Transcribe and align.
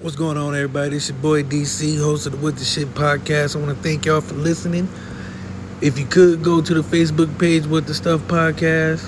What's 0.00 0.14
going 0.14 0.36
on, 0.36 0.54
everybody? 0.54 0.94
It's 0.94 1.08
your 1.08 1.18
boy 1.18 1.42
DC, 1.42 1.98
host 1.98 2.26
of 2.26 2.32
the 2.32 2.38
What 2.38 2.56
the 2.56 2.64
Shit 2.64 2.86
podcast. 2.94 3.56
I 3.56 3.58
want 3.58 3.76
to 3.76 3.82
thank 3.82 4.06
y'all 4.06 4.20
for 4.20 4.36
listening. 4.36 4.88
If 5.82 5.98
you 5.98 6.06
could 6.06 6.40
go 6.40 6.62
to 6.62 6.72
the 6.72 6.82
Facebook 6.82 7.36
page, 7.36 7.66
What 7.66 7.88
the 7.88 7.94
Stuff 7.94 8.20
podcast, 8.28 9.04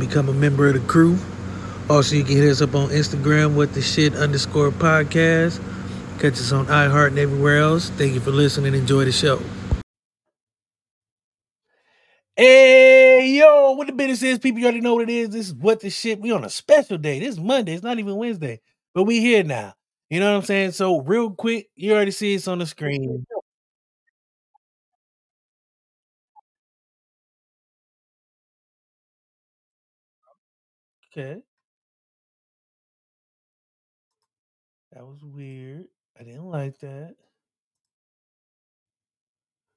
become 0.00 0.28
a 0.28 0.32
member 0.32 0.66
of 0.66 0.74
the 0.74 0.80
crew. 0.88 1.16
Also, 1.88 2.16
you 2.16 2.24
can 2.24 2.34
hit 2.34 2.50
us 2.50 2.60
up 2.60 2.74
on 2.74 2.88
Instagram, 2.88 3.54
What 3.54 3.74
the 3.74 3.80
Shit 3.80 4.16
underscore 4.16 4.72
podcast. 4.72 5.62
Catch 6.18 6.32
us 6.32 6.50
on 6.50 6.66
iHeart 6.66 7.08
and 7.08 7.20
everywhere 7.20 7.58
else. 7.58 7.88
Thank 7.90 8.14
you 8.14 8.20
for 8.20 8.32
listening. 8.32 8.74
Enjoy 8.74 9.04
the 9.04 9.12
show. 9.12 9.40
Hey, 12.34 13.36
yo, 13.38 13.74
what 13.74 13.86
the 13.86 13.92
business 13.92 14.24
is, 14.24 14.40
people, 14.40 14.58
you 14.58 14.66
already 14.66 14.80
know 14.80 14.94
what 14.94 15.08
it 15.08 15.10
is. 15.10 15.28
This 15.28 15.46
is 15.46 15.54
What 15.54 15.78
the 15.78 15.90
Shit. 15.90 16.20
We 16.20 16.32
on 16.32 16.42
a 16.42 16.50
special 16.50 16.98
day. 16.98 17.20
This 17.20 17.34
is 17.34 17.40
Monday. 17.40 17.74
It's 17.74 17.84
not 17.84 18.00
even 18.00 18.16
Wednesday, 18.16 18.60
but 18.94 19.04
we 19.04 19.20
here 19.20 19.44
now. 19.44 19.74
You 20.12 20.20
know 20.20 20.30
what 20.32 20.36
I'm 20.40 20.44
saying? 20.44 20.72
So, 20.72 21.00
real 21.00 21.30
quick, 21.30 21.70
you 21.74 21.92
already 21.94 22.10
see 22.10 22.34
it's 22.34 22.46
on 22.46 22.58
the 22.58 22.66
screen. 22.66 23.26
Okay. 31.16 31.42
That 34.92 35.04
was 35.06 35.24
weird. 35.24 35.88
I 36.18 36.22
didn't 36.22 36.44
like 36.44 36.78
that. 36.80 37.16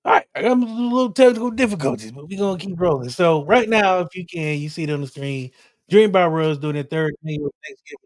All 0.06 0.12
right, 0.14 0.28
I 0.36 0.42
got 0.44 0.52
a 0.58 0.62
little 0.62 1.12
technical 1.12 1.50
difficulties, 1.50 2.12
but 2.12 2.28
we're 2.28 2.38
gonna 2.38 2.60
keep 2.60 2.80
rolling. 2.80 3.10
So 3.10 3.44
right 3.46 3.68
now, 3.68 4.00
if 4.02 4.16
you 4.16 4.26
can, 4.26 4.60
you 4.60 4.70
see 4.70 4.84
it 4.84 4.92
on 4.92 5.02
the 5.02 5.08
screen. 5.08 5.52
Dream 5.90 6.12
by 6.12 6.28
Rose 6.28 6.60
doing 6.60 6.76
their 6.76 6.84
third 6.84 7.16
annual 7.26 7.54
Thanksgiving. 7.66 8.05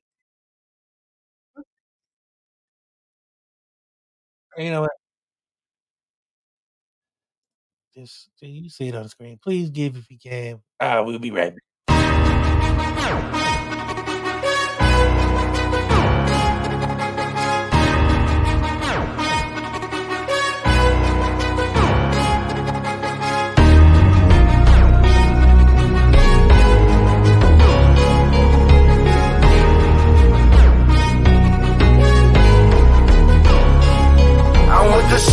You 4.59 4.72
know 4.72 4.81
what? 4.81 4.91
Just 7.95 8.30
you 8.42 8.70
see 8.70 8.89
it 8.89 8.95
on 8.95 9.03
the 9.03 9.09
screen. 9.09 9.39
Please 9.42 9.70
give 9.70 9.95
if 9.95 10.11
you 10.11 10.17
can. 10.22 10.59
Ah, 10.81 11.02
we'll 11.02 11.17
be 11.17 11.31
right 11.31 11.56
back. 11.88 13.48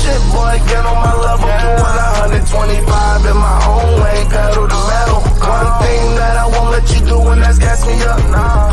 Shit, 0.06 0.22
boy, 0.32 0.54
get 0.70 0.84
on 0.86 0.98
my 1.02 1.14
level. 1.26 1.48
Doing 1.50 1.98
125 2.46 3.26
in 3.26 3.38
my 3.38 3.58
own 3.74 3.90
way, 4.02 4.18
pedal 4.30 4.68
to 4.68 4.80
metal. 4.90 5.20
One 5.42 5.70
thing 5.82 6.04
that 6.20 6.36
I 6.38 6.46
won't 6.54 6.70
let 6.72 6.86
you 6.94 7.00
do, 7.06 7.18
and 7.32 7.42
that's 7.42 7.58
gas 7.58 7.86
me 7.86 7.96
up. 8.04 8.20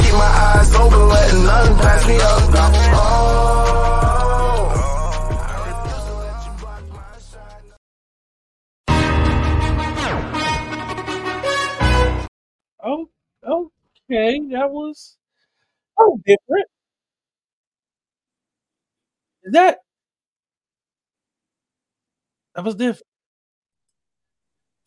Keep 0.02 0.16
my 0.16 0.34
eyes 0.48 0.76
open, 0.76 1.04
letting 1.10 1.46
nothing 1.46 1.78
pass 1.78 2.04
me 2.08 2.18
up. 2.22 2.44
Oh, 2.96 4.72
I 5.34 5.56
refuse 5.70 6.06
to 6.08 6.14
let 6.24 6.38
you 6.48 6.54
block 6.62 6.84
my 6.94 7.20
shine. 7.32 7.74
Oh, 12.84 13.72
okay, 14.10 14.40
that 14.54 14.70
was 14.72 15.18
oh 16.00 16.20
different. 16.26 16.68
Is 19.44 19.54
that 19.54 19.80
that 22.56 22.64
was 22.66 22.76
different? 22.76 23.08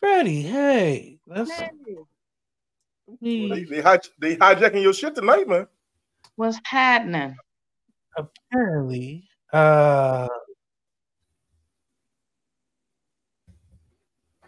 Freddie, 0.00 0.42
hey, 0.42 1.18
that's 1.26 1.50
Hey, 1.50 1.68
They, 3.20 3.64
they, 3.64 3.82
hij- 3.82 4.08
they 4.20 4.36
hijacking 4.36 4.82
your 4.82 4.92
shit 4.92 5.14
tonight, 5.14 5.48
man. 5.48 5.66
what's 6.36 6.58
happening? 6.64 7.36
Apparently, 8.16 9.28
uh, 9.52 10.28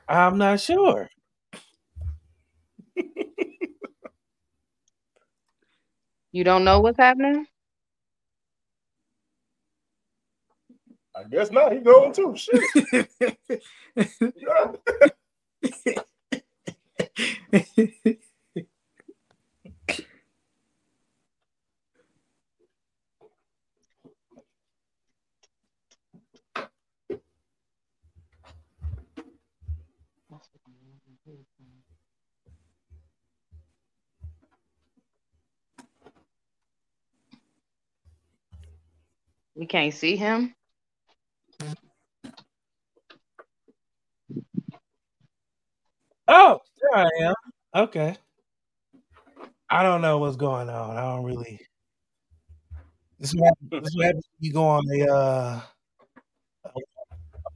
I'm 0.08 0.38
not 0.38 0.60
sure. 0.60 1.08
You 6.32 6.44
don't 6.44 6.64
know 6.64 6.80
what's 6.80 6.98
happening? 6.98 7.46
I 11.18 11.24
guess 11.24 11.50
not. 11.50 11.72
He 11.72 11.80
going 11.80 12.12
too. 12.12 12.36
Shit. 12.36 13.08
We 39.56 39.66
can't 39.66 39.92
see 39.92 40.16
him. 40.16 40.54
Oh, 46.28 46.60
there 46.80 47.04
I 47.06 47.10
am. 47.22 47.34
Okay. 47.74 48.16
I 49.70 49.82
don't 49.82 50.02
know 50.02 50.18
what's 50.18 50.36
going 50.36 50.68
on. 50.68 50.96
I 50.96 51.02
don't 51.02 51.24
really. 51.24 51.60
This 53.18 53.30
is 53.30 53.36
what 53.36 53.48
happens, 53.48 53.84
this 53.84 53.94
what 53.96 54.06
happens 54.06 54.24
when 54.38 54.46
you 54.46 54.52
go 54.52 54.64
on 54.66 54.84
a 54.90 55.12
uh, 55.12 55.60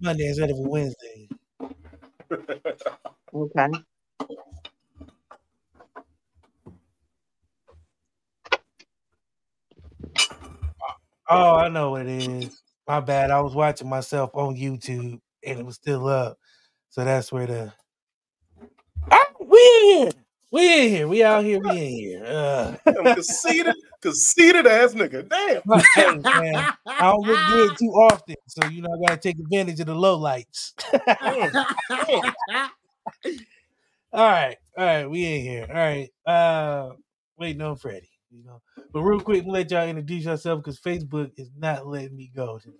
Monday 0.00 0.26
instead 0.26 0.50
of 0.50 0.58
a 0.58 0.68
Wednesday. 0.68 1.28
Okay. 3.34 3.68
Oh, 11.28 11.56
I 11.56 11.68
know 11.68 11.90
what 11.90 12.02
it 12.02 12.08
is. 12.08 12.62
My 12.86 13.00
bad. 13.00 13.30
I 13.30 13.40
was 13.40 13.54
watching 13.54 13.88
myself 13.88 14.30
on 14.34 14.56
YouTube 14.56 15.20
and 15.44 15.60
it 15.60 15.64
was 15.66 15.76
still 15.76 16.06
up. 16.08 16.38
So 16.90 17.04
that's 17.04 17.32
where 17.32 17.46
the 17.46 17.72
we 19.62 19.92
in 19.92 19.98
here. 19.98 20.12
We 20.50 20.84
in 20.84 20.90
here. 20.90 21.08
We 21.08 21.22
out 21.22 21.44
here. 21.44 21.60
We 21.60 21.70
in 21.70 21.76
here. 21.76 22.24
Uh, 22.24 22.76
conceited, 23.14 23.74
conceited 24.00 24.66
ass 24.66 24.94
nigga. 24.94 25.28
Damn. 25.28 25.62
hey, 25.94 26.18
man, 26.18 26.72
I 26.86 27.00
don't 27.00 27.26
look 27.26 27.38
good 27.48 27.78
too 27.78 27.90
often, 27.90 28.36
so 28.46 28.68
you 28.68 28.82
know 28.82 28.90
I 28.92 29.08
gotta 29.08 29.20
take 29.20 29.38
advantage 29.38 29.80
of 29.80 29.86
the 29.86 29.94
low 29.94 30.18
lights. 30.18 30.74
all 30.92 31.00
right, 34.12 34.56
all 34.76 34.84
right, 34.84 35.06
we 35.10 35.24
in 35.24 35.40
here. 35.42 35.66
All 35.68 35.74
right, 35.74 36.10
uh, 36.26 36.90
waiting 37.38 37.62
on 37.62 37.76
Freddie. 37.76 38.10
You 38.30 38.44
know, 38.44 38.60
but 38.92 39.02
real 39.02 39.20
quick, 39.20 39.44
let 39.46 39.70
y'all 39.70 39.88
introduce 39.88 40.24
yourself 40.24 40.62
because 40.62 40.80
Facebook 40.80 41.30
is 41.36 41.50
not 41.56 41.86
letting 41.86 42.16
me 42.16 42.30
go 42.34 42.58
today. 42.58 42.76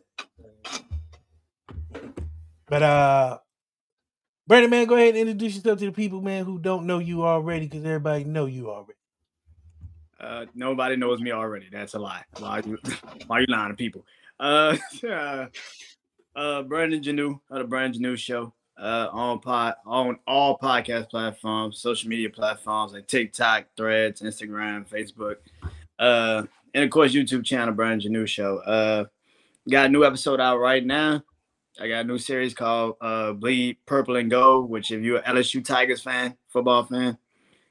But 2.66 2.82
uh, 2.82 3.38
Brandon, 4.47 4.70
man, 4.70 4.86
go 4.86 4.97
ahead 4.97 5.10
and 5.10 5.19
introduce 5.19 5.54
yourself 5.54 5.78
to 5.78 5.86
the 5.86 5.92
people, 5.92 6.20
man, 6.20 6.44
who 6.44 6.58
don't 6.58 6.86
know 6.86 6.98
you 6.98 7.25
already, 7.25 7.66
because 7.66 7.84
everybody 7.84 8.25
know 8.25 8.47
you 8.47 8.70
already. 8.70 8.98
Uh, 10.19 10.47
nobody 10.54 10.97
knows 10.97 11.20
me 11.20 11.32
already. 11.32 11.69
That's 11.70 11.94
a 11.94 11.98
lie. 11.98 12.25
Why 12.38 12.60
are 12.60 12.62
you, 12.69 12.78
why 13.26 13.38
are 13.38 13.41
you 13.41 13.47
lying 13.48 13.71
to 13.71 13.77
people? 13.77 14.04
Uh, 14.39 14.77
uh, 15.09 15.47
uh, 16.34 16.62
Brandon 16.62 17.03
Janeau 17.03 17.41
of 17.50 17.59
the 17.59 17.65
Brandon 17.65 18.03
Janeau 18.03 18.16
Show. 18.16 18.53
Uh, 18.78 19.09
on 19.12 19.39
pod 19.39 19.74
on 19.86 20.18
all 20.27 20.59
podcast 20.59 21.10
platforms, 21.10 21.78
social 21.78 22.09
media 22.09 22.30
platforms 22.30 22.94
like 22.94 23.06
TikTok, 23.06 23.66
Threads, 23.77 24.22
Instagram, 24.22 24.89
Facebook, 24.89 25.36
uh, 25.98 26.42
and 26.74 26.83
of 26.83 26.91
course 26.91 27.12
YouTube 27.12 27.44
channel 27.44 27.74
Brandon 27.74 28.12
Janeau 28.12 28.27
Show. 28.27 28.59
Uh, 28.59 29.04
got 29.68 29.86
a 29.86 29.89
new 29.89 30.04
episode 30.04 30.41
out 30.41 30.59
right 30.59 30.84
now. 30.84 31.22
I 31.80 31.89
got 31.89 32.01
a 32.01 32.04
new 32.04 32.19
series 32.19 32.54
called 32.54 32.97
uh, 33.01 33.33
Bleed 33.33 33.78
Purple 33.86 34.16
and 34.16 34.30
Gold, 34.30 34.69
which 34.69 34.91
if 34.91 35.03
you're 35.03 35.19
an 35.19 35.36
LSU 35.36 35.65
Tigers 35.65 36.03
fan, 36.03 36.36
football 36.48 36.84
fan, 36.84 37.16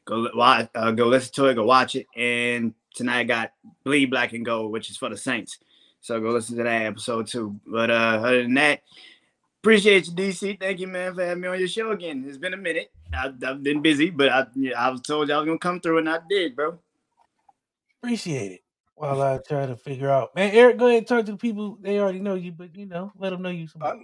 go 0.06 0.28
watch, 0.34 0.70
uh, 0.74 0.92
go 0.92 1.08
listen 1.08 1.34
to 1.34 1.46
it, 1.46 1.56
go 1.56 1.66
watch 1.66 1.96
it. 1.96 2.08
And 2.16 2.74
tonight 2.96 3.20
I 3.20 3.24
got 3.24 3.54
Bleed 3.84 4.10
Black 4.10 4.34
and 4.34 4.46
Gold, 4.46 4.72
which 4.72 4.90
is 4.90 4.98
for 4.98 5.10
the 5.10 5.18
Saints. 5.18 5.60
So 6.02 6.20
go 6.20 6.32
listen 6.32 6.58
to 6.58 6.64
that 6.64 6.82
episode 6.88 7.28
too. 7.28 7.60
But 7.66 7.92
uh, 7.92 8.22
other 8.24 8.42
than 8.42 8.56
that, 8.56 8.82
appreciate 9.62 10.08
you, 10.08 10.14
DC. 10.14 10.60
Thank 10.60 10.80
you, 10.80 10.88
man, 10.88 11.14
for 11.14 11.24
having 11.24 11.42
me 11.42 11.48
on 11.48 11.60
your 11.60 11.68
show 11.68 11.92
again. 11.92 12.26
It's 12.28 12.38
been 12.38 12.56
a 12.56 12.58
minute. 12.58 12.92
I've, 13.14 13.44
I've 13.44 13.62
been 13.62 13.82
busy, 13.82 14.10
but 14.10 14.30
I, 14.30 14.48
I 14.76 14.90
was 14.90 15.02
told 15.02 15.30
I 15.30 15.38
was 15.38 15.46
gonna 15.46 15.60
come 15.60 15.80
through, 15.80 16.00
and 16.00 16.10
I 16.10 16.20
did, 16.28 16.56
bro. 16.56 16.80
Appreciate 18.02 18.54
it. 18.54 18.61
While 19.02 19.22
I 19.24 19.40
try 19.40 19.66
to 19.66 19.76
figure 19.76 20.12
out. 20.12 20.36
Man, 20.36 20.52
Eric, 20.54 20.78
go 20.78 20.86
ahead 20.88 21.00
and 21.00 21.08
talk 21.08 21.26
to 21.26 21.32
the 21.32 21.38
people. 21.38 21.78
They 21.82 22.00
already 22.00 22.20
know 22.20 22.36
you, 22.36 22.52
but 22.52 22.76
you 22.76 22.86
know, 22.86 23.12
let 23.18 23.32
them 23.32 23.42
know 23.42 23.50
you 23.50 23.68
some. 23.68 23.82
I, 23.82 23.96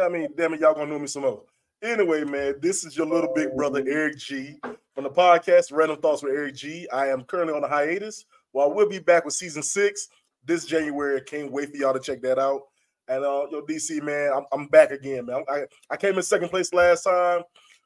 I 0.00 0.08
mean, 0.08 0.28
damn 0.36 0.54
it, 0.54 0.60
y'all 0.60 0.74
gonna 0.74 0.90
know 0.90 0.98
me 0.98 1.08
some 1.08 1.22
more. 1.22 1.42
Anyway, 1.82 2.24
man, 2.24 2.54
this 2.60 2.84
is 2.84 2.96
your 2.96 3.06
little 3.06 3.32
big 3.34 3.54
brother 3.56 3.84
Eric 3.86 4.18
G 4.18 4.54
from 4.94 5.04
the 5.04 5.10
podcast 5.10 5.72
Random 5.72 6.00
Thoughts 6.00 6.22
with 6.22 6.32
Eric 6.32 6.54
G. 6.54 6.88
I 6.92 7.08
am 7.08 7.24
currently 7.24 7.54
on 7.54 7.64
a 7.64 7.68
hiatus. 7.68 8.24
While 8.52 8.72
we'll 8.72 8.88
be 8.88 9.00
back 9.00 9.24
with 9.24 9.34
season 9.34 9.62
six 9.62 10.08
this 10.44 10.64
January. 10.64 11.16
I 11.16 11.24
Can't 11.24 11.50
wait 11.50 11.70
for 11.70 11.76
y'all 11.76 11.92
to 11.92 12.00
check 12.00 12.22
that 12.22 12.38
out. 12.38 12.62
And 13.08 13.24
uh, 13.24 13.46
yo, 13.50 13.62
DC 13.62 14.02
man, 14.02 14.32
I'm, 14.34 14.44
I'm 14.52 14.66
back 14.68 14.92
again, 14.92 15.26
man. 15.26 15.44
I, 15.48 15.64
I 15.90 15.96
came 15.96 16.16
in 16.16 16.22
second 16.22 16.48
place 16.48 16.72
last 16.72 17.02
time. 17.02 17.42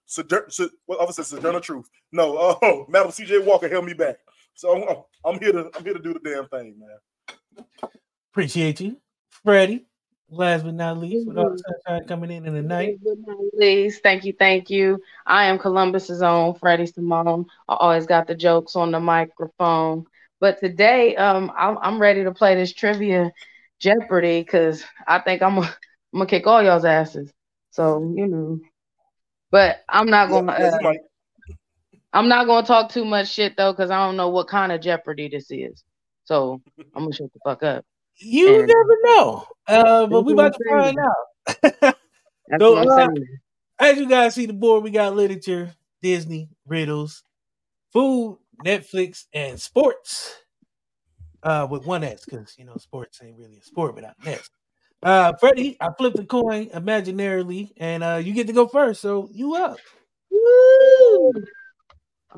So, 0.06 0.23
so 0.49 0.69
what 0.87 1.01
officer 1.01 1.23
Sojourner 1.23 1.61
Truth? 1.61 1.89
No, 2.13 2.59
oh, 2.63 2.87
Madam 2.89 3.13
CJ 3.13 3.45
Walker 3.45 3.69
held 3.69 3.85
me 3.85 3.95
back. 3.95 4.17
So 4.61 4.77
I'm, 4.77 4.97
I'm 5.25 5.41
here 5.41 5.53
to 5.53 5.71
I'm 5.75 5.83
here 5.83 5.95
to 5.95 6.03
do 6.03 6.12
the 6.12 6.21
damn 6.21 6.47
thing, 6.49 6.77
man. 6.79 7.65
Appreciate 8.31 8.79
you, 8.83 8.99
Freddie. 9.31 9.87
Last 10.29 10.65
but 10.65 10.75
not 10.75 10.99
least, 10.99 11.27
with 11.27 11.39
all 11.39 11.51
the 11.51 11.62
sunshine 11.87 12.07
coming 12.07 12.31
in 12.31 12.45
in 12.45 12.53
the 12.53 12.61
night. 12.61 12.99
Please, 13.57 14.01
thank 14.01 14.27
you, 14.27 14.35
thank 14.39 14.69
you. 14.69 15.01
I 15.27 15.47
am 15.47 15.59
Columbus's 15.59 16.21
own 16.21 16.57
Freddie 16.57 16.85
Samone. 16.85 17.47
I 17.71 17.75
always 17.75 18.05
got 18.05 18.27
the 18.27 18.35
jokes 18.35 18.77
on 18.77 18.91
the 18.91 19.01
microphone. 19.01 20.05
But 20.41 20.61
today, 20.61 21.17
um, 21.17 21.51
I'm, 21.56 21.79
I'm 21.79 21.99
ready 21.99 22.25
to 22.25 22.33
play 22.33 22.55
this 22.55 22.75
trivia 22.75 23.33
Jeopardy 23.79 24.43
because 24.43 24.85
I 25.09 25.21
think 25.21 25.41
I'm 25.41 25.55
gonna, 25.55 25.75
I'm 26.13 26.19
gonna 26.19 26.27
kick 26.27 26.47
all 26.47 26.63
y'all's 26.63 26.85
asses. 26.85 27.33
So 27.71 28.13
you 28.15 28.27
know, 28.27 28.61
but 29.51 29.79
I'm 29.89 30.11
not 30.11 30.29
gonna. 30.29 30.53
Uh, 30.53 30.93
I'm 32.12 32.29
not 32.29 32.47
gonna 32.47 32.67
talk 32.67 32.91
too 32.91 33.05
much 33.05 33.29
shit 33.29 33.57
though 33.57 33.73
because 33.73 33.91
I 33.91 34.05
don't 34.05 34.17
know 34.17 34.29
what 34.29 34.49
kind 34.49 34.73
of 34.73 34.81
Jeopardy 34.81 35.29
this 35.29 35.51
is. 35.51 35.85
So 36.25 36.61
I'm 36.95 37.05
gonna 37.05 37.12
shut 37.12 37.33
the 37.33 37.41
fuck 37.45 37.62
up. 37.62 37.85
You 38.17 38.49
and, 38.49 38.67
never 38.67 38.99
know. 39.05 39.47
Uh, 39.67 40.07
but 40.07 40.23
we 40.23 40.33
about 40.33 40.55
to 40.55 40.65
find 40.69 40.99
out. 40.99 41.95
so, 42.61 42.77
uh, 42.77 43.09
as 43.79 43.99
you 43.99 44.09
guys 44.09 44.35
see 44.35 44.47
the 44.47 44.53
board, 44.53 44.83
we 44.83 44.91
got 44.91 45.15
literature, 45.15 45.75
Disney, 46.03 46.49
riddles, 46.67 47.23
food, 47.93 48.39
Netflix, 48.65 49.25
and 49.33 49.59
sports 49.59 50.35
uh, 51.43 51.67
with 51.71 51.87
one 51.87 52.05
S 52.05 52.25
because 52.25 52.55
you 52.59 52.65
know 52.65 52.77
sports 52.77 53.21
ain't 53.23 53.39
really 53.39 53.59
a 53.59 53.63
sport 53.63 53.95
without 53.95 54.15
an 54.23 54.35
S. 54.35 54.51
Uh, 55.03 55.33
Freddie, 55.41 55.79
I 55.81 55.89
flipped 55.97 56.17
the 56.17 56.27
coin 56.27 56.67
imaginarily, 56.69 57.71
and 57.79 58.03
uh, 58.03 58.21
you 58.23 58.35
get 58.35 58.47
to 58.49 58.53
go 58.53 58.67
first. 58.67 59.01
So 59.01 59.31
you 59.33 59.55
up? 59.55 59.79
Woo! 60.31 61.33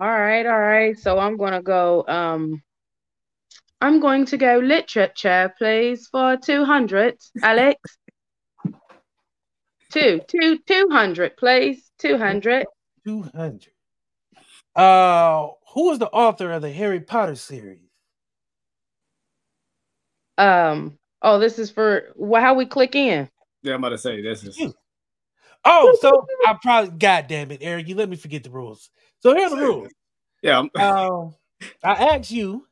All 0.01 0.09
right, 0.09 0.47
all 0.47 0.59
right. 0.59 0.99
So 0.99 1.19
I'm 1.19 1.37
gonna 1.37 1.63
go. 1.63 2.05
Um, 2.09 2.63
I'm 3.81 4.01
going 4.01 4.25
to 4.27 4.37
go 4.37 4.59
literature, 4.59 5.53
please, 5.59 6.09
for 6.09 6.37
two 6.37 6.65
hundred, 6.65 7.17
Alex. 7.43 7.79
two, 9.93 10.21
two, 10.27 10.59
two 10.67 10.89
hundred, 10.91 11.37
please. 11.37 11.91
Two 11.99 12.17
hundred. 12.17 12.67
Two 13.05 13.23
hundred. 13.23 13.73
Uh, 14.75 15.49
who 15.75 15.93
is 15.93 15.99
the 15.99 16.09
author 16.09 16.53
of 16.53 16.63
the 16.63 16.73
Harry 16.73 17.01
Potter 17.01 17.35
series? 17.35 17.81
Um. 20.39 20.99
Oh, 21.21 21.39
this 21.39 21.59
is 21.59 21.71
for 21.71 22.15
how 22.35 22.55
we 22.55 22.65
click 22.65 22.95
in. 22.95 23.29
Yeah, 23.63 23.75
I'm 23.75 23.81
about 23.81 23.91
to 23.91 23.99
say 23.99 24.23
this 24.23 24.43
is. 24.43 24.75
Oh, 25.65 25.97
so 26.01 26.27
I 26.47 26.57
probably, 26.61 26.99
God 26.99 27.27
damn 27.29 27.51
it, 27.51 27.61
Eric, 27.63 27.89
you 27.89 27.95
let 27.95 28.09
me 28.09 28.17
forget 28.17 28.45
the 28.45 28.51
rules. 28.51 28.91
So 29.21 29.35
here 29.35 29.47
are 29.47 29.51
the 29.51 29.57
rules. 29.57 29.89
Yeah. 30.43 30.65
Um, 30.75 31.35
I 31.85 31.93
ask 32.17 32.33
you, 32.33 32.67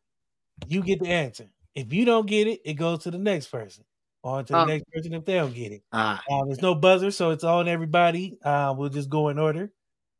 you 0.66 0.82
get 0.82 0.98
the 1.00 1.08
answer. 1.08 1.46
If 1.76 1.92
you 1.92 2.04
don't 2.04 2.26
get 2.26 2.48
it, 2.48 2.60
it 2.64 2.74
goes 2.74 3.04
to 3.04 3.12
the 3.12 3.18
next 3.18 3.46
person. 3.46 3.84
On 4.24 4.44
to 4.44 4.52
the 4.52 4.58
oh. 4.58 4.64
next 4.64 4.84
person 4.92 5.14
if 5.14 5.24
they 5.24 5.34
don't 5.34 5.54
get 5.54 5.72
it. 5.72 5.82
Ah. 5.92 6.20
Um, 6.30 6.48
there's 6.48 6.60
no 6.60 6.74
buzzer, 6.74 7.12
so 7.12 7.30
it's 7.30 7.44
on 7.44 7.68
everybody. 7.68 8.36
Uh, 8.44 8.74
we'll 8.76 8.88
just 8.88 9.08
go 9.08 9.28
in 9.28 9.38
order. 9.38 9.70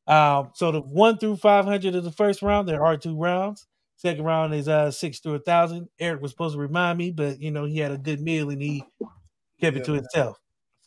Um, 0.07 0.51
so 0.55 0.73
the 0.73 0.81
one 0.81 1.19
through 1.19 1.37
five 1.37 1.65
hundred 1.65 1.95
is 1.95 2.05
the 2.05 2.13
first 2.13 2.43
round. 2.43 2.69
There 2.69 2.85
are 2.85 2.97
two 2.97 3.17
rounds. 3.17 3.67
Second 3.97 4.25
round 4.25 4.55
is 4.55 4.67
uh 4.67 4.91
six 4.91 5.19
through 5.19 5.35
a 5.35 5.39
thousand. 5.41 5.89
Eric 5.99 6.23
was 6.23 6.31
supposed 6.31 6.55
to 6.55 6.61
remind 6.61 6.97
me, 6.97 7.11
but 7.11 7.41
you 7.43 7.51
know 7.51 7.67
he 7.67 7.79
had 7.79 7.93
a 7.93 7.99
good 7.99 8.21
meal 8.21 8.49
and 8.49 8.63
he 8.63 8.83
kept 9.61 9.77
yeah, 9.77 9.83
it 9.83 9.85
to 9.85 9.93
himself. 9.93 10.41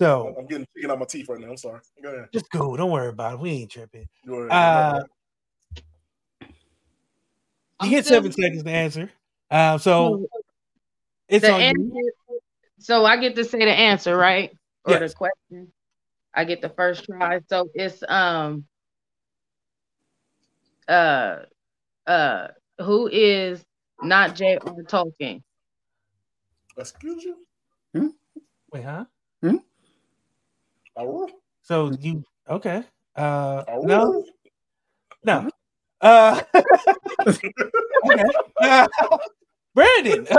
So 0.03 0.35
I'm 0.37 0.45
getting 0.47 0.67
chicken 0.75 0.91
out 0.91 0.99
my 0.99 1.05
teeth 1.05 1.27
right 1.29 1.39
now. 1.39 1.49
I'm 1.49 1.57
sorry. 1.57 1.79
Go 2.01 2.09
ahead. 2.09 2.29
Just 2.33 2.49
go. 2.51 2.75
Don't 2.75 2.91
worry 2.91 3.09
about 3.09 3.33
it. 3.33 3.39
We 3.39 3.51
ain't 3.51 3.71
tripping. 3.71 4.07
Uh, 4.29 5.01
you 7.81 7.89
get 7.89 8.05
seven 8.05 8.31
seconds 8.31 8.63
to 8.63 8.69
answer. 8.69 9.09
Uh, 9.49 9.77
so 9.77 10.25
it's 11.27 11.45
on 11.45 11.61
answer, 11.61 11.79
you. 11.79 12.11
So 12.79 13.05
I 13.05 13.17
get 13.17 13.35
to 13.35 13.45
say 13.45 13.59
the 13.59 13.71
answer, 13.71 14.15
right? 14.15 14.51
Or 14.85 14.93
yes. 14.93 15.11
the 15.11 15.15
question. 15.15 15.71
I 16.33 16.43
get 16.45 16.61
the 16.61 16.69
first 16.69 17.05
try. 17.05 17.39
So 17.47 17.69
it's 17.73 18.03
um 18.07 18.65
uh 20.87 21.39
uh 22.07 22.47
who 22.81 23.07
is 23.07 23.63
not 24.01 24.35
J.R. 24.35 24.59
Tolkien? 24.83 25.41
Excuse 26.77 27.23
you? 27.23 27.37
Hmm? 27.93 28.07
Wait, 28.71 28.83
huh? 28.83 29.05
So 31.61 31.91
you 31.99 32.23
okay? 32.49 32.83
Uh, 33.15 33.63
no, 33.83 34.23
no. 35.23 35.49
Uh, 36.01 36.41
okay. 37.27 37.53
Uh, 38.61 38.87
Brandon. 39.73 40.27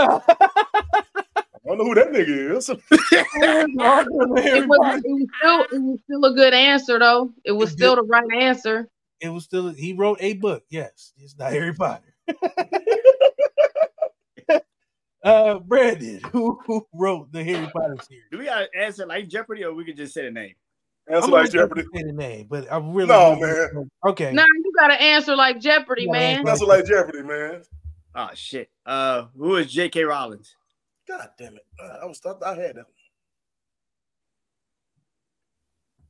I 1.65 1.69
don't 1.69 1.79
know 1.79 1.85
who 1.85 1.95
that 1.95 2.13
nigga 2.13 2.57
is. 2.59 2.69
it, 2.69 2.79
was, 2.91 4.07
it, 4.45 4.69
was 4.69 5.01
still, 5.39 5.61
it 5.63 5.83
was 5.83 5.99
still 6.05 6.25
a 6.27 6.35
good 6.35 6.53
answer, 6.53 6.99
though. 6.99 7.33
It 7.45 7.53
was 7.53 7.71
still 7.71 7.97
the 7.97 8.03
right 8.03 8.31
answer. 8.39 8.89
It 9.21 9.31
was 9.31 9.45
still 9.45 9.71
he 9.71 9.95
wrote 9.95 10.19
a 10.21 10.35
book. 10.35 10.65
Yes, 10.69 11.15
it's 11.17 11.39
not 11.39 11.53
Harry 11.53 11.73
Potter. 11.73 12.15
Uh, 15.25 15.59
Brandon, 15.59 16.21
who, 16.33 16.61
who 16.67 16.87
wrote 16.93 17.33
the 17.33 17.43
Harry 17.43 17.69
Potter 17.75 17.97
series? 18.09 18.25
Do 18.31 18.39
we 18.39 18.45
got 18.45 18.61
to 18.73 18.79
answer 18.79 19.07
like 19.07 19.29
Jeopardy, 19.29 19.65
or 19.65 19.75
we 19.75 19.85
could 19.85 19.97
just 19.97 20.15
say 20.15 20.25
the 20.25 20.31
name? 20.31 20.55
Answer 21.09 21.31
like 21.31 21.51
Jeopardy. 21.51 21.83
Say 21.95 22.03
the 22.05 22.13
name, 22.13 22.47
but 22.49 22.71
I 22.73 22.79
really 22.79 23.09
no 23.09 23.37
man. 23.37 23.91
Okay, 24.07 24.33
now 24.33 24.45
you 24.45 24.73
got 24.79 24.89
to 24.89 25.03
answer 25.03 25.37
like 25.37 25.61
Jeopardy, 25.61 26.09
man. 26.09 26.47
Answer 26.47 26.67
like 26.67 26.87
Jeopardy, 26.87 27.23
man. 27.23 27.63
Oh 28.15 28.31
shit. 28.35 28.71
Uh, 28.87 29.27
who 29.37 29.57
is 29.57 29.71
J.K. 29.73 30.05
Rowling's? 30.05 30.55
God 31.07 31.29
damn 31.39 31.57
it! 31.57 31.67
Uh, 31.83 31.99
I 32.03 32.05
was 32.07 32.19
stuck. 32.19 32.43
I 32.43 32.55
had 32.55 32.77
that. 32.77 32.87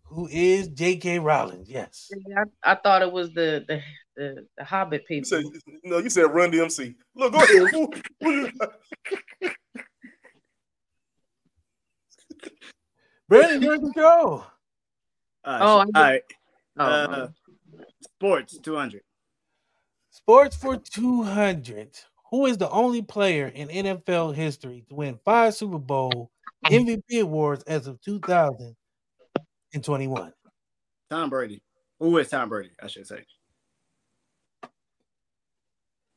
Who 0.04 0.28
is 0.28 0.68
J.K. 0.68 1.18
Rowling? 1.18 1.64
Yes. 1.66 2.08
I, 2.36 2.72
I 2.72 2.74
thought 2.76 3.02
it 3.02 3.10
was 3.10 3.32
the 3.32 3.64
the 3.66 3.82
the, 4.16 4.46
the 4.56 4.64
Hobbit 4.64 5.06
people. 5.06 5.40
You 5.40 5.52
said, 5.52 5.78
no, 5.84 5.98
you 5.98 6.10
said 6.10 6.24
Run 6.24 6.52
DMC. 6.52 6.94
Look, 7.14 7.32
go 7.32 7.38
ahead. 8.22 8.52
Brandon, 13.28 13.62
you're 13.62 13.74
in 13.74 13.80
control. 13.80 14.44
Uh, 15.44 15.58
oh, 15.60 15.78
all 15.78 15.86
right. 15.94 16.22
Oh, 16.78 16.84
uh, 16.84 17.28
oh. 17.28 17.30
sports 18.00 18.58
200. 18.58 19.02
Sports 20.10 20.56
for 20.56 20.76
200. 20.76 21.96
Who 22.30 22.46
is 22.46 22.56
the 22.58 22.70
only 22.70 23.02
player 23.02 23.48
in 23.48 23.68
NFL 23.68 24.34
history 24.34 24.84
to 24.88 24.94
win 24.94 25.18
five 25.24 25.54
Super 25.54 25.78
Bowl 25.78 26.30
MVP 26.66 27.20
awards 27.20 27.62
as 27.64 27.86
of 27.86 28.00
2021? 28.02 30.32
Tom 31.10 31.30
Brady. 31.30 31.62
Who 32.00 32.18
is 32.18 32.28
Tom 32.28 32.48
Brady? 32.48 32.72
I 32.82 32.88
should 32.88 33.06
say. 33.06 33.24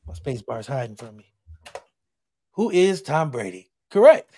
My 0.08 0.14
space 0.14 0.40
bar 0.40 0.58
is 0.58 0.66
hiding 0.66 0.96
from 0.96 1.18
me. 1.18 1.30
Who 2.52 2.70
is 2.70 3.02
Tom 3.02 3.30
Brady? 3.30 3.70
Correct. 3.90 4.32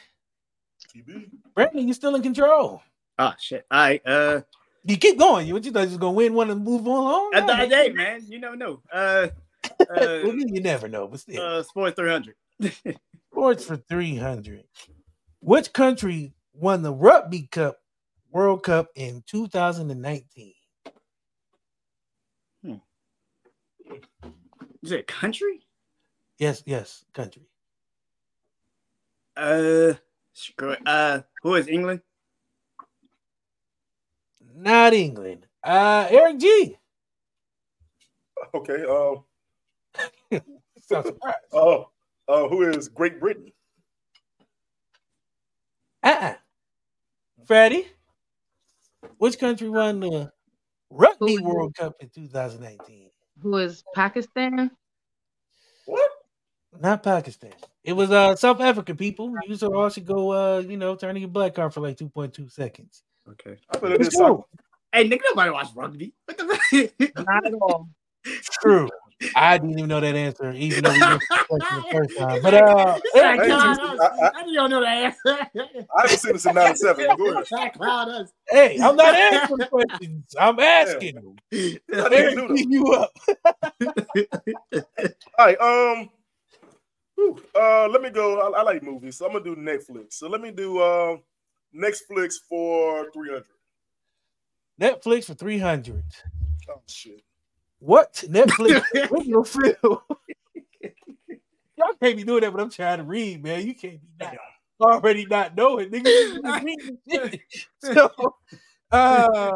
TB. 0.94 1.30
Brandon, 1.54 1.86
you're 1.86 1.94
still 1.94 2.16
in 2.16 2.22
control. 2.22 2.82
Ah, 3.16 3.36
shit. 3.38 3.64
All 3.70 3.78
right. 3.78 4.02
Uh, 4.04 4.40
you 4.84 4.96
keep 4.96 5.16
going. 5.16 5.46
You 5.46 5.54
what 5.54 5.64
you 5.64 5.70
thought 5.70 5.82
you 5.82 5.90
was 5.90 5.96
gonna 5.96 6.12
win 6.12 6.34
one 6.34 6.50
and 6.50 6.64
move 6.64 6.88
on? 6.88 7.34
I 7.34 7.40
thought, 7.46 7.60
end 7.60 7.70
day, 7.70 7.90
man, 7.90 8.24
you 8.28 8.40
never 8.40 8.56
know. 8.56 8.82
Uh, 8.92 9.28
uh 9.96 10.18
you 10.24 10.60
never 10.60 10.88
know, 10.88 11.06
but 11.06 11.20
still. 11.20 11.40
Uh, 11.40 11.62
sports 11.62 11.94
300. 11.96 12.34
sports 13.30 13.64
for 13.64 13.76
300. 13.76 14.64
Which 15.40 15.72
country 15.72 16.34
won 16.52 16.82
the 16.82 16.92
Rugby 16.92 17.42
Cup 17.42 17.76
World 18.32 18.64
Cup 18.64 18.88
in 18.96 19.22
2019? 19.26 20.52
Hmm. 22.64 22.74
Is 24.82 24.92
it 24.92 25.00
a 25.00 25.02
country? 25.04 25.66
Yes, 26.38 26.62
yes, 26.66 27.04
country. 27.12 27.46
Uh, 29.36 29.94
screw 30.32 30.70
it. 30.70 30.80
Uh, 30.86 31.22
who 31.42 31.54
is 31.54 31.68
England? 31.68 32.02
Not 34.54 34.92
England. 34.92 35.46
Uh, 35.64 36.06
Eric 36.10 36.38
G. 36.40 36.76
Okay. 38.54 38.84
Um. 38.84 39.24
Sounds 40.80 41.06
surprised. 41.06 41.38
Oh, 41.52 41.86
Uh, 42.28 42.46
who 42.48 42.62
is 42.62 42.86
Great 42.88 43.18
Britain? 43.18 43.50
Uh-uh. 46.02 46.34
Freddie, 47.46 47.86
which 49.18 49.38
country 49.38 49.68
won 49.68 50.00
the 50.00 50.32
Rugby 50.90 51.38
World 51.38 51.74
Cup 51.76 51.94
in 52.00 52.10
2019? 52.10 53.09
Who 53.42 53.56
is 53.56 53.84
Pakistan? 53.94 54.70
What? 55.86 56.10
Not 56.80 57.02
Pakistan. 57.02 57.52
It 57.82 57.94
was 57.94 58.10
uh 58.10 58.36
South 58.36 58.60
African 58.60 58.96
people. 58.96 59.32
You 59.46 59.56
should 59.56 59.72
all 59.72 59.88
should 59.88 60.06
go 60.06 60.32
uh, 60.32 60.58
you 60.60 60.76
know, 60.76 60.94
turning 60.94 61.22
your 61.22 61.30
black 61.30 61.54
card 61.54 61.74
for 61.74 61.80
like 61.80 61.96
2.2 61.96 62.50
seconds. 62.50 63.02
Okay. 63.28 63.56
I 63.70 63.78
thought 63.78 63.92
it 63.92 64.00
Let's 64.00 64.16
go. 64.16 64.46
Hey, 64.92 65.08
nigga, 65.08 65.20
nobody 65.30 65.50
watch 65.50 65.68
rugby. 65.74 66.14
What 66.24 66.38
the? 66.38 67.12
Not 67.16 67.46
at 67.46 67.54
all. 67.54 67.88
True. 68.60 68.88
I 69.36 69.58
didn't 69.58 69.72
even 69.78 69.88
know 69.88 70.00
that 70.00 70.14
answer, 70.16 70.50
even 70.52 70.82
though 70.84 70.92
we 70.92 70.98
missed 70.98 71.28
the 71.28 71.44
question 71.48 71.82
first 71.92 72.18
time. 72.18 72.42
But 72.42 72.54
uh 72.54 72.98
Zach 73.14 73.38
Hey, 73.40 73.46
Cloud 73.46 73.78
I- 73.80 73.94
us. 73.94 74.00
I- 74.00 74.30
I, 74.40 74.42
don't 74.52 74.70
know 74.70 74.80
the 74.80 74.88
answer. 74.88 75.18
I 75.26 76.02
haven't 76.02 76.18
seen 76.18 76.32
this 76.32 76.46
in 76.46 76.54
'97. 76.54 77.16
Go 77.18 77.30
ahead. 77.32 77.46
Zach 77.46 77.74
Cloud 77.74 78.08
us. 78.08 78.32
hey, 78.48 78.78
I'm 78.82 78.96
not 78.96 79.14
answering 79.14 79.68
questions. 79.68 80.34
I'm 80.38 80.58
asking 80.58 81.14
them. 81.16 81.36
I 81.52 81.78
didn't 82.08 82.12
Eric, 82.12 82.34
do 82.34 82.48
that. 82.48 82.54
beat 82.54 82.70
you 82.70 82.86
up. 82.92 83.12
All 85.38 85.46
right. 85.46 85.60
Um. 85.60 86.10
whew, 87.16 87.42
Uh, 87.54 87.88
let 87.88 88.00
me 88.02 88.10
go. 88.10 88.40
I, 88.40 88.60
I 88.60 88.62
like 88.62 88.82
movies, 88.82 89.18
so 89.18 89.26
I'm 89.26 89.32
gonna 89.32 89.44
do 89.44 89.54
Netflix. 89.56 90.14
So 90.14 90.28
let 90.28 90.40
me 90.40 90.50
do 90.50 90.82
um 90.82 91.22
Netflix 91.76 92.34
for 92.48 93.10
300. 93.12 93.44
Netflix 94.80 95.24
for 95.26 95.34
300. 95.34 96.02
Oh 96.70 96.80
shit. 96.88 97.22
What 97.80 98.12
Netflix 98.28 98.82
original 99.10 99.44
film? 99.44 99.74
Y'all 101.76 101.94
can't 102.02 102.16
be 102.16 102.24
doing 102.24 102.42
that, 102.42 102.52
but 102.52 102.60
I'm 102.60 102.70
trying 102.70 102.98
to 102.98 103.04
read, 103.04 103.42
man. 103.42 103.66
You 103.66 103.74
can't 103.74 104.00
be 104.00 104.08
not, 104.20 104.36
already 104.80 105.26
not 105.26 105.56
knowing, 105.56 105.88
nigga. 105.90 106.04
You 106.04 106.40
just 106.42 106.62
reading 106.64 106.98
shit. 107.10 107.40
so, 107.82 108.10
uh, 108.92 109.52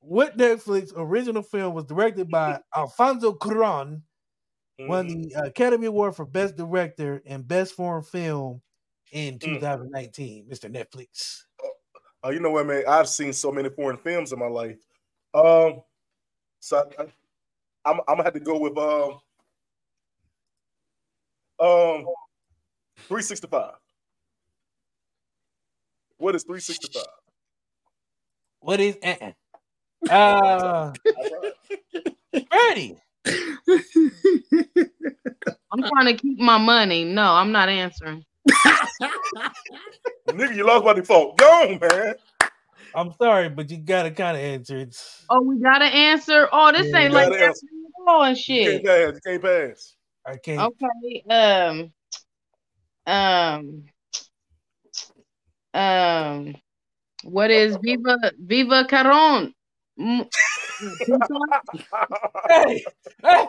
what 0.00 0.36
Netflix 0.36 0.92
original 0.94 1.42
film 1.42 1.74
was 1.74 1.84
directed 1.84 2.30
by 2.30 2.60
Alfonso 2.76 3.32
Cuarón, 3.32 4.02
won 4.78 5.08
Mhm. 5.08 5.30
the 5.30 5.44
Academy 5.44 5.86
Award 5.86 6.14
for 6.14 6.26
Best 6.26 6.56
Director 6.56 7.22
and 7.24 7.48
Best 7.48 7.72
Foreign 7.74 8.02
Film 8.02 8.60
in 9.12 9.38
Mm. 9.38 9.60
2019, 9.60 10.46
Mr. 10.46 10.70
Netflix. 10.70 11.44
Oh, 12.22 12.30
you 12.30 12.40
know 12.40 12.50
what, 12.50 12.66
man? 12.66 12.84
I've 12.86 13.08
seen 13.08 13.32
so 13.32 13.50
many 13.50 13.70
foreign 13.70 13.96
films 13.96 14.32
in 14.32 14.38
my 14.38 14.46
life. 14.48 14.78
Um, 15.32 15.82
so 16.60 16.88
I, 16.98 17.02
I'm 17.84 18.00
I'm 18.08 18.16
gonna 18.16 18.24
have 18.24 18.34
to 18.34 18.40
go 18.40 18.58
with 18.58 18.76
um 18.78 19.20
um 21.60 22.06
365. 23.06 23.72
What 26.18 26.34
is 26.34 26.42
365? 26.44 27.02
What 28.60 28.80
is 28.80 28.96
uh-uh. 29.02 29.32
uh 30.10 30.92
Freddie? 32.50 32.96
I'm 35.70 35.82
trying 35.82 36.06
to 36.06 36.14
keep 36.14 36.38
my 36.38 36.58
money. 36.58 37.04
No, 37.04 37.34
I'm 37.34 37.52
not 37.52 37.68
answering. 37.68 38.24
Nigga, 40.28 40.56
you 40.56 40.66
lost 40.66 40.84
by 40.84 40.94
default. 40.94 41.36
Go 41.36 41.46
on, 41.46 41.78
man. 41.78 42.14
I'm 42.94 43.12
sorry, 43.20 43.48
but 43.50 43.70
you 43.70 43.78
gotta 43.78 44.10
kind 44.10 44.36
of 44.36 44.42
answer. 44.42 44.78
It's 44.78 45.24
Oh, 45.30 45.40
we 45.42 45.58
gotta 45.60 45.84
answer. 45.84 46.48
Oh, 46.52 46.72
this 46.72 46.92
Yeah, 46.92 47.00
ain't 47.00 47.12
like 47.12 47.28
gotta 47.30 47.44
answering 47.44 47.82
the 47.82 48.04
law 48.04 48.22
and 48.22 48.36
You 48.36 48.42
shit. 48.42 48.82
can't 48.82 48.84
pass. 48.84 49.14
You 49.14 49.20
can't 49.30 49.42
pass. 49.42 49.96
I 50.26 50.36
can't. 50.36 50.74
Okay. 50.82 51.24
Um. 51.30 51.92
Um. 53.06 53.84
Um. 55.74 56.54
What 57.24 57.50
is 57.50 57.76
Viva 57.82 58.16
Viva 58.38 58.84
Caron? 58.86 59.54
Mm, 59.98 60.28
Hey, 62.48 62.84
hey, 63.24 63.48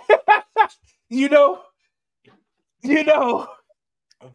you 1.09 1.29
know, 1.29 1.61
you 2.81 3.03
know, 3.03 3.47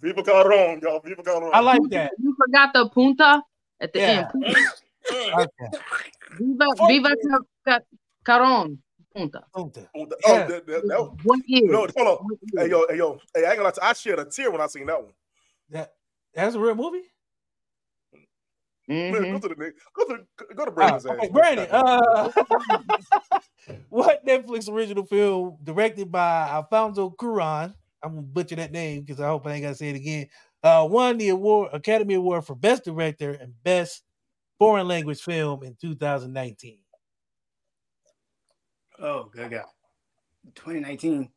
Viva 0.01 0.23
Caron, 0.23 0.81
y'all. 0.81 1.01
Viva 1.01 1.23
Calderon. 1.23 1.51
I 1.53 1.61
like 1.61 1.83
that. 1.91 2.13
You 2.23 2.37
forgot 2.39 2.73
the 2.73 2.89
punta 2.89 3.43
at 3.81 3.93
the 3.93 4.01
Yeah. 4.01 4.31
end. 4.33 4.65
Okay. 5.13 5.79
Viva 6.39 6.67
Viva 6.89 7.15
Ca- 7.29 7.39
Ca- 7.65 7.81
Caron. 8.25 8.79
Punta. 9.15 9.45
Punta. 9.55 9.89
Oh, 9.95 10.07
that, 10.07 10.19
Yeah. 10.27 10.33
oh, 10.33 10.39
that, 10.49 10.67
that, 10.67 10.89
that, 10.89 11.01
was- 11.01 11.19
What 11.23 11.41
no, 11.49 11.79
hold 11.97 12.19
on. 12.21 12.29
Hey, 12.57 12.69
yo, 12.71 12.87
hey, 12.89 12.97
yo. 12.97 13.19
Hey, 13.35 13.45
I 13.45 13.51
ain't 13.51 13.57
gonna 13.59 13.65
lie 13.65 13.71
to. 13.73 13.85
I 13.85 13.93
shed 13.93 14.19
a 14.19 14.25
tear 14.25 14.51
when 14.51 14.61
I 14.61 14.67
seen 14.67 14.87
that 14.87 15.03
one. 15.03 15.13
That 15.71 15.93
that's 16.35 16.55
a 16.57 16.61
real 16.61 16.75
movie. 16.75 17.03
Man, 18.87 19.15
Mhm. 19.15 19.33
go 19.41 19.49
to 19.49 19.55
the 19.55 19.73
go 19.95 20.05
to 20.05 20.55
go 20.55 20.65
to 20.67 20.71
Oh, 20.71 20.75
Brandon's 20.75 21.07
okay, 21.07 21.27
ass. 21.27 21.33
Brandon. 21.33 21.69
Uh, 21.71 22.31
what 23.89 24.25
Netflix 24.27 24.69
original 24.71 25.07
film 25.07 25.57
directed 25.63 26.13
by 26.13 26.49
Alfonso 26.49 27.11
Cuarón? 27.11 27.75
I'm 28.03 28.11
gonna 28.17 28.23
butcher 28.23 28.57
that 28.57 28.73
name 28.73 29.01
because 29.03 29.21
I 29.21 29.29
hope 29.29 29.47
I 29.47 29.53
ain't 29.55 29.63
gotta 29.63 29.75
say 29.75 29.89
it 29.89 29.97
again. 29.97 30.29
Uh, 30.63 30.87
won 30.91 31.17
the 31.17 31.31
award 31.31 31.71
Academy 31.73 32.15
Award 32.15 32.45
for 32.45 32.55
Best 32.55 32.85
Director 32.85 33.33
and 33.33 33.55
Best 33.63 34.03
Foreign 34.65 34.89
Language 34.89 35.21
Film 35.21 35.63
in 35.63 35.77
2019. 35.79 36.79
oh, 38.99 39.25
good 39.31 39.51
God. 39.51 39.65
2019. 40.55 41.29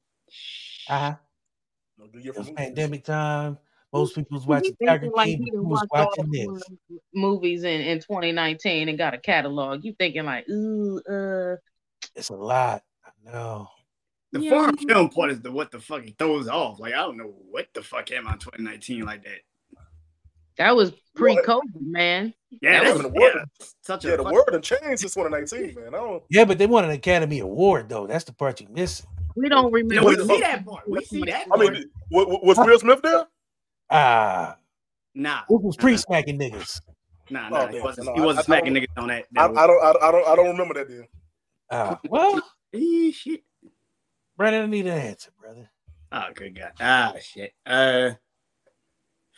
Uh 0.90 1.00
huh. 1.00 1.16
No, 1.98 2.08
do 2.08 2.20
your 2.20 2.34
It 2.34 2.38
was 2.38 2.50
pandemic 2.52 3.04
time. 3.04 3.58
Most 3.92 4.16
people 4.16 4.38
was 4.38 4.48
watching 4.48 4.76
you 4.80 4.88
Tiger 4.88 5.02
thinking 5.02 5.16
like 5.18 5.28
King. 5.28 5.44
he 5.44 5.52
Who 5.52 5.64
was 5.64 5.82
watched 5.82 5.92
all 5.92 6.14
watching 6.18 6.32
this? 6.32 7.00
movies 7.14 7.64
in, 7.66 7.82
in 7.82 8.00
2019 8.00 8.88
and 8.88 8.98
got 8.98 9.14
a 9.14 9.18
catalog? 9.18 9.84
You 9.84 9.94
thinking 10.00 10.24
like, 10.24 10.48
ooh, 10.50 11.02
uh, 11.10 11.58
It's 12.16 12.30
a 12.30 12.36
lot. 12.36 12.84
I 13.06 13.10
know. 13.30 13.68
The 14.32 14.40
Yeah. 14.42 14.50
foreign 14.52 14.78
film 14.78 15.10
part 15.10 15.32
is 15.32 15.42
the 15.42 15.52
what 15.52 15.72
the 15.72 15.82
fuck 15.82 16.06
it 16.08 16.18
throws 16.18 16.48
off. 16.48 16.80
Like 16.80 16.94
I 16.94 16.98
don't 16.98 17.18
know 17.18 17.34
what 17.52 17.68
the 17.74 17.82
fuck 17.82 18.10
am 18.12 18.28
I 18.28 18.38
2019 18.38 19.04
like 19.04 19.24
that. 19.24 19.40
That 20.58 20.76
was 20.76 20.92
pre-COVID, 21.16 21.62
man. 21.82 22.34
Yeah, 22.62 22.84
That 22.84 22.90
wasn't 22.96 23.06
a 23.06 23.10
word. 23.20 23.34
yeah, 23.36 23.66
such 23.82 24.06
a 24.06 24.10
Yeah, 24.10 24.16
the 24.18 24.24
fuck- 24.24 24.34
word 24.34 24.46
done 24.52 24.62
changed 24.62 25.00
since 25.02 25.14
2019, 25.14 25.76
man. 25.76 25.88
I 25.94 25.98
don't. 25.98 26.24
Yeah, 26.30 26.46
but 26.46 26.58
they 26.58 26.66
won 26.66 26.86
an 26.86 26.92
Academy 26.92 27.40
Award 27.40 27.90
though. 27.90 28.08
That's 28.08 28.24
the 28.24 28.34
part 28.34 28.62
you 28.62 28.68
miss. 28.72 29.06
We 29.36 29.50
don't 29.50 29.72
remember. 29.72 29.96
know, 29.96 30.08
we 30.08 30.16
What- 30.16 30.28
see 30.28 30.40
that 30.42 30.66
part. 30.66 30.90
We 30.90 31.04
see 31.06 31.22
that 31.26 31.42
I 31.52 31.58
part. 31.58 31.60
mean, 31.74 31.92
wa- 32.10 32.26
wa- 32.26 32.40
was 32.42 32.58
Will 32.58 32.80
Smith 32.80 33.02
there? 33.02 33.28
Ah, 33.90 34.58
nah, 35.14 35.42
this 35.50 35.60
was 35.62 35.78
pre-smacking 35.78 36.40
niggas. 36.40 36.82
nah, 37.30 37.48
Oh, 37.48 37.50
nah. 37.50 37.68
he 37.68 37.80
wasn't, 37.82 38.08
No, 38.08 38.14
he 38.16 38.22
wasn't 38.22 38.40
I 38.40 38.44
smacking 38.46 38.74
don't- 38.74 38.84
niggas 38.84 39.02
on 39.02 39.08
that. 39.10 39.26
I, 39.38 39.48
that 39.48 39.58
I 39.58 39.68
don't. 39.68 39.84
I, 39.84 40.08
I 40.08 40.12
don't. 40.12 40.28
I 40.28 40.36
don't 40.36 40.48
remember 40.50 40.74
that 40.76 40.88
deal. 40.88 41.06
Ah, 41.70 42.00
well, 42.10 42.42
shit. 43.14 43.44
Brandon, 44.38 44.64
I 44.64 44.66
need 44.68 44.88
an 44.88 44.98
answer, 44.98 45.32
brother. 45.40 45.70
Oh, 46.12 46.24
good 46.34 46.56
God. 46.58 46.72
Ah, 46.80 47.14
shit. 47.22 47.52
Uh, 47.66 48.12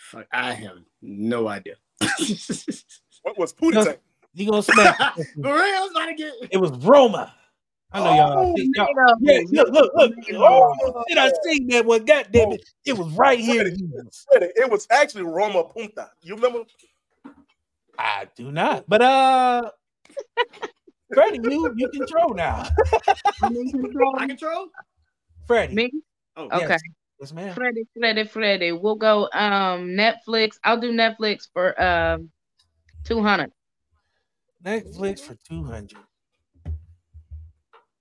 fuck. 0.10 0.28
I 0.32 0.54
have 0.54 0.78
no 1.02 1.48
idea. 1.48 1.76
What 3.24 3.38
was 3.38 3.52
Pootie 3.54 3.74
No. 3.74 3.84
Tank? 3.84 4.00
You 4.34 4.50
gonna 4.50 4.64
smack? 4.64 4.98
For 5.16 5.24
real, 5.42 5.54
I 5.54 5.80
was 5.82 5.92
about 5.92 6.06
to 6.06 6.14
get. 6.14 6.34
it 6.52 6.58
was 6.58 6.72
Roma. 6.86 7.34
I 7.92 8.00
know 8.00 8.14
y'all. 8.16 8.38
Oh, 8.38 8.56
y'all- 8.56 8.56
Made 8.66 8.78
up 8.80 9.18
yeah, 9.20 9.40
movies. 9.40 9.52
look, 9.52 9.70
look, 9.74 9.92
look. 9.96 10.16
Made 10.16 10.36
Oh, 10.38 11.04
did 11.10 11.18
I 11.18 11.32
see 11.44 11.66
that 11.70 11.86
one? 11.86 12.06
God 12.06 12.28
damn 12.32 12.52
it! 12.54 12.64
It 12.86 12.98
was 12.98 13.12
right 13.14 13.40
here. 13.40 13.66
Freddie, 14.32 14.52
It 14.56 14.72
was 14.72 14.88
actually 14.90 15.24
Roma 15.24 15.64
Punta. 15.66 16.12
You 16.22 16.36
remember? 16.36 16.60
I 17.98 18.28
do 18.38 18.52
not, 18.52 18.86
but 18.88 19.02
uh, 19.02 19.72
Freddie, 21.14 21.40
you 21.44 21.74
you 21.76 21.90
control 21.90 22.34
now. 22.36 22.68
I'm 23.42 23.54
control. 23.72 24.16
I 24.18 24.28
control? 24.28 24.68
Freddie, 25.46 25.74
Me? 25.76 25.92
Oh, 26.38 26.46
Okay. 26.46 26.68
yes, 26.70 26.82
ma'am. 27.34 27.54
Freddie, 27.54 27.88
Freddie, 27.98 28.26
Freddie. 28.26 28.72
We'll 28.72 28.96
go 28.96 29.26
um 29.34 29.90
Netflix. 29.90 30.58
I'll 30.64 30.80
do 30.80 30.92
Netflix 30.92 31.48
for 31.52 31.80
um 31.82 32.32
200. 33.06 33.52
Netflix 34.64 35.22
for 35.22 35.36
two 35.48 35.64
hundred. 35.64 35.98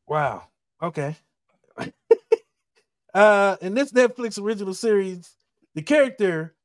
Wow. 0.06 0.44
Okay. 0.82 1.16
uh, 3.14 3.56
in 3.60 3.75
this 3.75 3.92
Netflix 3.92 4.40
original 4.40 4.75
series, 4.75 5.37
the 5.75 5.82
character 5.82 6.56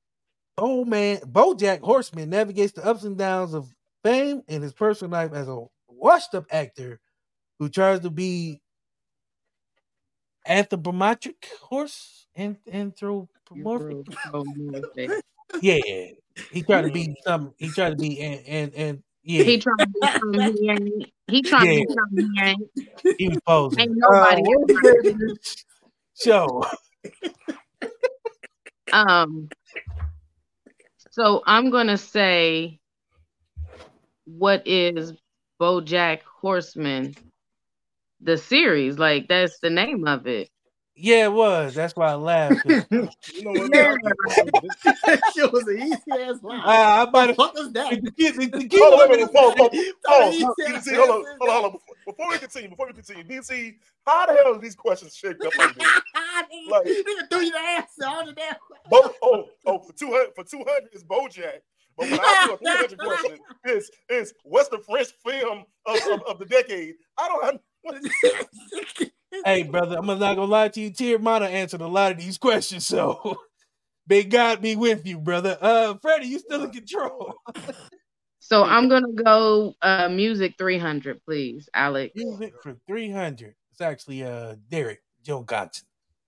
old 0.58 0.88
man 0.88 1.18
BoJack 1.18 1.82
Horseman 1.82 2.30
navigates 2.30 2.74
the 2.74 2.86
ups 2.86 3.04
and 3.04 3.18
downs 3.18 3.54
of 3.54 3.74
fame 4.04 4.42
in 4.48 4.62
his 4.62 4.74
personal 4.74 5.12
life 5.12 5.34
as 5.34 5.48
a 5.48 5.66
washed-up 5.88 6.46
actor 6.52 7.00
who 7.60 7.70
tries 7.70 8.00
to 8.02 8.10
be 8.10 8.62
anthropometric 10.48 11.46
horse 11.62 12.28
and 12.36 12.58
anthropomorphic. 12.72 14.08
Yeah, 15.62 15.80
he 16.52 16.64
tried 16.64 16.82
to 16.82 16.92
be 16.92 17.16
some. 17.24 17.54
He 17.58 17.72
tried 17.72 17.92
to 17.92 17.96
be 17.96 18.20
and 18.20 18.42
and 18.46 18.74
and 18.74 19.04
yeah, 19.24 19.44
He 19.44 19.58
trying 19.60 19.78
to 19.78 19.86
be 19.88 20.00
something 20.02 20.56
he 20.60 20.70
ain't. 20.70 21.10
He 21.28 21.42
trying 21.44 21.68
to 21.68 21.76
be 21.76 21.88
something 21.94 22.34
he 22.36 22.42
ain't. 22.42 23.18
he 23.18 23.30
was 23.30 23.38
posing. 23.48 23.80
Ain't 23.84 23.92
nobody 23.96 24.42
Uh, 24.42 24.44
what 24.44 24.70
ever 24.72 25.08
is 25.08 25.16
this 25.18 25.66
show? 26.16 26.66
Um. 28.92 29.50
So 31.12 31.44
I'm 31.46 31.70
gonna 31.70 31.98
say, 31.98 32.80
what 34.26 34.64
is 34.68 35.14
BoJack 35.62 36.22
Horseman? 36.42 37.16
The 38.24 38.38
series, 38.38 38.98
like 38.98 39.28
that's 39.28 39.60
the 39.60 39.70
name 39.70 40.08
of 40.08 40.28
it. 40.28 40.50
Yeah, 40.96 41.26
it 41.26 41.34
was. 41.34 41.74
That's 41.74 41.96
why 41.96 42.12
I 42.12 42.14
laughed. 42.16 42.64
You 42.66 42.80
know 43.42 43.52
what? 43.52 43.70
Yeah. 43.74 43.96
that 45.06 45.22
shit 45.36 45.52
was 45.52 45.68
an 45.68 45.82
easy 45.82 46.22
ass 46.22 46.42
line. 46.44 46.60
uh, 46.60 46.64
I 46.66 47.10
might 47.12 47.30
have. 47.30 47.38
What 47.38 47.56
the 47.56 47.62
fuck 47.64 47.68
is 47.68 47.74
that? 47.74 47.90
The 48.04 48.12
kid- 48.12 48.36
the- 48.36 48.48
the 48.60 48.78
Hold 48.80 49.02
on, 49.02 49.10
wait, 49.10 49.20
wait, 49.22 49.34
pause, 49.34 49.56
pause, 49.56 49.70
pause. 50.06 50.36
DC, 50.60 50.96
hold 50.96 51.10
on, 51.10 51.26
hold 51.40 51.50
on, 51.50 51.50
hold 51.50 51.66
on. 51.66 51.72
Before, 51.72 51.96
before 52.06 52.30
we 52.30 52.38
continue, 52.38 52.70
before 52.70 52.88
we 52.88 52.94
continue, 52.94 53.24
DC, 53.24 53.76
how 54.06 54.26
the 54.28 54.34
hell 54.34 54.54
are 54.56 54.60
these 54.60 54.76
questions 54.76 55.16
shaped 55.16 55.44
up 55.46 55.58
like 55.58 55.76
this? 55.76 55.88
Like- 56.70 56.86
Nigga 56.86 57.30
threw 57.30 57.42
you 57.42 57.52
the 57.52 57.58
answer 57.60 58.06
on 58.06 58.26
the 58.28 58.34
damn. 58.34 58.56
Bo- 58.90 59.14
oh, 59.24 59.46
oh, 59.66 59.80
for 59.80 59.94
two 59.94 60.08
hundred, 60.12 60.36
for 60.36 60.44
two 60.44 60.64
hundred 60.68 60.90
is 60.94 61.04
BoJack. 61.04 61.60
But 61.98 62.10
when 62.12 62.20
I 62.20 62.46
do 62.48 62.54
a 62.54 62.58
three 62.58 62.68
hundred 62.70 63.00
question, 63.00 63.38
it's 63.66 63.90
it's 64.10 64.34
what's 64.44 64.70
the 64.70 64.78
French 64.80 65.08
film 65.26 65.64
of, 65.86 65.96
of, 66.12 66.22
of 66.28 66.40
the 66.40 66.46
decade? 66.46 66.96
I 67.18 67.28
don't. 67.28 67.44
have 67.46 67.54
what 67.56 67.56
is, 67.56 67.62
Hey, 69.46 69.64
brother, 69.64 69.98
I'm 69.98 70.06
not 70.06 70.20
gonna 70.20 70.46
lie 70.46 70.70
to 70.70 70.80
you. 70.80 70.92
Tier 70.92 71.18
Mana 71.18 71.46
answered 71.46 71.82
a 71.82 71.88
lot 71.88 72.12
of 72.12 72.20
these 72.20 72.38
questions, 72.38 72.86
so 72.86 73.36
may 74.08 74.24
God 74.24 74.62
be 74.62 74.76
with 74.76 75.08
you, 75.08 75.18
brother. 75.18 75.58
Uh, 75.60 75.96
Freddie, 76.02 76.28
you 76.28 76.40
still 76.40 76.64
in 76.64 76.70
control. 76.70 77.34
So 78.46 78.66
I'm 78.66 78.90
gonna 78.90 79.14
go 79.14 79.74
uh 79.82 80.10
music 80.10 80.56
300, 80.58 81.24
please, 81.24 81.70
Alex. 81.74 82.12
Music 82.14 82.54
for 82.62 82.76
300. 82.88 83.56
It's 83.72 83.80
actually 83.80 84.26
uh 84.26 84.56
Derek 84.70 85.02
Joe 85.24 85.46
Gonson. 85.46 85.84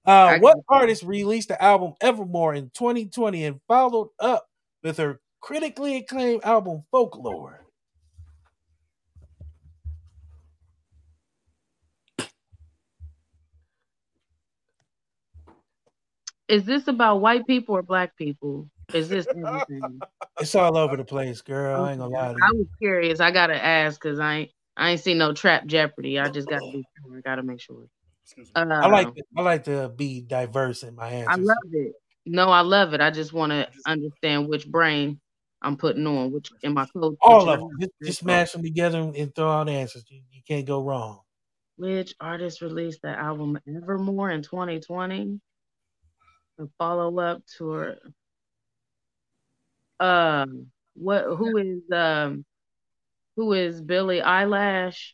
Uh, 0.06 0.40
what 0.40 0.58
artist 0.70 1.04
released 1.04 1.50
the 1.50 1.62
album 1.62 1.94
Evermore 2.00 2.54
in 2.54 2.72
2020 2.74 3.44
and 3.44 3.60
followed 3.68 4.12
up 4.18 4.48
with 4.82 4.96
her 4.96 5.20
critically 5.42 5.98
acclaimed 5.98 6.46
album 6.46 6.86
Folklore? 6.90 7.65
Is 16.48 16.64
this 16.64 16.88
about 16.88 17.22
white 17.22 17.48
people 17.48 17.76
or 17.76 17.82
black 17.82 18.16
people? 18.18 18.70
Is 18.94 19.10
this 19.10 19.28
everything? 19.28 20.00
It's 20.38 20.54
all 20.54 20.76
over 20.76 20.98
the 20.98 21.06
place, 21.06 21.42
girl. 21.42 21.86
I 21.86 21.92
ain't 21.92 22.00
gonna 22.00 22.14
lie 22.14 22.34
to 22.34 22.38
you. 22.38 22.44
I 22.44 22.52
was 22.52 22.68
curious. 22.78 23.22
I 23.22 23.32
gotta 23.32 23.56
ask 23.56 24.02
because 24.02 24.20
I 24.20 24.34
ain't 24.34 24.52
I 24.76 24.90
ain't 24.90 25.00
seen 25.00 25.18
no 25.18 25.32
trap 25.32 25.66
Jeopardy. 25.66 26.20
I 26.20 26.28
just 26.28 26.50
gotta 26.50 26.70
be 26.74 26.84
sure. 26.84 27.18
I 27.18 27.22
gotta 27.22 27.42
make 27.42 27.62
sure. 27.62 27.86
excuse 28.26 28.48
me. 28.48 28.62
Uh, 28.62 28.66
I 28.66 28.88
like 28.88 29.16
to, 29.16 29.24
I 29.38 29.42
like 29.44 29.64
to 29.64 29.88
be 29.96 30.20
diverse 30.20 30.84
in 30.84 30.94
my 30.94 31.08
answers. 31.08 31.38
I 31.40 31.42
love 31.42 31.72
it. 31.72 31.94
No, 32.26 32.50
I 32.50 32.62
love 32.62 32.94
it. 32.94 33.00
I 33.00 33.12
just 33.12 33.32
want 33.32 33.52
to 33.52 33.70
understand 33.86 34.50
which 34.50 34.68
brain 34.68 35.22
I'm 35.62 35.78
putting 35.78 36.06
on, 36.06 36.34
which 36.34 36.52
in 36.64 36.74
my 36.74 36.86
code. 36.88 37.16
all 37.22 37.50
of 37.50 37.60
them. 37.62 37.70
Just, 37.80 37.92
just 38.04 38.20
smash 38.20 38.52
them 38.52 38.64
together 38.64 39.00
and 39.00 39.34
throw 39.34 39.50
out 39.50 39.70
answers. 39.70 40.04
You, 40.10 40.22
you 40.32 40.42
can't 40.46 40.66
go 40.66 40.82
wrong. 40.82 41.22
Which 41.78 42.14
artist 42.20 42.62
released 42.62 43.02
the 43.04 43.10
album 43.10 43.58
Evermore 43.68 44.32
in 44.32 44.42
2020? 44.42 45.40
The 46.58 46.70
follow 46.78 47.20
up 47.20 47.42
tour. 47.58 47.98
Um, 50.00 50.68
what? 50.94 51.24
Who 51.24 51.58
is 51.58 51.82
um, 51.92 52.46
who 53.36 53.54
is 53.54 53.82
Billie 53.82 54.22
Eilish? 54.22 55.12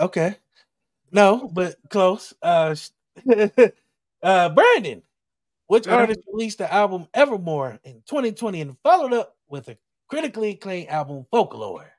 Okay. 0.00 0.36
No, 1.12 1.48
but 1.52 1.76
close. 1.88 2.34
Uh, 2.42 2.74
uh, 4.22 4.48
Brandon, 4.50 5.02
which 5.68 5.86
Yeah. 5.86 5.94
artist 5.94 6.20
released 6.32 6.58
the 6.58 6.72
album 6.72 7.06
Evermore 7.14 7.78
in 7.84 8.02
2020 8.06 8.60
and 8.60 8.76
followed 8.82 9.12
up 9.12 9.36
with 9.48 9.68
a 9.68 9.78
critically 10.08 10.50
acclaimed 10.50 10.88
album 10.88 11.26
Folklore? 11.30 11.92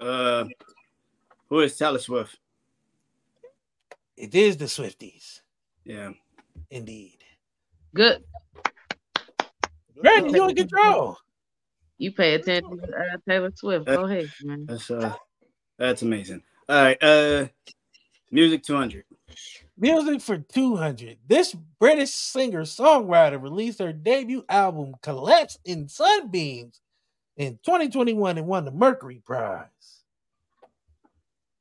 Uh, 0.00 0.44
who 1.48 1.60
is 1.60 1.76
Taylor 1.76 1.98
Swift? 1.98 2.38
It 4.16 4.34
is 4.34 4.56
the 4.56 4.64
Swifties, 4.64 5.40
Yeah. 5.84 6.12
Indeed. 6.70 7.18
Good. 7.94 8.24
Brandon, 10.00 10.34
you 10.34 10.48
in 10.48 10.56
control. 10.56 11.18
You 11.98 12.12
pay 12.12 12.34
attention 12.34 12.78
to 12.78 12.84
uh, 12.84 13.16
Taylor 13.26 13.50
Swift. 13.54 13.86
Go 13.86 14.04
ahead, 14.04 14.30
man. 14.42 14.66
That's 14.66 14.90
uh, 14.90 15.14
that's 15.78 16.02
amazing. 16.02 16.42
All 16.68 16.76
right. 16.76 17.02
Uh, 17.02 17.46
music 18.30 18.62
200. 18.64 19.04
Music 19.78 20.20
for 20.20 20.38
200. 20.38 21.18
This 21.26 21.54
British 21.78 22.10
singer 22.10 22.62
songwriter 22.62 23.42
released 23.42 23.78
her 23.78 23.92
debut 23.92 24.44
album 24.48 24.94
Collapsed 25.02 25.60
in 25.64 25.88
Sunbeams 25.88 26.80
in 27.36 27.58
2021 27.64 28.38
and 28.38 28.46
won 28.46 28.64
the 28.64 28.70
Mercury 28.70 29.22
Prize. 29.24 29.66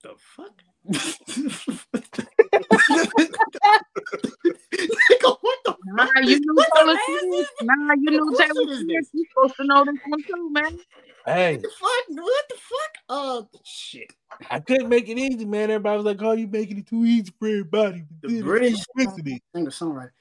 The 0.02 0.16
fuck? 0.18 0.62
Nigga, 3.76 5.38
what 5.42 5.60
the 5.66 5.76
Nah, 5.88 6.06
fuck? 6.06 6.24
you 6.26 6.40
knew 6.40 6.66
Taylor 6.76 6.98
Swift. 7.06 7.52
Nah, 7.62 7.94
you 7.94 8.12
knew 8.12 8.36
Taylor 8.38 8.76
Swift. 8.76 9.10
You 9.14 9.26
supposed 9.30 9.56
to 9.58 9.64
know 9.66 9.86
this 9.86 9.96
one 10.08 10.24
too, 10.24 10.50
man. 10.52 10.80
Hey, 11.26 11.54
What 11.58 11.62
the 11.64 11.70
fuck? 11.70 12.24
What 12.24 12.50
the 12.50 12.56
fuck? 12.56 12.92
Oh 13.10 13.48
shit! 13.64 14.12
I 14.52 14.60
couldn't 14.60 14.90
make 14.90 15.10
it 15.10 15.18
easy, 15.18 15.46
man. 15.46 15.72
Everybody 15.72 15.98
was 15.98 16.06
like, 16.06 16.22
"Oh, 16.22 16.34
you 16.34 16.48
making 16.48 16.78
it 16.80 16.88
too 16.88 17.04
easy 17.06 17.32
for 17.40 17.48
everybody." 17.48 18.06
The 18.22 18.42
British 18.42 18.84
Simplicity. 18.96 19.42
singer 19.54 19.72
songwriter. 19.72 20.12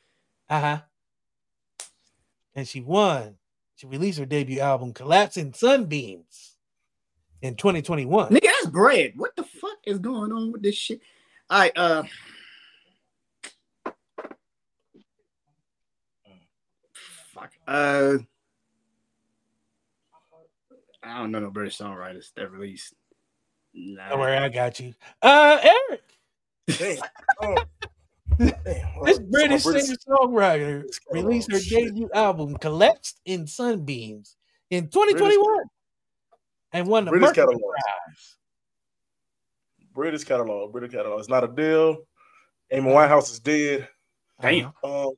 Uh 0.48 0.60
huh. 0.60 0.78
And 2.54 2.66
she 2.68 2.80
won. 2.80 3.36
She 3.76 3.86
released 3.86 4.18
her 4.18 4.24
debut 4.26 4.60
album 4.60 4.92
Collapsing 4.92 5.52
Sunbeams 5.54 6.56
in 7.42 7.54
2021. 7.56 8.30
Nigga, 8.30 8.40
that's 8.42 8.66
bread. 8.66 9.12
What 9.16 9.34
the 9.36 9.42
fuck 9.44 9.78
is 9.84 9.98
going 9.98 10.32
on 10.32 10.52
with 10.52 10.62
this 10.62 10.76
shit? 10.76 11.00
All 11.50 11.58
right. 11.60 11.72
Uh. 11.76 12.04
Fuck. 17.44 17.52
Uh. 17.68 18.18
I 21.02 21.18
don't 21.18 21.30
know 21.30 21.40
no 21.40 21.50
British 21.50 21.76
songwriters 21.76 22.32
that 22.34 22.50
released. 22.50 22.94
Nah. 23.74 24.08
Don't 24.08 24.20
worry, 24.20 24.36
I 24.38 24.48
got 24.48 24.80
you. 24.80 24.94
Uh, 25.20 25.58
Eric, 25.62 26.02
Damn. 26.78 26.98
Oh. 27.42 27.56
Damn. 28.38 29.04
this 29.04 29.18
British 29.18 29.62
singer 29.64 29.96
songwriter 30.08 30.84
released 31.10 31.52
her 31.52 31.60
shit. 31.60 31.88
debut 31.88 32.08
album 32.14 32.56
Collapsed 32.56 33.20
in 33.26 33.46
Sunbeams 33.46 34.36
in 34.70 34.88
2021 34.88 35.64
and 36.72 36.86
won 36.86 37.04
the 37.04 37.10
British 37.10 37.28
Mercury 37.28 37.44
catalog. 37.44 37.60
Prize. 37.60 38.36
British 39.92 40.24
catalog. 40.24 40.72
British 40.72 40.92
catalog. 40.92 41.20
It's 41.20 41.28
not 41.28 41.44
a 41.44 41.48
deal. 41.48 41.98
Amy 42.70 42.90
Winehouse 42.90 43.30
is 43.30 43.40
dead. 43.40 43.88
Damn. 44.40 44.72
Um, 44.82 45.12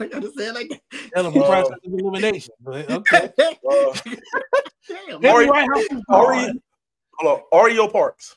I 0.00 0.06
gotta 0.06 0.30
say 0.32 0.46
it 0.48 0.54
like 0.54 0.68
that. 0.68 0.80
Hell 1.14 1.26
of 1.26 1.34
a 1.36 1.40
Uh, 1.40 1.46
process 1.46 1.78
of 1.84 1.92
elimination. 1.92 2.54
Okay. 2.66 3.32
uh, 3.68 3.98
Damn. 4.88 5.24
Amy 5.24 5.48
Ari- 5.48 6.00
Ari, 6.10 6.60
hold 7.18 7.40
on. 7.40 7.40
Arlo 7.52 7.88
Parks. 7.88 8.36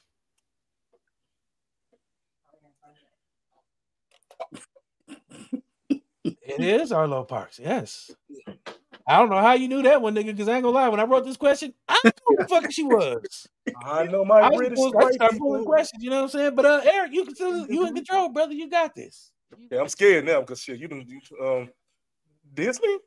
It 6.23 6.59
is 6.61 6.91
Arlo 6.91 7.23
Parks, 7.23 7.59
yes. 7.59 8.11
I 9.07 9.17
don't 9.17 9.29
know 9.29 9.37
how 9.39 9.53
you 9.53 9.67
knew 9.67 9.81
that 9.83 10.01
one, 10.01 10.15
nigga, 10.15 10.27
because 10.27 10.47
I 10.47 10.55
ain't 10.55 10.63
gonna 10.63 10.75
lie. 10.75 10.89
When 10.89 10.99
I 10.99 11.03
wrote 11.05 11.25
this 11.25 11.37
question, 11.37 11.73
I 11.87 11.99
don't 12.03 12.15
know 12.15 12.21
who 12.27 12.37
the 12.37 12.47
fuck 12.47 12.71
she 12.71 12.83
was. 12.83 13.47
I 13.81 14.05
know 14.05 14.25
my 14.25 14.41
I 14.41 14.49
was 14.49 14.57
British 14.57 14.77
supposed- 14.79 14.95
I 14.95 15.03
white 15.03 15.13
started 15.13 15.39
pulling 15.39 15.65
questions, 15.65 16.03
you 16.03 16.09
know 16.09 16.17
what 16.17 16.23
I'm 16.23 16.29
saying? 16.29 16.55
But 16.55 16.65
uh 16.65 16.81
Eric, 16.83 17.13
you 17.13 17.25
can 17.25 17.35
still 17.35 17.67
you 17.67 17.85
in 17.87 17.95
control, 17.95 18.29
brother. 18.29 18.53
You 18.53 18.69
got 18.69 18.93
this. 18.95 19.31
Yeah, 19.71 19.81
I'm 19.81 19.89
scared 19.89 20.25
now 20.25 20.41
because 20.41 20.61
shit, 20.61 20.79
you 20.79 20.87
didn't. 20.87 21.09
You, 21.09 21.19
um, 21.45 21.69
Disney. 22.53 22.97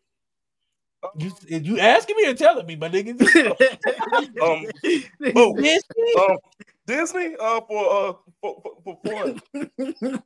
You 1.19 1.33
you 1.49 1.81
asking 1.81 2.17
me 2.17 2.29
or 2.29 2.35
telling 2.35 2.65
me, 2.67 2.77
my 2.77 2.89
nigga? 2.89 3.19
Um, 4.43 4.67
oh, 5.37 5.57
Disney? 5.57 6.15
um, 6.21 6.37
Disney. 6.87 7.37
Uh, 7.41 7.61
for 7.63 7.91
uh, 7.91 8.13
for 8.41 8.63
for, 8.63 8.99
for, 9.03 9.41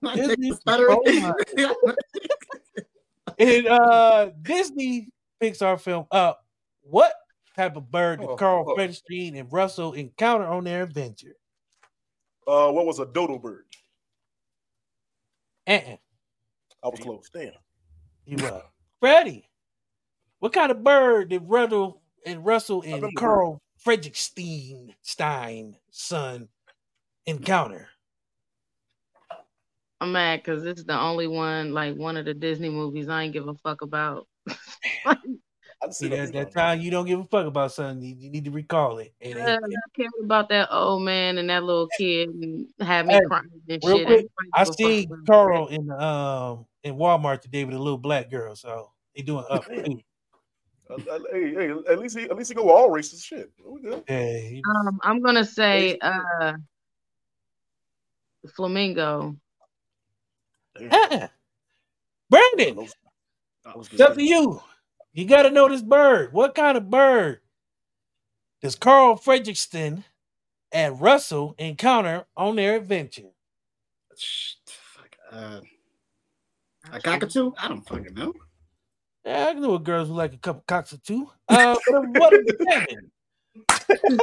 for 0.02 0.14
Disney? 0.16 0.52
Stuttering. 0.52 1.32
Oh 1.58 1.94
In 3.38 3.66
uh 3.66 4.30
Disney 4.42 5.08
Pixar 5.40 5.80
film, 5.80 6.06
uh, 6.10 6.34
what 6.82 7.12
type 7.54 7.76
of 7.76 7.90
bird 7.90 8.20
did 8.20 8.28
Oh, 8.28 8.36
Carl 8.36 8.64
oh. 8.68 8.74
Fredestein 8.74 9.36
and 9.36 9.50
Russell 9.52 9.92
encounter 9.94 10.46
on 10.46 10.64
their 10.64 10.82
adventure? 10.82 11.36
uh, 12.46 12.70
what 12.70 12.86
was 12.86 12.98
a 12.98 13.06
dodo 13.06 13.38
bird? 13.38 13.64
Uh-uh. 15.66 15.96
I 16.82 16.88
was 16.88 17.00
close. 17.00 17.30
Damn. 17.32 17.52
You 18.26 18.44
uh, 18.46 18.62
Freddie, 19.00 19.48
what 20.40 20.52
kind 20.52 20.70
of 20.70 20.82
bird 20.82 21.30
did 21.30 21.42
Russell 21.44 22.02
and 22.24 22.44
Russell 22.44 22.82
and 22.82 22.94
remember 22.94 23.18
Carl 23.18 23.62
Frederickstein 23.84 24.94
Stein 25.02 25.76
son 25.90 26.48
encounter? 27.26 27.88
I'm 30.00 30.12
mad 30.12 30.40
because 30.40 30.62
this 30.62 30.78
is 30.78 30.84
the 30.84 30.98
only 30.98 31.26
one, 31.26 31.72
like 31.72 31.96
one 31.96 32.16
of 32.16 32.26
the 32.26 32.34
Disney 32.34 32.68
movies 32.68 33.08
I 33.08 33.22
ain't 33.22 33.32
give 33.32 33.48
a 33.48 33.54
fuck 33.54 33.82
about. 33.82 34.26
I 35.86 35.90
See, 35.90 36.08
see 36.08 36.16
that, 36.16 36.32
that 36.32 36.52
time 36.52 36.80
you 36.80 36.90
don't 36.90 37.06
give 37.06 37.20
a 37.20 37.24
fuck 37.24 37.46
about 37.46 37.72
something, 37.72 38.02
you, 38.02 38.14
you 38.18 38.30
need 38.30 38.44
to 38.44 38.50
recall 38.50 38.98
it. 38.98 39.12
It 39.20 39.36
ain't- 39.36 39.38
Uh, 39.38 39.58
I 39.62 39.96
care 39.96 40.08
about 40.22 40.48
that 40.48 40.68
old 40.72 41.02
man 41.02 41.38
and 41.38 41.48
that 41.50 41.62
little 41.62 41.88
kid 41.88 42.28
and 42.28 42.66
had 42.80 43.06
me 43.06 43.14
Hey, 43.14 43.20
crying 43.26 43.48
and 43.68 43.84
real 43.84 43.96
shit. 43.98 44.06
quick, 44.06 44.18
Ain't 44.20 44.30
nobody 44.36 44.50
I 44.54 44.64
see 44.64 44.70
a 44.70 44.72
fuck 44.72 44.76
seen 44.76 45.06
about 45.06 45.18
that. 45.26 45.32
Carl 45.32 45.66
in 45.68 45.90
um 45.92 46.66
in 46.82 46.94
Walmart 46.96 47.40
today 47.40 47.64
with 47.64 47.74
a 47.74 47.78
little 47.78 47.98
black 47.98 48.30
girl, 48.30 48.54
so 48.56 48.90
they 49.14 49.22
doing 49.22 49.44
up 49.48 49.64
too. 49.66 50.00
Uh, 50.88 50.98
hey, 51.32 51.52
hey, 51.54 51.70
at 51.88 51.98
least 51.98 52.16
he 52.16 52.24
at 52.24 52.36
least 52.36 52.50
he 52.50 52.54
go 52.54 52.62
with 52.64 52.72
all 52.72 52.90
racist 52.90 53.24
Shit, 53.24 53.50
we. 53.64 53.82
Yeah, 54.08 54.60
Um, 54.86 55.00
I'm 55.02 55.20
gonna 55.20 55.44
say 55.44 55.98
uh 56.00 56.54
Flamingo. 58.54 59.36
Uh-uh. 60.80 61.28
Brandon, 62.30 62.88
Oh, 63.66 63.80
it's 63.80 64.00
up 64.00 64.14
to 64.14 64.22
you. 64.22 64.60
You 65.16 65.24
got 65.24 65.42
to 65.44 65.50
know 65.50 65.66
this 65.66 65.80
bird. 65.80 66.34
What 66.34 66.54
kind 66.54 66.76
of 66.76 66.90
bird 66.90 67.40
does 68.60 68.74
Carl 68.76 69.16
Fredricksen 69.16 70.04
and 70.70 71.00
Russell 71.00 71.54
encounter 71.56 72.26
on 72.36 72.56
their 72.56 72.76
adventure? 72.76 73.30
Uh, 75.32 75.60
a 76.92 77.00
cockatoo? 77.00 77.52
I 77.56 77.68
don't 77.68 77.80
fucking 77.88 78.12
know. 78.12 78.34
Yeah, 79.24 79.46
I 79.48 79.52
know 79.54 79.76
a 79.76 79.78
girls 79.78 80.08
who 80.08 80.14
like 80.14 80.34
a 80.34 80.36
couple 80.36 80.64
cocks 80.68 80.92
or 80.92 80.98
two. 80.98 81.30
Uh, 81.48 81.76
but 81.90 82.08
what 82.08 82.34
is 82.34 82.54
Kevin? 82.68 84.20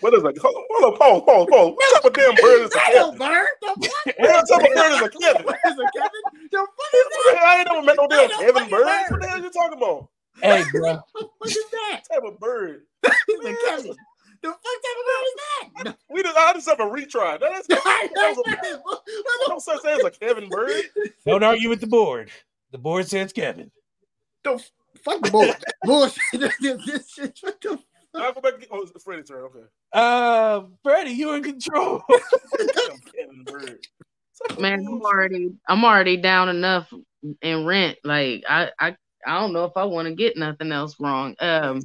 What 0.00 0.14
is 0.14 0.22
that? 0.22 0.38
Hold 0.38 0.54
hold 0.70 0.94
up, 0.94 1.00
pause, 1.00 1.22
pause, 1.26 1.46
pause. 1.50 1.72
What 1.74 1.94
type 1.94 2.04
of 2.04 2.12
damn 2.14 2.34
bird 2.36 2.60
is 2.62 2.74
a 2.74 2.78
Kevin? 2.78 3.18
bird. 3.18 3.48
The 3.60 3.66
fuck? 3.88 4.18
What 4.18 4.48
type 4.48 4.68
of 4.68 4.74
bird 4.74 4.92
is 4.92 5.02
a 5.02 5.10
Kevin? 5.10 5.42
What 5.44 5.58
is 5.66 5.72
a 5.72 5.86
Kevin? 5.98 6.22
The 6.50 6.58
fuck 6.58 6.92
is 6.94 7.06
that? 7.10 7.38
I 7.42 7.58
ain't 7.58 7.68
never 7.68 7.82
met 7.82 7.96
no 7.96 8.06
damn 8.08 8.30
Kevin 8.30 8.68
bird. 8.68 8.84
bird. 8.86 9.10
What 9.10 9.20
the 9.20 9.28
hell 9.28 9.42
you 9.42 9.50
talking 9.50 9.78
about? 9.78 10.08
Hey, 10.40 10.62
bro. 10.72 10.98
What 11.38 11.50
is 11.50 11.56
that? 11.72 12.02
What 12.08 12.22
type 12.22 12.32
of 12.32 12.38
bird? 12.40 12.82
It's 13.04 13.44
a 13.44 13.66
Kevin. 13.70 13.96
The 14.40 14.48
fuck 14.50 14.62
type 14.62 14.98
of 15.00 15.04
bird 15.08 15.24
is 15.26 15.84
that? 15.84 15.96
We 16.10 16.22
just 16.22 16.36
I 16.36 16.52
just 16.52 16.68
have 16.68 16.78
a 16.80 16.84
retry. 16.84 17.40
That 17.40 17.52
is 17.60 17.66
that 17.66 18.34
was 18.36 18.38
a, 18.46 18.78
What 18.78 19.02
no 19.48 19.58
such 19.58 19.82
thing 19.82 19.98
as 19.98 20.04
a 20.04 20.10
Kevin 20.10 20.48
bird. 20.48 20.70
Don't 21.26 21.42
argue 21.42 21.68
with 21.68 21.80
the 21.80 21.88
board. 21.88 22.30
The 22.70 22.78
board 22.78 23.08
says 23.08 23.32
Kevin. 23.32 23.70
the 24.44 24.62
fuck 25.02 25.22
the 25.22 25.30
bull? 25.32 25.52
Bullshit. 25.82 26.22
This- 26.60 26.84
this 26.86 27.10
shit, 27.10 27.38
What 27.42 27.60
the 27.60 27.78
I'll 28.14 28.32
go 28.32 28.40
back. 28.40 28.52
and 28.54 28.60
get- 28.62 28.68
Oh, 28.72 28.82
it's 28.82 29.02
Freddie's 29.04 29.28
turn. 29.28 29.44
Okay. 29.44 29.64
Uh, 29.92 30.62
Freddie, 30.82 31.10
you 31.12 31.32
in 31.34 31.42
control. 31.42 32.02
Kevin 32.58 33.44
bird. 33.44 33.78
Man, 34.60 34.84
I'm 34.86 35.02
already 35.02 35.50
I'm 35.68 35.84
already 35.84 36.16
down 36.16 36.48
enough 36.48 36.92
in 37.42 37.66
rent. 37.66 37.98
Like 38.04 38.44
I 38.48 38.70
I, 38.78 38.96
I 39.26 39.40
don't 39.40 39.52
know 39.52 39.64
if 39.64 39.76
I 39.76 39.84
want 39.84 40.06
to 40.08 40.14
get 40.14 40.36
nothing 40.36 40.70
else 40.72 40.94
wrong. 41.00 41.34
Um 41.40 41.80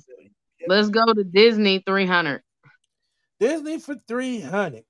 let's 0.68 0.90
go 0.90 1.04
to 1.14 1.24
Disney 1.24 1.84
300. 1.86 2.42
Disney 3.40 3.80
for 3.80 3.96
300. 4.08 4.84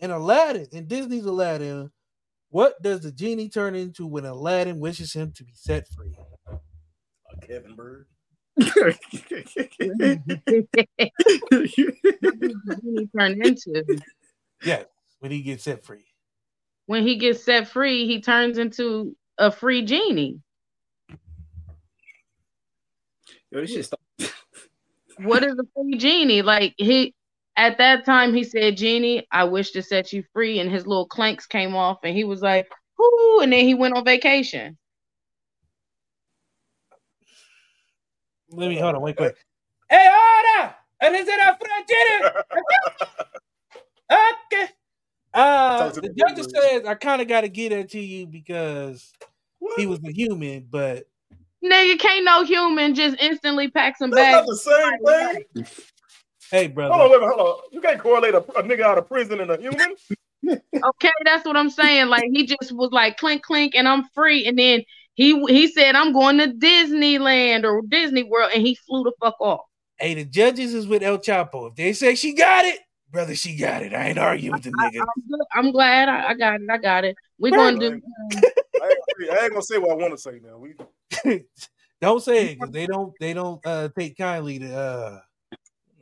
In 0.00 0.10
Aladdin, 0.10 0.66
in 0.72 0.86
Disney's 0.88 1.24
Aladdin, 1.24 1.90
what 2.50 2.80
does 2.82 3.00
the 3.00 3.12
genie 3.12 3.48
turn 3.48 3.74
into 3.76 4.06
when 4.06 4.24
Aladdin 4.24 4.80
wishes 4.80 5.12
him 5.12 5.32
to 5.36 5.44
be 5.44 5.52
set 5.54 5.86
free? 5.88 6.14
A 6.50 7.46
Kevin 7.46 7.74
bird. 7.76 8.06
What 8.56 8.98
does 11.50 13.08
turn 13.16 13.44
into? 13.44 13.84
Yes, 14.64 14.86
when 15.18 15.32
he 15.32 15.42
gets 15.42 15.64
set 15.64 15.84
free. 15.84 16.04
When 16.86 17.06
he 17.06 17.16
gets 17.16 17.42
set 17.42 17.68
free, 17.68 18.06
he 18.06 18.20
turns 18.20 18.58
into 18.58 19.16
a 19.38 19.50
free 19.50 19.84
genie. 19.84 20.40
Yo, 23.50 23.60
this 23.60 23.72
shit 23.72 23.84
stop. 23.84 24.00
What 25.18 25.44
is 25.44 25.52
a 25.52 25.64
free 25.76 25.96
genie? 25.96 26.42
Like 26.42 26.74
he 26.76 27.14
at 27.56 27.78
that 27.78 28.04
time 28.04 28.34
he 28.34 28.42
said, 28.42 28.76
Genie, 28.76 29.26
I 29.30 29.44
wish 29.44 29.70
to 29.72 29.82
set 29.82 30.12
you 30.12 30.24
free, 30.32 30.58
and 30.58 30.70
his 30.70 30.86
little 30.88 31.06
clanks 31.06 31.46
came 31.46 31.76
off, 31.76 31.98
and 32.02 32.16
he 32.16 32.24
was 32.24 32.42
like, 32.42 32.68
Whoo, 32.98 33.40
and 33.40 33.52
then 33.52 33.64
he 33.64 33.74
went 33.74 33.94
on 33.96 34.04
vacation. 34.04 34.76
Let 38.56 38.68
me 38.68 38.78
hold 38.78 38.94
on, 38.94 39.02
wait 39.02 39.16
quick. 39.16 39.36
Hey, 39.90 40.08
ahora! 40.08 40.76
¿Eres 41.02 41.26
de 41.26 41.32
la 41.36 41.56
frontera? 41.56 42.42
Okay. 44.10 44.68
Uh, 45.32 45.78
Talk 45.78 45.94
to 45.94 46.00
the 46.00 46.08
the 46.08 46.14
judge 46.14 46.36
people. 46.36 46.50
says 46.62 46.84
I 46.86 46.94
kind 46.94 47.20
of 47.20 47.26
got 47.28 47.40
to 47.40 47.48
get 47.48 47.72
it 47.72 47.90
to 47.90 48.00
you 48.00 48.26
because 48.26 49.12
he 49.76 49.86
was 49.86 49.98
a 50.06 50.12
human, 50.12 50.66
but 50.70 51.04
Nigga, 51.64 51.98
can't 51.98 52.24
no 52.24 52.44
human 52.44 52.94
just 52.94 53.16
instantly 53.20 53.68
pack 53.70 53.96
some 53.96 54.10
That's 54.10 54.30
not 54.30 54.46
bags. 54.46 54.64
the 54.64 55.42
same 55.56 55.64
thing. 55.64 55.66
hey, 56.50 56.66
brother. 56.68 56.94
Hold 56.94 57.12
on, 57.12 57.20
wait, 57.22 57.28
hold 57.34 57.40
on. 57.48 57.56
You 57.72 57.80
can't 57.80 57.98
correlate 57.98 58.34
a, 58.34 58.38
a 58.38 58.62
nigga 58.62 58.82
out 58.82 58.98
of 58.98 59.08
prison 59.08 59.40
and 59.40 59.50
a 59.50 59.58
human. 59.58 59.94
Okay, 60.84 61.10
that's 61.24 61.46
what 61.46 61.56
I'm 61.56 61.70
saying. 61.70 62.08
Like 62.08 62.24
he 62.30 62.44
just 62.44 62.70
was 62.72 62.90
like 62.92 63.16
clink 63.16 63.42
clink, 63.42 63.74
and 63.74 63.88
I'm 63.88 64.04
free. 64.14 64.44
And 64.46 64.58
then 64.58 64.82
he 65.14 65.40
he 65.46 65.68
said 65.68 65.94
I'm 65.94 66.12
going 66.12 66.38
to 66.38 66.48
Disneyland 66.48 67.64
or 67.64 67.82
Disney 67.88 68.24
World, 68.24 68.50
and 68.54 68.66
he 68.66 68.74
flew 68.86 69.04
the 69.04 69.12
fuck 69.20 69.40
off. 69.40 69.60
Hey, 69.98 70.14
the 70.14 70.24
judges 70.24 70.74
is 70.74 70.86
with 70.86 71.02
El 71.02 71.18
Chapo. 71.18 71.70
If 71.70 71.76
they 71.76 71.92
say 71.92 72.14
she 72.14 72.34
got 72.34 72.64
it, 72.64 72.80
brother, 73.10 73.34
she 73.34 73.56
got 73.56 73.82
it. 73.82 73.94
I 73.94 74.08
ain't 74.08 74.18
arguing 74.18 74.54
with 74.54 74.64
the 74.64 74.70
nigga. 74.70 75.00
I'm. 75.00 75.66
I'm 75.66 75.72
glad 75.72 76.08
I, 76.08 76.30
I 76.30 76.34
got 76.34 76.60
it. 76.60 76.68
I 76.70 76.78
got 76.78 77.04
it. 77.04 77.16
We're 77.38 77.52
gonna 77.52 77.78
do. 77.78 78.00
I 78.82 78.88
ain't, 78.88 79.30
I 79.30 79.44
ain't 79.44 79.52
gonna 79.52 79.62
say 79.62 79.78
what 79.78 79.92
I 79.92 79.94
want 79.94 80.12
to 80.12 80.18
say 80.18 80.40
now. 80.42 80.58
We 80.58 80.74
don't 82.00 82.22
say 82.22 82.46
it 82.48 82.58
because 82.58 82.72
they 82.72 82.86
don't 82.86 83.14
they 83.20 83.32
don't 83.32 83.64
uh 83.64 83.88
take 83.96 84.16
kindly 84.16 84.58
to 84.58 84.76
uh 84.76 85.20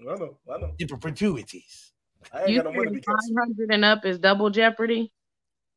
I 0.01 0.05
know, 0.17 0.39
I 0.53 0.59
know. 0.59 0.73
different 0.79 1.03
gratuities. 1.03 1.93
I 2.33 2.41
ain't 2.41 2.51
You 2.51 2.63
got 2.63 2.73
no 2.73 2.73
money 2.73 2.87
to 2.87 2.91
be 2.95 2.99
said 3.01 3.07
canceled. 3.07 3.37
500 3.37 3.75
and 3.75 3.85
up 3.85 4.05
is 4.05 4.19
double 4.19 4.51
jeopardy. 4.51 5.13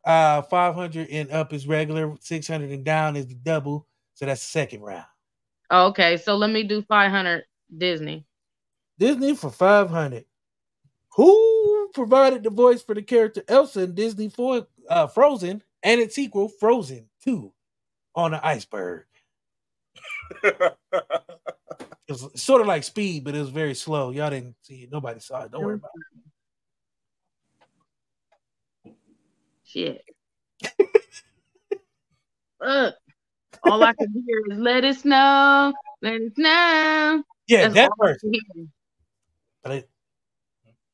Uh 0.06 0.42
500 0.44 1.10
and 1.10 1.32
up 1.32 1.54
is 1.54 1.68
regular, 1.68 2.16
600 2.20 2.70
and 2.70 2.84
down 2.86 3.16
is 3.16 3.28
the 3.28 3.36
double. 3.36 3.88
So 4.14 4.26
that's 4.26 4.42
the 4.42 4.48
second 4.48 4.82
round. 4.82 5.06
Okay, 5.72 6.18
so 6.18 6.36
let 6.36 6.52
me 6.52 6.64
do 6.64 6.82
500 6.84 7.44
Disney. 7.76 8.26
Disney 9.00 9.36
for 9.36 9.50
500. 9.50 10.26
Who 11.16 11.90
provided 11.94 12.44
the 12.44 12.50
voice 12.50 12.84
for 12.84 12.94
the 12.94 13.02
character 13.02 13.44
Elsa 13.48 13.84
in 13.84 13.96
Disney 13.96 14.30
for 14.30 14.68
uh, 14.90 15.08
Frozen 15.08 15.64
and 15.82 16.02
its 16.02 16.16
sequel 16.16 16.50
Frozen 16.50 17.08
2 17.24 17.52
on 18.16 18.34
an 18.34 18.40
iceberg? 18.44 19.06
It 22.08 22.12
was 22.12 22.42
sort 22.42 22.62
of 22.62 22.68
like 22.68 22.84
Speed, 22.84 23.24
but 23.24 23.34
it 23.34 23.40
was 23.40 23.50
very 23.50 23.74
slow. 23.74 24.12
Y'all 24.12 24.30
didn't 24.30 24.56
see 24.62 24.84
it. 24.84 24.92
Nobody 24.92 25.20
saw 25.20 25.44
it. 25.44 25.52
Don't 25.52 25.64
worry 25.64 25.76
about 25.76 25.90
it. 25.96 26.22
Shit. 29.76 30.06
Look, 32.62 32.96
all 33.62 33.84
I 33.84 33.94
can 33.94 34.24
hear 34.26 34.42
is 34.50 34.58
let 34.58 34.86
it 34.86 34.96
snow, 34.96 35.74
let 36.02 36.14
it 36.14 36.34
snow. 36.36 37.24
Yeah, 37.48 37.62
That's 37.64 37.74
that 37.74 37.90
all 37.90 37.96
I 38.02 38.08
person. 38.14 38.32
can 38.32 38.42
hear. 38.56 38.68
But 39.64 39.72
it, 39.74 39.90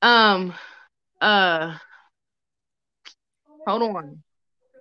Um, 0.02 0.56
uh, 1.22 1.78
hold 3.67 3.84
on. 3.84 4.24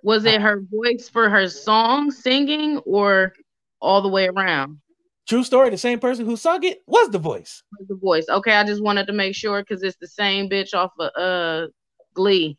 Was 0.01 0.25
it 0.25 0.41
her 0.41 0.63
voice 0.71 1.07
for 1.07 1.29
her 1.29 1.47
song 1.47 2.09
singing 2.09 2.79
or 2.79 3.33
all 3.79 4.01
the 4.01 4.09
way 4.09 4.27
around? 4.27 4.79
true 5.27 5.43
story, 5.43 5.69
the 5.69 5.77
same 5.77 5.99
person 5.99 6.25
who 6.25 6.35
sung 6.35 6.63
it 6.63 6.81
was 6.87 7.11
the 7.11 7.19
voice. 7.19 7.61
The 7.87 7.95
voice. 7.95 8.25
Okay, 8.27 8.55
I 8.55 8.63
just 8.63 8.81
wanted 8.81 9.05
to 9.07 9.13
make 9.13 9.35
sure 9.35 9.61
because 9.61 9.83
it's 9.83 9.97
the 9.97 10.07
same 10.07 10.49
bitch 10.49 10.73
off 10.73 10.91
of 10.99 11.11
uh 11.15 11.67
Glee. 12.15 12.57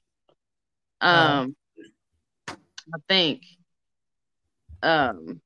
Um, 1.02 1.56
I 2.94 2.98
think. 3.08 3.42
Um. 4.82 5.40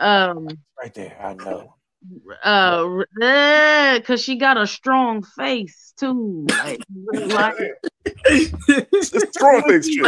Um. 0.00 0.48
Right 0.80 0.94
there. 0.94 1.16
I 1.20 1.34
know. 1.34 1.74
Uh, 2.42 3.04
because 3.98 4.22
she 4.22 4.36
got 4.36 4.56
a 4.56 4.66
strong 4.66 5.22
face 5.22 5.92
too. 5.98 6.46
Like, 6.48 6.80
like 7.12 7.54
it's 8.24 9.36
strong 9.36 9.62
face 9.68 9.86
she, 9.86 10.02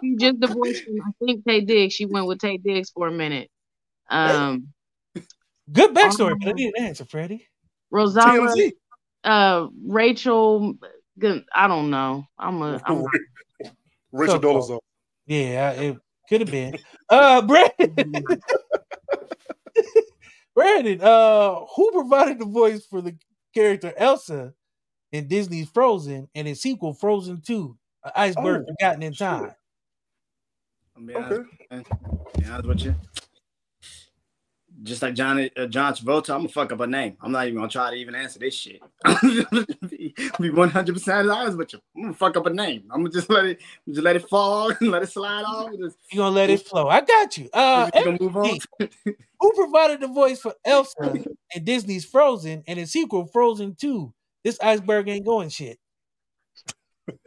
she 0.00 0.16
just 0.16 0.40
divorced 0.40 0.84
from, 0.84 1.00
I 1.00 1.24
think 1.24 1.44
Taye 1.44 1.66
Diggs. 1.66 1.94
She 1.94 2.06
went 2.06 2.26
with 2.26 2.38
Taye 2.38 2.62
Diggs 2.62 2.90
for 2.90 3.08
a 3.08 3.12
minute. 3.12 3.50
Um, 4.08 4.68
good 5.72 5.90
backstory, 5.90 6.38
but 6.38 6.50
I 6.50 6.52
need 6.52 6.72
an 6.76 6.84
answer, 6.84 7.04
Freddie. 7.04 7.48
Rosalia, 7.90 8.42
TMZ. 8.42 8.72
Uh, 9.26 9.66
Rachel. 9.84 10.74
I 11.54 11.66
don't 11.68 11.90
know. 11.90 12.24
I'm 12.38 12.62
a. 12.62 12.80
I'm 12.84 12.98
a 13.02 13.04
Rachel 14.12 14.34
So- 14.36 14.40
Dolezal. 14.40 14.80
Yeah, 15.26 15.72
it 15.72 15.96
could 16.28 16.40
have 16.42 16.50
been. 16.50 16.78
Uh, 17.08 17.42
Brandon. 17.42 18.12
Brandon, 20.54 21.00
uh, 21.02 21.56
who 21.74 21.90
provided 21.92 22.38
the 22.38 22.46
voice 22.46 22.86
for 22.86 23.02
the 23.02 23.14
character 23.52 23.92
Elsa 23.96 24.54
in 25.12 25.28
Disney's 25.28 25.68
Frozen 25.68 26.28
and 26.34 26.48
its 26.48 26.62
sequel 26.62 26.94
Frozen 26.94 27.42
2, 27.42 27.76
Iceberg 28.14 28.62
Oh, 28.66 28.72
Forgotten 28.80 29.02
in 29.02 29.12
shit. 29.12 29.18
Time. 29.18 29.50
I'm 30.96 31.06
be 31.06 31.14
honest, 31.14 31.32
Okay. 31.40 31.48
man. 31.70 31.84
Be 32.38 32.44
honest 32.46 32.68
with 32.68 32.80
you. 32.84 32.94
Just 34.82 35.00
like 35.00 35.14
Johnny 35.14 35.50
uh, 35.56 35.66
John 35.66 35.94
Travolta, 35.94 36.30
I'm 36.30 36.40
gonna 36.40 36.48
fuck 36.48 36.70
up 36.70 36.80
a 36.80 36.86
name. 36.86 37.16
I'm 37.22 37.32
not 37.32 37.46
even 37.46 37.56
gonna 37.56 37.68
try 37.68 37.90
to 37.90 37.96
even 37.96 38.14
answer 38.14 38.38
this 38.38 38.54
shit. 38.54 38.82
be, 39.90 40.14
be 40.38 40.50
100 40.50 40.92
percent 40.92 41.30
honest 41.30 41.56
with 41.56 41.72
you. 41.72 41.80
I'm 41.96 42.02
gonna 42.02 42.14
fuck 42.14 42.36
up 42.36 42.44
a 42.46 42.50
name. 42.50 42.84
I'm 42.90 43.00
gonna 43.00 43.10
just 43.10 43.30
let 43.30 43.46
it 43.46 43.62
just 43.88 44.02
let 44.02 44.16
it 44.16 44.28
fall 44.28 44.70
and 44.70 44.78
let 44.90 45.02
it 45.02 45.10
slide 45.10 45.44
off. 45.44 45.70
Just, 45.78 45.96
You're 46.10 46.24
gonna 46.24 46.34
let 46.36 46.50
it 46.50 46.60
flow. 46.66 46.88
I 46.88 47.00
got 47.00 47.38
you. 47.38 47.48
Uh 47.54 47.90
we 47.94 48.04
gonna 48.04 48.18
move 48.20 48.36
on. 48.36 48.58
Who 49.40 49.52
provided 49.52 50.00
the 50.00 50.08
voice 50.08 50.40
for 50.40 50.54
Elsa 50.64 51.14
in 51.54 51.64
Disney's 51.64 52.04
Frozen 52.04 52.64
and 52.66 52.78
its 52.78 52.92
sequel 52.92 53.26
Frozen 53.26 53.76
2? 53.76 54.12
This 54.44 54.58
iceberg 54.60 55.08
ain't 55.08 55.24
going 55.24 55.48
shit. 55.48 55.78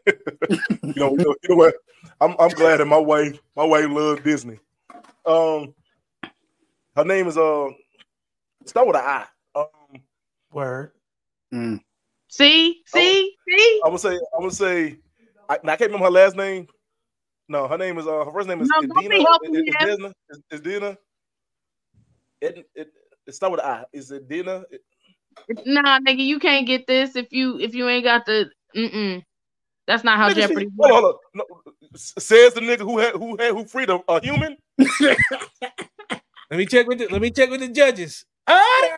You 0.06 0.94
know, 0.96 1.12
you 1.12 1.18
know, 1.18 1.36
you 1.44 1.50
know 1.50 1.56
what? 1.56 1.76
I'm 2.22 2.36
I'm 2.40 2.50
glad 2.50 2.78
that 2.78 2.86
my 2.86 2.98
wife 2.98 3.40
my 3.56 3.64
wife 3.64 3.88
loves 3.90 4.22
Disney. 4.22 4.60
Um, 5.26 5.74
her 7.00 7.06
name 7.06 7.28
is 7.28 7.38
uh 7.38 7.70
start 8.66 8.88
with 8.88 8.98
an 8.98 9.04
I. 9.04 9.26
Um, 9.56 10.02
Word. 10.52 10.92
Mm. 11.54 11.80
See, 12.28 12.82
see, 12.86 13.36
see. 13.48 13.82
I'm 13.84 13.90
gonna 13.90 14.00
say 14.00 14.10
I'm 14.10 14.40
gonna 14.42 14.52
say 14.52 14.98
I, 15.50 15.54
I 15.56 15.76
can't 15.78 15.82
remember 15.92 16.06
her 16.06 16.12
last 16.12 16.36
name. 16.36 16.68
No, 17.48 17.68
her 17.68 17.78
name 17.78 17.98
is 17.98 18.06
uh 18.06 18.26
her 18.26 18.32
first 18.34 18.48
name 18.50 18.62
is 18.62 18.70
No, 18.70 18.82
don't 18.82 18.92
Edina. 18.96 19.10
be 19.10 19.24
helping 19.24 19.52
Is, 19.56 19.62
me 19.62 19.68
is 19.70 19.76
out. 19.82 19.98
Dina? 19.98 20.14
Is, 20.30 20.42
is 20.52 20.62
Dina? 20.62 20.98
It, 22.42 22.70
it 22.76 22.92
it 23.28 23.34
start 23.34 23.52
with 23.54 23.62
an 23.62 23.68
I. 23.68 23.86
Is 23.94 24.12
it 24.12 24.28
Dina? 24.28 24.64
It- 24.70 24.82
Nah, 25.66 26.00
nigga, 26.00 26.24
you 26.24 26.38
can't 26.38 26.68
get 26.68 26.86
this 26.86 27.16
if 27.16 27.32
you 27.32 27.60
if 27.60 27.74
you 27.74 27.88
ain't 27.90 28.04
got 28.04 28.26
the. 28.28 28.52
Mm-mm. 28.76 29.24
That's 29.88 30.04
not 30.04 30.18
how 30.18 30.30
Nigga, 30.30 30.36
she- 30.36 30.42
Jeopardy 30.42 30.68
hold 30.78 30.92
on, 30.92 31.02
hold 31.02 31.16
on. 31.16 31.20
No, 31.34 31.46
says 31.96 32.54
the 32.54 32.62
nigga 32.62 32.82
who 32.82 33.00
had 33.00 33.16
who 33.16 33.36
had 33.38 33.54
who 33.54 33.66
freed 33.66 33.90
a, 33.90 34.00
a 34.08 34.22
human. 34.22 34.58
Let 36.52 36.58
me 36.58 36.66
check 36.66 36.88
with 36.88 37.00
the 37.00 37.08
let 37.10 37.22
me 37.22 37.32
check 37.32 37.50
with 37.50 37.62
the 37.62 37.70
judges. 37.70 38.26
Okay. 38.50 38.96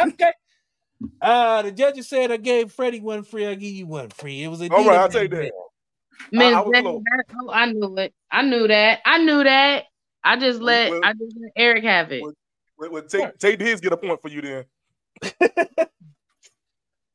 Okay. 0.00 0.32
Uh 1.20 1.62
the 1.62 1.72
judges 1.72 2.08
said 2.08 2.30
I 2.32 2.36
gave 2.36 2.72
Freddie 2.72 3.00
one 3.00 3.22
free, 3.22 3.46
I 3.46 3.54
give 3.54 3.72
you 3.72 3.86
one 3.86 4.08
free. 4.10 4.42
It 4.42 4.48
was 4.48 4.60
a 4.60 4.68
All 4.70 4.78
Dina 4.78 4.90
right, 4.90 4.98
I'll 5.00 5.08
take 5.08 5.30
that. 5.30 5.52
Miss 6.32 6.54
I 6.54 6.60
was 6.60 6.72
J, 6.74 6.82
that- 6.82 7.34
oh, 7.40 7.50
I 7.52 7.72
knew 7.72 7.96
it. 7.98 8.14
I 8.30 8.42
knew 8.42 8.68
that. 8.68 9.00
I 9.04 9.18
knew 9.18 9.44
that. 9.44 9.84
I 10.24 10.36
just 10.38 10.60
let 10.60 10.90
well- 10.90 11.00
I 11.04 11.12
just 11.12 11.36
let 11.40 11.52
Eric 11.56 11.84
have 11.84 12.12
it. 12.12 12.22
Well, 12.22 12.32
Well, 12.78 12.90
well, 12.90 13.02
take 13.02 13.38
take 13.38 13.60
his 13.60 13.80
get 13.80 13.92
a 13.92 13.96
point 13.96 14.20
for 14.20 14.28
you 14.28 14.40
then. 14.40 14.64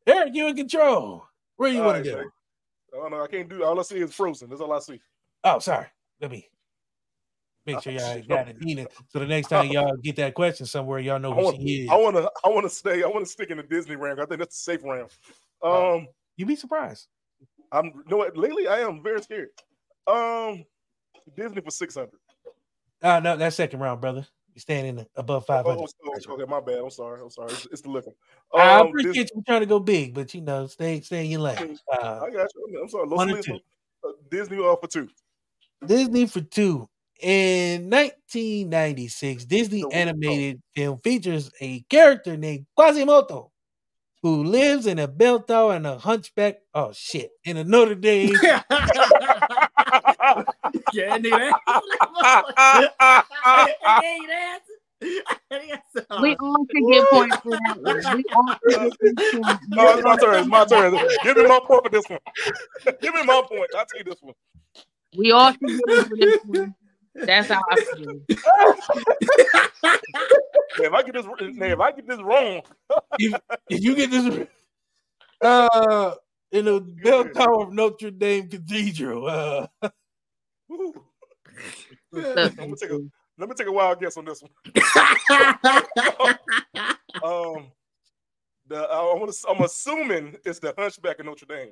Eric, 0.08 0.34
you 0.34 0.48
in 0.48 0.56
control. 0.56 1.26
Where 1.56 1.70
you 1.70 1.80
want 1.80 1.98
right, 1.98 2.04
to 2.04 2.12
go? 2.12 2.22
Shay. 2.22 2.28
I 2.94 2.98
don't 2.98 3.12
know. 3.12 3.24
I 3.24 3.28
can't 3.28 3.50
do. 3.50 3.64
All 3.64 3.80
I 3.80 3.84
see 3.84 4.00
is 4.00 4.14
frozen. 4.14 4.50
That's 4.50 4.62
all 4.62 4.74
I 4.74 4.80
see. 4.80 5.00
Oh, 5.44 5.60
sorry. 5.60 5.88
Let 6.22 6.32
me 6.32 6.50
make 7.66 7.82
sure 7.82 7.94
Oh, 7.94 7.96
y'all 7.96 8.22
got 8.28 8.50
it, 8.50 8.60
Dina. 8.60 8.88
So 9.10 9.20
the 9.20 9.28
next 9.28 9.50
time 9.50 9.68
y'all 9.68 9.96
get 9.98 10.16
that 10.18 10.34
question 10.34 10.66
somewhere, 10.66 11.00
y'all 11.00 11.20
know 11.20 11.34
I 11.34 11.36
who 11.36 11.42
want. 11.44 11.58
she 11.58 11.84
is. 11.86 11.90
I 11.92 11.96
want 11.96 12.16
to. 12.16 12.32
I 12.44 12.50
want 12.50 12.64
to 12.66 12.70
stay. 12.70 13.04
I 13.04 13.08
want 13.08 13.26
to 13.26 13.32
stick 13.32 13.50
in 13.50 13.58
the 13.58 13.64
Disney 13.64 13.96
round. 13.96 14.22
I 14.22 14.26
think 14.26 14.40
that's 14.40 14.56
the 14.64 14.72
safe 14.72 14.84
round. 14.84 15.10
Wow. 15.62 15.96
Um, 15.96 16.08
You 16.38 16.46
be 16.46 16.56
surprised. 16.56 17.08
I'm. 17.72 17.86
You 17.86 18.04
know 18.10 18.18
what? 18.18 18.38
Lately, 18.38 18.68
I 18.68 18.80
am 18.80 19.04
very 19.04 19.22
scared. 19.22 19.50
Um, 20.08 20.66
Disney 21.36 21.62
for 21.62 21.72
six 21.72 21.96
hundred. 21.96 22.20
Uh 23.02 23.20
no, 23.20 23.36
that's 23.36 23.58
second 23.58 23.80
round, 23.82 24.00
brother. 24.00 24.26
You're 24.54 24.62
standing 24.62 25.06
above 25.16 25.46
five 25.46 25.66
hundred. 25.66 25.90
Oh, 26.06 26.20
oh, 26.30 26.34
okay, 26.34 26.46
my 26.50 26.62
bad. 26.62 26.80
I'm 26.80 26.90
sorry. 26.90 27.22
I'm 27.22 27.30
sorry. 27.30 27.52
It's, 27.54 27.66
it's 27.72 27.82
the 27.82 27.90
liquor. 27.90 28.14
I 28.54 28.80
Um, 28.80 28.88
appreciate 28.88 29.14
Dis- 29.16 29.32
you 29.36 29.44
trying 29.46 29.62
to 29.62 29.66
go 29.66 29.80
big, 29.80 30.14
but 30.14 30.34
you 30.34 30.42
know, 30.42 30.68
stay 30.68 31.02
stay 31.02 31.26
in 31.26 31.32
your 31.32 31.42
lane. 31.42 31.80
Uh, 31.92 32.22
I 32.24 32.30
got 32.32 32.50
you. 32.56 32.80
I'm 32.82 32.90
sorry. 32.90 33.08
Los 33.08 33.18
One 33.18 33.30
uh, 33.34 34.12
Disney 34.30 34.58
uh, 34.58 34.76
for 34.76 34.88
two. 34.88 35.10
Disney 35.88 36.26
for 36.28 36.42
two. 36.42 36.90
In 37.22 37.90
1996, 37.90 39.46
Disney 39.46 39.82
So- 39.82 39.92
animated 39.92 40.62
film 40.76 41.00
features 41.04 41.52
a 41.62 41.82
character 41.90 42.36
named 42.36 42.66
Quasimodo 42.78 43.50
who 44.22 44.44
lives 44.44 44.88
in 44.88 45.00
a 45.00 45.08
bell 45.08 45.40
tower 45.42 45.76
and 45.76 45.88
a 45.88 45.98
hunchback. 45.98 46.58
Oh 46.74 46.92
shit! 46.94 47.32
In 47.46 47.58
a 47.58 47.64
Notre 47.64 47.96
Dame. 47.96 48.36
yeah, 48.44 48.64
nigga. 51.18 51.52
that- 55.00 56.22
We 56.22 56.36
all 56.40 56.66
can 56.66 56.90
get 56.92 57.10
points 57.10 57.36
for 57.38 57.50
that 57.52 57.78
one. 57.82 58.18
We 58.18 58.24
all 58.34 58.56
can 59.00 59.14
get 59.16 59.44
points. 59.44 59.68
No, 59.70 59.94
it's 59.98 60.04
my 60.04 60.16
turn. 60.18 60.36
It's 60.40 60.48
my 60.48 60.66
turn. 60.66 60.94
Give 61.24 61.38
me 61.38 61.44
my 61.48 61.60
point 61.66 61.84
for 61.86 61.90
this 61.90 62.06
one. 62.10 62.20
Give 63.02 63.14
me 63.14 63.24
my 63.24 63.42
point. 63.48 63.70
I'll 63.78 63.86
take 63.86 64.06
this 64.06 64.22
one. 64.22 64.34
We 65.16 65.32
all 65.32 65.54
can 65.54 65.68
get 65.68 65.82
it 65.88 66.08
for 66.08 66.16
this 66.16 66.42
one. 66.46 66.76
That's 67.16 67.48
how 67.50 67.62
I 67.70 67.76
feel. 67.76 68.22
Yeah, 68.30 69.96
if 70.88 70.94
I 70.94 71.04
get 71.04 71.14
this, 71.14 71.26
yeah, 71.40 71.66
if 71.74 71.80
I 71.80 71.92
get 71.92 72.08
this 72.08 72.22
wrong, 72.22 72.62
if, 73.20 73.40
if 73.70 73.84
you 73.84 73.96
get 73.96 74.10
this, 74.10 74.48
uh, 75.42 76.16
in 76.52 76.66
the 76.66 76.80
bell 77.04 77.26
tower 77.26 77.64
of 77.64 77.74
Notre 77.74 78.12
Dame 78.12 78.48
Cathedral, 78.50 79.28
uh, 79.28 79.68
woo, 80.68 80.94
What's 82.10 82.28
up, 82.28 82.38
I'm 82.38 82.56
gonna 82.56 82.76
take 82.76 82.90
a- 82.90 83.00
let 83.38 83.50
me 83.50 83.56
take 83.56 83.68
a 83.68 83.72
wild 83.72 84.00
guess 84.00 84.18
on 84.18 84.26
this 84.26 84.42
one. 84.42 84.52
Um, 87.24 87.68
the 88.68 88.92
uh, 88.92 89.12
I'm, 89.14 89.20
gonna, 89.20 89.32
I'm 89.48 89.62
assuming 89.62 90.36
it's 90.44 90.60
the 90.60 90.74
Hunchback 90.78 91.20
of 91.20 91.26
Notre 91.28 91.46
Dame. 91.46 91.72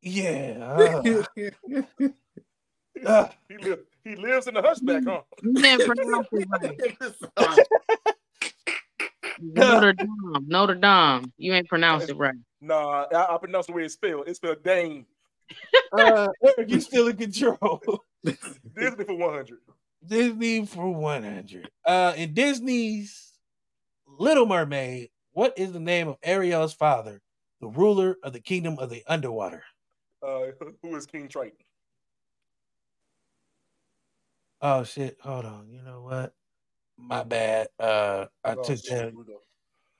yeah, 0.00 0.76
uh, 0.78 1.22
uh, 3.06 3.28
He 3.48 3.56
live, 3.58 3.80
he 4.04 4.16
lives 4.16 4.46
in 4.46 4.54
the 4.54 4.62
Hunchback, 4.62 5.04
huh? 5.06 5.22
You 5.42 5.54
didn't 5.54 5.86
pronounce 5.86 6.28
it 6.32 6.48
right. 6.50 7.58
Notre 9.40 9.92
Dame. 9.92 10.46
Notre 10.46 10.74
Dame. 10.74 11.32
You 11.36 11.54
ain't 11.54 11.68
pronounced 11.68 12.08
it 12.08 12.16
right. 12.16 12.34
Nah, 12.60 13.06
I, 13.12 13.34
I 13.34 13.38
pronounce 13.38 13.66
the 13.66 13.72
way 13.72 13.84
it's 13.84 13.94
spelled. 13.94 14.28
It's 14.28 14.38
spelled 14.38 14.62
Dame. 14.62 15.06
uh, 15.92 16.28
Eric, 16.44 16.70
you 16.70 16.80
still 16.80 17.08
in 17.08 17.16
control. 17.16 17.80
Disney 18.24 19.04
for 19.04 19.16
100. 19.16 19.58
Disney 20.06 20.66
for 20.66 20.90
100. 20.90 21.68
Uh, 21.84 22.14
in 22.16 22.34
Disney's 22.34 23.32
Little 24.06 24.46
Mermaid, 24.46 25.10
what 25.32 25.54
is 25.58 25.72
the 25.72 25.80
name 25.80 26.08
of 26.08 26.16
Ariel's 26.22 26.74
father, 26.74 27.20
the 27.60 27.68
ruler 27.68 28.16
of 28.22 28.32
the 28.32 28.40
kingdom 28.40 28.78
of 28.78 28.90
the 28.90 29.02
underwater? 29.06 29.64
Uh, 30.22 30.46
who 30.82 30.94
is 30.96 31.06
King 31.06 31.28
Triton? 31.28 31.56
Oh 34.62 34.84
shit! 34.84 35.18
Hold 35.22 35.44
on. 35.44 35.68
You 35.70 35.82
know 35.82 36.02
what? 36.02 36.32
My 36.96 37.24
bad. 37.24 37.66
Uh, 37.78 38.26
I 38.44 38.54
Oh, 38.54 38.62
took 38.62 38.78
shit, 38.78 38.90
that. 38.90 39.10
Here 39.10 39.18
we 39.18 39.24
go. 39.24 39.42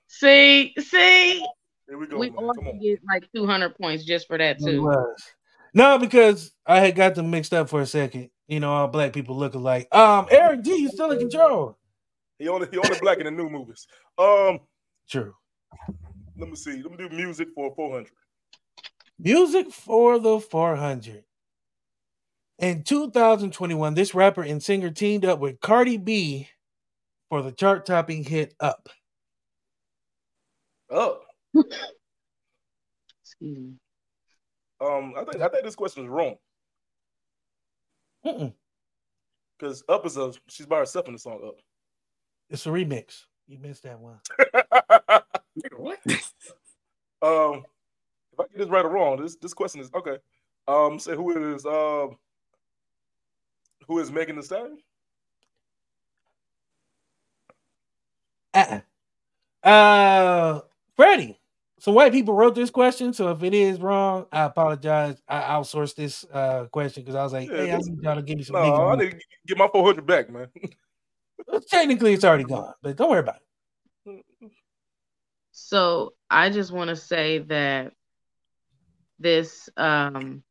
See, 0.06 0.72
see, 0.78 1.40
Here 1.88 1.98
we 1.98 2.06
go, 2.06 2.18
we 2.18 2.30
man. 2.30 2.50
Come 2.54 2.68
on. 2.68 2.78
get 2.80 3.00
like 3.06 3.28
200 3.34 3.76
points 3.76 4.04
just 4.04 4.26
for 4.28 4.38
that 4.38 4.58
too. 4.60 4.82
was. 4.82 5.22
No, 5.74 5.98
because 5.98 6.52
I 6.66 6.80
had 6.80 6.94
got 6.94 7.14
them 7.14 7.30
mixed 7.30 7.54
up 7.54 7.68
for 7.68 7.80
a 7.80 7.86
second. 7.86 8.30
You 8.46 8.60
know, 8.60 8.70
all 8.72 8.88
black 8.88 9.12
people 9.14 9.36
look 9.36 9.54
alike. 9.54 9.88
Um, 9.94 10.26
Eric 10.30 10.62
G, 10.62 10.76
you 10.76 10.88
still 10.90 11.10
in 11.10 11.18
control. 11.18 11.78
He 12.38 12.48
only 12.48 12.68
he 12.70 12.76
only 12.78 12.98
black 13.00 13.18
in 13.18 13.24
the 13.24 13.30
new 13.30 13.48
movies. 13.48 13.86
Um, 14.18 14.60
True. 15.08 15.34
let 16.38 16.48
me 16.48 16.56
see. 16.56 16.82
Let 16.82 16.90
me 16.90 16.96
do 16.98 17.08
music 17.08 17.48
for 17.54 17.74
400. 17.74 18.10
Music 19.18 19.72
for 19.72 20.18
the 20.18 20.40
400. 20.40 21.24
In 22.58 22.84
2021, 22.84 23.94
this 23.94 24.14
rapper 24.14 24.42
and 24.42 24.62
singer 24.62 24.90
teamed 24.90 25.24
up 25.24 25.40
with 25.40 25.60
Cardi 25.60 25.96
B 25.96 26.48
for 27.28 27.42
the 27.42 27.50
chart 27.52 27.86
topping 27.86 28.24
hit 28.24 28.54
Up. 28.60 28.88
Oh, 30.90 31.20
Excuse 33.22 33.58
me. 33.58 33.72
um, 34.80 35.14
I 35.16 35.24
think 35.24 35.42
I 35.42 35.48
think 35.48 35.64
this 35.64 35.74
question 35.74 36.04
is 36.04 36.08
wrong 36.10 36.36
because 39.58 39.82
Up 39.88 40.04
is 40.06 40.16
a 40.16 40.32
she's 40.48 40.66
by 40.66 40.78
herself 40.78 41.06
in 41.08 41.14
the 41.14 41.18
song 41.18 41.40
Up. 41.46 41.56
It's 42.50 42.66
a 42.66 42.68
remix. 42.68 43.24
You 43.48 43.58
missed 43.58 43.82
that 43.84 43.98
one. 43.98 44.18
What? 45.76 45.98
um, 47.20 47.64
if 48.32 48.40
I 48.40 48.44
get 48.44 48.56
this 48.58 48.68
right 48.68 48.84
or 48.84 48.88
wrong, 48.88 49.20
this 49.20 49.36
this 49.36 49.52
question 49.52 49.80
is 49.82 49.90
okay. 49.94 50.16
Um, 50.66 50.98
say 50.98 51.14
who 51.14 51.30
it 51.30 51.54
is. 51.54 51.66
um 51.66 52.16
who 53.88 53.98
is 53.98 54.10
Megan 54.10 54.36
Thee 54.36 54.42
Stallion? 54.42 54.78
Uh-uh. 58.54 58.80
Uh, 59.68 60.60
Freddie. 60.96 61.38
Some 61.78 61.94
white 61.94 62.12
people 62.12 62.34
wrote 62.34 62.54
this 62.54 62.70
question, 62.70 63.12
so 63.12 63.30
if 63.32 63.42
it 63.42 63.54
is 63.54 63.80
wrong, 63.80 64.26
I 64.30 64.44
apologize. 64.44 65.20
I 65.26 65.40
outsourced 65.40 65.96
this 65.96 66.24
uh, 66.32 66.66
question 66.66 67.02
because 67.02 67.16
I 67.16 67.24
was 67.24 67.32
like, 67.32 67.50
Yeah, 67.50 67.56
"Hey, 67.56 67.72
I 67.72 67.78
need 67.78 68.02
y'all 68.02 68.14
to 68.14 68.22
give 68.22 68.36
me 68.38 68.44
some 68.44 68.54
No, 68.54 68.60
I 68.62 68.94
nigga." 68.94 68.98
need 68.98 69.10
to 69.10 69.16
get 69.48 69.58
my 69.58 69.66
400 69.66 70.06
back, 70.06 70.30
man. 70.30 70.46
Technically, 71.68 72.12
it's 72.12 72.22
already 72.22 72.44
gone, 72.44 72.72
but 72.82 72.96
don't 72.96 73.10
worry 73.10 73.18
about 73.18 73.36
it. 74.06 74.24
So 75.50 76.12
I 76.30 76.50
just 76.50 76.70
want 76.70 76.90
to 76.90 76.96
say 76.96 77.38
that 77.40 77.92
this 79.18 79.68
um 79.76 80.44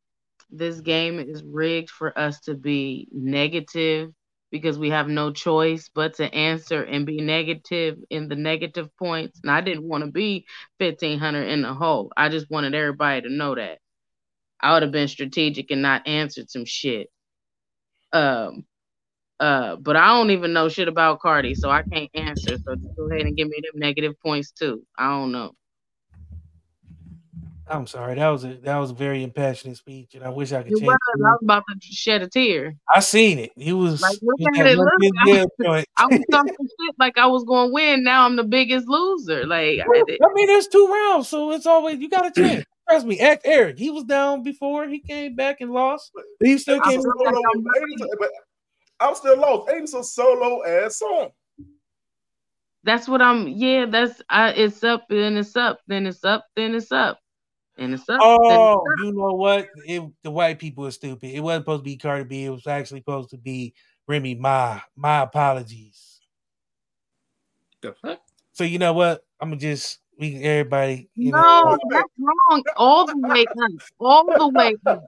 this 0.52 0.82
game 0.82 1.20
is 1.20 1.44
rigged 1.44 1.90
for 1.90 2.18
us 2.18 2.40
to 2.42 2.54
be 2.56 3.08
negative 3.12 4.12
because 4.52 4.78
we 4.78 4.90
have 4.90 5.08
no 5.08 5.32
choice 5.32 5.90
but 5.94 6.14
to 6.16 6.34
answer 6.34 6.84
and 6.84 7.06
be 7.06 7.20
negative 7.22 7.98
in 8.10 8.28
the 8.28 8.36
negative 8.36 8.90
points. 8.98 9.40
And 9.44 9.52
I 9.52 9.62
didn't 9.62 9.88
want 9.88 10.04
to 10.04 10.12
be 10.12 10.46
1500 10.78 11.44
in 11.48 11.62
the 11.62 11.74
hole. 11.74 12.12
I 12.16 12.30
just 12.30 12.50
wanted 12.50 12.74
everybody 12.74 13.22
to 13.22 13.30
know 13.34 13.56
that. 13.56 13.80
I 14.60 14.74
would 14.74 14.82
have 14.82 14.92
been 14.92 15.08
strategic 15.08 15.70
and 15.72 15.82
not 15.82 16.08
answered 16.08 16.50
some 16.50 16.66
shit. 16.66 17.08
Um 18.12 18.64
uh 19.40 19.76
but 19.76 19.96
I 19.96 20.08
don't 20.08 20.30
even 20.32 20.52
know 20.54 20.68
shit 20.70 20.88
about 20.88 21.20
Cardi, 21.20 21.54
so 21.56 21.70
I 21.70 21.84
can't 21.92 22.10
answer. 22.14 22.58
So 22.66 22.76
just 22.76 22.96
go 22.96 23.10
ahead 23.10 23.26
and 23.26 23.36
give 23.36 23.48
me 23.48 23.58
them 23.62 23.80
negative 23.80 24.14
points 24.24 24.52
too. 24.52 24.84
I 24.98 25.10
don't 25.10 25.32
know. 25.32 25.52
I'm 27.68 27.86
sorry. 27.86 28.16
That 28.16 28.28
was 28.28 28.44
a 28.44 28.54
that 28.64 28.76
was 28.76 28.90
a 28.90 28.94
very 28.94 29.22
impassioned 29.22 29.76
speech, 29.76 30.14
and 30.14 30.24
I 30.24 30.28
wish 30.28 30.52
I 30.52 30.62
could 30.62 30.72
It 30.72 30.76
change. 30.78 30.86
was, 30.88 30.96
it. 31.14 31.20
I 31.24 31.30
was 31.30 31.38
about 31.42 31.62
to 31.68 31.76
shed 31.80 32.22
a 32.22 32.28
tear. 32.28 32.74
I 32.92 33.00
seen 33.00 33.38
it. 33.38 33.52
He 33.56 33.72
was. 33.72 34.02
Like, 34.02 34.18
look 34.20 34.36
he 34.38 34.46
at 34.60 34.66
it, 34.66 34.76
look. 34.76 34.88
big 34.98 35.12
deal 35.24 35.46
joint. 35.62 35.86
I 35.96 36.06
was 36.06 36.20
talking 36.30 36.52
shit 36.60 36.94
like 36.98 37.16
I 37.18 37.26
was 37.26 37.44
going 37.44 37.68
to 37.70 37.72
win. 37.72 38.02
Now 38.04 38.26
I'm 38.26 38.36
the 38.36 38.44
biggest 38.44 38.88
loser. 38.88 39.46
Like, 39.46 39.78
I, 39.80 39.84
I 39.84 40.34
mean, 40.34 40.46
there's 40.48 40.66
two 40.66 40.86
rounds, 40.88 41.28
so 41.28 41.52
it's 41.52 41.66
always 41.66 41.98
you 42.00 42.10
got 42.10 42.26
a 42.26 42.30
chance. 42.32 42.64
Trust 42.90 43.06
me, 43.06 43.20
act 43.20 43.42
Eric. 43.44 43.78
He 43.78 43.90
was 43.90 44.04
down 44.04 44.42
before. 44.42 44.86
He 44.88 44.98
came 44.98 45.36
back 45.36 45.60
and 45.60 45.70
lost, 45.70 46.10
but 46.14 46.24
he 46.42 46.58
still 46.58 46.80
I 46.82 46.90
came. 46.90 47.00
feel 47.00 47.12
back. 47.24 47.32
like 47.32 47.44
I'm 47.54 47.58
Ain't- 47.60 48.10
but 48.18 48.30
I'm 49.00 49.14
still 49.14 49.38
lost. 49.38 49.70
Ain't 49.70 49.88
some 49.88 50.02
solo 50.02 50.64
ass 50.66 50.96
song. 50.98 51.30
that's 52.84 53.08
what 53.08 53.22
I'm. 53.22 53.46
Yeah, 53.48 53.86
that's. 53.86 54.20
I. 54.28 54.50
It's 54.50 54.82
up, 54.82 55.06
then 55.08 55.36
it's 55.36 55.56
up, 55.56 55.78
then 55.86 56.06
it's 56.06 56.24
up, 56.24 56.44
then 56.56 56.74
it's 56.74 56.90
up, 56.90 57.18
and 57.78 57.94
it's 57.94 58.08
up. 58.08 58.18
Oh, 58.20 58.36
it's 58.86 59.00
up. 59.00 59.04
you 59.04 59.12
know 59.12 59.32
what? 59.32 59.68
It, 59.86 60.02
the 60.22 60.30
white 60.30 60.58
people 60.58 60.86
are 60.86 60.90
stupid. 60.90 61.30
It 61.30 61.40
wasn't 61.40 61.62
supposed 61.62 61.80
to 61.80 61.84
be 61.84 61.96
Cardi 61.96 62.24
B. 62.24 62.44
It 62.44 62.50
was 62.50 62.66
actually 62.66 63.00
supposed 63.00 63.30
to 63.30 63.38
be 63.38 63.74
Remy 64.06 64.36
Ma. 64.36 64.80
My 64.96 65.22
apologies. 65.22 66.20
The 67.80 67.94
fuck? 67.94 68.20
So 68.52 68.64
you 68.64 68.78
know 68.78 68.92
what? 68.92 69.24
I'm 69.40 69.50
gonna 69.50 69.60
just 69.60 70.00
we 70.18 70.42
everybody. 70.42 71.08
You 71.16 71.32
No, 71.32 71.40
know, 71.40 71.78
that's 71.90 72.08
wrong. 72.18 72.62
All 72.76 73.06
the 73.06 73.18
way 73.18 73.44
up. 73.44 73.70
All 73.98 74.24
the 74.24 74.48
way 74.48 74.76
up. 74.86 75.04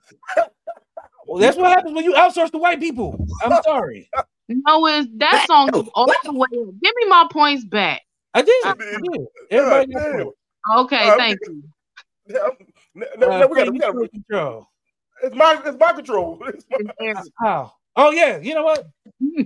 well, 1.26 1.38
that's 1.38 1.56
what 1.56 1.70
happens 1.70 1.94
when 1.94 2.04
you 2.04 2.12
outsource 2.14 2.50
the 2.50 2.58
white 2.58 2.80
people. 2.80 3.16
I'm 3.42 3.62
sorry. 3.62 4.10
No, 4.48 4.86
is 4.86 5.06
that 5.16 5.46
song 5.46 5.70
is 5.74 5.88
all 5.94 6.06
the 6.24 6.32
way 6.32 6.46
up. 6.46 6.74
Give 6.82 6.92
me 6.96 7.06
my 7.08 7.26
points 7.30 7.64
back. 7.64 8.02
I 8.34 8.42
did. 8.42 8.64
I 8.64 8.70
I 8.70 8.74
did. 8.74 9.26
Everybody 9.50 9.92
got 9.92 10.32
Okay, 10.76 11.08
Uh, 11.08 11.16
thank 11.16 11.38
you. 11.46 11.62
Yeah, 12.26 12.38
I'm- 12.40 12.56
no, 12.94 13.06
no, 13.18 13.30
Uh, 13.30 13.38
no, 13.40 13.46
we 13.46 13.56
got 13.56 13.66
Freddie, 13.66 13.70
we 13.70 13.78
got 13.78 13.94
control. 14.10 14.68
it's 15.22 15.36
my 15.36 15.60
it's 15.64 15.78
my 15.78 15.92
control. 15.92 16.42
It's 16.48 16.64
my, 16.70 16.78
It's 17.00 17.30
How? 17.40 17.72
Oh 17.96 18.10
yeah, 18.10 18.38
you 18.38 18.54
know 18.54 18.64
what? 18.64 18.86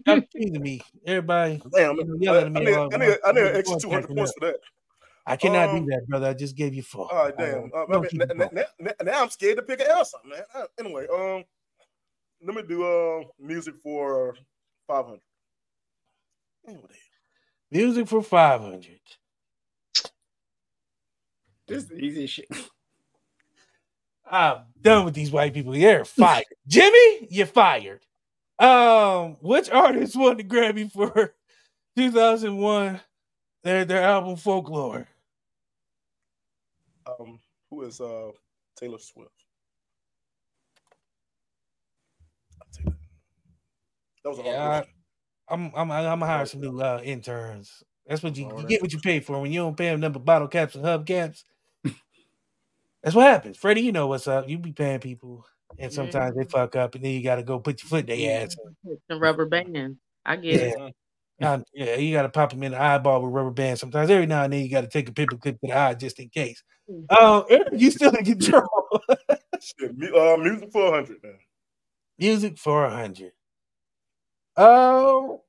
Stop 0.02 0.24
teasing 0.32 0.62
me. 0.62 0.80
Everybody 1.06 1.60
damn, 1.74 1.96
you 1.96 2.04
know, 2.20 2.34
I, 2.34 2.42
at 2.42 2.52
me. 2.52 2.60
I 2.60 2.64
need, 2.64 2.74
I 2.94 2.96
need, 2.98 3.18
I 3.26 3.32
need 3.32 3.42
an 3.42 3.56
extra 3.56 3.78
200 3.80 4.08
points 4.16 4.32
for 4.38 4.46
that. 4.46 4.56
I 5.26 5.36
cannot 5.36 5.68
Um, 5.68 5.80
do 5.84 5.90
that, 5.90 6.06
brother. 6.08 6.28
I 6.28 6.32
just 6.34 6.56
gave 6.56 6.72
you 6.72 6.82
four. 6.82 7.12
All 7.12 7.24
right, 7.24 7.36
damn. 7.36 7.70
Uh, 7.74 7.82
Uh, 7.82 7.86
don't 7.86 8.06
I 8.06 8.16
mean, 8.16 8.38
now, 8.38 8.48
now, 8.52 8.62
now, 8.80 8.92
now 9.04 9.22
I'm 9.22 9.28
scared 9.30 9.56
to 9.58 9.62
pick 9.62 9.80
an 9.80 9.88
L 9.90 10.06
man. 10.24 10.42
Uh, 10.54 10.64
anyway, 10.78 11.06
um, 11.12 11.44
let 12.42 12.56
me 12.56 12.62
do 12.62 12.84
uh 12.84 13.24
music 13.38 13.74
for 13.82 14.36
500. 14.86 15.20
Damn, 16.66 16.76
what 16.76 16.88
the 16.88 16.94
hell? 16.94 17.02
Music 17.70 18.08
for 18.08 18.22
five 18.22 18.62
hundred. 18.62 19.00
This 21.68 21.84
is 21.84 21.88
the 21.88 21.96
easiest 21.96 22.34
shit. 22.34 22.48
I'm 24.30 24.58
done 24.80 25.04
with 25.06 25.14
these 25.14 25.30
white 25.30 25.54
people. 25.54 25.76
You're 25.76 26.04
fired. 26.04 26.44
Jimmy, 26.68 27.28
you're 27.30 27.46
fired. 27.46 28.00
Um, 28.58 29.36
which 29.40 29.70
artist 29.70 30.16
won 30.16 30.36
the 30.36 30.44
Grammy 30.44 30.90
for 30.90 31.34
2001? 31.96 33.00
Their 33.64 33.84
their 33.84 34.02
album 34.02 34.36
Folklore. 34.36 35.08
Um, 37.06 37.40
who 37.70 37.82
is 37.82 38.00
uh 38.00 38.30
Taylor 38.76 38.98
Swift? 38.98 39.30
I'll 42.60 42.68
take 42.72 42.86
that. 42.86 42.96
That 44.24 44.30
was 44.30 44.38
a 44.38 44.42
hard 44.42 44.54
Yeah, 44.54 44.68
question. 44.68 44.94
I'm 45.48 45.72
I'm 45.74 45.90
I'm 45.90 46.20
gonna 46.20 46.26
hire 46.26 46.46
some 46.46 46.60
new 46.60 46.80
uh, 46.80 47.00
interns. 47.04 47.82
That's 48.06 48.22
what 48.22 48.36
you, 48.36 48.50
you 48.56 48.66
get 48.66 48.82
what 48.82 48.92
you 48.92 49.00
pay 49.00 49.20
for 49.20 49.40
when 49.40 49.52
you 49.52 49.60
don't 49.60 49.76
pay 49.76 49.90
them 49.90 50.00
number 50.00 50.18
bottle 50.18 50.48
caps 50.48 50.74
and 50.74 50.84
hub 50.84 51.06
caps. 51.06 51.44
That's 53.02 53.14
what 53.14 53.26
happens. 53.26 53.56
Freddie, 53.56 53.82
you 53.82 53.92
know 53.92 54.06
what's 54.06 54.26
up. 54.26 54.48
You 54.48 54.58
be 54.58 54.72
paying 54.72 55.00
people 55.00 55.46
and 55.78 55.92
sometimes 55.92 56.36
they 56.36 56.44
fuck 56.44 56.76
up 56.76 56.94
and 56.94 57.04
then 57.04 57.12
you 57.12 57.22
gotta 57.22 57.42
go 57.42 57.58
put 57.58 57.82
your 57.82 57.88
foot 57.88 58.08
in 58.08 58.18
their 58.18 58.42
ass. 58.42 58.56
The 59.08 59.16
rubber 59.16 59.46
band. 59.46 59.96
I 60.24 60.36
get 60.36 60.60
it. 60.60 60.74
Yeah. 60.78 60.88
Uh, 61.40 61.60
yeah, 61.72 61.94
you 61.94 62.12
got 62.12 62.22
to 62.22 62.28
pop 62.28 62.50
them 62.50 62.64
in 62.64 62.72
the 62.72 62.82
eyeball 62.82 63.22
with 63.22 63.32
rubber 63.32 63.52
bands. 63.52 63.80
Sometimes 63.80 64.10
every 64.10 64.26
now 64.26 64.42
and 64.42 64.52
then 64.52 64.60
you 64.60 64.68
got 64.68 64.80
to 64.80 64.88
take 64.88 65.08
a 65.08 65.12
paper 65.12 65.36
clip 65.36 65.54
to 65.60 65.68
the 65.68 65.72
eye 65.72 65.94
just 65.94 66.18
in 66.18 66.28
case. 66.30 66.64
Um, 66.88 67.44
Eric, 67.48 67.68
you 67.74 67.92
still 67.92 68.10
in 68.10 68.24
control. 68.24 68.66
Shit, 69.60 69.90
uh, 69.90 70.36
music 70.36 70.72
for 70.72 70.90
100, 70.90 71.22
man. 71.22 71.34
Music 72.18 72.58
for 72.58 72.88
hundred. 72.88 73.32
Oh, 74.56 75.42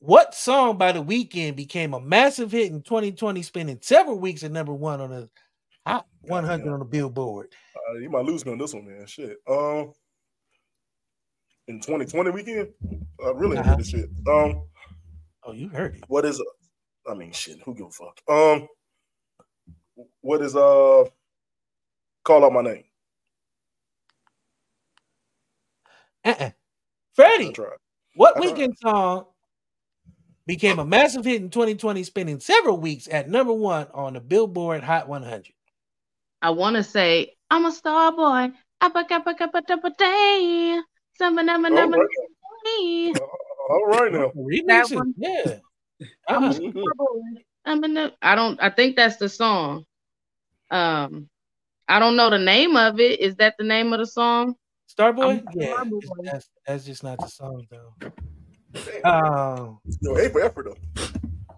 what 0.00 0.34
song 0.34 0.76
by 0.76 0.90
the 0.90 1.02
Weeknd 1.02 1.54
became 1.54 1.94
a 1.94 2.00
massive 2.00 2.50
hit 2.50 2.72
in 2.72 2.82
2020, 2.82 3.42
spending 3.42 3.78
several 3.80 4.18
weeks 4.18 4.42
at 4.42 4.50
number 4.50 4.74
one 4.74 5.00
on 5.00 5.10
the 5.10 5.30
hot 6.22 6.30
100 6.30 6.72
on 6.72 6.78
the 6.80 6.84
Billboard? 6.84 7.52
Uh, 7.76 7.98
you 7.98 8.10
might 8.10 8.24
lose 8.24 8.44
me 8.46 8.52
on 8.52 8.58
this 8.58 8.74
one, 8.74 8.86
man. 8.86 9.06
Shit. 9.06 9.38
Um, 9.48 9.92
in 11.68 11.80
2020 11.80 12.30
Weeknd, 12.30 12.72
I 13.24 13.30
really 13.30 13.58
Uh-huh. 13.58 13.70
did 13.70 13.78
this 13.80 13.88
shit. 13.90 14.10
Um, 14.28 14.66
Oh, 15.44 15.52
you 15.52 15.68
heard 15.68 15.96
it. 15.96 16.04
what 16.08 16.24
is? 16.24 16.40
I 17.08 17.14
mean, 17.14 17.32
shit. 17.32 17.60
Who 17.64 17.74
give 17.74 17.86
a 17.86 17.90
fuck? 17.90 18.20
Um, 18.28 18.68
what 20.20 20.40
is 20.42 20.54
uh? 20.54 21.04
Call 22.24 22.44
out 22.44 22.52
my 22.52 22.62
name. 22.62 22.84
Uh-uh. 26.24 26.50
Freddie, 27.14 27.52
what 28.14 28.36
Weeknd 28.36 28.74
song 28.78 29.26
became 30.46 30.78
a 30.78 30.84
massive 30.84 31.24
hit 31.24 31.42
in 31.42 31.50
2020, 31.50 32.04
spending 32.04 32.38
several 32.40 32.78
weeks 32.78 33.08
at 33.10 33.28
number 33.28 33.52
one 33.52 33.88
on 33.92 34.14
the 34.14 34.20
Billboard 34.20 34.82
Hot 34.84 35.08
100? 35.08 35.48
I 36.42 36.50
want 36.50 36.76
to 36.76 36.82
say 36.82 37.34
I'm 37.50 37.64
a 37.66 37.72
star 37.72 38.12
boy. 38.12 38.50
Appa-kappa-kappa-tappa-day. 38.80 40.80
Summa-numma-numma-day. 41.18 43.12
All 43.70 43.86
right 43.86 44.12
now. 44.12 44.30
Remixes, 44.36 45.12
yeah. 45.16 45.58
I'm 46.28 46.44
a 46.44 46.46
Uh-uh. 46.48 46.52
star 46.52 46.72
boy. 46.72 47.20
I'm 47.64 47.84
in 47.84 47.94
the, 47.94 48.12
I 48.20 48.34
don't. 48.34 48.60
I 48.60 48.70
think 48.70 48.96
that's 48.96 49.16
the 49.16 49.28
song. 49.28 49.84
Um, 50.70 51.28
I 51.86 51.98
don't 52.00 52.16
know 52.16 52.28
the 52.30 52.38
name 52.38 52.76
of 52.76 52.98
it. 52.98 53.20
Is 53.20 53.36
that 53.36 53.54
the 53.58 53.64
name 53.64 53.92
of 53.92 54.00
the 54.00 54.06
song? 54.06 54.56
Starboy? 54.92 55.42
I'm 55.46 55.48
Yeah, 55.54 55.74
Starboy. 55.76 56.00
that's 56.24 56.48
that's 56.66 56.84
just 56.84 57.04
not 57.04 57.18
the 57.18 57.28
song 57.28 57.64
though. 57.70 57.94
Um, 59.08 59.78
Yo, 60.00 60.16
A 60.16 60.28
for 60.28 60.40
effort 60.42 60.66
though. 60.66 60.76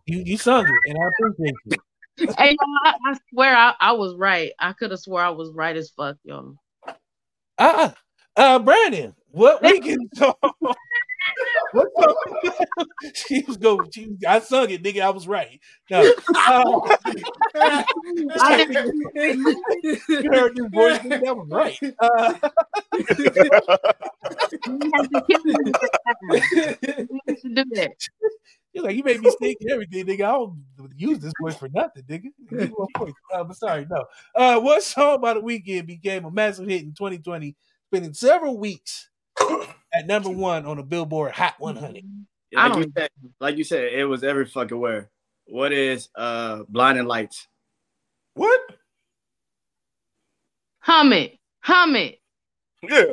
you 0.06 0.18
you 0.26 0.36
sung 0.36 0.64
it, 0.66 0.90
and 0.90 0.98
I 1.02 1.06
appreciate 1.08 1.54
you. 1.66 1.76
Hey, 2.16 2.50
yo, 2.50 2.56
I, 2.84 2.94
I 3.06 3.16
swear 3.30 3.56
I, 3.56 3.74
I 3.80 3.92
was 3.92 4.14
right. 4.16 4.52
I 4.58 4.72
could 4.72 4.90
have 4.92 5.00
swore 5.00 5.20
I 5.20 5.30
was 5.30 5.50
right 5.52 5.76
as 5.76 5.90
fuck, 5.90 6.16
yo. 6.24 6.54
Uh, 7.58 7.90
uh, 8.36 8.58
Brandon, 8.60 9.14
what 9.30 9.62
Weeknd 9.62 9.96
song? 10.14 10.34
what 11.72 11.88
song? 11.98 12.16
she 13.14 13.44
was 13.46 13.56
going. 13.56 13.90
She, 13.90 14.16
I 14.26 14.38
sung 14.40 14.70
it, 14.70 14.82
nigga. 14.82 15.02
I 15.02 15.10
was 15.10 15.26
right. 15.26 15.60
No, 15.90 16.02
uh, 16.02 16.14
I 17.56 18.66
you 19.24 20.30
heard 20.32 20.56
this 20.56 20.66
voice. 20.72 20.98
nigga, 20.98 21.24
That 21.24 21.36
was 21.36 21.48
right. 21.50 21.78
Uh, 21.98 22.34
you 24.66 24.90
had 24.94 25.10
to 25.10 25.22
kill 25.26 25.40
me 25.44 25.54
with 25.64 25.76
that. 25.80 27.06
You 27.10 27.20
used 27.26 27.42
to 27.42 27.48
do 27.54 27.64
that. 27.74 27.92
He's 28.74 28.82
like, 28.82 28.96
you 28.96 29.04
made 29.04 29.20
me 29.22 29.30
sing 29.40 29.54
and 29.60 29.70
everything, 29.70 30.04
nigga. 30.04 30.24
I 30.24 30.32
don't 30.32 30.58
use 30.96 31.20
this 31.20 31.32
voice 31.40 31.54
for 31.56 31.68
nothing, 31.68 32.02
nigga. 32.02 32.24
Give 32.50 32.58
me 32.58 32.66
one 32.74 32.88
point. 32.96 33.14
Uh, 33.32 33.44
but 33.44 33.56
sorry, 33.56 33.86
no. 33.88 34.04
Uh, 34.34 34.60
what 34.60 34.82
song 34.82 35.20
by 35.20 35.34
the 35.34 35.40
Weeknd 35.40 35.86
became 35.86 36.24
a 36.24 36.30
massive 36.30 36.66
hit 36.68 36.82
in 36.82 36.92
2020, 36.92 37.54
spending 37.88 38.12
several 38.12 38.58
weeks 38.58 39.08
at 39.94 40.06
number 40.08 40.28
one 40.28 40.66
on 40.66 40.76
the 40.76 40.82
Billboard 40.82 41.32
Hot 41.32 41.54
100? 41.58 42.02
I 42.56 42.68
Like 42.68 42.76
you, 42.76 42.82
don't- 42.84 42.92
said, 42.98 43.10
like 43.40 43.56
you 43.58 43.64
said, 43.64 43.92
it 43.92 44.04
was 44.06 44.24
every 44.24 44.44
fucking 44.46 44.78
where. 44.78 45.08
What 45.46 45.72
is 45.72 46.08
uh 46.16 46.64
blinding 46.68 47.06
lights? 47.06 47.46
what? 48.34 48.60
Hum 50.80 51.12
it. 51.12 51.38
Hum 51.60 51.96
it. 51.96 52.20
Yeah. 52.82 53.04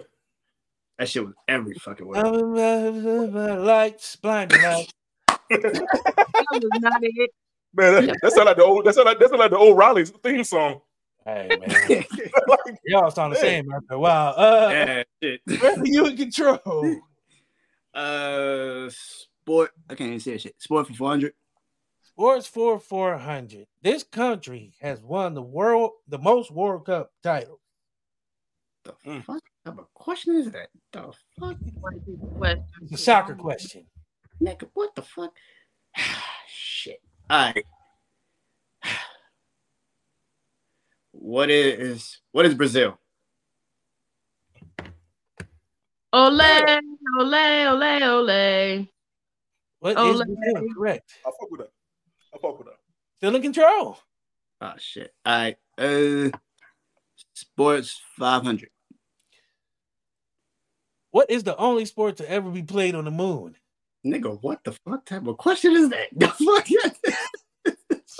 That 0.97 1.09
shit 1.09 1.23
was 1.25 1.33
every 1.47 1.73
fucking 1.75 2.07
where. 2.07 2.25
Um, 2.25 2.55
uh, 2.55 3.59
lights, 3.59 4.15
blinding 4.17 4.61
lights. 4.61 4.91
That 5.51 6.61
was 6.71 6.81
not 6.81 6.99
it. 7.03 7.31
Man, 7.73 8.05
that, 8.07 8.17
that 8.21 8.31
sound 8.33 8.45
like 8.47 8.57
the 8.57 8.63
old. 8.63 8.85
That 8.85 8.95
sound 8.95 9.05
like 9.05 9.19
that 9.19 9.29
sound 9.29 9.39
like 9.39 9.51
the 9.51 9.57
old 9.57 9.77
Riley's 9.77 10.09
theme 10.09 10.43
song. 10.43 10.81
Hey 11.25 11.49
man, 11.67 12.05
y'all 12.85 13.11
sound 13.11 13.33
the 13.33 13.37
same 13.37 13.71
after 13.71 13.93
a 13.93 13.99
while. 13.99 14.33
Uh, 14.35 14.69
yeah, 14.71 15.03
shit. 15.21 15.41
Freddie, 15.59 15.91
you 15.91 16.05
in 16.07 16.17
control. 16.17 16.95
Uh, 17.93 18.89
sport. 18.89 19.71
I 19.89 19.95
can't 19.95 20.07
even 20.07 20.19
say 20.21 20.31
that 20.31 20.41
shit. 20.41 20.55
Sport 20.61 20.87
for 20.87 20.93
four 20.93 21.09
hundred. 21.09 21.33
Sports 22.03 22.47
for 22.47 22.79
400. 22.79 23.67
This 23.81 24.03
country 24.03 24.73
has 24.79 25.01
won 25.01 25.33
the 25.33 25.41
world, 25.41 25.91
the 26.07 26.17
most 26.19 26.51
World 26.51 26.85
Cup 26.85 27.11
titles. 27.21 27.59
The 28.85 28.93
Mm. 29.05 29.23
fuck 29.25 29.41
type 29.65 29.77
of 29.77 29.93
question 29.93 30.35
is 30.35 30.51
that? 30.51 30.69
The 30.93 31.11
fuck, 31.39 31.57
It's 32.83 32.93
a 32.93 32.97
soccer 32.97 33.35
question. 33.35 33.85
Nigga? 34.41 34.69
What 34.73 34.95
the 34.95 35.01
fuck? 35.01 35.33
shit. 36.47 37.01
All 37.29 37.53
right. 37.53 37.65
What 41.13 41.49
is 41.51 42.19
what 42.31 42.45
is 42.45 42.55
Brazil? 42.55 42.97
Ole, 46.13 46.41
ole, 46.41 47.35
ole, 47.35 48.03
ole. 48.03 48.87
What 49.79 49.97
Oh, 49.97 50.11
is 50.13 50.23
Brazil? 50.25 50.67
Correct. 50.75 51.13
I 51.25 51.29
fuck 51.29 51.51
with 51.51 51.59
that. 51.61 51.69
I 52.33 52.37
fuck 52.41 52.57
with 52.57 52.67
that. 52.67 52.77
Still 53.17 53.35
in 53.35 53.41
control. 53.41 53.97
Oh 54.61 54.73
shit. 54.77 55.13
All 55.25 55.33
right. 55.37 55.57
Uh, 55.77 56.29
sports 57.33 58.01
five 58.17 58.43
hundred. 58.43 58.69
What 61.11 61.29
is 61.29 61.43
the 61.43 61.57
only 61.57 61.85
sport 61.85 62.17
to 62.17 62.29
ever 62.29 62.49
be 62.49 62.63
played 62.63 62.95
on 62.95 63.05
the 63.05 63.11
moon? 63.11 63.55
Nigga, 64.05 64.41
what 64.41 64.63
the 64.63 64.71
fuck 64.71 65.05
type 65.05 65.27
of 65.27 65.37
question 65.37 65.73
is 65.73 65.89
that? 65.89 66.07
The 66.15 66.27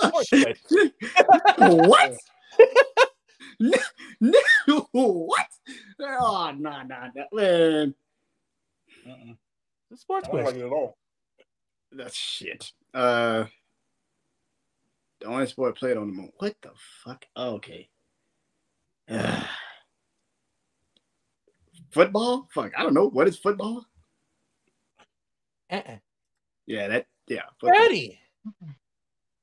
what? 1.58 2.16
N- 3.60 3.72
n- 4.22 4.32
what? 4.92 5.46
Oh, 6.00 6.52
nah, 6.58 6.82
nah, 6.82 7.08
nah, 7.14 7.24
man. 7.32 7.94
It's 9.90 10.02
sports 10.02 10.28
I 10.28 10.32
don't 10.36 10.44
like 10.44 10.54
it 10.54 10.66
at 10.66 10.72
all. 10.72 10.96
That's 11.92 12.16
shit. 12.16 12.72
Uh, 12.94 13.44
the 15.20 15.26
only 15.26 15.46
sport 15.46 15.76
played 15.76 15.96
on 15.96 16.08
the 16.08 16.14
moon. 16.14 16.32
What 16.38 16.54
the 16.62 16.70
fuck? 17.04 17.24
Oh, 17.36 17.54
okay. 17.54 17.88
Uh, 19.08 19.42
football? 21.90 22.48
Fuck, 22.52 22.72
I 22.76 22.82
don't 22.82 22.94
know. 22.94 23.08
What 23.08 23.28
is 23.28 23.38
football? 23.38 23.86
Uh-uh. 25.72 25.96
Yeah, 26.66 26.88
that. 26.88 27.06
Yeah. 27.26 27.42
football. 27.60 27.76
Freddie. 27.78 28.18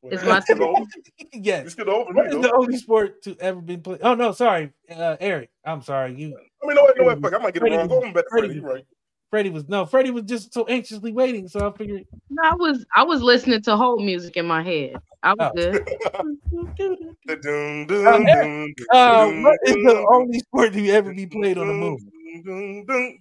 Well, 0.01 0.13
It's 0.13 0.23
you 0.23 0.29
my 0.29 0.39
skip 0.39 0.59
over- 0.61 0.79
You 1.17 1.27
yes. 1.33 1.71
skip 1.73 1.87
over 1.87 2.13
What 2.13 2.25
me, 2.27 2.29
is 2.29 2.31
though. 2.35 2.41
the 2.41 2.53
only 2.53 2.77
sport 2.77 3.21
to 3.23 3.35
ever 3.41 3.59
been 3.61 3.81
played? 3.81 3.99
Oh 4.01 4.15
no, 4.15 4.31
sorry, 4.31 4.71
uh, 4.89 5.17
Eric. 5.19 5.49
I'm 5.65 5.81
sorry. 5.81 6.13
You, 6.15 6.37
I 6.63 6.67
mean, 6.67 6.75
no, 6.75 6.85
wait, 6.85 6.95
no, 6.97 7.03
wait, 7.05 7.19
fuck. 7.21 7.33
I 7.33 7.37
might 7.39 7.53
get 7.53 7.57
it 7.57 7.59
Freddie- 7.61 7.77
wrong. 7.77 7.87
Go 7.89 8.03
on 8.05 8.13
back 8.13 8.23
to 8.23 8.29
Freddie- 8.29 8.47
Freddie. 8.47 8.59
Right. 8.61 8.85
Freddie 9.29 9.49
was 9.51 9.67
no. 9.67 9.85
Freddie 9.85 10.11
was 10.11 10.23
just 10.23 10.53
so 10.53 10.65
anxiously 10.65 11.11
waiting, 11.11 11.47
so 11.49 11.69
I 11.69 11.77
figured. 11.77 12.03
No, 12.29 12.41
I 12.49 12.55
was 12.55 12.85
I 12.95 13.03
was 13.03 13.21
listening 13.21 13.61
to 13.63 13.75
whole 13.75 13.99
music 13.99 14.37
in 14.37 14.45
my 14.45 14.63
head. 14.63 14.95
I 15.21 15.33
was 15.33 15.51
Oh. 15.51 15.55
good. 15.55 15.85
Dun, 17.41 17.85
dun, 17.85 18.07
Um, 18.07 18.25
dun, 18.25 18.73
Uh, 18.91 19.27
what 19.43 19.59
is 19.65 19.75
the 19.75 20.05
only 20.11 20.39
sport 20.39 20.73
to 20.73 20.89
ever 20.89 21.13
be 21.13 21.27
played 21.27 21.57
on 21.59 21.67
the 21.67 21.73
moon? 21.73 23.19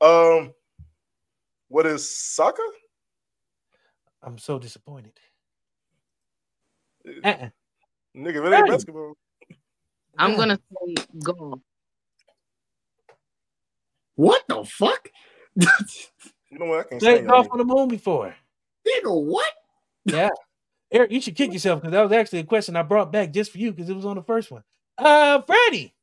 Um, 0.00 0.52
what 1.68 1.86
is 1.86 2.08
soccer? 2.08 2.62
I'm 4.22 4.38
so 4.38 4.58
disappointed. 4.58 5.12
Uh-uh. 7.06 7.48
Nigga, 8.16 8.36
if 8.36 8.36
it 8.36 8.36
ain't 8.36 8.42
Freddie. 8.42 8.70
basketball. 8.70 9.14
I'm 10.18 10.36
gonna 10.36 10.58
say 10.58 11.04
golf. 11.22 11.60
What 14.16 14.42
the 14.48 14.64
fuck? 14.64 15.08
You 16.50 16.58
know 16.58 16.64
what? 16.64 16.78
I 16.78 16.82
can't 16.88 17.02
Played 17.02 17.14
stand 17.16 17.28
golf 17.28 17.46
y'all 17.46 17.52
on 17.52 17.58
the 17.58 17.74
moon 17.74 17.88
before. 17.88 18.34
Nigga, 18.86 19.22
what? 19.22 19.52
Yeah, 20.06 20.30
Eric, 20.90 21.12
you 21.12 21.20
should 21.20 21.36
kick 21.36 21.52
yourself 21.52 21.80
because 21.80 21.92
that 21.92 22.02
was 22.02 22.12
actually 22.12 22.38
a 22.38 22.44
question 22.44 22.74
I 22.74 22.82
brought 22.82 23.12
back 23.12 23.32
just 23.32 23.52
for 23.52 23.58
you 23.58 23.70
because 23.70 23.90
it 23.90 23.96
was 23.96 24.06
on 24.06 24.16
the 24.16 24.22
first 24.22 24.50
one. 24.50 24.64
Uh, 24.96 25.42
Freddie. 25.42 25.94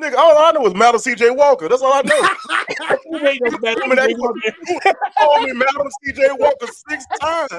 Niggas. 0.00 0.10
Nigga, 0.12 0.16
all 0.16 0.38
I 0.38 0.50
know 0.52 0.66
is 0.66 0.74
Madam 0.74 1.00
C.J. 1.00 1.30
Walker. 1.30 1.68
That's 1.68 1.82
all 1.82 1.92
I 1.92 2.02
know. 2.02 2.28
You 3.12 3.26
ain't 3.26 3.40
no 3.42 3.58
better 3.58 3.82
I 3.84 3.86
mean, 3.88 3.96
than 3.96 4.08
that- 4.10 4.18
Walker. 4.18 4.40
called 5.18 5.44
me 5.44 5.52
Madam 5.52 5.88
C.J. 6.04 6.28
Walker 6.38 6.66
six 6.88 7.04
times. 7.20 7.50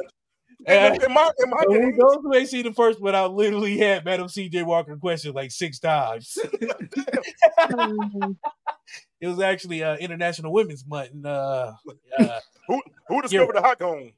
And 0.68 1.02
In 1.04 1.12
my, 1.14 1.32
in 1.44 1.50
my 1.50 1.64
So 1.64 1.74
game. 1.74 1.98
those 1.98 2.18
who 2.22 2.34
ain't 2.36 2.48
seen 2.50 2.64
the 2.66 2.74
first 2.74 3.02
one, 3.02 3.16
I 3.16 3.26
literally 3.26 3.78
had 3.78 4.06
Madam 4.06 4.30
C.J. 4.30 4.64
Walker 4.64 4.96
question 4.98 5.34
like 5.34 5.52
six 5.52 5.80
times. 5.80 6.38
it 9.20 9.28
was 9.28 9.39
actually 9.39 9.84
uh, 9.84 9.98
International 9.98 10.54
Women's 10.54 10.86
Month. 10.86 11.12
And, 11.12 11.26
uh, 11.26 11.74
uh, 12.20 12.39
Who 12.68 12.82
who 13.08 13.22
discovered 13.22 13.56
the 13.56 13.62
hot 13.62 13.80
cone? 13.80 14.12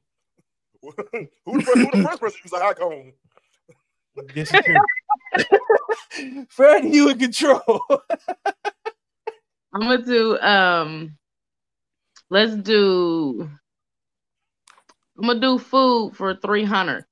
who, 0.82 0.92
the, 0.96 1.28
who 1.46 1.58
the 1.60 2.04
first 2.06 2.20
person 2.20 2.40
used 2.44 2.54
a 2.54 2.58
hot 2.60 2.78
cone? 2.78 3.12
This 4.34 4.52
is 4.52 4.78
you 6.84 7.10
in 7.10 7.18
control. 7.18 7.82
I'm 9.72 9.80
gonna 9.80 10.04
do 10.04 10.38
um 10.38 11.16
let's 12.30 12.54
do 12.56 13.50
I'm 15.18 15.26
gonna 15.26 15.40
do 15.40 15.58
food 15.58 16.12
for 16.16 16.34
300. 16.34 17.04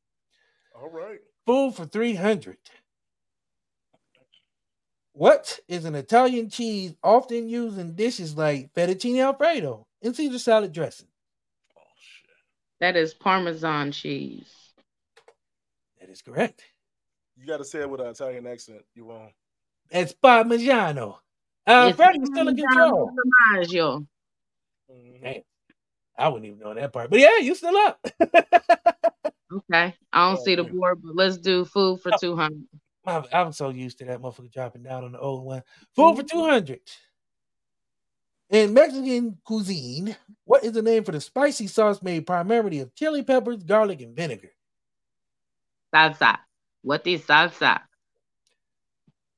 All 0.75 0.91
right. 0.91 1.19
Food 1.47 1.75
for 1.75 1.87
300. 1.87 2.57
What 5.15 5.61
is 5.69 5.85
an 5.85 5.95
Italian 5.95 6.49
cheese 6.49 6.95
often 7.03 7.49
used 7.49 7.79
in 7.79 7.95
dishes 7.95 8.37
like 8.37 8.73
fettuccine 8.75 9.23
alfredo 9.23 9.87
and 10.03 10.17
Caesar 10.17 10.39
salad 10.39 10.73
dressing? 10.73 11.09
Oh 11.77 11.83
shit. 11.99 12.31
That 12.81 12.97
is 12.97 13.13
Parmesan 13.13 13.93
cheese. 13.93 14.53
That 16.01 16.09
is 16.09 16.23
correct. 16.23 16.65
You 17.37 17.47
got 17.47 17.59
to 17.59 17.65
say 17.65 17.81
it 17.81 17.91
with 17.91 18.01
an 18.01 18.09
Italian 18.09 18.47
accent. 18.47 18.83
You 18.95 19.09
wrong. 19.09 19.31
It's 19.91 20.13
Parmigiano. 20.13 21.17
Uh, 21.67 21.87
It's 21.89 21.97
Freddie 21.97 22.25
still 22.27 22.49
in 22.49 22.57
control. 22.57 23.11
Parmigiano. 23.51 24.07
Mhm. 24.91 25.23
Damn. 25.23 25.43
I 26.19 26.29
wouldn't 26.29 26.47
even 26.47 26.59
know 26.59 26.75
that 26.75 26.93
part. 26.93 27.11
But 27.11 27.21
yeah, 27.21 27.39
you 27.39 27.55
still 27.55 27.77
up. 27.77 28.07
Okay. 29.53 29.95
I 30.13 30.29
don't 30.31 30.41
Oh, 30.41 30.45
see 30.45 30.55
the 30.55 30.65
board, 30.65 31.03
but 31.03 31.15
let's 31.15 31.37
do 31.37 31.67
food 31.67 32.01
for 32.01 32.11
200. 32.19 32.63
I'm, 33.05 33.25
I'm 33.33 33.53
so 33.53 33.69
used 33.69 33.99
to 33.99 34.07
that 34.07 34.21
motherfucker 34.23 34.51
dropping 34.51 34.83
down 34.83 35.05
on 35.05 35.13
the 35.13 35.21
old 35.21 35.45
one. 35.45 35.63
Food 35.95 36.17
for 36.17 36.23
200. 36.23 36.81
In 38.49 38.73
Mexican 38.73 39.37
cuisine, 39.45 40.17
what 40.45 40.65
is 40.65 40.73
the 40.73 40.81
name 40.81 41.05
for 41.05 41.13
the 41.13 41.21
spicy 41.21 41.67
sauce 41.67 42.03
made 42.03 42.27
primarily 42.27 42.81
of 42.81 42.95
chili 42.95 43.23
peppers, 43.23 43.63
garlic, 43.63 44.01
and 44.01 44.17
vinegar? 44.17 44.53
Salsa. 45.95 46.39
What 46.83 47.07
is 47.07 47.23
salsa? 47.23 47.81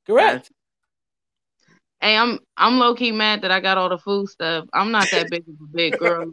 Correct. 0.06 0.50
Hey, 2.00 2.16
I'm 2.16 2.38
I'm 2.56 2.78
low 2.78 2.94
key 2.94 3.12
mad 3.12 3.42
that 3.42 3.50
I 3.50 3.60
got 3.60 3.78
all 3.78 3.88
the 3.88 3.98
food 3.98 4.28
stuff. 4.28 4.66
I'm 4.74 4.90
not 4.90 5.10
that 5.10 5.30
big 5.30 5.42
of 5.48 5.54
a 5.54 5.66
big 5.74 5.96
girl, 5.96 6.32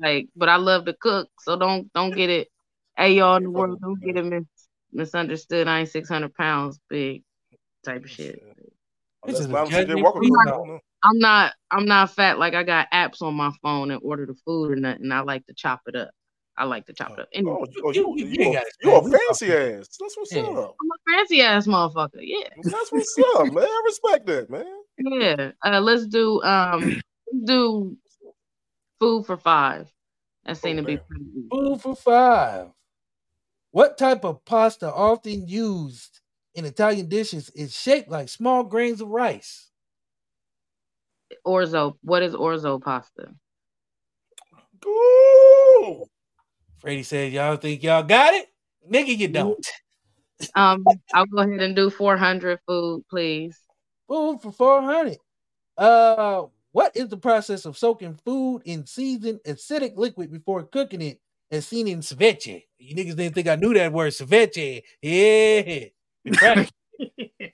like, 0.00 0.28
but 0.34 0.48
I 0.48 0.56
love 0.56 0.86
to 0.86 0.94
cook. 0.94 1.28
So 1.40 1.58
don't 1.58 1.92
don't 1.92 2.14
get 2.14 2.30
it. 2.30 2.48
Hey, 2.96 3.14
y'all 3.14 3.36
in 3.36 3.44
the 3.44 3.50
world, 3.50 3.80
don't 3.80 4.00
get 4.02 4.16
it 4.16 4.24
mis- 4.24 4.68
misunderstood. 4.92 5.68
I 5.68 5.80
ain't 5.80 5.88
600 5.90 6.34
pounds 6.34 6.78
big, 6.88 7.22
type 7.84 8.04
of 8.04 8.10
shit. 8.10 8.42
This 9.24 9.40
Unless 9.40 9.40
is 9.40 9.46
a 9.46 9.52
Madam 9.52 9.70
C.J. 9.70 9.84
judgment 9.86 10.02
Walker. 10.04 10.18
free 10.18 10.30
cooked, 10.30 10.40
I 10.46 10.50
zone. 10.50 10.58
don't 10.58 10.68
know. 10.68 10.80
I'm 11.04 11.18
not 11.18 11.52
I'm 11.70 11.86
not 11.86 12.10
fat. 12.14 12.38
Like 12.38 12.54
I 12.54 12.62
got 12.62 12.90
apps 12.92 13.22
on 13.22 13.34
my 13.34 13.50
phone 13.62 13.90
and 13.90 14.00
order 14.02 14.26
the 14.26 14.34
food 14.46 14.72
or 14.72 14.76
nothing. 14.76 15.12
I 15.12 15.20
like 15.20 15.46
to 15.46 15.54
chop 15.54 15.80
it 15.86 15.96
up. 15.96 16.10
I 16.60 16.64
like 16.64 16.84
to 16.86 16.92
chop 16.92 17.12
it 17.12 17.20
up. 17.20 17.28
Anyway, 17.32 17.56
Oh, 17.58 17.66
you, 17.72 17.82
oh, 17.86 17.90
you, 17.92 18.14
You- 18.18 18.26
you, 18.26 18.32
you 18.34 18.42
ain't 18.48 18.56
a- 18.56 18.64
you 18.82 18.94
a 18.94 19.02
fancy 19.10 19.50
ass. 19.52 19.88
That's 19.98 20.16
what's 20.16 20.34
Yeah. 20.34 20.42
up. 20.42 20.76
I'm 20.78 20.90
a 20.90 21.16
fancy 21.18 21.40
ass 21.40 21.66
motherfucker. 21.66 22.20
Yeah, 22.20 22.48
That's 22.62 22.92
what's 22.92 23.16
up, 23.36 23.50
man. 23.52 23.64
I 23.64 23.82
respect 23.86 24.26
that, 24.26 24.50
man. 24.50 24.66
yeah. 24.98 25.52
Uh, 25.64 25.80
let's 25.80 26.06
do 26.06 26.42
um 26.42 27.00
do 27.44 27.96
food 28.98 29.24
for 29.24 29.38
five. 29.38 29.90
That 30.44 30.58
seemed 30.58 30.76
to 30.78 30.82
be 30.84 30.94
Okay. 30.98 31.02
pretty 31.08 31.24
easy. 31.34 31.48
Food 31.50 31.80
for 31.80 31.96
five. 31.96 32.66
What 33.70 33.96
type 33.96 34.24
of 34.26 34.44
pasta 34.44 34.92
often 34.92 35.46
used 35.48 36.20
in 36.54 36.66
Italian 36.66 37.08
dishes 37.08 37.48
is 37.54 37.74
shaped 37.74 38.10
like 38.10 38.28
small 38.28 38.64
grains 38.64 39.00
of 39.00 39.08
rice? 39.08 39.70
Orzo. 41.46 41.96
What 42.02 42.22
is 42.22 42.34
orzo 42.34 42.82
pasta? 42.82 43.32
Ooh. 44.84 46.04
Freddie 46.80 47.02
said, 47.02 47.32
Y'all 47.32 47.56
think 47.56 47.82
y'all 47.82 48.02
got 48.02 48.34
it? 48.34 48.48
Nigga, 48.90 49.16
you 49.16 49.28
don't. 49.28 49.66
Um, 50.54 50.86
I'll 51.12 51.26
go 51.26 51.42
ahead 51.42 51.60
and 51.60 51.76
do 51.76 51.90
400 51.90 52.60
food, 52.66 53.04
please. 53.10 53.58
Food 54.08 54.40
for 54.40 54.50
400. 54.50 55.18
Uh, 55.76 56.44
what 56.72 56.96
is 56.96 57.08
the 57.08 57.18
process 57.18 57.66
of 57.66 57.76
soaking 57.76 58.18
food 58.24 58.62
in 58.64 58.86
seasoned 58.86 59.40
acidic 59.46 59.98
liquid 59.98 60.32
before 60.32 60.62
cooking 60.62 61.02
it 61.02 61.20
as 61.50 61.66
seen 61.66 61.88
in 61.88 62.00
ceviche. 62.00 62.64
You 62.78 62.94
niggas 62.94 63.16
didn't 63.16 63.34
think 63.34 63.48
I 63.48 63.56
knew 63.56 63.74
that 63.74 63.92
word 63.92 64.12
ceviche. 64.12 64.82
Yeah. 65.02 65.84
Right. 66.40 66.70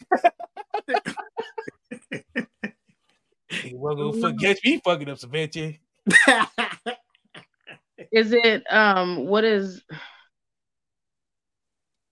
You 3.65 3.79
wasn't 3.79 4.13
gonna 4.13 4.33
forget 4.35 4.59
me 4.65 4.81
fucking 4.85 5.09
up 5.09 5.19
ceviche. 5.19 5.79
Is 8.13 8.33
it 8.33 8.65
um 8.73 9.27
what 9.27 9.45
is 9.45 9.83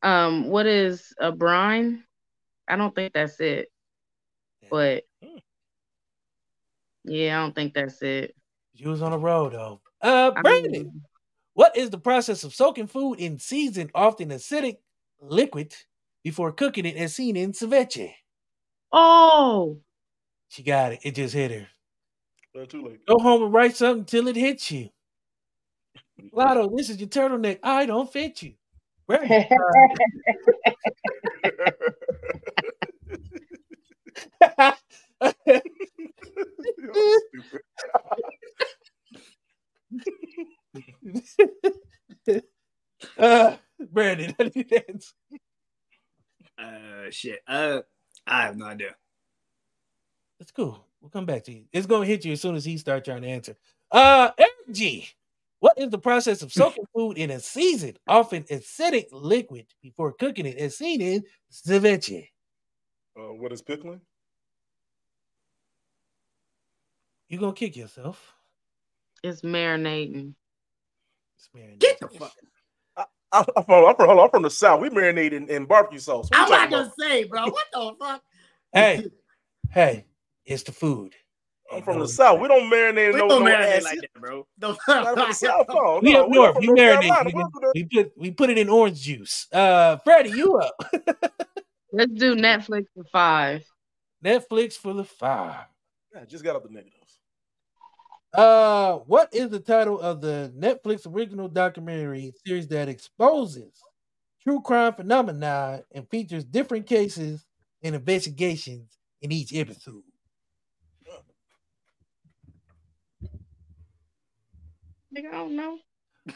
um 0.02 0.48
what 0.48 0.66
is 0.66 1.12
a 1.18 1.32
brine? 1.32 2.04
I 2.68 2.76
don't 2.76 2.94
think 2.94 3.12
that's 3.14 3.40
it. 3.40 3.70
But 4.70 5.04
Hmm. 5.22 5.38
yeah, 7.04 7.38
I 7.38 7.42
don't 7.42 7.54
think 7.54 7.74
that's 7.74 8.02
it. 8.02 8.34
You 8.72 8.90
was 8.90 9.02
on 9.02 9.12
the 9.12 9.18
road 9.18 9.52
though. 9.52 9.80
Uh 10.00 10.32
I 10.36 10.42
mean, 10.42 11.02
what 11.54 11.76
is 11.76 11.90
the 11.90 11.98
process 11.98 12.44
of 12.44 12.54
soaking 12.54 12.88
food 12.88 13.16
in 13.20 13.38
seasoned, 13.38 13.90
often 13.94 14.30
acidic 14.30 14.78
liquid 15.20 15.74
before 16.22 16.52
cooking 16.52 16.86
it 16.86 16.96
as 16.96 17.14
seen 17.14 17.36
in 17.36 17.52
ceviche? 17.52 18.14
oh, 18.92 19.82
She 20.48 20.62
got 20.62 20.92
it. 20.92 21.00
It 21.02 21.14
just 21.16 21.34
hit 21.34 21.50
her. 21.50 21.68
Uh, 22.58 22.66
too 22.66 22.82
late. 22.82 23.04
Go 23.06 23.18
home 23.18 23.42
and 23.44 23.52
write 23.52 23.76
something 23.76 24.04
till 24.04 24.28
it 24.28 24.36
hits 24.36 24.70
you. 24.70 24.90
Lotto, 26.32 26.68
this 26.76 26.90
is 26.90 26.98
your 26.98 27.08
turtleneck. 27.08 27.58
I 27.62 27.86
don't 27.86 28.10
fit 28.12 28.42
you. 28.42 28.54
Brandon, 29.06 29.44
uh, 34.58 34.72
uh, 43.18 43.56
Brandon, 43.90 44.34
how 44.38 44.44
do 44.44 44.50
you 44.54 44.64
dance? 44.64 45.14
uh, 46.58 47.10
shit. 47.10 47.40
Uh, 47.46 47.80
I 48.26 48.42
have 48.42 48.56
no 48.56 48.66
idea. 48.66 48.94
It's 50.40 50.50
cool. 50.50 50.84
We'll 51.00 51.10
come 51.10 51.26
back 51.26 51.44
to 51.44 51.52
you. 51.52 51.64
It's 51.72 51.86
gonna 51.86 52.06
hit 52.06 52.24
you 52.24 52.32
as 52.32 52.40
soon 52.40 52.54
as 52.54 52.64
he 52.64 52.78
starts 52.78 53.06
trying 53.06 53.22
to 53.22 53.28
answer. 53.28 53.56
Uh, 53.90 54.30
Eric 54.38 54.52
G, 54.72 55.06
what 55.64 55.78
is 55.78 55.88
the 55.88 55.98
process 55.98 56.42
of 56.42 56.52
soaking 56.60 56.84
food 56.94 57.16
in 57.16 57.30
a 57.30 57.40
seasoned, 57.40 57.98
often 58.06 58.42
acidic 58.44 59.06
liquid 59.12 59.64
before 59.82 60.12
cooking 60.12 60.44
it, 60.44 60.58
as 60.58 60.76
seen 60.76 61.00
in 61.00 61.22
ceviche? 61.50 62.28
Uh, 63.18 63.32
what 63.32 63.50
is 63.50 63.62
pickling? 63.62 64.02
You 67.30 67.38
gonna 67.38 67.54
kick 67.54 67.76
yourself? 67.76 68.34
it's 69.22 69.40
marinating. 69.40 70.34
It's 71.38 71.48
marinated. 71.54 71.80
Get 71.80 71.98
the 71.98 72.08
fuck. 72.08 72.32
I, 72.94 73.04
I'm, 73.32 73.44
from, 73.64 73.86
I'm, 73.86 73.96
from, 73.96 74.06
hold 74.06 74.18
on, 74.18 74.24
I'm 74.24 74.30
from 74.30 74.42
the 74.42 74.50
south. 74.50 74.82
We 74.82 74.90
marinate 74.90 75.32
in, 75.32 75.48
in 75.48 75.64
barbecue 75.64 75.98
sauce. 75.98 76.28
What 76.28 76.40
I'm 76.40 76.50
not 76.50 76.56
talking 76.56 76.70
gonna 76.72 76.92
say, 76.98 77.24
bro. 77.24 77.46
What 77.46 77.64
the 77.72 77.94
fuck? 77.98 78.22
Hey, 78.74 79.06
hey, 79.70 80.04
it's 80.44 80.64
the 80.64 80.72
food. 80.72 81.14
I'm 81.72 81.82
from 81.82 81.98
the 81.98 82.06
south. 82.08 82.40
We 82.40 82.48
don't 82.48 82.70
marinate 82.70 83.08
in 83.08 83.12
We 83.14 83.20
no, 83.20 83.28
don't 83.28 83.44
no 83.44 83.50
marinate 83.50 83.68
acid. 83.76 83.84
like 83.84 84.00
that, 84.00 84.20
bro. 84.20 84.46
Don't- 84.58 84.78
Not 84.86 85.14
from 85.14 85.28
the 85.28 85.32
south. 85.34 85.66
No, 85.68 86.00
We 86.02 86.12
no, 86.12 86.24
up 86.24 86.28
we 86.30 86.36
north. 86.36 86.54
from 86.54 86.60
We 86.62 86.68
marinate. 86.68 87.24
We 87.26 87.32
don't 87.32 87.52
do 87.52 87.60
that. 87.60 87.72
We 87.74 87.84
put 87.84 88.12
we 88.18 88.30
put 88.30 88.50
it 88.50 88.58
in 88.58 88.68
orange 88.68 89.00
juice. 89.00 89.46
Uh, 89.52 89.96
Freddie, 89.98 90.30
you 90.30 90.56
up? 90.58 90.74
Let's 91.92 92.12
do 92.12 92.34
Netflix 92.36 92.84
for 92.94 93.04
five. 93.12 93.62
Netflix 94.24 94.74
for 94.74 94.92
the 94.92 95.04
five. 95.04 95.64
Yeah, 96.14 96.24
just 96.26 96.44
got 96.44 96.56
out 96.56 96.62
the 96.64 96.70
negatives. 96.70 97.18
Uh, 98.32 98.96
what 99.06 99.32
is 99.32 99.48
the 99.50 99.60
title 99.60 100.00
of 100.00 100.20
the 100.20 100.52
Netflix 100.58 101.06
original 101.06 101.48
documentary 101.48 102.32
series 102.44 102.66
that 102.68 102.88
exposes 102.88 103.80
true 104.42 104.60
crime 104.60 104.92
phenomena 104.94 105.82
and 105.92 106.08
features 106.10 106.44
different 106.44 106.86
cases 106.86 107.46
and 107.82 107.94
investigations 107.94 108.98
in 109.22 109.30
each 109.30 109.54
episode? 109.54 110.02
Nigga, 115.14 115.28
I 115.28 115.32
don't 115.32 115.56
know. 115.56 115.78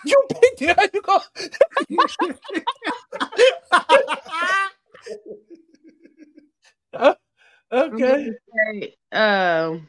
You 0.04 0.26
picked 0.28 0.62
it. 0.62 0.76
How 0.76 0.84
you 0.92 1.02
go? 1.02 1.20
Uh, 7.70 7.86
okay. 7.92 8.30
say, 8.72 8.94
um, 9.12 9.88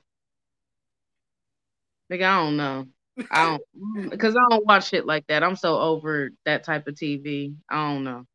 nigga, 2.11 2.23
I 2.23 2.43
don't 2.43 2.57
know. 2.57 2.87
I 3.31 3.57
don't 3.95 4.09
because 4.09 4.35
I 4.35 4.39
don't 4.49 4.65
watch 4.65 4.89
shit 4.89 5.05
like 5.05 5.25
that. 5.27 5.43
I'm 5.43 5.55
so 5.55 5.79
over 5.79 6.31
that 6.45 6.65
type 6.65 6.87
of 6.87 6.95
TV. 6.95 7.55
I 7.69 7.93
don't 7.93 8.03
know. 8.03 8.25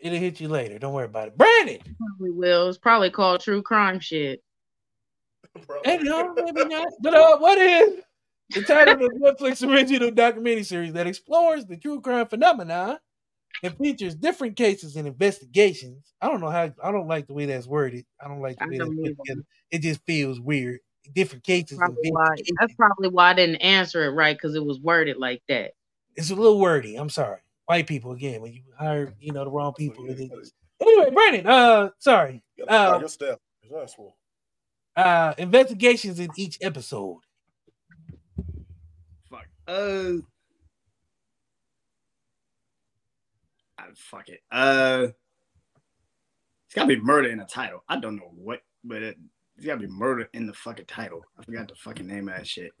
It'll 0.00 0.18
hit 0.18 0.40
you 0.40 0.48
later. 0.48 0.78
Don't 0.80 0.92
worry 0.92 1.04
about 1.06 1.28
it. 1.28 1.38
Brandon. 1.38 1.78
Probably 1.96 2.30
will. 2.30 2.68
It's 2.68 2.78
probably 2.78 3.10
called 3.10 3.40
true 3.40 3.62
crime 3.62 4.00
shit. 4.00 4.42
Bro. 5.66 5.80
Hey, 5.84 5.98
no, 5.98 6.34
maybe 6.34 6.64
not. 6.64 6.88
But 7.00 7.14
uh, 7.14 7.38
what 7.38 7.58
is 7.58 8.00
the 8.54 8.62
title 8.62 8.94
of 8.94 9.00
the 9.00 9.08
Netflix 9.20 9.66
original 9.68 10.10
documentary 10.10 10.62
series 10.64 10.92
that 10.94 11.06
explores 11.06 11.64
the 11.66 11.76
true 11.76 12.00
crime 12.00 12.26
phenomena 12.26 13.00
and 13.62 13.76
features 13.76 14.14
different 14.14 14.56
cases 14.56 14.96
and 14.96 15.06
investigations? 15.06 16.12
I 16.20 16.28
don't 16.28 16.40
know 16.40 16.50
how. 16.50 16.72
I 16.82 16.92
don't 16.92 17.08
like 17.08 17.26
the 17.26 17.34
way 17.34 17.46
that's 17.46 17.66
worded. 17.66 18.04
I 18.20 18.28
don't 18.28 18.40
like 18.40 18.58
the 18.58 18.64
I 18.64 18.68
way 18.68 18.78
that's 18.78 18.90
put 18.90 19.16
together. 19.26 19.42
It 19.70 19.82
just 19.82 20.00
feels 20.06 20.40
weird. 20.40 20.80
Different 21.14 21.42
cases. 21.44 21.72
and 21.72 21.80
Probably 21.80 22.10
why, 22.12 22.28
that's 22.60 22.74
probably 22.74 23.08
why 23.08 23.30
I 23.30 23.34
didn't 23.34 23.56
answer 23.56 24.04
it 24.04 24.10
right 24.10 24.36
because 24.36 24.54
it 24.54 24.64
was 24.64 24.78
worded 24.80 25.16
like 25.16 25.42
that. 25.48 25.72
It's 26.14 26.30
a 26.30 26.34
little 26.34 26.60
wordy. 26.60 26.94
I'm 26.96 27.08
sorry. 27.10 27.40
White 27.66 27.86
people 27.86 28.12
again. 28.12 28.40
When 28.42 28.52
you 28.52 28.62
hire, 28.78 29.12
you 29.18 29.32
know, 29.32 29.44
the 29.44 29.50
wrong 29.50 29.72
people. 29.74 30.04
yeah, 30.06 30.12
it 30.12 30.30
but 30.30 30.38
is- 30.40 30.52
Anyway, 30.80 31.10
Brandon. 31.10 31.46
Uh, 31.46 31.90
sorry. 31.98 32.42
You 32.56 32.66
gotta 32.66 32.86
fire 32.90 32.94
Uh, 32.96 32.98
your 33.00 33.08
staff. 33.08 33.38
Uh, 34.96 35.34
investigations 35.38 36.18
in 36.20 36.28
each 36.36 36.58
episode. 36.60 37.20
Uh. 39.72 40.18
ah, 43.78 43.84
fuck 43.96 44.28
it. 44.28 44.40
Uh. 44.50 45.08
It's 46.66 46.74
gotta 46.74 46.88
be 46.88 47.00
murder 47.00 47.28
in 47.28 47.38
the 47.38 47.44
title. 47.44 47.82
I 47.88 47.98
don't 47.98 48.16
know 48.16 48.32
what, 48.34 48.60
but 48.84 49.02
it, 49.02 49.18
it's 49.56 49.66
gotta 49.66 49.80
be 49.80 49.86
murder 49.86 50.28
in 50.34 50.46
the 50.46 50.52
fucking 50.52 50.86
title. 50.86 51.24
I 51.38 51.44
forgot 51.44 51.68
the 51.68 51.74
fucking 51.74 52.06
name 52.06 52.28
of 52.28 52.36
that 52.36 52.46
shit. 52.46 52.72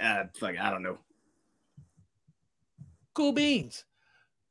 Uh, 0.00 0.24
fuck, 0.38 0.58
I 0.58 0.70
don't 0.70 0.82
know. 0.82 0.98
Cool 3.14 3.32
beans. 3.32 3.84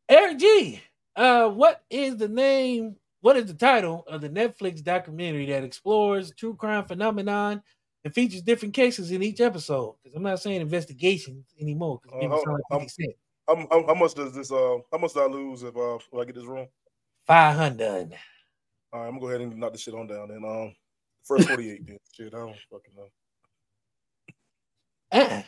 Eric 0.10 0.40
G. 0.40 0.82
Uh, 1.16 1.50
what 1.50 1.84
is 1.90 2.18
the 2.18 2.28
name? 2.28 2.98
What 3.22 3.38
is 3.38 3.46
the 3.46 3.54
title 3.54 4.04
of 4.08 4.22
the 4.22 4.30
Netflix 4.30 4.84
documentary 4.84 5.48
that 5.48 5.64
explores 5.64 6.34
true 6.36 6.56
crime 6.56 6.86
phenomenon 6.86 7.64
and 8.08 8.16
features 8.16 8.42
different 8.42 8.74
cases 8.74 9.12
in 9.12 9.22
each 9.22 9.42
episode? 9.42 9.96
Because 10.02 10.16
I'm 10.16 10.24
not 10.24 10.40
saying 10.40 10.62
investigations 10.62 11.46
anymore. 11.60 12.00
Uh, 12.08 12.20
people 12.20 12.36
hold 12.38 12.46
sound 12.46 12.62
on. 12.72 12.80
like 12.80 12.90
50 12.90 13.04
Cent. 13.04 13.16
How, 13.48 13.68
how, 13.70 13.88
how 13.88 13.94
much 13.96 14.14
does 14.14 14.34
this? 14.34 14.50
Uh, 14.50 14.78
how 14.92 14.98
much 14.98 15.14
do 15.14 15.20
I 15.20 15.26
lose 15.26 15.64
if 15.64 15.76
uh 15.76 15.96
if 15.96 16.08
I 16.18 16.24
get 16.24 16.36
this 16.36 16.46
wrong? 16.46 16.68
Five 17.26 17.56
hundred. 17.58 18.14
All 18.94 19.02
right, 19.02 19.08
I'm 19.08 19.12
gonna 19.16 19.20
go 19.20 19.28
ahead 19.28 19.42
and 19.42 19.58
knock 19.58 19.74
this 19.74 19.82
shit 19.82 19.94
on 19.94 20.08
down. 20.08 20.32
And 20.32 20.46
um, 20.46 20.74
first 21.24 21.50
48. 21.50 21.86
then. 21.86 21.98
Shit, 22.14 22.34
I 22.34 22.38
don't 22.38 22.56
fucking 22.72 22.94
know. 22.96 23.08
Uh, 25.12 25.42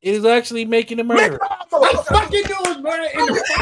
it 0.00 0.14
is 0.14 0.24
actually 0.24 0.64
making 0.64 1.00
a 1.00 1.04
murder. 1.04 1.38
I 1.42 1.64
fucking 1.68 2.30
knew 2.30 2.42
it 2.42 2.68
was 2.68 2.78
murder 2.78 3.08
in 3.12 3.26
the 3.26 3.44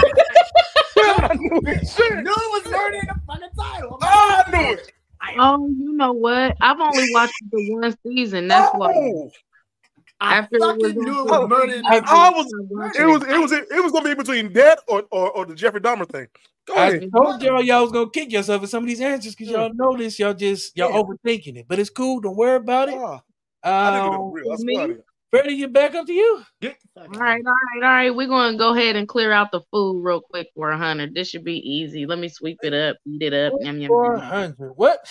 fucking 0.96 1.24
I 1.24 1.34
knew 1.34 1.60
it. 1.66 1.88
Shit. 1.88 2.12
I 2.12 2.20
knew 2.22 2.32
it 2.32 2.64
was 2.64 2.72
murder 2.72 2.96
in 2.96 3.06
the 3.06 3.20
fucking 3.26 3.48
title. 3.58 3.98
I 4.02 4.44
knew 4.52 4.72
it. 4.74 4.92
Oh, 5.38 5.68
you 5.68 5.92
know 5.92 6.12
what? 6.12 6.56
I've 6.60 6.80
only 6.80 7.10
watched 7.12 7.34
the 7.50 7.60
one 7.60 7.96
season. 8.06 8.48
That's 8.48 8.72
why. 8.74 8.92
Oh, 8.94 9.30
I 10.20 10.36
After 10.36 10.56
it 10.56 10.60
was 10.60 10.76
fucking 10.82 10.98
knew 11.04 11.20
it 11.20 11.24
was 11.24 11.48
murder 11.48 11.82
I. 11.86 11.98
I 11.98 12.30
was. 12.30 12.46
It 12.98 13.06
was. 13.06 13.24
It 13.24 13.38
was. 13.40 13.52
It 13.52 13.82
was 13.82 13.92
gonna 13.92 14.08
be 14.08 14.14
between 14.14 14.52
that 14.54 14.80
or 14.88 15.04
or, 15.10 15.30
or 15.30 15.46
the 15.46 15.54
Jeffrey 15.54 15.80
Dahmer 15.80 16.08
thing. 16.08 16.28
Go 16.66 16.76
I 16.76 16.88
ahead. 16.88 17.10
told 17.12 17.42
y'all 17.42 17.62
y'all 17.62 17.82
was 17.82 17.92
gonna 17.92 18.10
kick 18.10 18.32
yourself 18.32 18.62
at 18.62 18.68
some 18.68 18.84
of 18.84 18.88
these 18.88 19.00
answers 19.00 19.34
because 19.34 19.52
y'all 19.52 19.72
know 19.74 19.96
this. 19.96 20.18
Y'all 20.18 20.34
just 20.34 20.76
y'all 20.76 20.90
Yeah. 20.92 21.02
overthinking 21.02 21.56
it, 21.56 21.66
but 21.68 21.78
it's 21.78 21.90
cool. 21.90 22.20
Don't 22.20 22.36
worry 22.36 22.56
about 22.56 22.88
it. 22.88 22.94
Ah, 22.94 23.20
I 23.64 23.90
didn't 23.90 24.10
get 24.10 24.18
Um, 24.18 24.32
real. 24.32 25.04
Me? 25.34 25.40
swear 25.40 25.52
I 25.52 25.56
get 25.56 25.72
back 25.72 25.94
up 25.94 26.06
to 26.06 26.12
you. 26.12 26.42
Get 26.60 26.76
All 26.96 27.06
right, 27.06 27.42
all 27.44 27.52
right, 27.52 27.82
all 27.82 27.94
right. 27.94 28.14
We're 28.14 28.28
gonna 28.28 28.56
go 28.56 28.74
ahead 28.74 28.96
and 28.96 29.08
clear 29.08 29.32
out 29.32 29.50
the 29.52 29.60
food 29.70 30.02
real 30.02 30.20
quick 30.20 30.48
for 30.54 30.70
a 30.70 30.78
hundred. 30.78 31.14
This 31.14 31.28
should 31.28 31.44
be 31.44 31.58
easy. 31.58 32.06
Let 32.06 32.18
me 32.18 32.28
sweep 32.28 32.58
it 32.62 32.72
up, 32.72 32.96
eat 33.06 33.22
it 33.22 33.34
up. 33.34 33.52
Yum, 33.60 33.80
yum, 33.80 33.88
Four 33.88 34.18
hundred. 34.18 34.72
What 34.76 35.06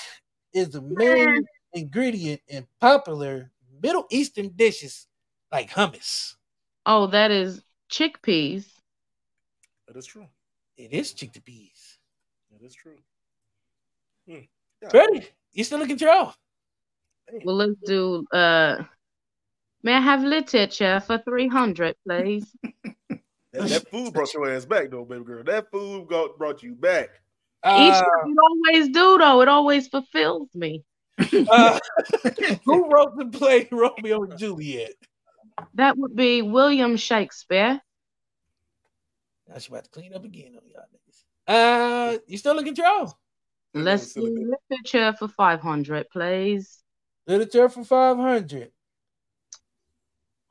is 0.53 0.69
the 0.69 0.81
main 0.81 1.45
ingredient 1.73 2.41
in 2.47 2.67
popular 2.79 3.51
Middle 3.81 4.05
Eastern 4.09 4.49
dishes 4.49 5.07
like 5.51 5.71
hummus? 5.71 6.35
Oh, 6.85 7.07
that 7.07 7.31
is 7.31 7.61
chickpeas. 7.91 8.65
That 9.87 9.97
is 9.97 10.05
true. 10.05 10.27
It 10.77 10.93
is 10.93 11.13
chickpeas. 11.13 11.97
That 12.51 12.65
is 12.65 12.73
true. 12.73 12.97
Hmm. 14.27 14.39
Yeah. 14.81 14.89
Freddie, 14.89 15.27
you 15.51 15.63
still 15.63 15.81
in 15.81 15.87
control? 15.87 16.33
Well, 17.43 17.55
let's 17.55 17.75
do 17.85 18.25
uh 18.33 18.83
May 19.83 19.95
I 19.95 19.99
have 19.99 20.23
literature 20.23 21.01
for 21.01 21.17
300, 21.19 21.95
please? 22.07 22.55
That, 23.53 23.69
that 23.69 23.89
food 23.91 24.11
brought 24.13 24.33
your 24.33 24.49
ass 24.49 24.65
back, 24.65 24.89
though, 24.89 25.05
baby 25.05 25.25
girl. 25.25 25.43
That 25.43 25.69
food 25.69 26.07
got, 26.07 26.39
brought 26.39 26.63
you 26.63 26.73
back. 26.73 27.11
Each 27.65 27.93
Uh, 27.93 28.03
it 28.25 28.37
always 28.43 28.89
do 28.89 29.17
though. 29.19 29.41
It 29.41 29.47
always 29.47 29.87
fulfills 29.87 30.49
me. 30.53 30.83
uh, 31.19 31.79
who 32.65 32.89
wrote 32.91 33.15
the 33.15 33.29
play 33.31 33.67
Romeo 33.71 34.23
and 34.23 34.37
Juliet? 34.37 34.95
That 35.75 35.97
would 35.97 36.15
be 36.15 36.41
William 36.41 36.97
Shakespeare. 36.97 37.79
Now 39.47 39.57
she 39.59 39.69
about 39.69 39.85
to 39.85 39.89
clean 39.91 40.13
up 40.13 40.25
again 40.25 40.55
on 40.55 40.67
y'all 40.67 40.85
niggas. 40.91 42.15
Uh, 42.15 42.17
you 42.27 42.37
still 42.37 42.57
in 42.57 42.65
control? 42.65 43.17
Let's 43.73 44.11
silly 44.11 44.31
do 44.31 44.49
bit. 44.49 44.59
literature 44.69 45.15
for 45.17 45.27
500, 45.27 46.09
please. 46.09 46.83
Literature 47.27 47.69
for 47.69 47.83
500. 47.83 48.71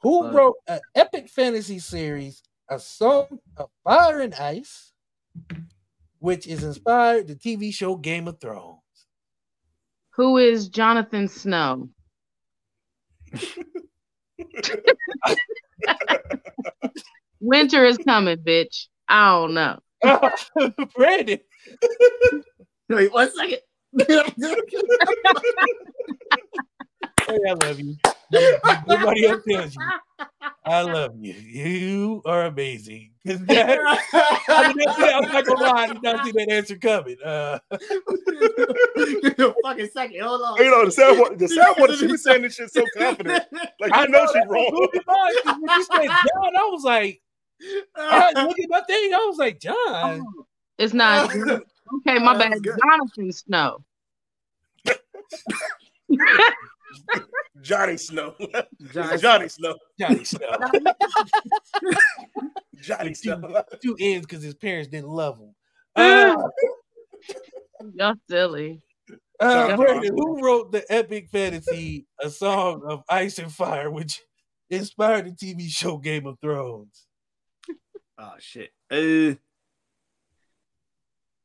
Who 0.03 0.25
Uh, 0.25 0.33
wrote 0.33 0.57
an 0.67 0.81
epic 0.95 1.29
fantasy 1.29 1.79
series, 1.79 2.43
A 2.69 2.79
Song 2.79 3.39
of 3.57 3.71
Fire 3.85 4.21
and 4.21 4.35
Ice, 4.35 4.93
which 6.19 6.47
is 6.47 6.63
inspired 6.65 7.29
the 7.29 7.37
TV 7.37 7.73
show 7.73 7.97
Game 7.97 8.27
of 8.29 8.41
Thrones? 8.41 8.81
Who 10.17 10.37
is 10.39 10.69
Jonathan 10.69 11.29
Snow? 11.29 11.89
Winter 17.41 17.85
is 17.85 17.99
coming, 17.99 18.39
bitch. 18.39 18.87
I 19.09 19.31
don't 19.31 19.55
know. 19.55 19.79
Brandon. 20.95 21.39
Wait 22.89 23.13
one 23.13 23.31
second. 23.35 23.59
Hey, 27.29 27.39
I 27.49 27.53
love 27.53 27.79
you. 27.79 27.95
Nobody 28.87 29.27
else 29.27 29.43
tells 29.49 29.75
you. 29.77 29.83
I 30.65 30.83
love 30.83 31.13
you. 31.21 31.33
You 31.35 32.23
are 32.25 32.47
amazing. 32.47 33.11
that- 33.25 33.79
I, 34.49 34.69
mean, 34.69 34.77
that's- 34.87 35.13
I'm 35.15 35.33
not 35.33 35.45
gonna 35.45 35.61
lie, 35.61 35.83
I 35.83 35.87
did 35.93 36.03
not 36.03 36.25
see 36.25 36.33
that 36.33 36.49
answer 36.51 36.77
coming. 36.77 37.17
Uh, 37.25 37.59
Give 37.71 39.39
me 39.39 39.45
a 39.45 39.55
fucking 39.65 39.89
second. 39.93 40.21
Hold 40.23 40.43
on. 40.43 40.57
You 40.59 40.71
know, 40.71 40.85
the 40.85 40.91
soundboard, 40.91 41.39
the 41.39 41.47
soundboard, 41.87 41.99
she 41.99 42.07
was 42.07 42.23
saying 42.23 42.43
this 42.43 42.55
shit 42.55 42.73
so 42.73 42.85
confident. 42.97 43.45
Like, 43.81 43.93
I 43.93 44.03
you 44.05 44.09
know 44.11 44.27
she's 44.33 44.47
wrong. 44.49 44.71
blew 44.71 44.89
my 45.07 45.15
mind, 45.15 45.37
'cause 45.45 45.57
When 45.61 45.71
you 45.79 45.85
said 45.85 46.07
John, 46.07 46.57
I 46.57 46.69
was 46.71 46.85
like, 46.85 47.23
I 47.97 48.33
look 48.47 48.59
at 48.59 48.69
my 48.69 48.81
thing. 48.83 49.15
I 49.15 49.27
was 49.29 49.39
like, 49.39 49.61
John. 49.61 50.25
It's 50.79 50.95
not. 50.95 51.35
Okay, 52.07 52.19
my 52.21 52.35
bad. 52.39 52.55
Jonathan 52.65 53.31
Snow. 53.33 53.85
Johnny 57.61 57.97
Snow. 57.97 58.35
Johnny- 58.93 59.19
Johnny 59.19 59.49
Snow. 59.49 59.75
Johnny 59.99 60.25
Snow. 60.25 60.49
Johnny 62.81 63.15
Snow. 63.15 63.65
Two 63.83 63.97
ends 64.01 64.27
because 64.27 64.43
his 64.43 64.55
parents 64.55 64.89
didn't 64.89 65.09
love 65.11 65.39
him. 65.39 65.55
Uh, 67.85 67.89
Y'all 67.95 68.15
silly. 68.31 68.81
uh, 69.41 69.77
Brandon, 69.77 70.15
who 70.17 70.41
wrote 70.43 70.73
the 70.73 70.85
epic 70.89 71.29
fantasy 71.31 72.07
A 72.21 72.31
Song 72.31 72.83
of 72.89 73.03
Ice 73.09 73.39
and 73.39 73.53
Fire, 73.53 73.91
which 73.91 74.23
inspired 74.71 75.27
the 75.27 75.33
TV 75.33 75.69
show 75.69 75.99
Game 75.99 76.27
of 76.27 76.39
Thrones? 76.41 77.07
Oh 78.19 78.35
shit. 78.39 78.71
Uh, 78.91 79.35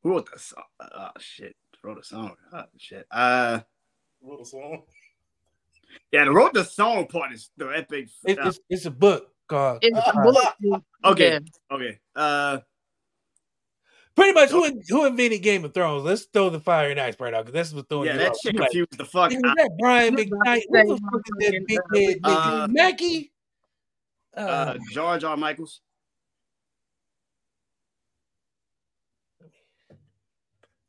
who 0.02 0.12
wrote 0.12 0.30
the 0.32 0.40
song? 0.40 0.64
Oh 0.80 1.10
shit. 1.20 1.56
Wrote 1.84 2.00
a 2.00 2.04
song. 2.04 2.36
Oh 2.54 2.64
shit. 2.78 3.06
Uh, 3.12 3.60
Wrote 4.22 4.42
a 4.42 4.46
song. 4.46 4.84
Yeah, 6.12 6.26
the 6.26 6.32
wrote 6.32 6.54
the 6.54 6.64
song 6.64 7.08
part 7.08 7.32
is 7.34 7.50
the 7.58 7.68
epic. 7.70 8.10
It- 8.26 8.40
it's, 8.42 8.60
it's 8.70 8.86
a 8.86 8.92
book 8.92 9.30
called. 9.48 9.80
It's 9.82 9.98
Uh, 9.98 10.12
bulletproof. 10.24 10.84
okay. 11.06 11.32
Yeah. 11.34 11.76
Okay. 11.76 12.00
Uh, 12.16 12.60
Pretty 14.16 14.34
much, 14.34 14.50
who 14.50 14.82
who 14.90 15.06
invented 15.06 15.44
Game 15.44 15.64
of 15.64 15.76
Thrones? 15.76 16.04
Let's 16.04 16.24
throw 16.26 16.50
the 16.50 16.60
fire 16.60 16.90
and 16.90 17.00
ice 17.00 17.16
part 17.16 17.36
out 17.36 17.46
because 17.46 17.54
that's 17.54 17.72
what's 17.74 17.88
throwing 17.88 18.08
yeah, 18.08 18.18
that 18.18 18.32
off. 18.32 18.38
shit 18.42 18.54
You 18.56 18.60
like, 18.60 18.70
confused 18.72 18.98
the 18.98 19.06
fuck. 19.06 19.32
"Is 19.32 19.40
that 19.40 19.70
Brian 19.80 20.16
I 20.16 20.18
was 20.18 20.26
McKnight? 20.26 20.62
Who 20.72 20.96
the 20.96 21.02
fuck 21.12 21.22
is 21.28 21.52
that 21.52 21.66
big 21.68 21.80
head? 21.94 22.20
Uh, 22.24 22.68
Mackie? 22.72 23.32
Uh, 24.36 24.40
Uh, 24.40 24.78
George 24.92 25.24
R. 25.24 25.38
Michaels. 25.38 25.82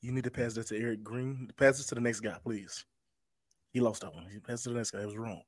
You 0.01 0.13
need 0.13 0.25
to 0.25 0.31
pass 0.31 0.55
that 0.55 0.69
to 0.69 0.79
Eric 0.81 1.03
Green. 1.03 1.51
Pass 1.57 1.77
this 1.79 1.87
to 1.89 1.95
the 1.97 2.01
next 2.01 2.21
guy, 2.21 2.37
please. 2.43 2.85
He 3.73 3.81
lost 3.81 4.03
that 4.03 4.15
one. 4.15 4.27
He 4.33 4.39
passed 4.39 4.65
to 4.65 4.71
the 4.71 4.77
next 4.77 4.93
guy. 4.93 5.01
It 5.03 5.07
was 5.07 5.17
wrong. 5.17 5.43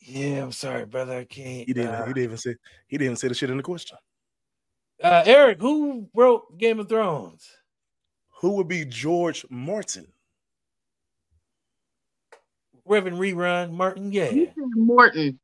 yeah, 0.00 0.42
I'm 0.42 0.52
sorry, 0.52 0.84
brother. 0.84 1.18
I 1.18 1.24
can't. 1.24 1.66
He 1.66 1.72
didn't. 1.72 1.94
uh, 1.94 2.06
he 2.06 2.12
didn't 2.12 2.24
even 2.24 2.36
say. 2.36 2.54
He 2.86 2.98
didn't 2.98 3.06
even 3.06 3.16
say 3.16 3.28
the 3.28 3.34
shit 3.34 3.50
in 3.50 3.56
the 3.56 3.62
question. 3.62 3.96
uh, 5.02 5.22
Eric, 5.26 5.60
who 5.60 6.08
wrote 6.14 6.58
Game 6.58 6.80
of 6.80 6.88
Thrones? 6.88 7.48
Who 8.40 8.52
would 8.52 8.68
be 8.68 8.84
George 8.84 9.46
Martin? 9.48 10.06
Reverend 12.84 13.16
Rerun 13.18 13.72
Martin. 13.72 14.12
Yeah, 14.12 14.30
You 14.30 14.46
said 14.46 14.54
Morton. 14.76 15.40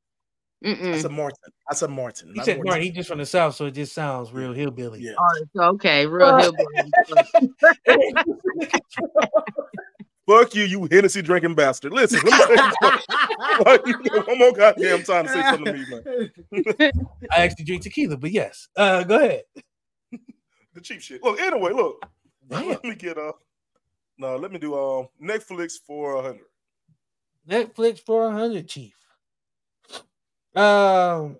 I 0.64 0.68
Mm-mm. 0.68 1.02
said 1.02 1.10
Martin. 1.10 1.38
I 1.68 1.74
said 1.74 1.90
Martin. 1.90 2.32
he 2.34 2.40
said 2.42 2.56
Morton. 2.58 2.68
Martin. 2.68 2.84
He 2.84 2.90
just 2.92 3.08
from 3.08 3.18
the 3.18 3.26
south, 3.26 3.56
so 3.56 3.66
it 3.66 3.72
just 3.72 3.92
sounds 3.94 4.30
real 4.32 4.52
hillbilly. 4.52 5.00
Yeah. 5.00 5.14
Oh, 5.18 5.44
okay, 5.70 6.06
real 6.06 6.36
hillbilly. 6.36 6.92
Fuck 10.28 10.54
you, 10.54 10.64
you 10.64 10.88
Hennessy 10.90 11.20
drinking 11.20 11.54
bastard. 11.54 11.92
Listen, 11.92 12.20
let 12.24 12.48
me 12.48 12.56
tell 12.56 12.66
you 12.66 12.72
something. 12.80 13.02
Like, 13.66 13.86
you 13.86 14.02
got 14.02 14.26
one 14.26 14.38
more 14.38 14.52
goddamn 14.52 15.02
time 15.02 15.26
to 15.26 15.32
say 15.32 15.42
something 15.42 15.64
to 15.66 15.72
me, 15.74 15.84
man. 16.50 17.06
I 17.30 17.42
actually 17.42 17.66
drink 17.66 17.82
tequila, 17.82 18.16
but 18.16 18.30
yes. 18.30 18.68
Uh, 18.74 19.02
go 19.02 19.16
ahead. 19.16 19.42
The 20.74 20.80
cheap 20.80 21.02
shit. 21.02 21.22
Look, 21.22 21.38
anyway, 21.38 21.72
look. 21.72 22.02
Damn. 22.48 22.68
Let 22.68 22.84
me 22.84 22.94
get 22.94 23.18
uh 23.18 23.32
no, 24.18 24.36
let 24.36 24.52
me 24.52 24.58
do 24.58 24.74
um 24.74 25.08
Netflix 25.22 25.72
for 25.86 26.16
a 26.16 26.22
hundred. 26.22 26.46
Netflix 27.48 27.98
for 27.98 28.26
a 28.26 28.32
hundred, 28.32 28.68
Chief. 28.68 28.94
Um, 30.54 31.38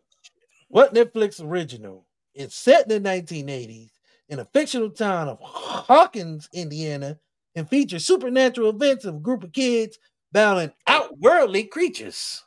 what 0.68 0.94
Netflix 0.94 1.42
original? 1.42 2.06
It's 2.34 2.56
set 2.56 2.90
in 2.90 3.02
the 3.02 3.08
1980s 3.08 3.90
in 4.28 4.38
a 4.38 4.44
fictional 4.46 4.90
town 4.90 5.28
of 5.28 5.38
Hawkins, 5.40 6.48
Indiana, 6.52 7.18
and 7.54 7.68
features 7.68 8.04
supernatural 8.04 8.70
events 8.70 9.04
of 9.04 9.16
a 9.16 9.20
group 9.20 9.44
of 9.44 9.52
kids 9.52 9.98
battling 10.32 10.72
outworldly 10.86 11.64
creatures. 11.64 12.42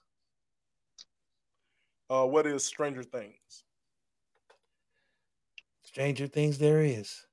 Uh 2.09 2.25
what 2.25 2.45
is 2.45 2.63
Stranger 2.63 3.03
Things? 3.03 3.63
Stranger 5.83 6.27
things 6.27 6.57
there 6.57 6.81
is. 6.81 7.25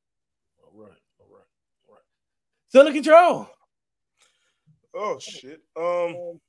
All 0.62 0.70
right, 0.74 0.98
all 1.18 1.26
right, 1.30 1.44
all 1.88 1.94
right. 1.94 2.04
Still 2.68 2.86
in 2.86 2.94
control. 2.94 3.48
Oh 4.94 5.18
shit. 5.18 5.60
Um 5.76 6.40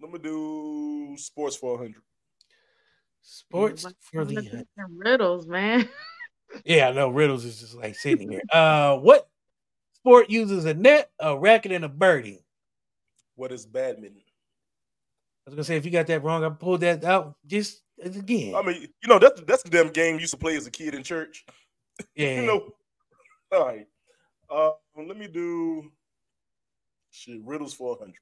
let 0.00 0.12
me 0.12 0.18
do 0.18 1.16
sports 1.18 1.56
for 1.56 1.74
a 1.74 1.78
hundred. 1.78 2.02
Sports 3.22 3.86
for 4.00 4.24
the 4.24 4.34
Look 4.34 4.46
at 4.46 4.66
them 4.76 4.98
riddles, 4.98 5.46
man. 5.46 5.88
Yeah, 6.64 6.88
I 6.88 6.92
know 6.92 7.10
Riddles 7.10 7.44
is 7.44 7.60
just 7.60 7.74
like 7.74 7.94
sitting 7.94 8.30
here. 8.30 8.40
Uh, 8.50 8.96
what 8.96 9.28
sport 10.02 10.30
uses 10.30 10.64
a 10.64 10.74
net, 10.74 11.10
a 11.18 11.36
racket, 11.38 11.72
and 11.72 11.84
a 11.84 11.88
birdie? 11.88 12.44
What 13.36 13.52
is 13.52 13.66
badminton? 13.66 14.22
I 15.46 15.50
was 15.50 15.54
gonna 15.54 15.64
say 15.64 15.76
if 15.76 15.84
you 15.84 15.90
got 15.90 16.06
that 16.08 16.22
wrong, 16.22 16.44
I 16.44 16.50
pulled 16.50 16.80
that 16.80 17.04
out 17.04 17.36
just 17.46 17.82
again. 18.02 18.54
I 18.54 18.62
mean, 18.62 18.82
you 18.82 19.08
know, 19.08 19.18
that's 19.18 19.40
that's 19.42 19.62
the 19.62 19.70
damn 19.70 19.88
game 19.90 20.16
you 20.16 20.20
used 20.22 20.32
to 20.34 20.38
play 20.38 20.56
as 20.56 20.66
a 20.66 20.70
kid 20.70 20.94
in 20.94 21.02
church. 21.02 21.44
yeah, 22.14 22.40
You 22.40 22.46
know. 22.46 22.70
All 23.52 23.66
right. 23.66 23.86
Uh 24.50 24.72
let 24.96 25.16
me 25.16 25.26
do 25.28 25.90
shit 27.10 27.40
riddles 27.44 27.72
for 27.74 27.94
a 27.94 27.98
hundred. 27.98 28.18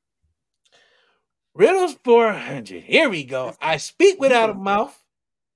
riddles 1.55 1.97
four 2.05 2.33
hundred. 2.33 2.83
Here 2.85 3.09
we 3.09 3.25
go. 3.25 3.55
I 3.61 3.79
speak 3.79 4.21
without 4.21 4.51
a 4.51 4.55
mouth. 4.55 4.97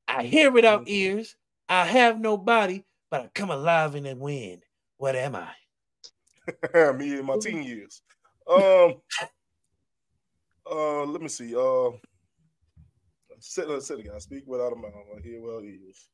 I 0.08 0.24
hear 0.24 0.50
without 0.50 0.88
ears. 0.88 1.36
I 1.68 1.84
have 1.84 2.18
no 2.20 2.36
body, 2.36 2.84
but 3.12 3.20
I 3.20 3.30
come 3.32 3.50
alive 3.50 3.94
in 3.94 4.02
the 4.04 4.16
wind. 4.16 4.64
What 4.96 5.14
am 5.14 5.36
I? 5.36 5.50
me 6.96 7.18
in 7.18 7.26
my 7.26 7.36
teen 7.38 7.62
years. 7.62 8.02
Um, 8.48 8.94
uh, 10.70 11.04
let 11.04 11.22
me 11.22 11.28
see. 11.28 11.54
Uh, 11.56 11.90
say, 13.40 13.64
let's 13.66 13.86
say 13.88 13.94
again. 13.94 14.12
I 14.14 14.18
speak 14.18 14.44
without 14.46 14.72
a 14.72 14.76
mouth. 14.76 14.94
I 15.16 15.20
hear 15.22 15.40
without 15.40 15.64
ears. 15.64 16.08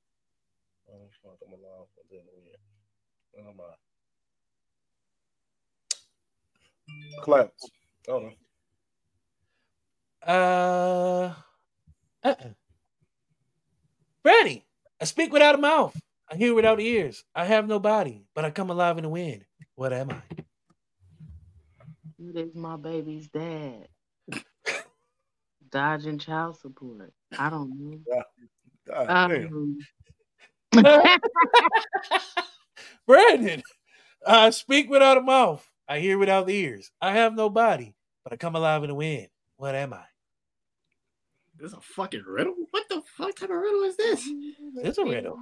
I'm 0.88 1.52
alive, 1.52 1.88
but 1.96 2.04
then 2.10 2.20
when- 2.32 2.52
when 3.32 3.54
am 3.54 3.60
I? 3.60 3.74
Clouds. 7.22 7.70
I 8.08 8.12
don't 8.12 8.22
know. 8.24 8.32
Uh, 10.26 11.34
uh-uh. 12.24 12.50
Freddie, 14.22 14.66
I 15.00 15.04
speak 15.04 15.32
without 15.32 15.54
a 15.54 15.58
mouth. 15.58 16.00
I 16.30 16.36
hear 16.36 16.54
without 16.54 16.80
ears. 16.80 17.24
I 17.34 17.44
have 17.44 17.68
no 17.68 17.78
body, 17.78 18.26
but 18.34 18.44
I 18.44 18.50
come 18.50 18.70
alive 18.70 18.98
in 18.98 19.04
the 19.04 19.08
wind. 19.10 19.44
What 19.76 19.92
am 19.92 20.10
I? 20.10 20.22
It 22.18 22.36
is 22.36 22.54
my 22.54 22.76
baby's 22.76 23.28
dad. 23.28 23.88
dodging 25.70 26.18
child 26.18 26.58
support. 26.58 27.12
I 27.38 27.50
don't 27.50 27.70
know. 27.78 28.00
God 28.88 29.28
damn. 29.30 29.78
Um, 30.74 30.80
Brandon, 33.06 33.62
I 34.26 34.50
speak 34.50 34.88
without 34.88 35.18
a 35.18 35.20
mouth. 35.20 35.68
I 35.86 35.98
hear 35.98 36.18
without 36.18 36.48
ears. 36.48 36.90
I 37.00 37.12
have 37.12 37.34
no 37.34 37.50
body, 37.50 37.94
but 38.24 38.32
I 38.32 38.36
come 38.36 38.56
alive 38.56 38.82
in 38.82 38.88
the 38.88 38.94
wind. 38.94 39.28
What 39.56 39.74
am 39.74 39.92
I? 39.92 40.04
This 41.58 41.72
is 41.72 41.76
a 41.76 41.80
fucking 41.80 42.24
riddle. 42.26 42.54
What 42.70 42.88
the 42.88 43.02
fuck 43.16 43.36
type 43.36 43.50
of 43.50 43.56
riddle 43.56 43.82
is 43.84 43.96
this? 43.96 44.26
It's 44.82 44.98
a 44.98 45.04
riddle. 45.04 45.38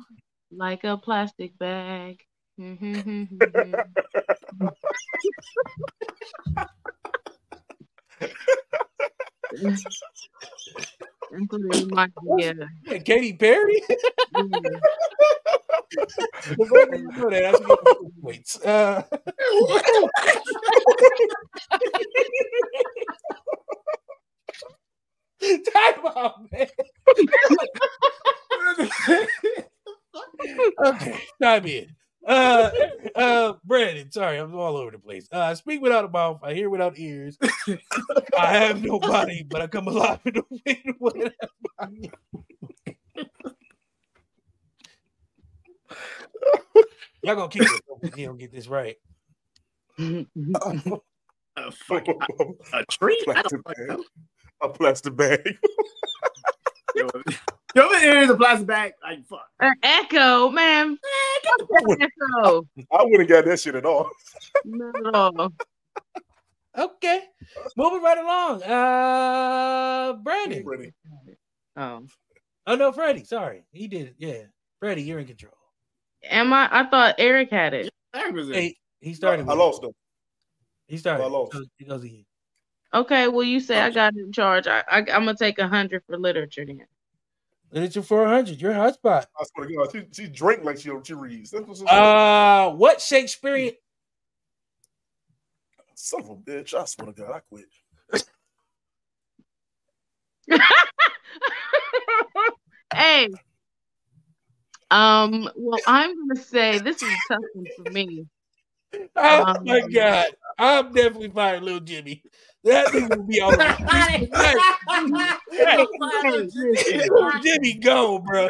like 0.51 0.83
a 0.85 0.97
plastic 0.97 1.57
bag. 1.59 2.25
That's 2.59 2.75
what 11.31 11.61
it 11.63 11.75
reminds 11.75 12.15
me 12.23 12.33
of. 12.33 12.41
Yeah, 12.87 12.99
Katy 12.99 13.35
Perry? 13.35 13.83
Yeah. 14.31 14.47
Before 16.57 16.87
I 16.93 16.97
know 16.99 17.31
that, 17.31 17.45
I 17.45 17.53
should 17.53 17.69
give 17.69 17.79
you 17.85 17.95
some 18.01 18.13
points. 18.23 18.61
Uh, 18.65 19.03
time 25.41 26.07
out, 26.17 26.51
man. 26.53 26.69
Okay, 30.87 31.19
time 31.43 31.67
in. 31.67 31.97
Uh, 32.27 32.71
uh, 33.15 33.53
Brandon, 33.65 34.11
sorry, 34.11 34.39
I'm 34.39 34.55
all 34.55 34.77
over 34.77 34.91
the 34.91 34.99
place. 34.99 35.29
Uh, 35.33 35.41
I 35.41 35.55
speak 35.55 35.83
without 35.83 36.05
a 36.05 36.09
mouth, 36.09 36.41
I 36.43 36.55
hear 36.55 36.71
without 36.71 36.99
ears. 36.99 37.39
I 38.39 38.57
have 38.57 38.83
no 38.83 38.99
body, 38.99 39.45
but 39.49 39.61
I 39.61 39.67
come 39.67 39.89
alive 39.89 40.21
in 40.25 40.35
the 40.35 40.45
wind. 40.65 40.95
What 40.99 41.17
am 41.17 41.31
I? 41.79 41.87
Y'all 47.23 47.37
gonna 47.37 47.49
keep 47.49 47.63
it 47.63 47.83
if 48.03 48.19
you 48.19 48.27
don't 48.27 48.39
get 48.39 48.53
this 48.53 48.69
right. 48.69 48.97
A 49.99 51.71
fucking 51.73 52.21
a 52.73 52.85
tree? 52.87 53.25
I 53.29 53.43
don't 53.43 53.67
fucking. 53.67 54.05
A 54.61 54.69
plastic 54.69 55.17
bag. 55.17 55.59
Yo, 57.75 57.91
yo, 57.91 57.99
here's 57.99 58.31
a 58.31 58.37
plastic 58.37 58.69
bag. 58.69 58.93
Like 59.03 59.27
fuck. 59.27 59.49
An 59.59 59.75
echo, 59.83 60.49
man. 60.51 60.97
Fuck 61.59 62.01
echo. 62.01 62.67
I 62.93 63.05
wouldn't 63.05 63.29
get 63.29 63.45
that 63.47 63.59
shit 63.59 63.75
at 63.75 63.85
all. 63.85 64.11
Not 64.65 65.07
at 65.07 65.15
all. 65.15 65.53
Okay, 66.77 67.23
moving 67.77 68.03
right 68.03 68.19
along. 68.19 68.63
Uh, 68.63 70.13
Brandon. 70.23 70.65
Ready. 70.67 70.93
Oh. 71.77 72.05
Oh 72.67 72.77
no, 72.77 72.93
Freddie. 72.93 73.25
Sorry, 73.25 73.65
he 73.73 73.89
did 73.89 74.09
it. 74.09 74.15
Yeah, 74.19 74.43
Freddie, 74.81 75.03
you're 75.03 75.19
in 75.19 75.27
control. 75.27 75.53
Am 76.25 76.53
I? 76.53 76.69
I 76.71 76.85
thought 76.85 77.17
Eric 77.19 77.51
had 77.51 77.75
it. 77.75 77.91
That 78.13 78.33
was 78.33 78.51
it. 78.51 78.57
Hey, 78.57 78.77
he 79.01 79.15
started. 79.15 79.49
I 79.49 79.55
lost 79.55 79.83
him. 79.83 79.93
He 80.87 80.97
started. 80.97 81.25
I 81.25 81.27
lost. 81.27 81.53
So 81.53 81.65
He 81.79 81.85
goes 81.85 82.05
again. 82.05 82.25
Okay, 82.93 83.27
well, 83.27 83.43
you 83.43 83.59
say 83.59 83.81
I 83.81 83.91
got 83.91 84.15
in 84.15 84.33
charge. 84.33 84.69
I, 84.69 84.85
I 84.89 84.99
I'm 84.99 85.07
gonna 85.07 85.35
take 85.35 85.59
a 85.59 85.67
hundred 85.67 86.03
for 86.07 86.17
literature 86.17 86.65
then. 86.65 86.87
Literature 87.75 88.03
400. 88.03 88.61
Your 88.61 88.73
hotspot. 88.73 89.27
I 89.39 89.45
swear 89.53 89.67
to 89.67 89.75
God, 89.75 89.89
she, 89.91 90.07
she 90.13 90.29
drank 90.29 90.63
like 90.63 90.79
she, 90.79 90.91
she 91.03 91.15
reads. 91.15 91.51
That's 91.51 91.67
what 91.67 91.77
she 91.77 91.85
Uh, 91.87 92.71
what 92.71 93.01
Shakespearean? 93.01 93.73
Son 95.97 96.21
of 96.21 96.31
a 96.31 96.37
bitch. 96.37 96.73
I 96.73 96.85
swear 96.85 97.09
to 97.09 97.13
God, 97.13 97.33
I 97.33 97.41
quit. 97.41 97.67
hey. 102.95 103.29
Um. 104.93 105.51
Well, 105.57 105.81
I'm 105.89 106.15
gonna 106.29 106.41
say 106.41 106.79
this 106.79 107.03
is 107.03 107.09
a 107.09 107.33
tough 107.33 107.43
one 107.55 107.67
for 107.77 107.91
me. 107.91 108.27
Oh 109.17 109.45
Um, 109.57 109.65
my 109.65 109.81
God, 109.81 110.27
I'm 110.59 110.93
definitely 110.93 111.31
firing 111.31 111.63
little 111.65 111.81
Jimmy. 111.81 112.23
That 112.65 112.89
thing 112.89 113.09
will 113.09 113.23
be 113.25 113.41
all 113.41 113.53
over. 113.53 113.65
Hey, 113.91 114.27
little 117.11 117.33
Jimmy 117.43 117.75
go, 117.75 118.19
bro. 118.19 118.49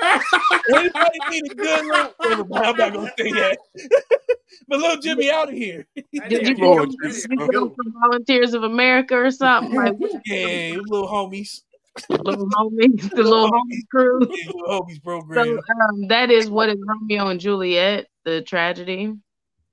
Anybody 0.68 1.18
need 1.30 1.50
a 1.50 1.54
good 1.54 1.84
little? 1.84 2.14
I'm 2.54 2.76
not 2.76 2.92
gonna 2.92 3.12
say 3.18 3.32
that. 3.32 3.58
but 4.68 4.78
little 4.78 5.00
Jimmy 5.02 5.30
out 5.30 5.48
of 5.48 5.54
here. 5.54 5.86
Did 6.28 6.48
you, 6.48 6.54
Lord, 6.64 6.92
you 6.92 7.48
go 7.50 7.68
bro. 7.68 7.74
Volunteers 8.02 8.54
of 8.54 8.62
America 8.62 9.16
or 9.16 9.30
something 9.30 9.74
like 9.74 9.94
Yeah, 10.26 10.78
little 10.86 11.08
homies. 11.08 11.62
little 12.10 12.48
homies, 12.48 13.10
the 13.10 13.22
little 13.22 13.50
homies 13.50 13.88
crew? 13.90 14.20
Yeah, 14.20 14.46
little 14.54 14.68
homies 14.82 14.94
So 14.96 15.02
program. 15.02 15.58
um, 15.90 16.08
that 16.08 16.30
is 16.30 16.48
what 16.48 16.68
is 16.68 16.76
Romeo 16.86 17.28
and 17.28 17.40
Juliet, 17.40 18.06
the 18.24 18.42
tragedy. 18.42 19.12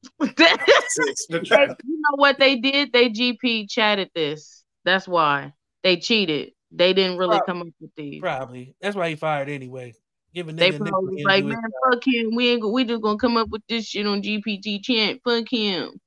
You 0.20 1.78
know 1.84 2.16
what 2.16 2.40
they 2.40 2.58
did? 2.58 2.92
They 2.92 3.10
GP 3.10 3.70
chatted 3.70 4.10
this. 4.16 4.64
That's 4.84 5.08
why 5.08 5.54
they 5.84 5.98
cheated. 5.98 6.52
They 6.72 6.94
didn't 6.94 7.18
really 7.18 7.38
Prob- 7.38 7.46
come 7.46 7.62
up 7.62 7.68
with 7.80 7.92
these. 7.96 8.22
Probably. 8.22 8.76
That's 8.82 8.96
why 8.96 9.10
he 9.10 9.16
fired 9.16 9.50
anyway. 9.50 9.94
Giving 10.34 10.56
They 10.56 10.72
probably 10.72 11.24
like, 11.26 11.44
man, 11.44 11.58
fuck 11.84 12.06
him. 12.06 12.36
We 12.36 12.50
ain't 12.50 12.62
go- 12.62 12.72
we 12.72 12.86
just 12.86 13.02
gonna 13.02 13.18
come 13.18 13.38
up 13.38 13.50
with 13.50 13.62
this 13.68 13.86
shit 13.86 14.08
on 14.08 14.22
GPT 14.22 14.82
chant. 14.82 15.22
Fuck 15.24 15.46
him. 15.50 16.00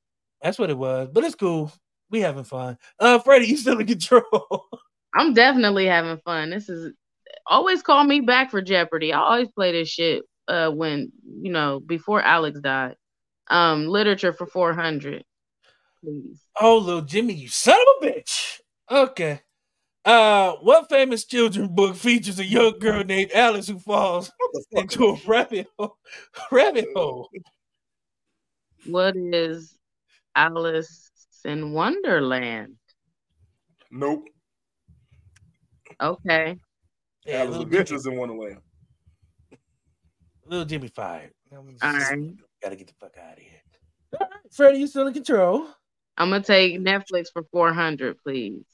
That's 0.43 0.59
what 0.59 0.71
it 0.71 0.79
was. 0.79 1.09
But 1.13 1.25
it's 1.25 1.35
cool. 1.35 1.71
We 2.11 2.21
having 2.21 2.45
fun. 2.45 2.79
Uh, 2.99 3.19
Freddie, 3.19 3.47
you 3.47 3.57
still 3.57 3.79
in 3.79 3.87
control. 3.87 4.69
I'm 5.15 5.35
definitely 5.35 5.87
having 5.87 6.19
fun. 6.25 6.51
This 6.51 6.69
is 6.69 6.93
always 7.47 7.83
call 7.83 8.05
me 8.05 8.21
back 8.21 8.51
for 8.51 8.63
Jeopardy. 8.63 9.13
I 9.13 9.19
always 9.19 9.51
play 9.53 9.73
this 9.73 9.89
shit 9.89 10.25
uh 10.49 10.71
when 10.71 11.11
you 11.41 11.53
know 11.53 11.81
before 11.81 12.23
Alex 12.23 12.61
died. 12.61 12.97
Um, 13.49 13.87
literature 13.87 14.33
for 14.33 14.47
400, 14.47 15.23
please. 16.03 16.41
Oh, 16.61 16.79
little 16.79 17.03
Jimmy, 17.03 17.35
you 17.35 17.49
son 17.49 17.75
of 17.77 18.09
a 18.09 18.13
bitch. 18.13 18.61
Okay. 18.91 19.41
Uh, 20.05 20.53
what 20.61 20.89
famous 20.91 21.25
children 21.25 21.75
book 21.75 21.97
features 21.97 22.39
a 22.39 22.45
young 22.45 22.79
girl 22.79 23.03
named 23.05 23.33
Alice 23.33 23.69
who 23.69 23.79
falls 23.79 24.31
What 24.37 24.51
the 24.53 24.65
fuck? 24.75 24.83
into 24.85 25.07
a 25.09 25.19
rabbit 25.27 25.67
hole? 25.79 25.97
Rabbit 26.51 26.89
hole. 26.95 27.31
What 28.87 29.15
is 29.17 29.79
Alice 30.37 31.11
in 31.45 31.73
Wonderland? 31.73 32.77
Nope. 33.91 34.25
Okay. 36.03 36.59
Yeah, 37.25 37.39
Alice 37.39 37.51
little, 37.51 37.65
Jimmy, 37.65 37.79
Adventures 37.81 38.07
in 38.07 38.17
Wonderland. 38.19 38.59
little 40.45 40.67
Jimmy 40.67 40.89
fired. 40.89 41.33
All 41.53 41.63
right. 41.83 42.19
Gotta 42.65 42.77
get 42.77 42.87
the 42.87 42.95
fuck 42.99 43.15
out 43.23 43.35
of 43.35 43.41
here. 43.41 43.61
All 44.19 44.27
right, 44.27 44.41
Freddie, 44.51 44.79
you 44.79 44.87
still 44.87 45.07
in 45.07 45.13
control. 45.13 45.69
I'm 46.17 46.31
gonna 46.31 46.43
take 46.43 46.81
Netflix 46.81 47.27
for 47.31 47.43
400, 47.53 48.17
please. 48.25 48.65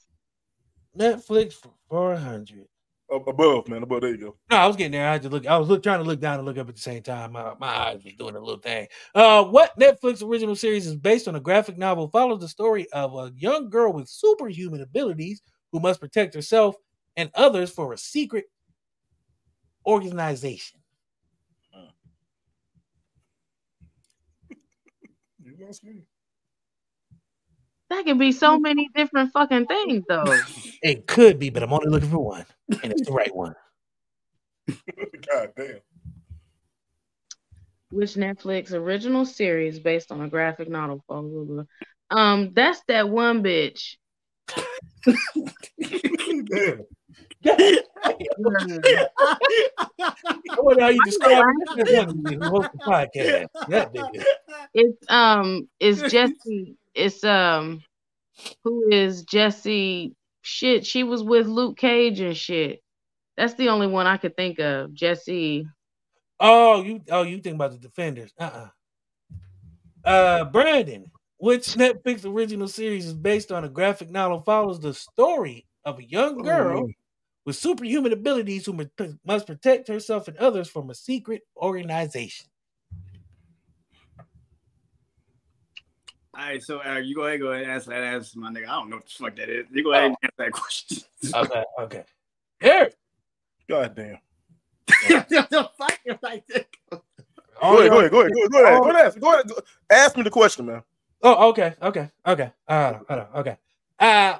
Netflix 0.97 1.55
for 1.55 1.73
400. 1.89 2.67
Above, 3.11 3.67
man. 3.67 3.83
Above. 3.83 3.99
There 3.99 4.11
you 4.11 4.17
go. 4.17 4.35
No, 4.49 4.55
I 4.55 4.67
was 4.67 4.77
getting 4.77 4.93
there. 4.93 5.09
I 5.09 5.11
had 5.11 5.23
to 5.23 5.29
look. 5.29 5.45
I 5.45 5.57
was 5.57 5.67
look, 5.67 5.83
trying 5.83 5.99
to 5.99 6.05
look 6.05 6.21
down 6.21 6.39
and 6.39 6.45
look 6.45 6.57
up 6.57 6.69
at 6.69 6.75
the 6.75 6.81
same 6.81 7.03
time. 7.03 7.33
My, 7.33 7.53
my 7.59 7.67
eyes 7.67 8.01
was 8.05 8.13
doing 8.13 8.37
a 8.37 8.39
little 8.39 8.61
thing. 8.61 8.87
Uh, 9.13 9.43
what 9.43 9.77
Netflix 9.77 10.23
original 10.23 10.55
series 10.55 10.87
is 10.87 10.95
based 10.95 11.27
on 11.27 11.35
a 11.35 11.41
graphic 11.41 11.77
novel 11.77 12.07
follows 12.07 12.39
the 12.39 12.47
story 12.47 12.87
of 12.93 13.13
a 13.13 13.33
young 13.35 13.69
girl 13.69 13.91
with 13.91 14.07
superhuman 14.07 14.79
abilities 14.79 15.41
who 15.73 15.81
must 15.81 15.99
protect 15.99 16.33
herself 16.33 16.77
and 17.17 17.29
others 17.35 17.69
for 17.69 17.91
a 17.91 17.97
secret 17.97 18.45
organization. 19.85 20.80
You 25.61 25.67
lost 25.67 25.83
me. 25.83 26.01
That 27.91 28.05
can 28.05 28.17
be 28.17 28.31
so 28.31 28.57
many 28.57 28.89
different 28.95 29.31
fucking 29.31 29.67
things, 29.67 30.03
though. 30.07 30.23
It 30.83 31.05
could 31.05 31.37
be, 31.37 31.51
but 31.51 31.61
I'm 31.61 31.71
only 31.71 31.89
looking 31.89 32.09
for 32.09 32.17
one, 32.17 32.43
and 32.81 32.91
it's 32.91 33.05
the 33.05 33.11
right 33.11 33.35
one. 33.35 33.53
God 34.67 35.49
damn. 35.55 35.77
Which 37.91 38.15
Netflix 38.15 38.73
original 38.73 39.27
series 39.27 39.77
based 39.77 40.11
on 40.11 40.21
a 40.21 40.27
graphic 40.27 40.67
novel? 40.67 41.03
Blah, 41.07 41.21
blah, 41.21 41.43
blah. 41.43 41.63
Um, 42.09 42.53
that's 42.55 42.81
that 42.87 43.07
one 43.07 43.43
bitch. 43.43 43.97
damn. 47.43 47.77
Mm. 48.39 49.07
I 49.99 50.59
wonder 50.59 50.83
how 50.83 50.89
you 50.89 51.03
describe 51.05 51.43
it. 51.77 52.07
Who 52.09 52.49
hosts 52.49 52.71
the 52.73 52.79
podcast? 52.79 53.47
That 53.69 53.93
nigga. 53.93 54.23
It's 54.73 55.09
um, 55.09 55.67
it's 55.79 56.01
Jesse. 56.11 56.75
It's 56.93 57.23
um, 57.23 57.83
who 58.63 58.89
is 58.91 59.23
Jesse? 59.23 60.15
Shit, 60.41 60.85
she 60.85 61.03
was 61.03 61.23
with 61.23 61.47
Luke 61.47 61.77
Cage 61.77 62.19
and 62.19 62.35
shit. 62.35 62.81
That's 63.37 63.53
the 63.55 63.69
only 63.69 63.87
one 63.87 64.07
I 64.07 64.17
could 64.17 64.35
think 64.35 64.59
of. 64.59 64.93
Jesse. 64.93 65.65
Oh, 66.39 66.81
you 66.83 67.01
oh 67.11 67.23
you 67.23 67.39
think 67.39 67.55
about 67.55 67.71
the 67.71 67.77
defenders. 67.77 68.33
Uh-uh. 68.39 68.69
Uh 70.03 70.45
Brandon, 70.45 71.11
which 71.37 71.67
Netflix 71.75 72.25
original 72.25 72.67
series 72.67 73.05
is 73.05 73.13
based 73.13 73.51
on 73.51 73.63
a 73.63 73.69
graphic 73.69 74.09
novel 74.09 74.41
follows 74.41 74.79
the 74.79 74.93
story 74.93 75.67
of 75.85 75.99
a 75.99 76.03
young 76.03 76.41
girl 76.41 76.87
with 77.45 77.55
superhuman 77.55 78.13
abilities 78.13 78.65
who 78.65 78.87
must 79.25 79.47
protect 79.47 79.87
herself 79.87 80.27
and 80.27 80.37
others 80.37 80.69
from 80.69 80.89
a 80.89 80.95
secret 80.95 81.41
organization. 81.57 82.47
All 86.33 86.45
right, 86.45 86.63
so 86.63 86.79
Eric, 86.79 87.07
you 87.07 87.15
go 87.15 87.23
ahead, 87.23 87.41
go 87.41 87.47
ahead 87.47 87.63
and 87.63 87.71
answer 87.73 87.89
that 87.89 88.03
answer, 88.03 88.39
my 88.39 88.49
nigga. 88.49 88.63
I 88.63 88.79
don't 88.79 88.89
know 88.89 88.95
what 88.97 89.05
the 89.05 89.11
fuck 89.11 89.35
that 89.35 89.49
is. 89.49 89.65
You 89.71 89.83
go 89.83 89.91
ahead 89.91 90.05
and 90.05 90.17
ask 90.23 90.33
that 90.37 90.51
question. 90.51 90.97
Okay, 91.35 91.63
okay. 91.79 92.03
Eric, 92.61 92.95
God 93.69 93.95
damn. 93.95 94.17
the 95.07 95.69
fuck 95.77 95.99
you 96.05 96.17
like 96.23 96.47
that? 96.47 96.67
Go 96.89 97.77
ahead, 97.77 97.91
go 97.91 97.99
ahead, 97.99 98.11
go 98.11 98.21
ahead, 98.21 98.31
go 98.31 98.31
ahead, 98.31 98.31
go 98.31 98.31
ahead, 98.31 98.51
go 98.51 98.63
ahead, 98.65 98.81
go 98.81 98.89
ahead, 98.89 99.21
go 99.21 99.33
ahead. 99.33 99.51
Ask 99.91 100.17
me 100.17 100.23
the 100.23 100.31
question, 100.31 100.65
man. 100.65 100.81
Oh, 101.21 101.49
okay, 101.49 101.75
okay, 101.81 102.09
okay. 102.25 102.51
Uh, 102.67 102.93
hold 103.07 103.19
on, 103.19 103.27
okay. 103.35 103.57
Uh, 103.99 104.39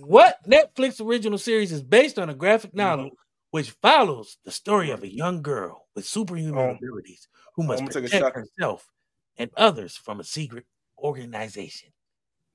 what 0.00 0.38
Netflix 0.48 1.04
original 1.04 1.38
series 1.38 1.72
is 1.72 1.82
based 1.82 2.18
on 2.18 2.30
a 2.30 2.34
graphic 2.34 2.74
novel 2.74 3.10
which 3.50 3.70
follows 3.82 4.38
the 4.44 4.50
story 4.50 4.90
of 4.90 5.02
a 5.02 5.12
young 5.12 5.42
girl 5.42 5.86
with 5.94 6.06
superhuman 6.06 6.70
Um, 6.70 6.76
abilities 6.76 7.28
who 7.54 7.64
must 7.64 7.82
I'm 7.82 7.88
take 7.88 7.96
a 7.96 8.00
protect 8.02 8.22
shot. 8.24 8.34
herself 8.34 8.88
and 9.36 9.50
others 9.56 9.96
from 9.96 10.20
a 10.20 10.24
secret 10.24 10.64
organization? 10.98 11.90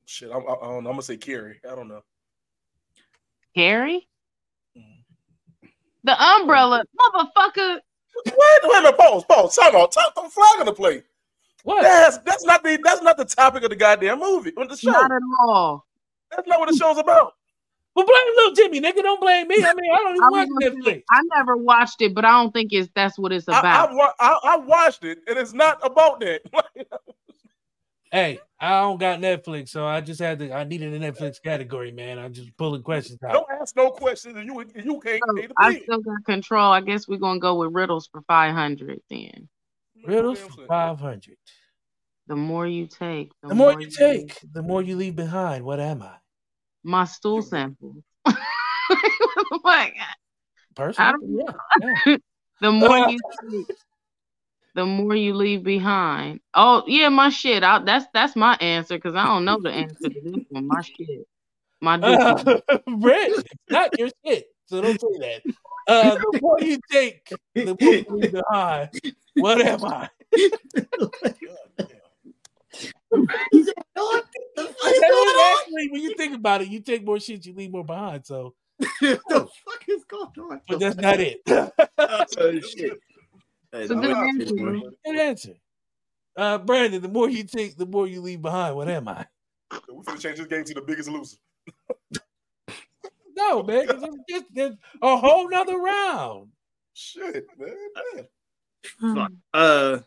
Shit, 0.05 0.31
I'm, 0.31 0.41
I, 0.47 0.53
I 0.53 0.67
don't 0.67 0.83
know. 0.83 0.89
I'm 0.89 0.95
gonna 0.95 1.01
say 1.01 1.17
Carrie. 1.17 1.59
I 1.69 1.75
don't 1.75 1.87
know. 1.87 2.01
Carrie? 3.55 4.07
Mm. 4.77 5.03
The 6.03 6.23
umbrella, 6.23 6.83
motherfucker. 6.99 7.79
Wait, 8.25 8.35
wait 8.35 8.63
a 8.63 8.81
minute, 8.81 8.97
pause, 8.97 9.23
pause. 9.25 9.55
Time 9.55 9.75
out. 9.75 9.91
Time, 9.91 10.05
don't 10.15 10.31
flag 10.31 10.59
on 10.59 10.65
the 10.65 10.73
plate. 10.73 11.03
What? 11.63 11.81
That's 11.83 12.17
that's 12.19 12.45
not 12.45 12.63
the 12.63 12.79
that's 12.83 13.01
not 13.01 13.17
the 13.17 13.25
topic 13.25 13.63
of 13.63 13.69
the 13.69 13.75
goddamn 13.75 14.19
movie. 14.19 14.53
On 14.57 14.67
the 14.67 14.77
show. 14.77 14.91
Not 14.91 15.11
at 15.11 15.21
all. 15.41 15.86
That's 16.31 16.47
not 16.47 16.59
what 16.59 16.69
the 16.69 16.77
show's 16.77 16.97
about. 16.97 17.33
Well, 17.95 18.05
blame 18.05 18.35
little 18.35 18.53
Jimmy, 18.53 18.79
nigga. 18.79 19.01
Don't 19.01 19.19
blame 19.19 19.47
me. 19.47 19.55
I 19.55 19.73
mean, 19.73 19.91
I 19.91 19.97
don't 19.97 20.15
even 20.15 20.23
I, 20.23 20.29
watch 20.29 20.47
was 20.51 20.63
Netflix. 20.63 21.03
I 21.09 21.21
never 21.35 21.57
watched 21.57 22.01
it, 22.01 22.13
but 22.13 22.25
I 22.25 22.31
don't 22.31 22.51
think 22.51 22.71
it's 22.71 22.89
that's 22.93 23.17
what 23.17 23.31
it's 23.31 23.47
about. 23.47 23.65
I, 23.65 23.93
wa- 23.93 24.13
I, 24.19 24.39
I 24.43 24.57
watched 24.57 25.03
it, 25.03 25.19
and 25.27 25.37
it's 25.37 25.53
not 25.53 25.79
about 25.83 26.19
that. 26.19 26.41
Hey, 28.11 28.39
I 28.59 28.81
don't 28.81 28.99
got 28.99 29.19
Netflix, 29.19 29.69
so 29.69 29.85
I 29.85 30.01
just 30.01 30.19
had 30.19 30.39
to. 30.39 30.53
I 30.53 30.63
needed 30.63 30.93
a 30.93 30.99
Netflix 30.99 31.41
category, 31.41 31.91
man. 31.91 32.17
I'm 32.17 32.31
just 32.33 32.55
pulling 32.57 32.81
questions 32.81 33.19
out. 33.21 33.33
don't 33.33 33.61
ask 33.61 33.75
no 33.75 33.91
questions, 33.91 34.37
and 34.37 34.45
you 34.45 34.63
you 34.75 34.99
can't 34.99 35.21
So, 35.27 35.35
pay 35.35 35.47
I 35.57 35.79
still 35.81 35.99
got 35.99 36.23
control. 36.25 36.71
I 36.71 36.81
guess 36.81 37.07
we're 37.07 37.17
gonna 37.17 37.39
go 37.39 37.55
with 37.55 37.73
riddles 37.73 38.07
for 38.07 38.21
five 38.21 38.53
hundred 38.53 39.01
then. 39.09 39.49
Riddles 40.05 40.39
for 40.39 40.65
five 40.67 40.99
hundred. 40.99 41.35
The 42.27 42.35
more 42.35 42.67
you 42.67 42.87
take, 42.87 43.31
The 43.41 43.55
more 43.55 43.79
you 43.79 43.89
take, 43.89 44.37
the 44.53 44.61
more 44.61 44.81
you 44.81 44.95
leave 44.95 45.15
behind. 45.15 45.63
What 45.63 45.79
am 45.79 46.01
I? 46.01 46.15
my 46.87 47.03
stool 47.03 47.41
sample. 47.41 47.95
my 48.25 48.33
God. 49.63 50.15
Personally, 50.75 51.39
yeah, 51.39 51.53
yeah. 52.05 52.17
The 52.61 52.71
more 52.71 52.97
Uh, 52.97 53.09
you 53.09 53.19
take, 53.67 53.77
the 54.73 54.85
more 54.85 55.15
you 55.15 55.35
leave 55.35 55.63
behind. 55.63 56.39
Oh 56.53 56.83
yeah, 56.87 57.09
my 57.09 57.29
shit. 57.29 57.63
I, 57.63 57.83
that's 57.83 58.05
that's 58.13 58.35
my 58.35 58.55
answer 58.55 58.95
because 58.95 59.15
I 59.15 59.25
don't 59.25 59.45
know 59.45 59.59
the 59.61 59.69
answer 59.69 60.09
to 60.09 60.21
this 60.23 60.43
one. 60.49 60.67
My 60.67 60.81
shit. 60.81 61.27
My 61.81 61.97
dookie. 61.97 62.61
Uh, 62.67 62.77
Brett, 62.97 63.31
not 63.69 63.91
your 63.99 64.09
shit, 64.25 64.47
so 64.65 64.81
don't 64.81 64.99
say 64.99 65.19
that. 65.19 65.41
Uh, 65.87 66.15
the 66.15 66.39
more 66.41 66.59
you 66.61 66.79
take, 66.91 67.37
the 67.53 67.75
more 67.79 67.93
you 67.93 68.05
leave 68.09 68.31
behind. 68.31 68.89
What 69.35 69.61
am 69.61 69.85
I? 69.85 70.09
what 73.09 73.27
the 73.27 73.33
fuck 74.55 74.91
is 74.91 74.99
That 74.99 75.09
going 75.09 75.27
is 75.27 75.35
on? 75.35 75.57
actually, 75.61 75.89
when 75.91 76.01
you 76.01 76.15
think 76.15 76.35
about 76.35 76.61
it, 76.61 76.67
you 76.69 76.79
take 76.81 77.05
more 77.05 77.19
shit, 77.19 77.45
you 77.45 77.53
leave 77.53 77.71
more 77.71 77.83
behind. 77.85 78.25
So, 78.25 78.53
what 78.79 78.89
the 78.99 79.17
fuck 79.65 79.83
is 79.87 80.03
going 80.05 80.31
on? 80.51 80.61
but 80.67 80.79
that's 80.79 80.97
not 80.97 81.19
it. 81.19 81.41
Oh, 81.47 82.59
shit. 82.61 82.99
Hey, 83.71 83.81
It's 83.81 83.91
a 83.91 83.95
no, 83.95 84.01
good 84.01 84.15
answer, 84.17 84.55
Good 85.05 85.19
answer. 85.19 85.53
Uh, 86.35 86.57
Brandon, 86.59 87.01
the 87.01 87.07
more 87.09 87.29
you 87.29 87.43
take, 87.43 87.75
the 87.77 87.85
more 87.85 88.07
you 88.07 88.21
leave 88.21 88.41
behind. 88.41 88.75
What 88.75 88.87
am 88.89 89.07
I? 89.07 89.25
We're 89.89 90.03
gonna 90.03 90.19
change 90.19 90.37
this 90.37 90.47
game 90.47 90.63
to 90.65 90.73
the 90.75 90.81
biggest 90.81 91.09
loser. 91.09 91.37
No, 93.35 93.61
man, 93.63 93.85
'cause 93.87 94.01
it's 94.03 94.17
just 94.29 94.45
there's 94.53 94.75
a 95.01 95.17
whole 95.17 95.49
nother 95.49 95.77
round. 95.77 96.51
Shit, 96.93 97.45
man. 97.57 97.75
man. 98.15 99.15
Fuck. 99.15 99.31
Uh, 99.53 99.99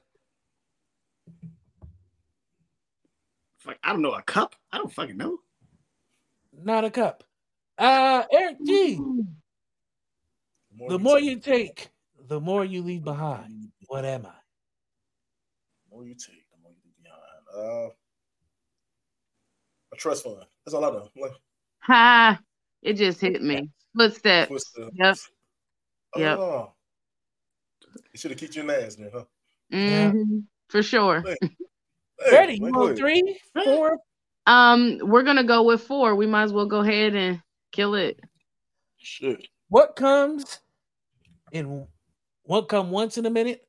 fuck. 3.61 3.79
I 3.85 3.93
don't 3.93 4.03
know. 4.03 4.13
A 4.13 4.23
cup? 4.23 4.55
I 4.73 4.79
don't 4.79 4.93
fucking 4.93 5.17
know. 5.17 5.39
Not 6.63 6.85
a 6.85 6.91
cup. 6.91 7.25
Uh, 7.79 8.25
Eric 8.33 8.57
G. 8.67 9.01
The 10.89 10.99
more 10.99 11.19
you 11.19 11.39
take, 11.39 11.91
the 12.29 12.41
more 12.41 12.65
you 12.65 12.83
leave 12.83 13.05
behind. 13.05 13.69
What 13.87 14.05
am 14.05 14.27
I? 14.27 14.31
The 15.89 15.95
more 15.95 16.05
you 16.05 16.15
take, 16.15 16.45
the 16.51 16.59
more 16.63 16.73
you 16.73 16.79
leave 16.85 17.03
behind. 17.03 17.89
Uh, 17.89 17.91
a 19.93 19.97
trust 19.97 20.25
fund. 20.25 20.37
That's 20.65 20.75
all 20.75 20.85
I 20.85 20.91
know. 20.91 21.09
Like, 21.17 21.33
Ha! 21.81 22.41
It 22.83 22.95
just 22.95 23.21
hit 23.21 23.43
me. 23.43 23.71
Footsteps. 23.97 24.51
what's 24.51 24.71
the? 24.73 24.91
Yep. 24.95 25.17
Yep. 26.17 26.39
Oh, 26.39 26.73
you 28.13 28.19
should 28.19 28.31
have 28.31 28.41
kicked 28.41 28.55
your 28.57 28.63
in 28.63 28.69
the 28.69 28.85
ass, 28.85 28.95
then, 28.97 29.11
huh? 29.13 29.25
Yeah. 29.71 30.13
Mhm. 30.13 30.45
For 30.69 30.83
sure. 30.83 31.25
Hey, 32.25 32.33
Ready? 32.33 32.55
You 32.55 32.73
want 32.73 32.99
three, 32.99 33.41
four? 33.65 33.99
Um, 34.47 34.99
we're 35.03 35.23
gonna 35.23 35.45
go 35.45 35.63
with 35.63 35.83
four. 35.83 36.15
We 36.15 36.27
might 36.27 36.45
as 36.45 36.53
well 36.53 36.67
go 36.67 36.81
ahead 36.81 37.15
and 37.15 37.41
kill 37.73 37.95
it. 37.95 38.21
Shit. 38.99 39.47
What 39.69 39.97
comes 39.97 40.61
in? 41.53 41.87
What 42.43 42.69
come 42.69 42.91
once 42.91 43.17
in 43.17 43.27
a 43.27 43.31
minute, 43.31 43.67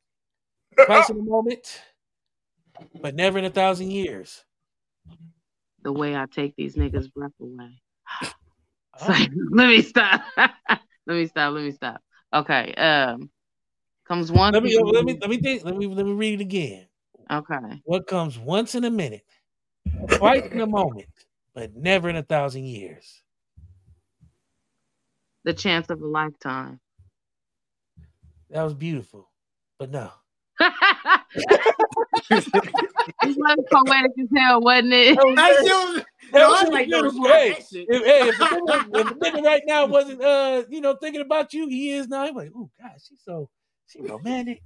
twice 0.86 1.10
in 1.10 1.20
a 1.20 1.22
moment, 1.22 1.82
but 3.02 3.16
never 3.16 3.38
in 3.38 3.45
a 3.45 3.49
thousand 3.49 3.91
years? 3.91 4.43
The 5.84 5.91
way 5.91 6.16
I 6.16 6.26
take 6.26 6.56
these 6.56 6.76
niggas' 6.76 7.14
breath 7.14 7.32
away. 7.39 7.82
Oh, 9.02 9.08
like, 9.08 9.30
let 9.52 9.68
me 9.68 9.82
stop. 9.82 10.22
let 10.38 10.52
me 11.08 11.26
stop. 11.26 11.54
Let 11.54 11.64
me 11.64 11.72
stop. 11.72 12.02
Okay. 12.34 12.74
Um, 12.74 13.32
comes 14.06 14.30
one. 14.30 14.52
let 14.52 14.62
me 14.62 14.78
let 14.78 15.06
me 15.06 15.18
let 15.20 15.30
me 15.30 15.38
think. 15.38 15.64
Let 15.64 15.78
me 15.78 15.88
let 15.88 16.06
me 16.06 16.12
read 16.12 16.34
it 16.34 16.41
again. 16.41 16.88
Okay. 17.30 17.82
What 17.84 18.07
comes 18.07 18.38
once 18.38 18.76
in 18.76 18.84
a 18.86 18.89
minute, 18.89 19.26
twice 20.09 20.45
in 20.51 20.61
a 20.61 20.67
moment, 20.67 21.07
but 21.53 21.76
never 21.76 22.09
in 22.09 22.15
a 22.15 22.24
thousand 22.24 22.65
years? 22.65 23.22
The 25.43 25.53
chance 25.53 25.89
of 25.89 26.01
a 26.01 26.07
lifetime. 26.07 26.80
That 28.49 28.63
was 28.63 28.74
beautiful, 28.74 29.30
but 29.80 29.89
no. 29.89 30.11
it 30.59 30.67
was 33.24 33.65
poetic 33.72 34.11
as 34.19 34.28
hell, 34.36 34.61
wasn't 34.61 34.93
it? 34.93 35.17
I 35.19 35.61
do. 35.63 36.03
That 36.32 36.39
No, 36.41 36.49
was 36.49 36.69
like 36.69 36.89
those. 36.89 37.11
beautiful. 37.13 37.28
Hey, 37.28 37.49
if, 37.49 38.05
hey, 38.05 38.28
if, 38.30 38.39
a 38.39 38.43
nigga, 38.43 38.99
if 38.99 39.11
a 39.11 39.15
nigga 39.15 39.43
right 39.43 39.63
now 39.65 39.86
wasn't 39.88 40.22
uh 40.22 40.63
you 40.69 40.80
know 40.82 40.95
thinking 40.95 41.22
about 41.22 41.53
you, 41.53 41.67
he 41.67 41.91
is 41.91 42.07
now. 42.07 42.26
He's 42.26 42.36
like, 42.36 42.51
oh 42.55 42.69
God, 42.82 42.91
she's 43.05 43.22
so 43.26 43.49
she 43.88 44.01
romantic. 44.01 44.61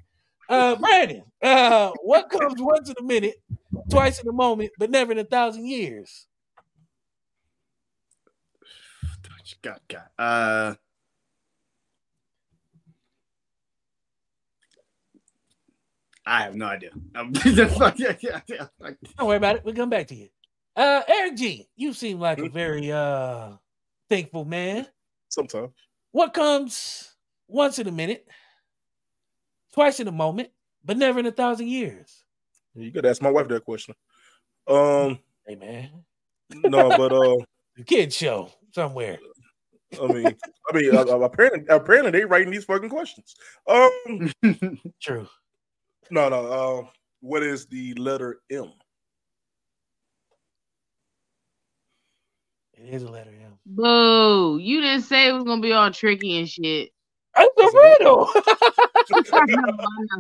Uh 0.48 0.76
Brandon, 0.76 1.24
uh, 1.42 1.92
what 2.04 2.30
comes 2.30 2.62
once 2.62 2.90
in 2.90 2.96
a 3.00 3.04
minute, 3.04 3.36
twice 3.90 4.22
in 4.22 4.28
a 4.28 4.34
moment, 4.34 4.72
but 4.78 4.92
never 4.92 5.12
in 5.12 5.18
a 5.18 5.24
thousand 5.24 5.66
years? 5.66 6.28
God, 9.62 9.80
God. 9.88 10.04
Uh, 10.18 10.76
I 16.26 16.42
have 16.44 16.56
no 16.56 16.66
idea. 16.66 16.92
Um, 17.16 17.34
yeah, 17.96 18.16
yeah, 18.20 18.42
yeah, 18.48 18.68
like, 18.80 18.98
Don't 19.18 19.28
worry 19.28 19.38
about 19.38 19.56
it. 19.58 19.64
We'll 19.64 19.76
come 19.76 19.90
back 19.90 20.08
to 20.08 20.16
you. 20.16 20.30
Uh 20.76 21.02
Eric 21.08 21.38
G, 21.38 21.68
you 21.76 21.94
seem 21.94 22.20
like 22.20 22.40
a 22.40 22.50
very 22.50 22.92
uh 22.92 23.54
thankful 24.10 24.44
man. 24.44 24.86
Sometimes. 25.30 25.72
What 26.12 26.34
comes 26.34 27.16
once 27.48 27.80
in 27.80 27.88
a 27.88 27.92
minute, 27.92 28.28
twice 29.76 30.00
in 30.00 30.08
a 30.08 30.12
moment, 30.12 30.50
but 30.84 30.98
never 30.98 31.20
in 31.20 31.26
a 31.26 31.32
thousand 31.32 31.68
years? 31.68 32.24
You 32.74 32.92
could 32.92 33.06
ask 33.06 33.22
my 33.22 33.30
wife 33.30 33.48
that 33.50 33.64
question. 33.66 33.94
Um, 34.68 35.20
Hey 35.46 35.56
man. 35.56 35.90
no, 36.50 36.90
but 36.98 37.12
uh, 37.14 37.36
The 37.78 37.84
kid 37.84 38.12
show 38.14 38.50
somewhere. 38.74 39.20
I 40.02 40.08
mean, 40.08 40.36
I 40.70 40.76
mean, 40.78 40.96
uh, 40.96 41.02
uh, 41.02 41.20
apparently, 41.20 41.66
apparently 41.70 42.12
they 42.12 42.26
writing 42.26 42.52
these 42.52 42.64
fucking 42.66 42.90
questions. 42.90 43.36
Um, 43.68 44.32
True. 45.02 45.28
no, 46.10 46.30
no. 46.30 46.46
Uh, 46.46 46.88
what 47.20 47.44
is 47.44 47.66
the 47.68 47.94
letter 47.96 48.40
M? 48.50 48.72
It 52.74 52.94
is 52.94 53.04
a 53.04 53.10
letter 53.10 53.30
M. 53.32 53.58
Boo! 53.66 54.58
You 54.58 54.82
didn't 54.82 55.04
say 55.04 55.28
it 55.28 55.34
was 55.34 55.44
gonna 55.44 55.62
be 55.62 55.74
all 55.74 55.92
tricky 55.92 56.40
and 56.40 56.50
shit. 56.50 56.92
It's 57.38 57.74
a 57.74 57.78
riddle. 57.78 58.30
I 59.34 59.46
know, 59.46 59.78
I 59.82 59.84
know. 60.10 60.20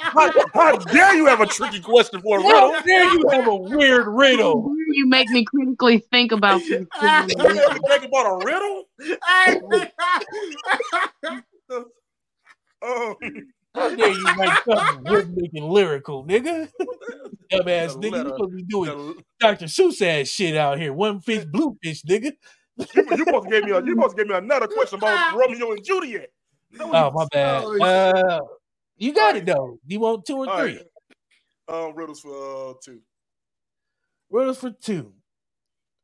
How, 0.00 0.30
how 0.54 0.76
dare 0.76 1.14
you 1.14 1.26
have 1.26 1.40
a 1.40 1.46
tricky 1.46 1.80
question 1.80 2.20
for 2.20 2.38
a 2.38 2.42
riddle? 2.42 2.72
How 2.74 2.82
dare 2.82 3.04
you 3.14 3.24
have 3.30 3.46
a 3.46 3.56
weird 3.56 4.06
riddle? 4.06 4.74
You 4.88 5.08
make 5.08 5.28
me 5.30 5.44
critically 5.44 5.98
think 6.10 6.32
about 6.32 6.60
these 6.60 6.70
You 6.70 6.86
have 7.00 7.28
to 7.28 7.80
think 7.88 8.04
about 8.04 8.26
a 8.26 8.36
riddle? 8.44 8.84
Um, 12.82 12.82
How 13.74 13.88
dare 13.96 14.08
you 14.10 14.24
write 14.38 14.58
something 14.68 15.12
rhythmic 15.12 15.50
and 15.54 15.64
lyrical, 15.66 16.24
nigga? 16.26 16.68
Dumbass 17.50 17.98
The 17.98 17.98
nigga. 17.98 18.04
You 18.04 18.10
letter- 18.10 18.28
supposed 18.30 18.50
to 18.50 18.56
be 18.56 18.62
doing 18.64 19.14
Dr. 19.40 19.64
Seuss 19.66 20.02
ass 20.02 20.28
shit 20.28 20.56
out 20.56 20.78
here. 20.78 20.92
One 20.92 21.20
fish, 21.20 21.44
blue 21.46 21.76
fish, 21.82 22.02
nigga. 22.02 22.32
You 22.94 23.16
supposed 23.24 23.48
to 23.48 23.50
give 23.50 23.64
me 23.64 23.70
a 23.72 23.82
you 23.82 23.94
supposed 23.94 24.16
to 24.16 24.22
give 24.22 24.28
me 24.28 24.34
another 24.36 24.66
question 24.66 24.98
about 24.98 25.34
Romeo 25.34 25.72
and 25.72 25.84
Juliet. 25.84 26.30
No, 26.70 26.90
Oh, 26.92 27.10
my 27.10 27.26
bad. 27.30 27.64
Oh, 27.64 27.80
Uh, 27.82 28.40
you 28.96 29.12
got 29.14 29.36
it 29.36 29.46
though. 29.46 29.78
You 29.86 30.00
want 30.00 30.24
two 30.26 30.36
or 30.36 30.48
All 30.48 30.58
three? 30.58 30.76
right. 30.76 30.86
Um, 31.68 31.94
riddles 31.94 32.20
for 32.20 32.70
uh, 32.70 32.74
two. 32.82 33.00
Riddles 34.30 34.58
for 34.58 34.70
two. 34.70 35.12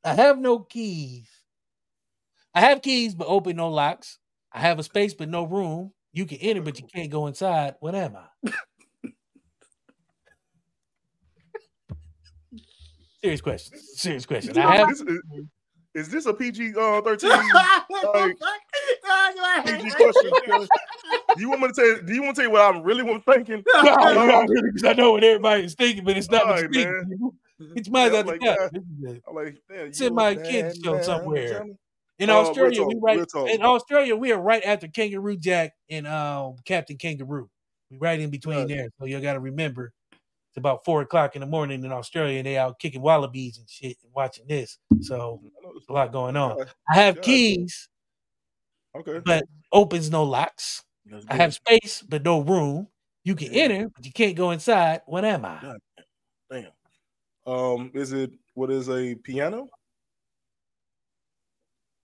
I 0.04 0.14
have 0.14 0.38
no 0.38 0.60
keys. 0.60 1.28
I 2.54 2.60
have 2.60 2.82
keys, 2.82 3.14
but 3.14 3.26
open 3.28 3.56
no 3.56 3.68
locks. 3.68 4.18
I 4.52 4.60
have 4.60 4.78
a 4.78 4.82
space, 4.82 5.14
but 5.14 5.28
no 5.28 5.44
room. 5.44 5.92
You 6.12 6.24
can 6.26 6.38
enter, 6.38 6.62
but 6.62 6.78
you 6.80 6.86
can't 6.92 7.10
go 7.10 7.26
inside. 7.26 7.74
What 7.80 7.94
am 7.94 8.16
I? 8.16 8.50
Serious 13.20 13.40
question. 13.40 13.78
Serious 13.78 14.26
question. 14.26 14.56
I 14.56 14.76
have 14.76 14.88
This 14.88 15.00
is, 15.00 15.18
is 15.94 16.08
this 16.08 16.26
a 16.26 16.34
PG 16.34 16.74
uh, 16.76 17.00
thirteen 17.02 17.30
PG 19.64 19.90
question? 19.90 20.32
Do 21.34 21.40
you 21.42 21.48
want 21.50 21.62
me 21.62 21.68
to 21.68 21.74
tell? 21.74 21.86
You, 21.86 22.02
do 22.02 22.14
you 22.14 22.22
want 22.22 22.36
to 22.36 22.42
tell 22.42 22.48
you 22.50 22.52
what 22.52 22.74
I'm 22.74 22.82
really 22.82 23.02
was 23.02 23.22
thinking? 23.26 23.58
because 23.64 24.84
I 24.84 24.92
know 24.94 25.12
what 25.12 25.24
everybody 25.24 25.64
is 25.64 25.74
thinking, 25.74 26.04
but 26.04 26.16
it's 26.16 26.30
not 26.30 26.46
you 26.62 26.68
think. 26.68 26.88
man. 26.88 27.06
people. 27.10 27.34
Get 27.74 27.86
Yeah, 28.12 28.22
like 28.22 28.40
gut. 28.40 28.58
that. 28.58 28.72
This 28.72 28.82
is 28.82 29.16
a- 29.16 29.28
I'm 29.28 29.34
like, 29.34 29.56
It's 29.68 30.00
in 30.00 30.14
my 30.14 30.34
kids' 30.36 30.80
show 30.82 31.00
somewhere. 31.00 31.64
In 32.18 32.30
Uh, 32.30 32.34
Australia, 32.34 32.82
we 32.84 32.96
right 33.00 33.24
in 33.52 33.62
Australia, 33.62 34.16
we 34.16 34.32
are 34.32 34.40
right 34.40 34.62
after 34.64 34.88
Kangaroo 34.88 35.36
Jack 35.36 35.72
and 35.88 36.06
um 36.06 36.56
Captain 36.64 36.96
Kangaroo. 36.96 37.48
We 37.90 37.98
right 37.98 38.18
in 38.18 38.30
between 38.30 38.58
Right. 38.58 38.68
there. 38.68 38.88
So 38.98 39.06
you 39.06 39.20
gotta 39.20 39.38
remember 39.40 39.92
it's 40.12 40.56
about 40.56 40.84
four 40.84 41.02
o'clock 41.02 41.36
in 41.36 41.40
the 41.40 41.46
morning 41.46 41.84
in 41.84 41.92
Australia 41.92 42.38
and 42.38 42.46
they 42.46 42.56
out 42.58 42.78
kicking 42.80 43.02
wallabies 43.02 43.58
and 43.58 43.68
shit 43.68 43.98
and 44.02 44.12
watching 44.12 44.46
this. 44.48 44.78
So 45.00 45.40
a 45.88 45.92
lot 45.92 46.12
going 46.12 46.36
on. 46.36 46.56
I 46.90 46.94
have 46.96 47.16
God. 47.16 47.24
keys, 47.24 47.88
Okay. 48.96 49.20
but 49.24 49.44
opens 49.72 50.10
no 50.10 50.24
locks. 50.24 50.82
I 51.28 51.34
have 51.36 51.54
space, 51.54 52.02
but 52.02 52.22
no 52.22 52.40
room. 52.40 52.88
You 53.24 53.34
can 53.34 53.52
Yeah. 53.52 53.64
enter, 53.64 53.88
but 53.94 54.04
you 54.06 54.12
can't 54.12 54.36
go 54.36 54.50
inside. 54.50 55.02
What 55.06 55.24
am 55.24 55.44
I? 55.44 55.60
Yeah. 55.62 55.74
Damn. 56.50 56.72
Um, 57.46 57.90
is 57.94 58.12
it 58.12 58.32
what 58.54 58.70
is 58.70 58.88
a 58.90 59.14
piano? 59.16 59.68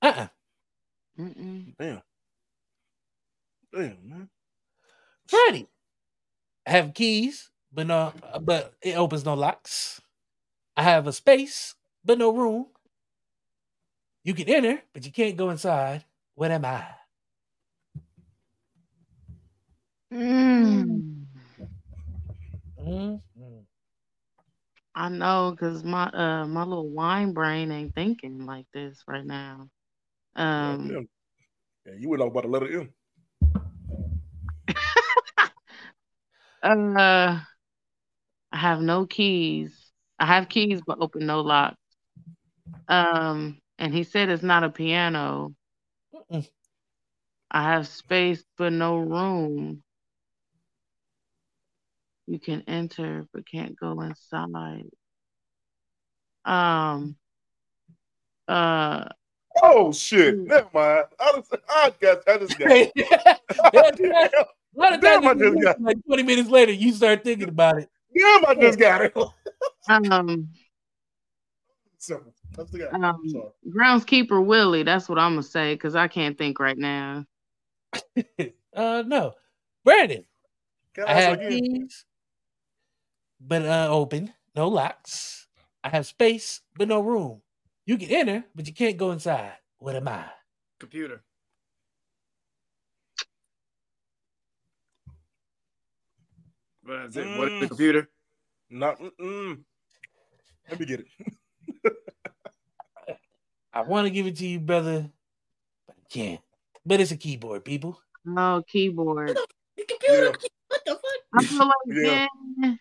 Uh-uh. 0.02 0.28
Mm-mm. 1.18 1.74
Damn. 1.78 2.02
Damn, 3.72 4.08
man. 4.08 4.30
Freddie. 5.28 5.68
I 6.66 6.70
have 6.70 6.94
keys, 6.94 7.50
but 7.72 7.86
no, 7.86 8.12
but 8.40 8.74
it 8.82 8.96
opens 8.96 9.24
no 9.24 9.34
locks. 9.34 10.00
I 10.76 10.82
have 10.82 11.06
a 11.06 11.12
space, 11.12 11.74
but 12.04 12.18
no 12.18 12.30
room. 12.30 12.66
You 14.24 14.32
can 14.32 14.48
enter, 14.48 14.82
but 14.94 15.04
you 15.04 15.12
can't 15.12 15.36
go 15.36 15.50
inside. 15.50 16.02
What 16.34 16.50
am 16.50 16.64
I? 16.64 16.86
Mm. 20.12 21.02
I 24.96 25.08
know, 25.08 25.54
cause 25.58 25.84
my 25.84 26.04
uh 26.06 26.46
my 26.46 26.62
little 26.62 26.88
wine 26.88 27.32
brain 27.32 27.70
ain't 27.70 27.94
thinking 27.94 28.46
like 28.46 28.66
this 28.72 29.02
right 29.06 29.26
now. 29.26 29.68
Um, 30.36 30.90
yeah, 30.90 31.00
yeah, 31.86 31.98
you 31.98 32.08
would 32.08 32.20
know 32.20 32.28
about 32.28 32.44
the 32.44 32.48
letter 32.48 32.80
M. 32.80 32.90
uh, 36.96 37.40
I 38.52 38.56
have 38.56 38.80
no 38.80 39.04
keys. 39.04 39.92
I 40.18 40.26
have 40.26 40.48
keys, 40.48 40.80
but 40.86 40.98
open 41.00 41.26
no 41.26 41.40
locks. 41.40 41.76
Um, 42.88 43.60
and 43.78 43.92
he 43.94 44.04
said 44.04 44.28
it's 44.28 44.42
not 44.42 44.64
a 44.64 44.70
piano. 44.70 45.54
Mm-mm. 46.14 46.48
I 47.50 47.62
have 47.72 47.86
space, 47.88 48.44
but 48.56 48.72
no 48.72 48.96
room. 48.98 49.82
You 52.26 52.38
can 52.40 52.62
enter, 52.66 53.26
but 53.32 53.46
can't 53.46 53.78
go 53.78 54.00
inside. 54.00 54.86
Um, 56.44 57.16
uh, 58.48 59.04
Oh 59.62 59.92
shit! 59.92 60.36
Never 60.36 60.68
mind. 60.74 61.04
I 61.20 61.32
just, 61.36 61.54
I 61.68 61.92
got, 62.00 62.28
I 62.28 62.38
just 62.38 62.58
got. 62.58 62.68
Hey, 62.70 62.90
Damn, 62.96 63.04
a 63.72 64.46
lot 64.74 64.94
of 64.94 65.00
Damn, 65.00 65.22
times, 65.22 65.26
I 65.26 65.34
just 65.34 65.38
do 65.38 65.60
got- 65.62 65.76
it, 65.76 65.82
like 65.82 65.96
20 66.06 66.22
minutes 66.24 66.48
later, 66.50 66.72
you 66.72 66.92
start 66.92 67.22
thinking 67.22 67.48
about 67.48 67.78
it. 67.78 67.88
damn, 68.16 68.46
I 68.46 68.54
just 68.54 68.78
got 68.78 69.02
it. 69.02 69.16
um, 69.88 70.48
Simple. 71.98 72.34
I 72.58 72.62
just 72.62 72.78
got 72.78 72.94
it. 72.94 73.04
um, 73.04 73.22
groundskeeper 73.68 74.44
Willie. 74.44 74.82
That's 74.82 75.08
what 75.08 75.18
I'm 75.18 75.32
gonna 75.32 75.42
say 75.42 75.74
because 75.74 75.94
I 75.94 76.08
can't 76.08 76.36
think 76.38 76.58
right 76.60 76.78
now. 76.78 77.24
Uh, 78.74 79.04
no. 79.06 79.34
Brandon, 79.84 80.24
I 81.06 81.12
I 81.12 81.14
have 81.14 81.38
again? 81.40 81.60
keys, 81.60 82.04
but 83.40 83.64
uh, 83.64 83.88
open, 83.90 84.32
no 84.56 84.68
locks. 84.68 85.46
I 85.84 85.90
have 85.90 86.06
space, 86.06 86.60
but 86.76 86.88
no 86.88 87.00
room. 87.00 87.42
You 87.86 87.96
can 87.98 88.10
enter, 88.10 88.44
but 88.54 88.66
you 88.66 88.74
can't 88.74 88.96
go 88.96 89.12
inside. 89.12 89.52
What 89.78 89.94
am 89.94 90.08
I? 90.08 90.24
Computer. 90.80 91.22
What 96.82 97.00
is 97.06 97.16
it? 97.16 97.32
What 97.32 97.46
is 97.48 97.52
the 97.60 97.66
Mm. 97.66 97.68
computer? 97.68 98.08
Not. 98.70 98.98
Mm-mm. 99.00 99.64
Let 100.68 100.80
me 100.80 100.86
get 100.86 101.00
it. 101.00 101.06
I 103.74 103.82
want 103.82 104.06
to 104.06 104.10
give 104.10 104.26
it 104.26 104.36
to 104.36 104.46
you, 104.46 104.60
brother, 104.60 105.10
but 105.86 105.96
I 105.98 106.02
can't. 106.12 106.40
But 106.86 107.00
it's 107.00 107.10
a 107.10 107.16
keyboard, 107.16 107.64
people. 107.64 108.00
Oh, 108.36 108.62
keyboard. 108.68 109.36
The 109.76 109.84
computer. 109.84 110.24
Yeah. 110.26 110.48
What 110.68 110.80
the 110.86 110.92
fuck? 110.92 111.02
I 111.34 111.44
feel 111.44 111.58
like 111.66 111.74
Yeah. 111.88 112.26
man, 112.56 112.78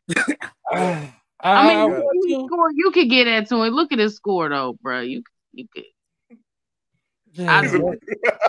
I, 1.41 1.51
I 1.51 1.67
mean, 1.67 1.77
I 1.77 1.85
you, 1.85 1.91
want 1.91 2.29
you 2.29 2.37
to. 2.39 2.45
score, 2.47 2.71
you 2.73 2.91
could 2.91 3.09
get 3.09 3.25
that 3.25 3.49
to 3.49 3.63
him. 3.63 3.73
Look 3.73 3.91
at 3.91 3.99
his 3.99 4.15
score 4.15 4.47
though, 4.49 4.77
bro. 4.81 5.01
You 5.01 5.23
you 5.51 5.67
could. 5.73 5.83
I 7.39 7.65
don't- 7.67 7.99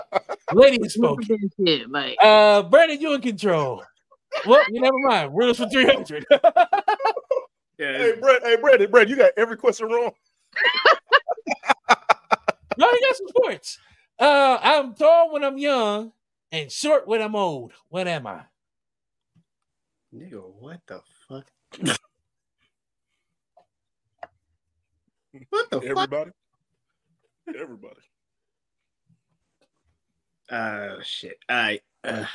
Lady 0.53 0.77
has 0.83 0.95
Look 0.97 1.23
spoken. 1.23 1.35
at 1.35 1.41
this 1.41 1.51
shit, 1.79 1.89
like 1.89 2.17
Uh, 2.21 2.61
Brandon, 2.63 3.01
you 3.01 3.13
in 3.15 3.21
control. 3.21 3.83
Well, 4.45 4.63
you 4.71 4.79
never 4.81 4.97
mind. 4.99 5.35
Riddles 5.35 5.57
for 5.57 5.67
300. 5.67 6.25
Yeah, 6.29 6.37
Hey, 7.97 8.13
Brett. 8.19 8.43
Hey, 8.43 8.55
Brett. 8.57 8.91
Brett, 8.91 9.09
you 9.09 9.15
got 9.15 9.31
every 9.37 9.57
question 9.57 9.87
wrong. 9.89 10.11
no, 12.77 12.87
you 12.91 12.99
got 13.01 13.15
some 13.15 13.27
sports. 13.27 13.79
Uh, 14.17 14.57
I'm 14.61 14.93
tall 14.95 15.33
when 15.33 15.43
I'm 15.43 15.57
young 15.57 16.11
and 16.51 16.71
short 16.71 17.07
when 17.07 17.21
I'm 17.21 17.35
old. 17.35 17.73
What 17.89 18.07
am 18.07 18.27
I? 18.27 18.43
nigga, 20.15 20.41
what 20.59 20.79
the 20.87 21.01
fuck? 21.27 21.45
what 25.49 25.69
the 25.69 25.81
fuck? 25.81 25.83
Everybody. 25.83 26.31
Everybody. 27.47 28.01
Uh, 30.49 30.95
shit. 31.03 31.37
All 31.49 31.55
right. 31.55 31.81
Uh, 32.03 32.25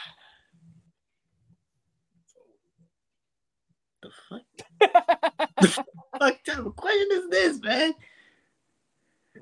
the 4.03 4.11
fuck? 4.29 4.43
What 6.19 6.45
type 6.45 6.59
of 6.59 6.77
question 6.77 7.09
is 7.13 7.29
this, 7.31 7.61
man? 7.63 7.95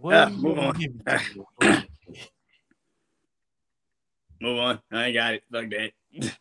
What 0.01 0.15
Ah, 0.15 0.29
move 0.29 0.59
on. 0.59 0.73
give 0.75 0.93
it 0.95 1.05
to 1.07 1.45
me? 1.61 1.61
Move 4.41 4.59
on. 4.61 4.81
I 4.93 5.07
ain't 5.07 5.15
got 5.15 5.35
it. 5.35 5.43
Fuck 5.51 5.69
that. 5.71 5.91
It's 6.13 6.39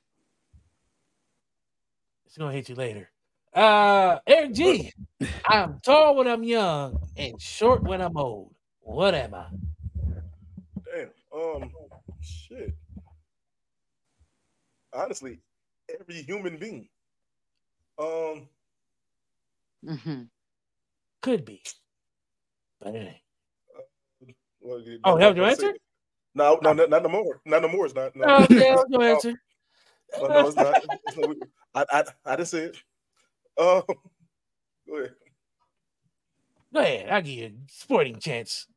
gonna 2.37 2.53
hit 2.53 2.69
you 2.69 2.75
later. 2.75 3.09
Uh, 3.51 4.19
Eric 4.27 4.53
G. 4.53 4.93
I'm 5.49 5.79
tall 5.79 6.15
when 6.15 6.27
I'm 6.27 6.43
young 6.43 6.99
and 7.17 7.41
short 7.41 7.81
when 7.83 7.99
I'm 8.01 8.15
old. 8.15 8.53
What 8.81 9.15
am 9.15 9.33
I? 9.33 9.47
Damn. 10.85 11.09
Um. 11.33 11.71
Shit. 12.21 12.75
Honestly, 14.93 15.39
every 15.99 16.21
human 16.21 16.57
being. 16.57 16.87
Um. 17.97 18.47
Mm-hmm. 19.83 20.21
Could 21.23 21.45
be, 21.45 21.63
but 22.79 22.93
it 22.93 23.07
ain't. 23.07 23.17
Well, 24.67 24.83
Oh, 25.05 25.17
that 25.17 25.27
was 25.29 25.37
your 25.37 25.45
answer? 25.45 25.73
No, 26.35 26.59
no, 26.61 26.73
no, 26.73 26.85
not 26.85 27.03
no 27.03 27.09
more. 27.09 27.41
Not 27.45 27.61
no 27.61 27.67
more. 27.69 27.85
It's 27.85 27.95
not. 27.95 28.15
No. 28.15 28.25
Oh, 28.27 28.39
yeah, 28.49 28.59
that 28.59 28.75
was 28.75 28.85
your 28.89 29.03
answer. 29.13 29.33
Oh, 30.19 30.27
no, 30.27 30.47
it's 30.47 30.55
not. 30.57 30.75
It's 31.07 31.17
not- 31.17 31.35
I, 31.73 31.85
I, 31.91 32.03
I 32.25 32.35
didn't 32.35 32.47
say 32.49 32.59
it. 32.63 32.77
Um, 33.59 33.83
go 34.87 34.95
ahead. 34.97 35.13
Go 36.73 36.79
ahead, 36.81 37.09
I'll 37.09 37.21
give 37.21 37.33
you 37.33 37.45
a 37.45 37.51
sporting 37.71 38.19
chance. 38.19 38.67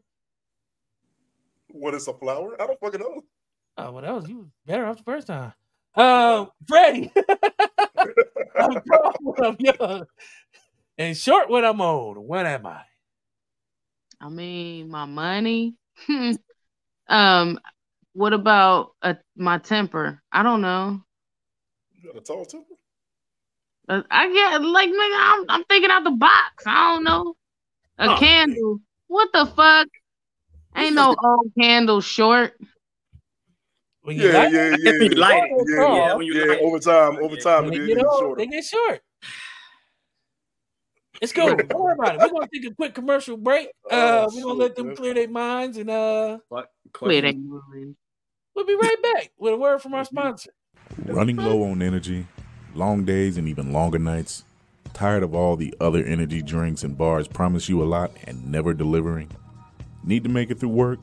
What 1.73 1.95
is 1.95 2.09
a 2.09 2.15
flower? 2.15 2.61
I 2.61 2.67
don't 2.67 2.81
fucking 2.81 3.01
know. 3.01 3.23
Oh, 3.79 3.93
well, 3.93 4.03
that 4.03 4.15
was 4.15 4.29
you 4.29 4.51
better 4.67 4.87
off 4.87 4.99
the 4.99 5.03
first 5.05 5.27
time. 5.29 5.53
Um, 5.95 6.51
Freddie. 6.69 7.11
I'm 8.59 8.75
tall 8.83 9.13
when 9.21 9.45
I'm 9.45 9.57
young. 9.59 10.05
And 10.99 11.17
short 11.17 11.49
when 11.49 11.65
I'm 11.65 11.81
old. 11.81 12.19
What 12.19 12.47
am 12.47 12.67
I? 12.67 12.83
I 14.21 14.29
mean, 14.29 14.89
my 14.91 15.05
money. 15.07 15.75
Um, 17.09 17.59
what 18.13 18.33
about 18.33 18.93
uh, 19.03 19.15
my 19.37 19.59
temper? 19.59 20.21
I 20.33 20.43
don't 20.43 20.61
know. 20.61 21.01
You 21.95 22.13
got 22.13 22.21
a 22.21 22.25
tall 22.25 22.45
temper? 22.45 22.75
Uh, 23.89 24.03
I 24.11 24.33
get 24.33 24.63
like 24.63 24.89
nigga, 24.89 25.19
I'm 25.19 25.45
I'm 25.49 25.65
thinking 25.65 25.91
out 25.91 26.05
the 26.05 26.11
box. 26.13 26.65
I 26.67 26.95
don't 26.95 27.05
know. 27.05 27.35
A 27.99 28.11
Oh, 28.11 28.17
candle. 28.17 28.81
What 29.09 29.29
the 29.33 29.47
fuck? 29.47 29.89
Ain't 30.77 30.95
no 30.95 31.17
old 31.23 31.53
candle 31.59 32.01
short. 32.01 32.55
When 34.03 34.17
you 34.17 34.29
Yeah, 34.31 34.39
like- 34.39 34.53
yeah, 34.53 34.71
When 34.71 34.83
you 34.85 35.09
yeah. 35.11 35.19
light 35.19 35.43
it. 35.45 35.69
Yeah, 35.69 35.95
Yeah, 35.95 36.17
when 36.17 36.27
you 36.27 36.35
yeah, 36.35 36.45
light 36.47 36.61
over 36.63 36.79
time, 36.79 37.19
over 37.19 37.37
time, 37.37 37.65
when 37.67 37.73
they 37.73 37.87
get 37.95 38.05
old, 38.05 38.19
shorter. 38.21 38.39
they 38.39 38.47
get 38.47 38.65
short. 38.65 39.01
It's 41.21 41.33
cool. 41.33 41.55
Don't 41.55 41.75
worry 41.81 41.95
about 41.99 42.15
it. 42.15 42.21
We're 42.21 42.31
gonna 42.31 42.49
take 42.53 42.65
a 42.67 42.75
quick 42.75 42.95
commercial 42.95 43.37
break. 43.37 43.69
Uh, 43.91 44.27
Oh, 44.27 44.35
we're 44.35 44.43
gonna 44.43 44.55
let 44.55 44.75
them 44.77 44.97
clear 44.97 45.13
their 45.15 45.29
minds, 45.29 45.77
and 45.77 45.91
uh, 45.91 46.39
What? 46.49 46.71
Quit 46.93 47.23
Question. 47.23 47.61
it. 47.75 47.97
we'll 48.55 48.65
be 48.67 48.75
right 48.75 48.97
back 49.03 49.31
with 49.39 49.53
a 49.53 49.57
word 49.57 49.81
from 49.83 49.95
our 49.95 50.05
sponsor. 50.05 50.51
Running 51.05 51.37
low 51.37 51.63
on 51.65 51.83
energy, 51.83 52.27
long 52.75 53.05
days 53.05 53.37
and 53.37 53.47
even 53.49 53.73
longer 53.73 53.99
nights. 53.99 54.45
Tired 54.93 55.23
of 55.23 55.35
all 55.35 55.57
the 55.57 55.73
other 55.81 56.03
energy 56.03 56.43
drinks 56.43 56.83
and 56.83 56.99
bars 56.99 57.29
promise 57.29 57.69
you 57.69 57.81
a 57.83 57.85
lot 57.85 58.11
and 58.25 58.51
never 58.51 58.75
delivering? 58.75 59.31
Need 60.03 60.25
to 60.25 60.31
make 60.31 60.51
it 60.51 60.59
through 60.59 60.71
work, 60.71 60.99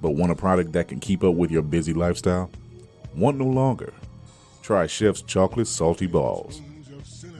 but 0.00 0.10
want 0.10 0.30
a 0.30 0.36
product 0.36 0.72
that 0.72 0.86
can 0.88 1.00
keep 1.00 1.24
up 1.24 1.34
with 1.34 1.50
your 1.50 1.62
busy 1.62 1.92
lifestyle? 1.94 2.48
Want 3.16 3.38
no 3.38 3.46
longer? 3.46 3.92
Try 4.62 4.86
Chef's 4.86 5.22
Chocolate 5.22 5.66
Salty 5.66 6.06
Balls. 6.06 6.60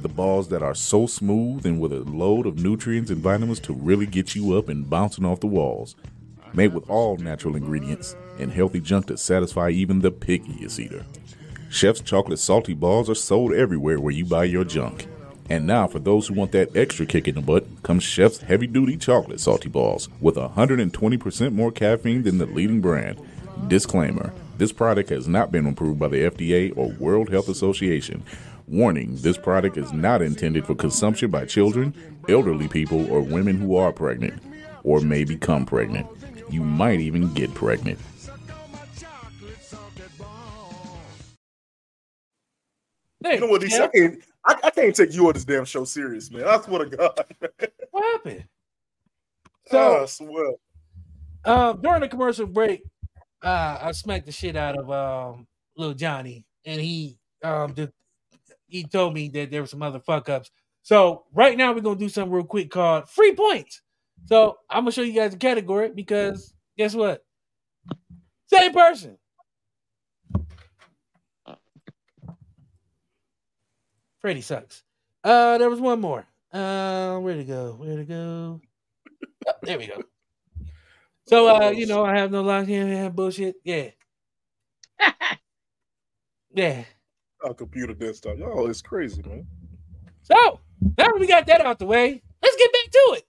The 0.01 0.09
balls 0.09 0.49
that 0.49 0.62
are 0.62 0.74
so 0.76 1.07
smooth 1.07 1.66
and 1.66 1.80
with 1.80 1.92
a 1.92 2.05
load 2.05 2.46
of 2.46 2.62
nutrients 2.62 3.11
and 3.11 3.20
vitamins 3.20 3.59
to 3.61 3.72
really 3.72 4.07
get 4.07 4.36
you 4.36 4.57
up 4.57 4.68
and 4.68 4.88
bouncing 4.88 5.24
off 5.24 5.40
the 5.40 5.49
walls. 5.49 5.96
Made 6.53 6.72
with 6.72 6.88
all 6.88 7.16
natural 7.16 7.57
ingredients 7.57 8.14
and 8.38 8.53
healthy 8.53 8.80
junk 8.80 9.07
to 9.07 9.16
satisfy 9.16 9.70
even 9.70 10.01
the 10.01 10.12
pickiest 10.12 10.78
eater. 10.78 11.05
Chef's 11.68 12.01
Chocolate 12.01 12.38
Salty 12.38 12.74
Balls 12.74 13.11
are 13.11 13.14
sold 13.14 13.53
everywhere 13.53 14.01
where 14.01 14.14
you 14.14 14.24
buy 14.24 14.44
your 14.44 14.64
junk. 14.64 15.07
And 15.51 15.66
now, 15.66 15.86
for 15.86 15.99
those 15.99 16.28
who 16.28 16.34
want 16.34 16.53
that 16.53 16.76
extra 16.76 17.05
kick 17.05 17.26
in 17.26 17.34
the 17.34 17.40
butt, 17.40 17.66
comes 17.82 18.05
Chef's 18.05 18.38
Heavy 18.38 18.66
Duty 18.66 18.96
Chocolate 18.96 19.40
Salty 19.40 19.68
Balls 19.68 20.09
with 20.20 20.36
120% 20.36 21.53
more 21.53 21.72
caffeine 21.72 22.22
than 22.22 22.38
the 22.38 22.46
leading 22.46 22.80
brand. 22.80 23.20
Disclaimer 23.66 24.32
this 24.59 24.72
product 24.72 25.11
has 25.11 25.28
not 25.28 25.53
been 25.53 25.66
approved 25.66 26.01
by 26.01 26.09
the 26.09 26.24
FDA 26.24 26.76
or 26.76 26.88
World 26.88 27.30
Health 27.30 27.49
Association. 27.49 28.24
Warning 28.69 29.16
this 29.16 29.39
product 29.39 29.79
is 29.79 29.93
not 29.93 30.21
intended 30.21 30.66
for 30.66 30.75
consumption 30.75 31.31
by 31.31 31.47
children, 31.47 31.95
elderly 32.29 32.69
people, 32.69 33.11
or 33.11 33.21
women 33.23 33.57
who 33.57 33.77
are 33.77 33.93
pregnant 33.93 34.43
or 34.85 35.01
may 35.01 35.25
become 35.25 35.64
pregnant. 35.64 36.07
You 36.51 36.62
might 36.62 37.01
even 37.01 37.33
get 37.33 37.53
pregnant. 37.55 37.99
Hey, 43.25 43.35
You 43.35 43.41
know 43.41 43.47
what, 43.47 43.62
DC? 43.62 43.71
yeah, 43.71 43.85
I 43.85 43.89
can't, 43.89 44.23
I, 44.45 44.57
I 44.64 44.71
can't 44.71 44.95
take 44.95 45.12
you 45.14 45.27
on 45.27 45.33
this 45.35 45.45
damn 45.45 45.64
show 45.64 45.85
serious, 45.85 46.31
man. 46.31 46.45
I 46.45 46.61
swear 46.61 46.85
to 46.85 46.97
God. 46.97 47.19
what 47.91 48.05
happened? 48.05 48.45
So, 49.66 49.73
So, 49.73 50.03
I 50.03 50.07
swear. 50.07 50.53
um, 51.45 51.81
during 51.81 52.01
the 52.01 52.09
commercial 52.09 52.47
break, 52.47 52.83
uh, 53.43 53.79
I 53.83 53.93
smacked 53.93 54.27
the 54.27 54.33
shit 54.33 54.57
out 54.57 54.77
of 54.79 54.91
um, 54.91 55.47
little 55.77 55.95
Johnny, 55.95 56.45
and 56.64 56.81
he 56.81 57.19
um, 57.43 57.73
did, 57.73 57.93
he 58.69 58.85
told 58.85 59.14
me 59.14 59.29
that 59.31 59.51
there 59.51 59.62
were 59.62 59.66
some 59.66 59.83
other 59.83 60.01
fuck 60.01 60.29
ups. 60.29 60.51
So 60.83 61.25
right 61.33 61.57
now 61.57 61.73
we're 61.73 61.81
gonna 61.81 61.99
do 61.99 62.09
something 62.09 62.33
real 62.33 62.45
quick 62.45 62.71
called 62.71 63.09
free 63.09 63.35
points. 63.35 63.83
So 64.27 64.59
I'm 64.71 64.83
gonna 64.83 64.93
show 64.93 65.03
you 65.03 65.12
guys 65.12 65.35
a 65.35 65.39
category 65.39 65.91
because 65.91 66.55
guess 66.77 66.95
what? 66.95 67.25
Same 68.47 68.73
person. 68.73 69.19
Freddie 74.21 74.41
sucks. 74.41 74.83
Uh, 75.23 75.59
there 75.59 75.71
was 75.71 75.81
one 75.81 76.01
more. 76.01 76.27
Uh, 76.53 77.19
where'd 77.19 77.39
it 77.39 77.45
go? 77.45 77.75
Where 77.79 77.97
to 77.97 78.05
go? 78.05 78.61
Oh, 79.47 79.53
there 79.62 79.79
we 79.79 79.87
go. 79.87 80.03
So, 81.27 81.47
uh, 81.49 81.71
you 81.71 81.87
know, 81.87 82.05
I 82.05 82.16
have 82.16 82.31
no 82.31 82.43
lock 82.43 82.66
here, 82.66 82.87
yeah, 82.87 83.11
bullshit. 83.11 83.57
Yeah, 83.62 83.91
yeah. 86.55 86.85
Our 87.45 87.55
computer 87.55 87.95
desktop. 87.95 88.39
Y'all, 88.39 88.68
it's 88.68 88.82
crazy, 88.82 89.22
man. 89.22 89.47
So 90.22 90.61
now 90.80 91.05
that 91.07 91.18
we 91.18 91.26
got 91.26 91.47
that 91.47 91.61
out 91.61 91.78
the 91.78 91.86
way, 91.86 92.22
let's 92.43 92.57
get 92.57 92.72
back 92.72 92.91
to 92.91 93.16
it. 93.16 93.24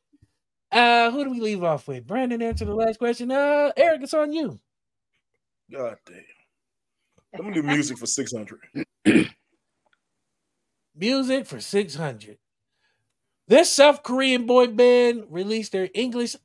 Uh, 0.71 1.11
who 1.11 1.23
do 1.23 1.31
we 1.31 1.39
leave 1.39 1.63
off 1.63 1.87
with? 1.87 2.05
Brandon 2.05 2.41
answered 2.41 2.67
the 2.67 2.75
last 2.75 2.99
question. 2.99 3.31
Uh, 3.31 3.71
Eric, 3.77 4.01
it's 4.03 4.13
on 4.13 4.31
you. 4.31 4.59
God 5.71 5.97
damn. 6.05 6.23
I'm 7.35 7.41
gonna 7.41 7.53
do 7.53 7.63
music 7.63 7.97
for 7.97 8.07
600. 8.07 8.59
Music 10.95 11.45
for 11.45 11.61
600. 11.61 12.37
This 13.47 13.71
South 13.71 14.03
Korean 14.03 14.45
boy 14.45 14.67
band 14.67 15.25
released 15.29 15.71
their 15.71 15.89
English 15.93 16.35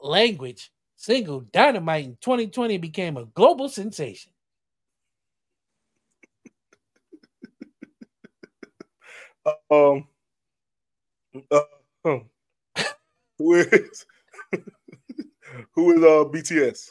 language 0.00 0.70
single 0.94 1.40
Dynamite 1.40 2.04
in 2.04 2.16
2020 2.20 2.74
and 2.74 2.82
became 2.82 3.16
a 3.16 3.24
global 3.24 3.68
sensation. 3.68 4.32
Um, 9.70 10.08
uh, 11.50 11.60
huh. 12.04 12.18
who 13.38 13.54
is 13.54 14.06
who 15.72 15.92
is 15.92 16.02
uh 16.02 16.24
BTS? 16.30 16.90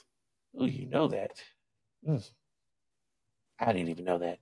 Oh, 0.57 0.65
you 0.65 0.85
know 0.85 1.07
that. 1.07 1.41
Mm. 2.07 2.29
I 3.59 3.73
didn't 3.73 3.89
even 3.89 4.05
know 4.05 4.19
that. 4.19 4.39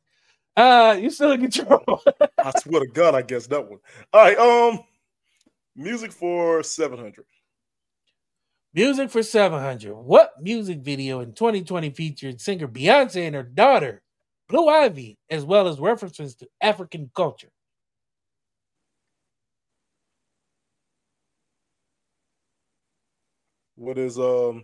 Uh, 0.58 0.98
you 1.00 1.10
still 1.10 1.32
in 1.32 1.42
control. 1.42 2.02
I 2.38 2.52
swear 2.60 2.82
to 2.82 2.88
God, 2.88 3.16
I 3.16 3.22
guess 3.22 3.48
that 3.48 3.70
one. 3.70 3.80
All 4.12 4.22
right, 4.22 4.38
um, 4.38 4.84
music 5.76 6.12
for 6.12 6.64
seven 6.64 7.00
hundred. 7.00 7.26
Music 8.74 9.10
for 9.10 9.22
700. 9.22 9.94
What 9.94 10.32
music 10.42 10.80
video 10.80 11.20
in 11.20 11.34
2020 11.34 11.90
featured 11.90 12.40
singer 12.40 12.70
Beyonce 12.70 13.26
and 13.28 13.36
her 13.36 13.44
daughter, 13.44 14.02
Blue 14.48 14.70
Ivy, 14.70 15.18
as 15.30 15.44
well 15.44 15.68
as 15.68 15.78
references 15.78 16.36
to 16.36 16.48
African 16.62 17.12
culture? 17.14 17.52
What 23.82 23.98
is 23.98 24.20
um 24.20 24.64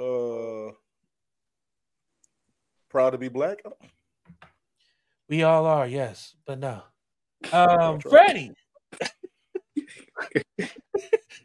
uh 0.00 0.70
proud 2.88 3.10
to 3.10 3.18
be 3.18 3.28
black? 3.28 3.60
We 5.28 5.42
all 5.42 5.66
are, 5.66 5.88
yes, 5.88 6.36
but 6.46 6.60
no. 6.60 6.82
Um, 7.52 8.00
Freddie, 8.00 8.52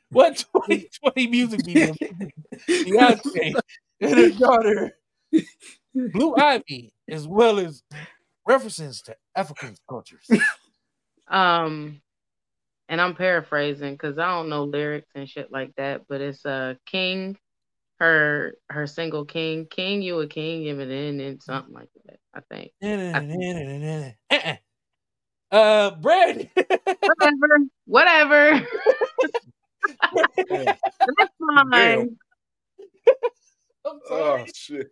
what 0.09 0.37
2020 0.37 1.27
music 1.27 1.65
video 1.65 1.93
featured 1.93 2.31
Beyonce 2.69 3.53
and 3.99 4.19
her 4.19 4.29
daughter, 4.29 4.97
Blue 5.93 6.35
Ivy, 6.35 6.93
as 7.09 7.27
well 7.27 7.59
as 7.59 7.83
references 8.47 9.01
to 9.03 9.15
African 9.35 9.75
cultures? 9.89 10.29
Um, 11.27 12.01
and 12.91 12.99
I'm 12.99 13.15
paraphrasing 13.15 13.93
because 13.93 14.19
I 14.19 14.27
don't 14.27 14.49
know 14.49 14.65
lyrics 14.65 15.09
and 15.15 15.27
shit 15.27 15.49
like 15.49 15.73
that, 15.77 16.01
but 16.09 16.19
it's 16.19 16.45
uh 16.45 16.73
King, 16.85 17.37
her 17.99 18.53
her 18.69 18.85
single 18.85 19.23
King, 19.23 19.65
King, 19.65 20.01
you 20.01 20.19
a 20.19 20.27
king, 20.27 20.63
give 20.63 20.81
it 20.81 20.91
in 20.91 21.21
and 21.21 21.41
something 21.41 21.73
like 21.73 21.87
that. 22.05 22.19
I 22.33 22.41
think. 22.51 22.71
Uh-uh. 24.29 24.55
Uh, 25.53 25.91
Brandon. 25.95 26.49
Whatever, 27.01 27.65
whatever. 27.85 28.61
That's 30.49 31.33
fine. 31.39 31.71
Damn. 31.71 32.17
I'm 33.85 33.99
Oh 34.11 34.45
shit! 34.53 34.91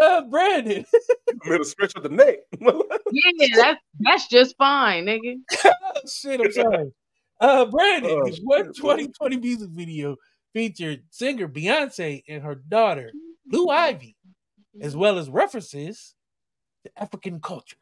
Uh, 0.00 0.22
Brandon. 0.22 0.84
Made 1.44 1.60
a 1.60 1.64
stretch 1.64 1.94
of 1.96 2.02
the 2.04 2.10
neck. 2.10 2.36
Yeah, 3.10 3.48
that's 3.56 3.80
that's 4.00 4.28
just 4.28 4.54
fine, 4.58 5.06
nigga. 5.06 5.36
oh, 5.64 6.00
shit, 6.06 6.40
I'm 6.40 6.52
sorry. 6.52 6.92
Uh, 7.40 7.66
Brandon, 7.66 8.10
Oh, 8.10 8.30
what 8.42 8.74
2020 8.74 9.36
music 9.36 9.70
video 9.70 10.16
featured 10.52 11.02
singer 11.10 11.48
Beyonce 11.48 12.22
and 12.28 12.42
her 12.42 12.56
daughter, 12.56 13.12
Blue 13.46 13.68
Ivy, 13.68 14.16
as 14.80 14.96
well 14.96 15.18
as 15.18 15.30
references 15.30 16.14
to 16.84 16.90
African 17.00 17.40
culture? 17.40 17.76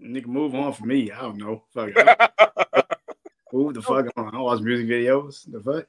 Nigga, 0.00 0.26
move 0.26 0.54
on 0.54 0.72
for 0.72 0.84
me. 0.86 1.10
I 1.10 1.22
don't 1.22 1.38
know. 1.38 1.64
Fuck 1.72 1.90
it. 1.94 2.86
move 3.52 3.74
the 3.74 3.82
fuck 3.82 4.06
on. 4.16 4.34
I 4.34 4.40
watch 4.40 4.60
music 4.60 4.86
videos. 4.86 5.50
The 5.50 5.60
fuck? 5.60 5.86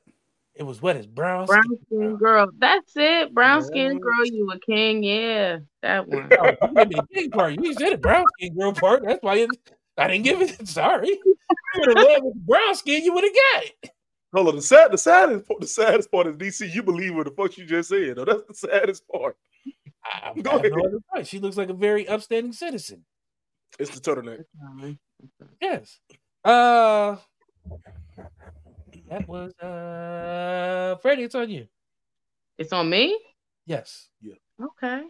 It 0.56 0.64
was 0.64 0.82
what 0.82 0.96
is 0.96 1.06
brown? 1.06 1.46
Brown 1.48 1.64
skin? 1.64 1.80
skin 1.88 2.16
girl. 2.16 2.48
That's 2.60 2.94
it. 2.96 3.34
Brown 3.34 3.60
Yeah. 3.62 3.66
skin 3.68 4.00
girl, 4.00 4.26
you 4.26 4.50
a 4.52 4.60
king. 4.60 5.04
Yeah, 5.04 5.60
that 5.82 6.08
one. 6.08 6.30
You 6.32 6.76
gave 6.76 6.88
me 6.90 6.96
the 6.96 7.08
big 7.12 7.32
part. 7.32 7.54
You 7.62 7.74
said 7.74 7.92
the 7.94 7.98
brown 7.98 8.24
skin 8.38 8.56
girl 8.58 8.72
part. 8.72 9.04
That's 9.06 9.22
why 9.22 9.36
you, 9.36 9.50
I 9.98 10.08
didn't 10.08 10.24
give 10.24 10.42
it. 10.42 10.66
Sorry. 10.68 11.10
You 11.10 11.36
would 11.80 11.98
have 11.98 12.06
led 12.08 12.24
with 12.24 12.36
brown 12.46 12.76
skin. 12.76 13.04
You 13.04 13.14
would 13.14 13.24
have 13.26 13.34
got 13.34 13.64
it. 13.66 13.92
Hold 14.34 14.48
on, 14.50 14.56
the 14.58 14.62
sad, 14.62 14.92
the 14.92 14.98
saddest, 14.98 15.48
part- 15.48 15.62
the 15.62 15.68
saddest 15.68 16.12
part 16.12 16.28
is 16.28 16.36
DC. 16.36 16.74
You 16.74 16.84
believe 16.84 17.16
what 17.16 17.26
the 17.26 17.32
fuck 17.32 17.58
you 17.58 17.66
just 17.66 17.90
said? 17.90 18.16
though. 18.18 18.26
that's 18.26 18.44
the 18.48 18.54
saddest 18.70 19.04
part. 19.10 19.38
I, 20.04 20.32
I 20.36 20.42
Go 20.42 20.52
have 20.52 20.62
no 20.64 20.68
ahead. 20.70 20.86
other 20.88 21.00
choice. 21.16 21.28
She 21.28 21.40
looks 21.40 21.58
like 21.58 21.70
a 21.70 21.74
very 21.74 22.08
upstanding 22.08 22.52
citizen. 22.54 23.06
It's 23.80 23.98
the 23.98 24.00
turtleneck. 24.00 24.44
Yes. 25.62 26.00
Uh, 26.44 27.16
that 29.10 29.28
was 29.28 29.54
uh, 29.60 30.98
Freddie. 31.02 31.24
It's 31.24 31.36
on 31.36 31.50
you. 31.50 31.68
It's 32.58 32.74
on 32.74 32.90
me. 32.90 33.20
Yes. 33.66 34.10
Yeah. 34.22 34.36
Okay. 34.62 35.04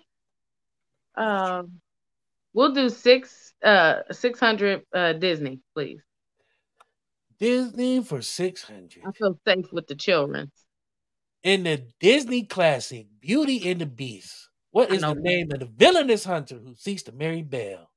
Um, 1.15 1.79
we'll 2.53 2.73
do 2.73 2.89
six. 2.89 3.53
Uh, 3.63 4.01
six 4.11 4.39
hundred. 4.39 4.83
Uh, 4.93 5.13
Disney, 5.13 5.59
please. 5.73 6.01
Disney 7.39 8.01
for 8.03 8.21
six 8.21 8.63
hundred. 8.63 9.03
I 9.05 9.11
feel 9.11 9.37
safe 9.45 9.71
with 9.71 9.87
the 9.87 9.95
children. 9.95 10.51
In 11.43 11.63
the 11.63 11.87
Disney 11.99 12.43
classic 12.43 13.07
Beauty 13.19 13.69
and 13.69 13.79
the 13.79 13.85
Beast, 13.85 14.49
what 14.71 14.91
is 14.91 15.01
the 15.01 15.13
know. 15.13 15.21
name 15.21 15.51
of 15.51 15.59
the 15.59 15.65
villainous 15.67 16.25
hunter 16.25 16.57
who 16.57 16.73
seeks 16.73 17.03
to 17.03 17.11
marry 17.11 17.43
Belle? 17.43 17.91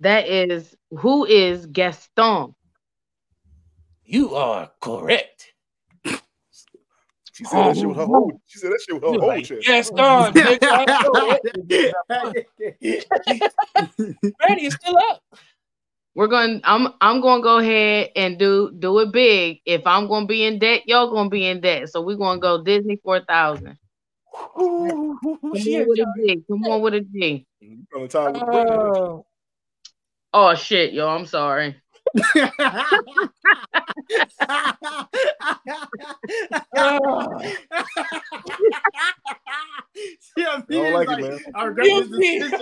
That 0.00 0.28
is 0.28 0.76
who 0.90 1.24
is 1.24 1.66
Gaston. 1.66 2.54
You 4.04 4.34
are 4.34 4.70
correct. 4.80 5.52
She 7.32 7.44
said 7.44 7.66
that 7.66 7.76
shit 7.76 7.88
with 7.88 7.96
her 7.96 8.06
whole. 8.06 8.32
She 8.46 8.58
said 8.58 8.70
that 8.70 8.80
shit 8.80 8.94
with 8.94 9.02
her 9.02 9.10
You're 9.10 9.18
whole 9.20 9.28
like, 9.28 9.44
chest. 9.44 9.66
yes, 9.66 9.90
Don. 9.90 10.32
nigga, 10.32 10.58
I 10.70 10.86
know 11.02 11.36
it. 12.80 13.06
Freddie 14.40 14.66
is 14.66 14.74
still 14.74 14.96
up. 15.10 15.20
We're 16.14 16.28
going. 16.28 16.60
I'm. 16.62 16.88
I'm 17.00 17.20
going 17.20 17.40
to 17.40 17.42
go 17.42 17.58
ahead 17.58 18.10
and 18.14 18.38
do 18.38 18.70
do 18.78 19.00
it 19.00 19.10
big. 19.12 19.60
If 19.64 19.84
I'm 19.84 20.06
going 20.06 20.24
to 20.24 20.28
be 20.28 20.44
in 20.44 20.60
debt, 20.60 20.82
y'all 20.86 21.10
going 21.10 21.26
to 21.26 21.30
be 21.30 21.44
in 21.46 21.60
debt. 21.60 21.88
So 21.88 22.02
we're 22.02 22.16
going 22.16 22.38
to 22.38 22.40
go 22.42 22.62
Disney 22.62 23.00
four 23.02 23.20
thousand. 23.20 23.76
Ooh, 24.60 25.18
Come 25.20 25.38
on 25.52 25.88
with 25.88 25.98
a 25.98 26.06
G. 26.16 26.42
Come 26.48 26.64
on 26.66 26.82
with 26.82 26.94
a 26.94 27.00
G. 27.00 27.46
You 27.60 27.78
on 27.96 28.02
the 28.02 28.08
time 28.08 28.32
with 28.34 28.44
Brittany, 28.44 28.76
ain't 28.84 28.96
you? 28.96 29.02
Oh, 29.02 29.26
Oh 30.32 30.54
shit, 30.54 30.92
yo. 30.92 31.08
I'm 31.08 31.26
sorry. 31.26 31.76
Oh. 36.76 37.40
Yeah, 40.36 40.56
I 40.56 40.62
don't 40.68 40.92
like 40.92 41.08
it, 41.08 41.20
man. 41.20 41.38
I 41.54 41.64
regret 41.64 41.86
this 41.86 42.08
decision. 42.08 42.60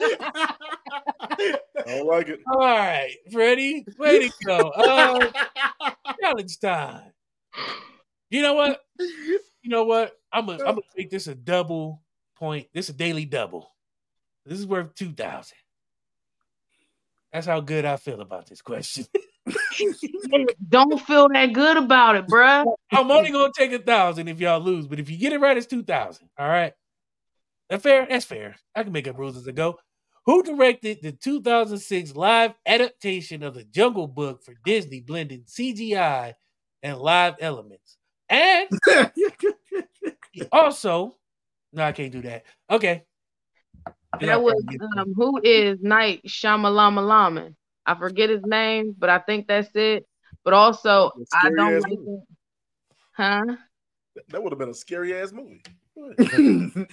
I 0.00 1.84
don't 1.86 2.06
like 2.06 2.28
it. 2.28 2.40
All 2.50 2.58
right, 2.58 3.14
Freddie, 3.30 3.86
way 3.98 4.28
to 4.28 4.34
go. 4.44 4.58
Uh, 4.70 5.30
challenge 6.20 6.58
time. 6.60 7.12
You 8.30 8.42
know 8.42 8.54
what? 8.54 8.80
You 8.98 9.40
know 9.64 9.84
what? 9.84 10.18
I'm 10.32 10.46
gonna 10.46 10.64
I'm 10.64 10.74
gonna 10.74 10.82
make 10.96 11.10
this 11.10 11.26
a 11.26 11.34
double 11.34 12.02
point. 12.36 12.68
This 12.72 12.86
is 12.88 12.94
a 12.94 12.98
daily 12.98 13.24
double. 13.24 13.72
This 14.44 14.58
is 14.58 14.66
worth 14.66 14.94
two 14.94 15.12
thousand. 15.12 15.56
That's 17.32 17.46
how 17.46 17.60
good 17.60 17.84
I 17.84 17.96
feel 17.96 18.20
about 18.20 18.46
this 18.46 18.62
question. 18.62 19.06
Don't 20.68 21.00
feel 21.02 21.28
that 21.28 21.52
good 21.52 21.76
about 21.76 22.16
it, 22.16 22.26
bruh. 22.26 22.66
I'm 22.92 23.10
only 23.10 23.30
gonna 23.30 23.52
take 23.56 23.72
a 23.72 23.78
thousand 23.78 24.28
if 24.28 24.40
y'all 24.40 24.60
lose, 24.60 24.86
but 24.86 24.98
if 24.98 25.10
you 25.10 25.16
get 25.18 25.32
it 25.32 25.40
right, 25.40 25.56
it's 25.56 25.66
two 25.66 25.82
thousand. 25.82 26.28
All 26.38 26.48
right. 26.48 26.72
That 27.70 27.82
fair? 27.82 28.06
That's 28.08 28.24
fair. 28.24 28.56
I 28.74 28.82
can 28.82 28.92
make 28.92 29.08
up 29.08 29.18
rules 29.18 29.36
as 29.36 29.46
I 29.46 29.52
go. 29.52 29.78
Who 30.26 30.42
directed 30.42 30.98
the 31.02 31.12
2006 31.12 32.14
live 32.14 32.54
adaptation 32.66 33.42
of 33.42 33.54
the 33.54 33.64
Jungle 33.64 34.06
Book 34.06 34.42
for 34.42 34.54
Disney, 34.64 35.00
blending 35.00 35.44
CGI 35.44 36.34
and 36.82 36.98
live 36.98 37.36
elements? 37.40 37.96
And 38.28 38.68
also, 40.52 41.14
no, 41.72 41.82
I 41.82 41.92
can't 41.92 42.12
do 42.12 42.22
that. 42.22 42.44
Okay. 42.70 43.04
That 44.20 44.42
was 44.42 44.62
um, 44.96 45.14
who 45.14 45.40
is 45.42 45.78
Night 45.80 46.22
Shyamalama 46.26 47.06
Lama. 47.06 47.50
I 47.86 47.94
forget 47.94 48.30
his 48.30 48.42
name, 48.44 48.94
but 48.98 49.08
I 49.08 49.18
think 49.18 49.46
that's 49.48 49.70
it. 49.74 50.06
But 50.44 50.54
also, 50.54 51.10
That's 51.16 51.32
a 51.32 51.36
I 51.36 51.40
scary 51.40 51.56
don't 51.56 51.80
like 51.80 51.92
it. 51.92 52.22
Huh? 53.12 53.56
That 54.28 54.42
would 54.42 54.52
have 54.52 54.58
been 54.58 54.70
a 54.70 54.74
scary 54.74 55.14
ass 55.14 55.32
movie. 55.32 55.62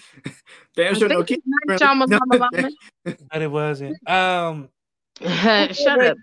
Damn 0.76 0.96
sure 0.96 1.10
no 1.10 1.24
kid. 1.24 1.42
Night 1.46 1.80
Shyamalama 1.80 2.20
Lama. 2.40 2.70
but 3.04 3.42
it 3.42 3.52
wasn't. 3.52 3.98
Um, 4.10 4.70
Shut 5.22 6.06
up. 6.06 6.18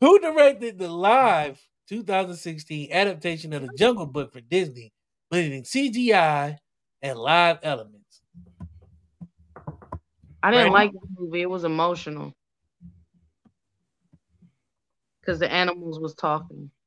Who 0.00 0.18
directed 0.18 0.78
the 0.78 0.88
live 0.88 1.60
2016 1.88 2.90
adaptation 2.90 3.52
of 3.52 3.62
the 3.62 3.70
Jungle 3.76 4.06
Book 4.06 4.32
for 4.32 4.40
Disney, 4.40 4.92
blending 5.30 5.64
CGI 5.64 6.56
and 7.02 7.18
live 7.18 7.58
elements? 7.62 7.99
I 10.42 10.50
didn't 10.50 10.72
Right. 10.72 10.72
like 10.72 10.92
the 10.92 11.00
movie. 11.18 11.42
It 11.42 11.50
was 11.50 11.64
emotional. 11.64 12.34
Because 15.20 15.38
the 15.38 15.50
animals 15.52 16.00
was 16.00 16.14
talking. 16.14 16.70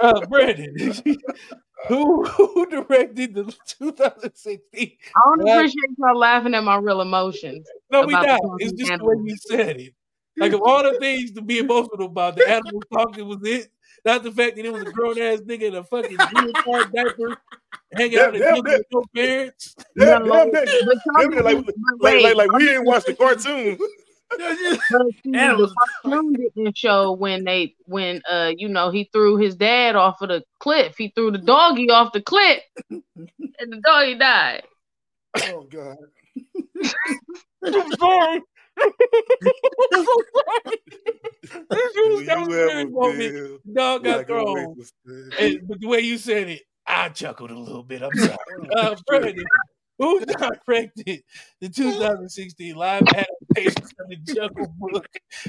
Uh, 0.00 0.24
Brandon, 0.26 0.74
who 1.88 2.24
who 2.24 2.66
directed 2.66 3.34
the 3.34 3.54
2016? 3.78 4.96
I 5.14 5.20
don't 5.24 5.48
appreciate 5.48 5.90
y'all 5.98 6.18
laughing 6.18 6.54
at 6.54 6.64
my 6.64 6.76
real 6.76 7.02
emotions. 7.02 7.68
No, 7.92 8.02
we 8.06 8.14
not. 8.14 8.40
It's 8.60 8.72
just 8.72 8.96
the 8.98 9.04
way 9.04 9.16
you 9.24 9.36
said 9.36 9.80
it. 9.80 9.94
Like 10.38 10.52
of 10.52 10.62
all 10.62 10.82
the 10.82 10.98
things 10.98 11.32
to 11.32 11.42
be 11.42 11.58
emotional 11.58 12.06
about, 12.06 12.36
the 12.36 12.48
animal 12.48 12.82
talking 12.92 13.26
was 13.28 13.38
it. 13.44 13.68
Not 14.04 14.22
the 14.22 14.32
fact 14.32 14.56
that 14.56 14.64
it 14.64 14.72
was 14.72 14.82
a 14.82 14.86
grown 14.86 15.18
ass 15.18 15.40
nigga 15.40 15.62
in 15.62 15.74
a 15.76 15.84
fucking 15.84 16.26
uniform 16.30 16.90
diaper 16.94 17.36
hanging 17.96 18.18
out 18.18 18.34
in 18.34 18.40
the 18.40 18.46
Damn, 18.46 18.54
jungle 18.56 18.72
damn, 18.72 18.78
with 18.78 18.86
no 18.92 19.04
parents. 19.14 19.74
Damn, 19.96 20.26
No, 20.26 20.34
damn, 20.34 20.52
damn. 20.52 20.86
but 20.86 20.96
Damn, 21.16 21.44
like, 21.44 21.56
didn't- 21.56 21.66
like, 22.00 22.22
like, 22.22 22.36
like 22.36 22.50
we 22.52 22.64
didn't 22.64 22.84
watch 22.84 23.04
the 23.04 23.14
cartoon. 23.14 23.78
but 24.30 24.48
see, 25.24 25.34
Animals. 25.34 25.72
the 25.72 25.88
cartoon 26.02 26.32
didn't 26.56 26.76
show 26.76 27.12
when 27.12 27.44
they 27.44 27.76
when 27.84 28.20
uh 28.28 28.50
you 28.56 28.68
know 28.68 28.90
he 28.90 29.08
threw 29.12 29.36
his 29.36 29.54
dad 29.54 29.94
off 29.96 30.20
of 30.22 30.28
the 30.28 30.42
cliff. 30.58 30.96
He 30.98 31.12
threw 31.14 31.30
the 31.30 31.38
doggy 31.38 31.88
off 31.90 32.12
the 32.12 32.20
cliff, 32.20 32.60
and 32.90 33.02
the 33.72 33.80
doggy 33.84 34.16
died. 34.16 34.64
Oh 35.44 35.62
God. 35.70 35.96
I'm 37.64 37.92
sorry. 37.92 38.40
I'm 38.80 40.04
so 40.04 40.22
That 41.68 41.68
was 41.70 42.20
a 42.20 42.24
you 42.24 42.24
serious 42.24 42.68
ever 42.68 42.90
moment. 42.90 43.74
Dog 43.74 44.04
got 44.04 44.16
like 44.18 44.26
thrown. 44.26 44.76
And, 45.38 45.60
but 45.68 45.80
the 45.80 45.86
way 45.88 46.00
you 46.00 46.18
said 46.18 46.48
it, 46.48 46.62
I 46.86 47.08
chuckled 47.10 47.50
a 47.50 47.58
little 47.58 47.82
bit. 47.82 48.02
I'm 48.02 48.14
sorry. 48.14 48.36
Uh, 48.76 48.96
Brandon, 49.06 49.44
who 49.98 50.20
directed 50.66 51.22
the 51.60 51.68
2016 51.68 52.74
live 52.74 53.02
adaptation 53.02 53.84
of 54.00 54.08
the 54.08 54.16
Jungle 54.16 54.72
Book 54.78 55.06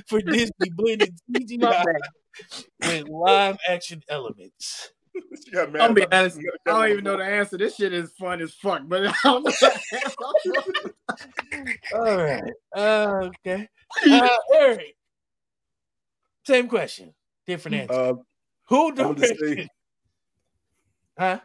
for 0.08 0.22
Disney 0.22 0.70
blending 0.76 1.16
My 1.28 1.40
CGI 1.40 1.60
bad. 1.60 1.86
with 2.82 3.10
live 3.10 3.58
action 3.70 4.02
elements? 4.10 4.92
She 5.44 5.52
got 5.52 5.72
mad 5.72 5.82
I'm 5.82 5.94
be 5.94 6.06
honest. 6.12 6.40
I 6.66 6.72
don't 6.72 6.92
even 6.92 7.04
know 7.04 7.18
the 7.18 7.24
answer. 7.24 7.58
This 7.58 7.76
shit 7.76 7.94
is 7.94 8.12
fun 8.14 8.42
as 8.42 8.54
fuck, 8.54 8.82
but 8.86 9.08
I 9.08 9.14
don't. 9.24 9.48
All 11.94 12.18
right. 12.18 12.54
Uh, 12.76 13.30
okay. 13.46 13.68
Uh, 14.12 14.28
Eric, 14.54 14.96
same 16.46 16.68
question, 16.68 17.14
different 17.48 17.78
answer. 17.78 17.94
Uh, 17.94 18.14
who 18.68 18.90
I'm 18.90 18.96
gonna 18.96 19.14
directed? 19.16 19.58
say, 19.58 19.70
Huh? 21.18 21.40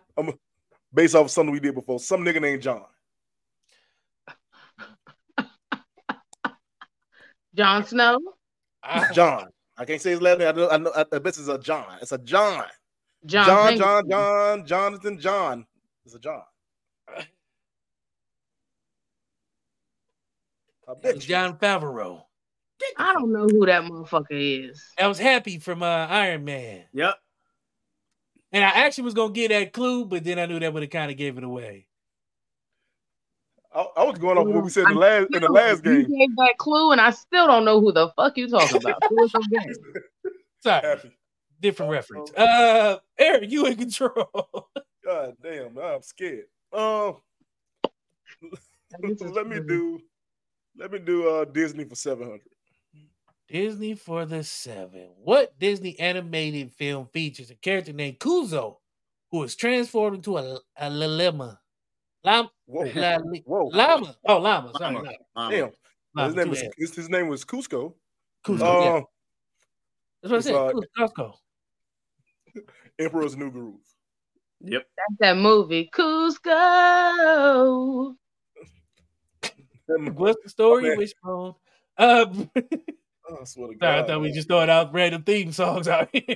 based 0.93 1.15
off 1.15 1.27
of 1.27 1.31
something 1.31 1.53
we 1.53 1.61
did 1.61 1.77
before, 1.77 2.01
some 2.01 2.25
nigga 2.25 2.41
named 2.41 2.63
John. 2.63 2.85
Jon 7.55 7.87
Snow. 7.87 8.19
I- 8.83 9.13
John. 9.13 9.49
I 9.77 9.85
can't 9.85 10.01
say 10.01 10.11
his 10.11 10.21
last 10.21 10.39
name. 10.39 10.49
I 10.49 10.53
know. 10.53 10.71
I 10.71 10.77
know. 10.77 10.93
I 10.97 11.05
bet 11.05 11.27
it's 11.39 11.49
a 11.49 11.59
John. 11.59 11.99
It's 12.03 12.13
a 12.13 12.19
John. 12.19 12.65
John. 13.27 13.77
John. 13.77 13.79
John. 13.79 14.09
John. 14.09 14.67
Jonathan. 14.67 15.21
John. 15.21 15.67
It's 16.05 16.15
a 16.15 16.19
John. 16.19 16.43
I 20.89 20.95
bet 21.01 21.15
you. 21.17 21.21
Jon 21.21 21.57
Favreau. 21.57 22.23
I 22.97 23.13
don't 23.13 23.33
know 23.33 23.47
who 23.47 23.67
that 23.67 23.85
motherfucker 23.85 24.71
is. 24.71 24.83
I 24.99 25.07
was 25.07 25.19
happy 25.19 25.59
from 25.59 25.83
uh, 25.83 26.07
Iron 26.09 26.45
Man, 26.45 26.85
Yep. 26.95 27.15
and 28.53 28.65
I 28.65 28.69
actually 28.69 29.05
was 29.05 29.15
gonna 29.15 29.33
get 29.33 29.51
that 29.51 29.73
clue, 29.73 30.07
but 30.07 30.25
then 30.25 30.39
I 30.39 30.47
knew 30.47 30.59
that 30.59 30.73
would 30.73 30.83
have 30.83 30.91
kind 30.91 31.11
of 31.11 31.17
gave 31.17 31.37
it 31.39 31.45
away. 31.45 31.87
I, 33.73 33.87
I 33.99 34.05
was 34.05 34.19
going 34.19 34.39
off 34.39 34.49
what 34.49 34.65
we 34.65 34.71
said 34.71 34.89
in 34.89 34.95
the 34.95 35.01
last 35.01 35.27
in 35.27 35.33
the 35.33 35.39
Still, 35.41 35.53
last 35.53 35.85
you 35.85 36.03
gave 36.09 36.37
that 36.37 36.55
clue, 36.59 36.91
and 36.91 37.01
I 37.01 37.11
still 37.11 37.47
don't 37.47 37.65
know 37.65 37.81
who 37.81 37.93
the 37.93 38.09
fuck 38.17 38.37
you 38.37 38.49
talking 38.49 38.79
about. 38.79 39.01
Who 39.09 39.25
is 39.25 39.35
okay? 39.35 39.71
Sorry, 40.63 40.87
Happy. 40.89 41.11
Different 41.61 41.91
Oh, 41.91 41.93
reference. 41.93 42.33
Uh, 42.33 42.97
Eric, 43.19 43.51
you 43.51 43.67
in 43.67 43.77
control. 43.77 44.69
God 45.05 45.35
damn, 45.43 45.77
I'm 45.79 46.03
scared. 46.03 46.47
Um, 46.73 47.17
let 49.03 49.47
me 49.47 49.61
do, 49.61 50.01
let 50.77 50.91
me 50.93 50.99
do 50.99 51.29
uh 51.29 51.45
Disney 51.45 51.85
for 51.85 51.95
seven 51.97 52.25
hundred. 52.29 52.43
Disney 53.49 53.95
for 53.95 54.25
the 54.25 54.45
seven. 54.45 55.09
What 55.23 55.59
Disney 55.59 55.99
animated 55.99 56.73
film 56.73 57.07
features 57.13 57.51
a 57.51 57.57
character 57.57 57.93
named 57.93 58.19
Kuzco, 58.21 58.77
who 59.31 59.43
is 59.43 59.57
transformed 59.57 60.19
into 60.19 60.39
a, 60.39 60.59
a 60.77 60.89
llama? 60.89 61.59
Llama, 62.23 62.51
Whoa, 62.67 62.91
la- 62.95 63.19
whoa, 63.45 63.67
llama. 63.73 64.17
Oh, 64.27 64.39
llama. 64.39 64.73
Sorry, 64.79 64.95
Llama. 64.95 65.11
llama. 65.35 65.51
Damn. 65.51 65.71
llama, 66.15 66.27
his 66.29 66.37
name 66.37 66.51
was 66.51 66.61
bad. 66.63 66.71
his, 66.79 66.95
his 66.95 67.09
name 67.09 67.29
was 67.29 67.45
Kuzco. 67.45 67.95
Kuzco. 68.45 68.59
yeah. 68.61 68.93
Um, 68.97 69.05
That's 70.23 70.31
what 70.31 70.33
I 70.33 70.37
it's, 70.37 70.45
said. 70.47 70.55
uh, 70.55 70.73
Kuzco. 71.09 71.33
Emperor's 73.01 73.37
New 73.37 73.51
Groove. 73.51 73.81
Yep. 74.63 74.83
That's 74.97 75.19
that 75.21 75.37
movie, 75.39 75.91
Kuzco. 75.93 76.45
That- 79.89 80.15
What's 80.15 80.43
the 80.45 80.51
story? 80.51 80.83
man. 80.91 80.99
Wishbone. 80.99 81.55
Um, 81.99 82.51
Oh, 83.29 83.39
I 83.43 83.45
swear 83.45 83.69
to 83.69 83.79
sorry, 83.81 83.93
I 83.95 83.99
God. 84.01 84.07
thought 84.09 84.21
we 84.23 84.33
just 84.33 84.49
throwing 84.49 84.69
out 84.71 84.93
random 84.93 85.23
theme 85.23 85.53
songs 85.53 85.87
out 85.87 86.09
here. 86.13 86.25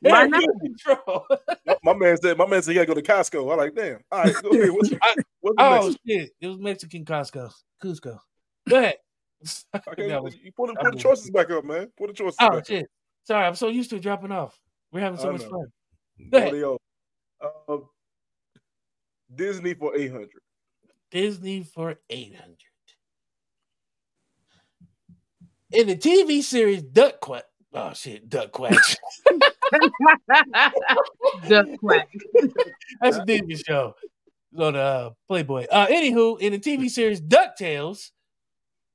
Why 0.00 0.20
Eric, 0.22 0.30
not? 0.30 0.42
control. 0.60 1.26
my, 1.66 1.76
my 1.84 1.94
man 1.94 2.16
said, 2.16 2.36
my 2.38 2.46
man 2.46 2.60
said 2.62 2.70
he 2.72 2.74
gotta 2.74 2.86
go 2.86 2.94
to 2.94 3.02
Costco. 3.02 3.52
I 3.52 3.54
like, 3.54 3.74
damn. 3.76 4.00
All 4.10 4.22
right, 4.24 4.34
go 4.42 4.48
ahead. 4.50 4.70
What's, 4.72 4.92
I- 4.92 5.14
what's 5.40 5.56
the 5.56 5.62
Oh 5.62 5.86
next? 5.88 5.98
shit! 6.06 6.30
It 6.40 6.46
was 6.48 6.58
Mexican 6.58 7.04
Costco. 7.04 7.52
Kuzco. 7.82 8.18
Go 8.68 8.78
ahead. 8.78 8.96
Okay, 9.88 10.08
That 10.08 10.22
was- 10.24 10.36
you 10.36 10.50
put, 10.52 10.68
the- 10.68 10.74
put 10.74 10.84
the 10.84 10.90
was- 10.96 11.02
choices 11.02 11.30
back 11.30 11.50
up, 11.50 11.64
man. 11.64 11.88
Put 11.96 12.08
the 12.08 12.14
choices 12.14 12.36
oh 12.40 12.50
back. 12.56 12.66
shit! 12.66 12.86
Sorry, 13.30 13.46
I'm 13.46 13.54
so 13.54 13.68
used 13.68 13.90
to 13.90 14.00
dropping 14.00 14.32
off. 14.32 14.58
We're 14.90 15.02
having 15.02 15.20
so 15.20 15.30
much 15.30 15.42
fun. 15.42 15.66
Go 16.32 16.38
ahead. 16.38 16.48
Audio. 16.48 16.78
Uh, 17.40 17.76
Disney 19.32 19.74
for 19.74 19.96
eight 19.96 20.10
hundred. 20.10 20.40
Disney 21.12 21.62
for 21.62 21.94
eight 22.10 22.34
hundred. 22.34 22.56
In 25.70 25.86
the 25.86 25.94
TV 25.94 26.42
series 26.42 26.82
Duck 26.82 27.20
Quack. 27.20 27.44
Oh 27.72 27.92
shit, 27.94 28.28
Duck 28.28 28.50
Quack. 28.50 28.74
Duck 31.48 31.68
quack. 31.78 32.08
That's 33.00 33.18
a 33.18 33.24
Disney 33.24 33.54
show. 33.54 33.94
It's 34.50 34.60
on 34.60 34.74
uh, 34.74 35.10
Playboy. 35.28 35.66
Uh, 35.70 35.86
anywho, 35.86 36.40
in 36.40 36.50
the 36.50 36.58
TV 36.58 36.90
series 36.90 37.20
DuckTales, 37.20 38.10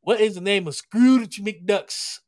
what 0.01 0.19
is 0.19 0.35
the 0.35 0.41
name 0.41 0.67
of 0.67 0.75
Scrooge 0.75 1.41
McDuck's 1.41 2.19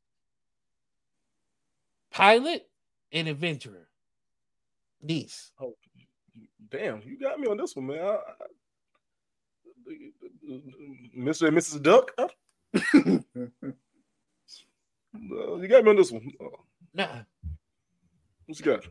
pilot 2.17 2.67
and 3.11 3.27
adventurer? 3.27 3.87
Niece. 5.01 5.51
Damn, 6.69 7.01
you 7.05 7.17
got 7.19 7.39
me 7.39 7.47
on 7.47 7.57
this 7.57 7.75
one, 7.75 7.87
man. 7.87 7.99
I, 7.99 8.15
I, 8.15 8.47
Mr. 11.17 11.47
and 11.47 11.57
Mrs. 11.57 11.81
Duck. 11.81 12.11
Uh, 15.31 15.55
you 15.55 15.67
got 15.67 15.83
me 15.83 15.89
on 15.89 15.95
this 15.95 16.11
one. 16.11 16.31
Uh, 16.39 16.45
Nah, 16.93 17.07
what 18.45 18.59
you 18.59 18.63
got? 18.65 18.85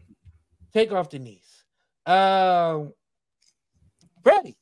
take 0.73 0.91
off 0.93 1.09
the 1.11 1.19
niece. 1.21 1.65
Um, 2.05 2.93
Freddie. 4.25 4.57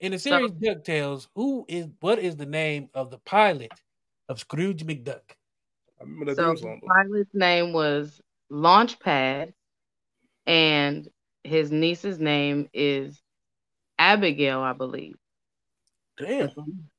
In 0.00 0.12
the 0.12 0.18
series 0.18 0.52
DuckTales, 0.52 1.28
who 1.34 1.66
is 1.68 1.88
what 2.00 2.18
is 2.18 2.36
the 2.36 2.46
name 2.46 2.88
of 2.94 3.10
the 3.10 3.18
pilot 3.18 3.72
of 4.30 4.38
Scrooge 4.40 4.86
McDuck? 4.86 5.20
I 6.00 6.04
remember 6.04 6.26
that 6.26 6.36
So 6.36 6.52
the 6.52 6.58
song. 6.58 6.80
though. 6.82 6.88
pilot's 6.88 7.34
name 7.34 7.72
was 7.72 8.20
Launchpad, 8.50 9.52
and 10.46 11.08
his 11.44 11.70
niece's 11.70 12.18
name 12.18 12.68
is 12.72 13.20
Abigail, 13.98 14.60
I 14.60 14.72
believe. 14.72 15.16
Damn. 16.18 16.50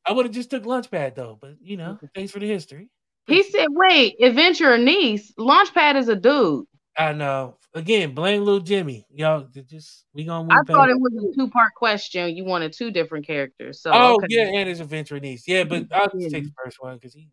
I 0.05 0.11
would 0.11 0.25
have 0.25 0.33
just 0.33 0.49
took 0.49 0.63
Launchpad 0.63 1.15
though, 1.15 1.37
but 1.39 1.55
you 1.61 1.77
know, 1.77 1.99
thanks 2.15 2.31
for 2.31 2.39
the 2.39 2.47
history. 2.47 2.89
He 3.27 3.43
said, 3.43 3.67
"Wait, 3.69 4.15
adventurer 4.21 4.77
niece. 4.77 5.31
Launchpad 5.37 5.95
is 5.95 6.09
a 6.09 6.15
dude. 6.15 6.65
I 6.97 7.13
know. 7.13 7.57
Again, 7.75 8.15
blame 8.15 8.43
little 8.43 8.59
Jimmy. 8.59 9.05
Y'all 9.13 9.47
just 9.67 10.05
we 10.13 10.23
gonna 10.23 10.43
move 10.43 10.57
I 10.59 10.63
thought 10.63 10.89
it 10.89 10.99
was 10.99 11.13
a 11.13 11.35
two 11.35 11.49
part 11.49 11.73
question. 11.75 12.35
You 12.35 12.43
wanted 12.43 12.73
two 12.73 12.89
different 12.89 13.27
characters. 13.27 13.81
So 13.81 13.91
Oh 13.93 14.15
okay. 14.15 14.27
yeah, 14.29 14.47
and 14.47 14.67
his 14.67 14.79
adventure 14.79 15.19
niece. 15.19 15.47
Yeah, 15.47 15.63
but 15.65 15.83
mm-hmm. 15.83 15.93
I'll 15.93 16.19
just 16.19 16.33
take 16.33 16.45
the 16.45 16.53
first 16.63 16.81
one 16.81 16.95
because 16.95 17.13
he 17.13 17.29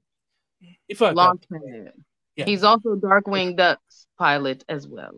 he 0.88 0.94
fucked 0.94 1.18
up. 1.18 1.38
Launchpad. 1.50 1.90
Yeah. 2.36 2.44
He's 2.44 2.64
also 2.64 2.94
Darkwing 2.96 3.56
Duck's 3.56 4.06
pilot 4.18 4.64
as 4.68 4.86
well. 4.86 5.12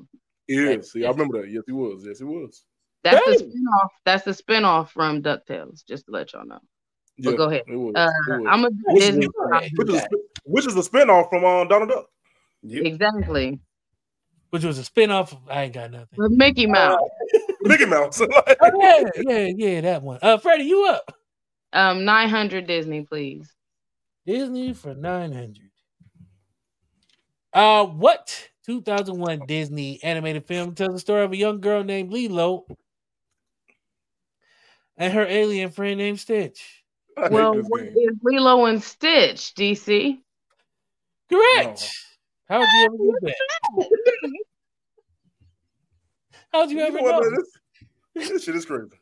He 0.47 0.55
is. 0.57 0.93
See, 0.93 1.05
I 1.05 1.11
remember 1.11 1.43
that. 1.43 1.51
Yes, 1.51 1.65
he 1.67 1.73
was. 1.73 2.05
Yes, 2.07 2.19
he 2.19 2.25
was. 2.25 2.65
That's 3.05 3.17
Hey! 3.25 3.37
the 3.39 3.45
spinoff. 3.45 3.89
That's 4.05 4.25
the 4.25 4.31
spinoff 4.31 4.91
from 4.91 5.23
DuckTales. 5.23 5.85
Just 5.87 6.07
to 6.07 6.13
let 6.13 6.33
y'all 6.33 6.47
know. 6.47 6.59
Yeah, 7.17 7.31
But 7.33 7.37
go 7.37 7.45
ahead. 7.51 7.63
It 7.67 7.77
was. 7.77 7.93
Uh, 7.97 8.09
it 8.29 8.41
was. 8.41 8.47
I'm 8.49 8.65
a 8.65 8.71
Which 8.93 9.03
Disney. 9.03 9.27
is, 9.27 9.71
which, 9.77 9.89
is 9.89 9.95
a, 9.97 10.09
which 10.45 10.67
is 10.67 10.77
a 10.77 10.81
spinoff 10.91 11.29
from 11.31 11.45
um, 11.45 11.67
Donald 11.69 11.91
Duck. 11.91 12.07
Yep. 12.63 12.85
exactly 12.87 13.61
Which 14.51 14.65
was 14.65 14.79
a 14.81 14.83
spinoff 14.83 15.31
of 15.33 15.39
I 15.49 15.65
ain't 15.65 15.75
got 15.75 15.91
nothing. 15.93 16.09
with 16.17 16.33
Mickey 16.33 16.67
Mouse. 16.67 16.99
Mickey 17.63 17.85
Mouse. 17.87 18.21
Oh, 18.61 18.75
yeah, 18.81 19.05
yeah, 19.17 19.49
yeah, 19.57 19.81
that 19.83 20.03
one. 20.03 20.19
Uh 20.23 20.39
Freddie, 20.39 20.65
you 20.65 20.87
up. 20.87 21.13
Um, 21.73 22.05
900 22.05 22.67
Disney, 22.67 23.03
please. 23.03 23.49
Disney 24.29 24.75
for 24.75 24.95
900. 24.95 25.71
Uh, 27.51 27.87
what 27.87 28.51
2001 28.67 29.47
Disney 29.47 30.03
animated 30.03 30.47
film 30.47 30.75
tells 30.75 30.93
the 30.93 30.99
story 30.99 31.25
of 31.25 31.33
a 31.33 31.37
young 31.37 31.63
girl 31.63 31.83
named 31.83 32.13
Lilo 32.13 32.67
and 34.99 35.15
her 35.15 35.25
alien 35.25 35.71
friend 35.71 35.97
named 35.97 36.21
Stitch? 36.21 36.85
Well, 37.17 37.55
this 37.55 37.65
what 37.69 37.85
game. 37.85 37.95
is 37.97 38.19
Lilo 38.23 38.67
and 38.67 38.83
Stitch? 38.83 39.55
DC. 39.55 40.19
Correct. 41.31 41.91
How'd 42.51 42.71
you 42.71 42.85
ever 42.85 42.97
do 42.99 43.19
that? 43.23 43.35
How'd 46.53 46.71
you 46.71 46.81
You 46.81 46.85
ever 46.85 46.99
know 46.99 47.03
what, 47.03 47.25
know? 47.25 47.31
this, 48.15 48.15
this 48.31 48.45
shit 48.45 48.57
is 48.57 48.67
crazy. 48.67 48.98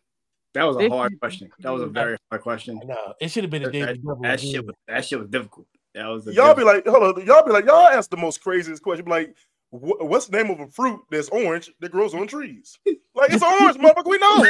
That 0.56 0.64
was 0.64 0.76
a 0.78 0.88
hard 0.88 1.20
question. 1.20 1.50
That 1.58 1.70
was 1.70 1.82
a 1.82 1.86
very 1.86 2.16
hard 2.30 2.40
question. 2.42 2.80
No, 2.86 2.96
it 3.20 3.28
should 3.30 3.44
have 3.44 3.50
been 3.50 3.64
a 3.64 3.66
That, 3.66 3.72
David 3.72 3.88
that, 3.88 4.02
Double. 4.06 4.22
that 4.22 4.40
shit 4.40 4.64
was 4.64 4.74
that 4.88 5.04
shit 5.04 5.18
was 5.18 5.28
difficult. 5.28 5.66
That 5.94 6.06
was 6.06 6.26
a 6.26 6.32
Y'all 6.32 6.54
be 6.54 6.64
like, 6.64 6.86
hold 6.86 7.18
on. 7.18 7.26
Y'all 7.26 7.44
be 7.44 7.52
like, 7.52 7.66
y'all 7.66 7.86
ask 7.88 8.08
the 8.08 8.16
most 8.16 8.40
craziest 8.40 8.82
question. 8.82 9.04
Be 9.04 9.10
like, 9.10 9.36
wh- 9.70 10.00
what's 10.00 10.28
the 10.28 10.36
name 10.42 10.50
of 10.50 10.60
a 10.60 10.66
fruit 10.68 11.00
that's 11.10 11.28
orange 11.28 11.70
that 11.80 11.92
grows 11.92 12.14
on 12.14 12.26
trees? 12.26 12.78
Like 13.14 13.32
it's 13.32 13.42
orange, 13.42 13.76
motherfucker. 13.76 14.06
We 14.06 14.16
know. 14.16 14.44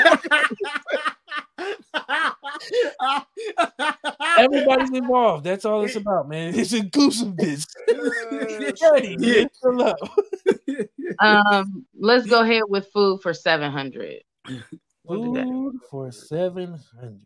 Everybody's 4.38 4.90
involved. 4.90 5.42
That's 5.42 5.64
all 5.64 5.84
it's 5.84 5.96
about, 5.96 6.28
man. 6.28 6.54
It's 6.54 6.72
inclusiveness. 6.72 7.66
Freddie, 8.78 9.16
Yeah. 9.18 9.94
Um, 11.18 11.84
let's 11.98 12.26
go 12.26 12.42
ahead 12.42 12.62
with 12.68 12.86
food 12.92 13.22
for 13.22 13.34
700. 13.34 14.22
We'll. 15.08 15.34
Food 15.34 15.80
for 15.90 16.10
700. 16.12 17.20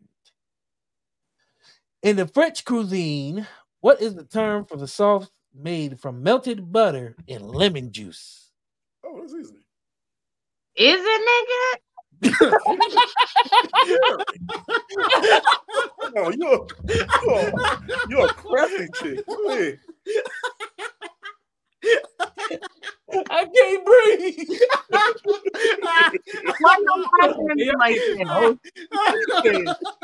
In 2.03 2.15
the 2.15 2.27
French 2.27 2.65
cuisine, 2.65 3.47
what 3.79 4.01
is 4.01 4.15
the 4.15 4.23
term 4.23 4.65
for 4.65 4.77
the 4.77 4.87
sauce 4.87 5.29
made 5.53 5.99
from 5.99 6.23
melted 6.23 6.71
butter 6.71 7.15
and 7.27 7.45
lemon 7.49 7.91
juice? 7.91 8.51
oh, 9.05 9.19
that's 9.19 9.33
easy. 9.33 9.55
Is 10.75 10.99
it, 11.03 11.21
nigga? 11.27 11.79
No, 16.13 16.29
you're 16.29 16.67
you're, 17.23 17.53
you're 18.09 18.25
a 18.25 18.33
crafty 18.33 18.87
chick. 18.95 19.25
Go 21.83 21.89
ahead. 22.49 22.61
I 23.29 23.45
can't 23.45 23.85
breathe. 23.85 24.59
Why 26.59 26.75
you 26.79 27.05
laughing 27.19 27.47
at 27.51 27.57
me 27.57 27.71
like 27.77 27.95
that? 27.95 28.57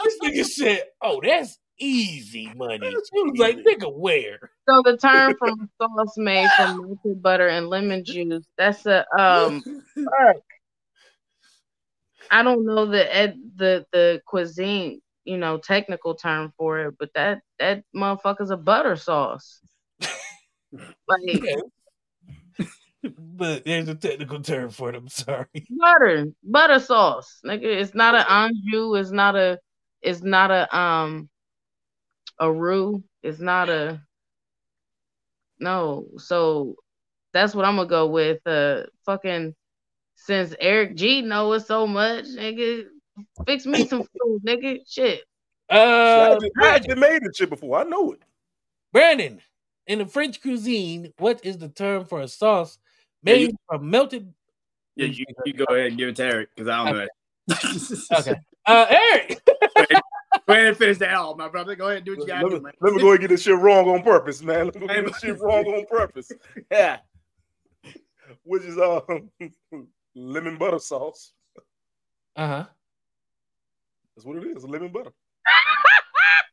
this 0.04 0.20
nigga 0.24 0.46
said, 0.46 0.84
"Oh, 1.02 1.22
that's 1.24 1.58
easy 1.80 2.52
money." 2.56 2.90
She 2.90 3.22
was 3.24 3.40
like, 3.40 3.58
"Nigga, 3.58 3.92
where?" 3.94 4.40
So 4.68 4.82
the 4.84 4.98
term 4.98 5.36
from 5.40 5.70
sauce 5.82 6.18
made 6.18 6.50
from 6.58 6.78
melted 6.78 7.22
butter 7.22 7.48
and 7.48 7.70
lemon 7.70 8.04
juice. 8.04 8.46
That's 8.58 8.86
a 8.86 9.06
um. 9.18 9.64
fuck. 9.96 10.44
I 12.30 12.44
don't 12.44 12.66
know 12.66 12.86
the 12.86 13.16
ed, 13.16 13.38
the 13.56 13.86
the 13.94 14.22
cuisine. 14.26 15.02
you 15.24 15.38
know, 15.38 15.58
technical 15.58 16.16
term 16.16 16.54
for 16.58 16.80
it, 16.80 16.96
but 16.98 17.10
that 17.14 17.42
that 17.60 17.84
motherfucker's 17.96 18.50
a 18.50 18.58
butter 18.58 18.96
sauce. 18.96 19.62
Like 21.08 21.42
but 23.18 23.64
there's 23.66 23.88
a 23.88 23.96
technical 23.96 24.42
term 24.42 24.70
for 24.70 24.90
it. 24.90 24.96
I'm 24.96 25.08
sorry. 25.08 25.46
butter, 25.70 26.28
butter 26.44 26.80
sauce. 26.80 27.40
Nigga, 27.46 27.64
it's 27.64 27.96
not 27.96 28.16
an 28.16 28.26
au 28.28 28.50
jus, 28.70 29.02
it's 29.06 29.12
not 29.12 29.36
a 29.36 29.60
it's 30.02 30.22
not 30.22 30.52
a 30.52 30.78
um 30.78 31.30
a 32.40 32.52
roux, 32.52 33.04
it's 33.24 33.40
not 33.40 33.70
a 33.70 34.02
no. 35.60 36.08
So 36.18 36.76
that's 37.34 37.56
what 37.56 37.66
I'm 37.66 37.76
gonna 37.78 37.88
go 37.90 38.08
with. 38.08 38.46
Uh 38.46 38.84
fucking 39.06 39.56
since 40.16 40.54
Eric 40.60 40.96
G 40.96 41.22
know 41.22 41.54
it 41.54 41.62
so 41.62 41.88
much, 41.88 42.26
nigga, 42.26 42.86
fix 43.46 43.66
me 43.66 43.88
some 43.88 44.04
food, 44.22 44.42
nigga. 44.46 44.80
Shit. 44.88 45.22
I 45.70 45.76
Uh, 45.78 46.40
just, 46.40 46.52
I 46.62 46.80
Brandon, 46.80 46.90
just 46.90 46.98
made 47.00 47.22
this 47.24 47.36
shit 47.38 47.50
before. 47.50 47.80
I 47.80 47.84
know 47.84 48.14
it. 48.14 48.20
Brandon, 48.94 49.42
in 49.88 50.00
the 50.00 50.06
French 50.06 50.42
cuisine, 50.42 51.14
what 51.18 51.40
is 51.46 51.58
the 51.58 51.70
term 51.70 52.06
for 52.06 52.22
a 52.22 52.28
sauce 52.28 52.78
Yeah, 53.24 53.34
made 53.34 53.42
you- 53.52 53.58
from 53.68 53.90
melted? 53.90 54.34
Yeah, 54.96 55.08
you, 55.08 55.26
you 55.46 55.54
go 55.54 55.66
ahead 55.66 55.88
and 55.88 55.98
give 55.98 56.10
it 56.10 56.16
to 56.16 56.24
Eric 56.24 56.50
because 56.56 56.68
I 56.70 56.84
don't 56.84 56.96
know 56.98 57.06
that. 57.06 58.10
Okay. 58.20 58.36
Uh, 58.66 58.86
Eric. 58.90 59.40
Go 60.48 60.54
ahead 60.54 60.68
and 60.68 60.78
finish 60.78 60.98
that 60.98 61.14
off, 61.14 61.38
my 61.38 61.48
brother. 61.48 61.76
Go 61.76 61.86
ahead 61.86 61.98
and 61.98 62.06
do 62.06 62.12
what 62.14 62.20
you 62.28 62.34
Let 62.34 62.42
gotta 62.42 62.56
do, 62.58 62.62
man. 62.62 62.74
let 62.82 62.94
me 62.94 63.02
go 63.02 63.12
and 63.12 63.20
get 63.20 63.30
this 63.30 63.44
shit 63.44 63.58
wrong 63.58 63.88
on 63.90 64.02
purpose, 64.02 64.42
man. 64.42 64.66
Let 64.66 64.76
me 64.76 64.82
go 64.82 64.88
get 64.94 65.06
this 65.06 65.20
shit 65.20 65.40
wrong 65.40 65.66
on 65.66 65.86
purpose. 65.86 66.32
Yeah. 66.72 66.98
Which 68.44 68.64
is 68.64 68.78
uh 68.78 69.02
lemon 70.16 70.58
butter 70.58 70.80
sauce. 70.80 71.32
Uh 72.36 72.48
huh. 72.48 72.66
That's 74.16 74.26
what 74.26 74.38
it 74.38 74.58
is, 74.58 74.66
lemon 74.66 74.92
butter. 74.92 75.12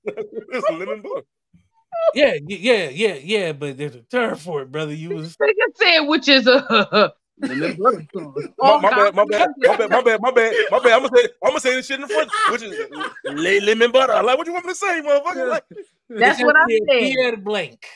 it's 0.05 0.71
lemon 0.71 1.01
butter. 1.03 1.23
Yeah, 2.15 2.35
yeah, 2.47 2.89
yeah, 2.91 3.15
yeah. 3.15 3.53
But 3.53 3.77
there's 3.77 3.95
a 3.95 4.01
term 4.03 4.37
for 4.37 4.63
it, 4.63 4.71
brother. 4.73 4.93
You 4.95 5.11
was 5.17 5.37
Nigga 5.37 5.51
said 5.77 6.01
which 6.01 6.29
is 6.29 6.47
a 6.47 7.13
Lemon 7.41 7.77
butter. 7.77 8.07
My, 8.59 8.79
my 8.81 8.91
bad, 8.91 9.15
my 9.15 9.25
bad, 9.25 9.51
my 9.59 9.77
bad, 9.77 9.91
my 9.91 10.01
bad, 10.03 10.21
my 10.23 10.31
bad, 10.31 10.55
my 10.71 10.79
bad. 10.79 10.93
I'm 10.93 11.03
gonna 11.03 11.17
say, 11.17 11.29
I'm 11.43 11.51
gonna 11.51 11.61
say 11.61 11.75
this 11.75 11.87
shit 11.87 12.01
in 12.01 12.03
the 12.03 12.09
front, 12.09 12.31
which 12.51 12.63
is 12.63 12.75
lay 13.25 13.61
lemon 13.61 13.91
butter. 13.91 14.13
I'm 14.13 14.25
like, 14.25 14.39
what 14.39 14.47
you 14.47 14.53
want 14.53 14.67
me 14.67 14.73
to 14.73 14.77
say, 14.77 15.01
motherfucker? 15.03 15.49
Like, 15.51 15.65
That's 16.09 16.43
what 16.43 16.55
I 16.57 16.65
Pierre- 16.67 16.81
said. 16.89 17.01
Pierre 17.01 17.37
Blank. 17.37 17.87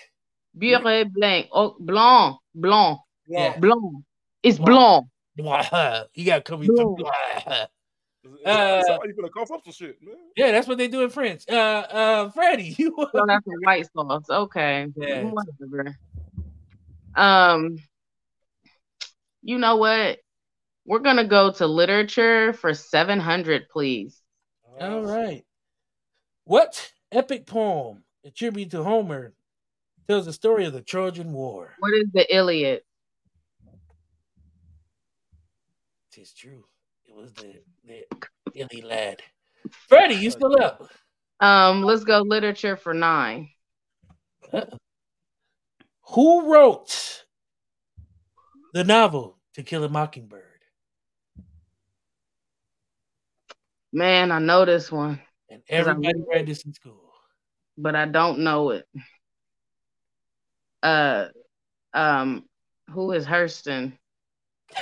Beurre 0.59 1.05
blanc. 1.13 1.47
Oh, 1.53 1.77
blanc. 1.79 2.39
Blanc. 2.55 2.99
Yeah. 3.29 3.57
Blanc. 3.59 4.03
It's 4.43 4.59
blanc. 4.59 5.07
Blah. 5.37 6.03
You 6.15 6.25
gotta 6.27 6.41
come 6.43 6.61
with 6.61 6.71
No. 6.73 6.97
Some 8.29 8.43
blah. 8.43 8.53
uh, 8.53 8.99
you 9.05 9.15
gonna 9.15 9.31
cough 9.31 9.51
up 9.51 9.61
some 9.65 9.73
shit, 9.73 10.03
man. 10.03 10.15
Yeah, 10.37 10.53
that's 10.53 10.69
what 10.69 10.79
they 10.79 10.89
do 10.89 11.03
in 11.03 11.11
France. 11.11 11.47
Uh, 11.49 11.55
uh, 11.55 12.31
Freddie, 12.31 12.75
you. 12.79 12.95
So 13.13 13.25
that's 13.27 13.47
a 13.47 13.51
white 13.65 13.87
sauce. 13.93 14.25
Okay. 14.29 14.87
Yeah. 14.97 15.25
Whatever. 15.25 15.97
Um, 17.15 17.79
you 19.43 19.59
know 19.59 19.77
what? 19.77 20.19
We're 20.85 21.01
gonna 21.01 21.27
go 21.27 21.53
to 21.53 21.67
literature 21.67 22.53
for 22.53 22.75
seven 22.75 23.21
hundred, 23.21 23.69
please. 23.69 24.21
All 24.81 25.03
right. 25.03 25.45
What 26.45 26.93
epic 27.13 27.47
poem 27.47 28.05
attributed 28.25 28.71
to 28.73 28.83
Homer 28.83 29.35
tells 30.09 30.25
the 30.25 30.33
story 30.33 30.65
of 30.65 30.73
the 30.73 30.81
Trojan 30.81 31.33
War? 31.33 31.75
What 31.79 31.95
is 31.95 32.07
the 32.15 32.35
Iliad? 32.35 32.83
Tis 36.11 36.33
true. 36.33 36.65
It 37.05 37.15
was 37.15 37.33
the 37.33 37.61
the 37.89 38.05
Illy 38.55 38.83
lad. 38.83 39.23
Freddie, 39.89 40.15
you 40.17 40.31
still 40.31 40.57
up? 40.63 40.89
Um, 41.41 41.83
let's 41.83 42.05
go 42.05 42.21
literature 42.21 42.77
for 42.77 42.95
nine. 42.95 43.49
Who 46.11 46.53
wrote 46.53 47.25
the 48.73 48.85
novel 48.85 49.39
To 49.55 49.63
Kill 49.63 49.85
a 49.85 49.89
Mockingbird? 49.89 50.43
Man, 53.93 54.31
I 54.33 54.39
know 54.39 54.65
this 54.65 54.93
one, 54.93 55.21
And 55.49 55.63
everybody 55.69 56.13
read 56.31 56.47
this 56.47 56.65
in 56.65 56.73
school. 56.75 57.13
but 57.77 57.95
I 57.97 58.05
don't 58.07 58.41
know 58.41 58.71
it. 58.71 58.87
Uh, 60.83 61.27
um, 61.95 62.45
who 62.91 63.13
is 63.13 63.27
Hurston? 63.27 63.93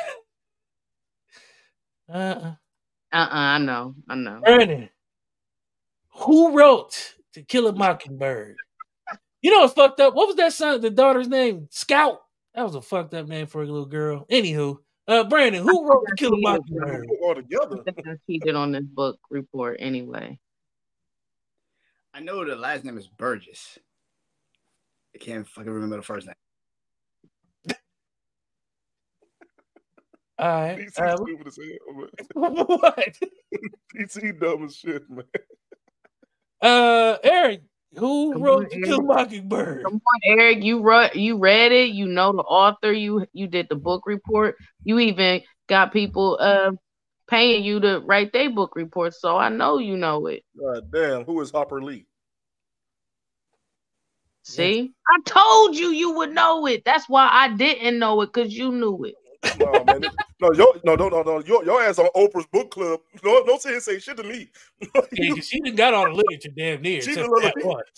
Uh-uh. 2.08 2.54
Uh-uh, 3.12 3.28
I 3.30 3.58
know, 3.58 3.94
I 4.08 4.14
know. 4.14 4.40
Brandon, 4.44 4.88
who 6.10 6.56
wrote 6.56 7.14
To 7.34 7.42
Kill 7.42 7.68
a 7.68 7.72
Mockingbird? 7.72 8.56
You 9.42 9.50
know 9.52 9.60
what's 9.60 9.74
fucked 9.74 10.00
up? 10.00 10.14
What 10.14 10.26
was 10.26 10.36
that 10.36 10.52
son, 10.52 10.80
the 10.80 10.90
daughter's 10.90 11.28
name? 11.28 11.68
Scout. 11.70 12.22
That 12.54 12.64
was 12.64 12.74
a 12.74 12.82
fucked 12.82 13.14
up 13.14 13.28
name 13.28 13.46
for 13.46 13.62
a 13.62 13.66
little 13.66 13.86
girl. 13.86 14.26
Anywho, 14.30 14.78
uh, 15.06 15.24
Brandon, 15.24 15.62
who 15.62 15.88
wrote 15.88 16.04
To 16.08 16.14
Kill 16.16 16.34
a 16.34 16.40
Mockingbird? 16.40 17.06
All 17.22 17.34
together. 17.34 17.78
I 17.86 17.92
think 17.92 18.08
I 18.08 18.16
cheated 18.26 18.54
on 18.56 18.72
this 18.72 18.84
book 18.84 19.18
report 19.30 19.76
anyway. 19.78 20.38
I 22.12 22.20
know 22.20 22.44
the 22.44 22.56
last 22.56 22.84
name 22.84 22.98
is 22.98 23.06
Burgess. 23.06 23.78
I 25.14 25.18
can't 25.18 25.46
fucking 25.46 25.70
remember 25.70 25.96
the 25.96 26.02
first 26.02 26.26
name. 26.26 26.34
All 30.38 30.48
right. 30.48 30.78
DC 30.78 30.98
Uh, 30.98 31.16
stupid 31.16 31.46
as 31.46 31.58
hell, 31.58 31.94
man. 31.96 32.66
what? 32.66 33.18
DC 33.96 34.38
dumb 34.38 34.64
as 34.64 34.76
shit, 34.76 35.08
man. 35.08 35.24
Uh, 36.60 37.16
Eric, 37.22 37.62
who 37.94 38.32
Come 38.32 38.42
wrote 38.42 38.64
on, 38.64 38.70
To 38.70 38.80
Kill. 38.80 39.02
Mockingbird? 39.02 39.84
Come 39.84 39.94
on, 39.94 40.38
Eric, 40.38 40.62
you 40.62 40.80
wrote, 40.80 41.14
you 41.14 41.38
read 41.38 41.72
it, 41.72 41.90
you 41.90 42.06
know 42.06 42.32
the 42.32 42.42
author, 42.42 42.92
you 42.92 43.26
you 43.32 43.46
did 43.46 43.68
the 43.68 43.76
book 43.76 44.04
report, 44.06 44.56
you 44.84 44.98
even 44.98 45.42
got 45.68 45.92
people 45.92 46.38
uh 46.40 46.72
paying 47.28 47.64
you 47.64 47.80
to 47.80 48.00
write 48.00 48.32
their 48.32 48.50
book 48.50 48.76
reports, 48.76 49.20
so 49.20 49.36
I 49.36 49.48
know 49.48 49.78
you 49.78 49.96
know 49.96 50.26
it. 50.26 50.44
God 50.58 50.90
damn, 50.92 51.24
who 51.24 51.40
is 51.40 51.50
Harper 51.50 51.82
Lee? 51.82 52.06
See, 54.42 54.92
I 55.08 55.20
told 55.24 55.74
you 55.74 55.88
you 55.88 56.12
would 56.12 56.32
know 56.32 56.66
it. 56.66 56.84
That's 56.84 57.08
why 57.08 57.28
I 57.32 57.48
didn't 57.56 57.98
know 57.98 58.20
it 58.22 58.32
because 58.32 58.56
you 58.56 58.70
knew 58.70 59.04
it. 59.04 59.14
No, 59.58 59.84
man. 59.84 60.04
No, 60.40 60.52
yo, 60.52 60.66
no, 60.84 60.94
no, 60.94 61.08
no, 61.08 61.22
no. 61.22 61.38
Your, 61.40 61.64
your 61.64 61.82
ass 61.82 61.98
on 61.98 62.08
Oprah's 62.14 62.46
book 62.46 62.70
club. 62.70 63.00
No, 63.24 63.44
don't 63.44 63.60
say 63.60 63.78
say 63.78 63.98
shit 63.98 64.16
to 64.18 64.22
me. 64.22 64.50
Yeah, 65.12 65.34
she 65.36 65.60
done 65.60 65.74
got 65.74 65.94
all 65.94 66.06
the 66.06 66.12
literature 66.14 66.50
damn 66.56 66.82
near. 66.82 67.00
She 67.00 67.14
done-. 67.14 67.30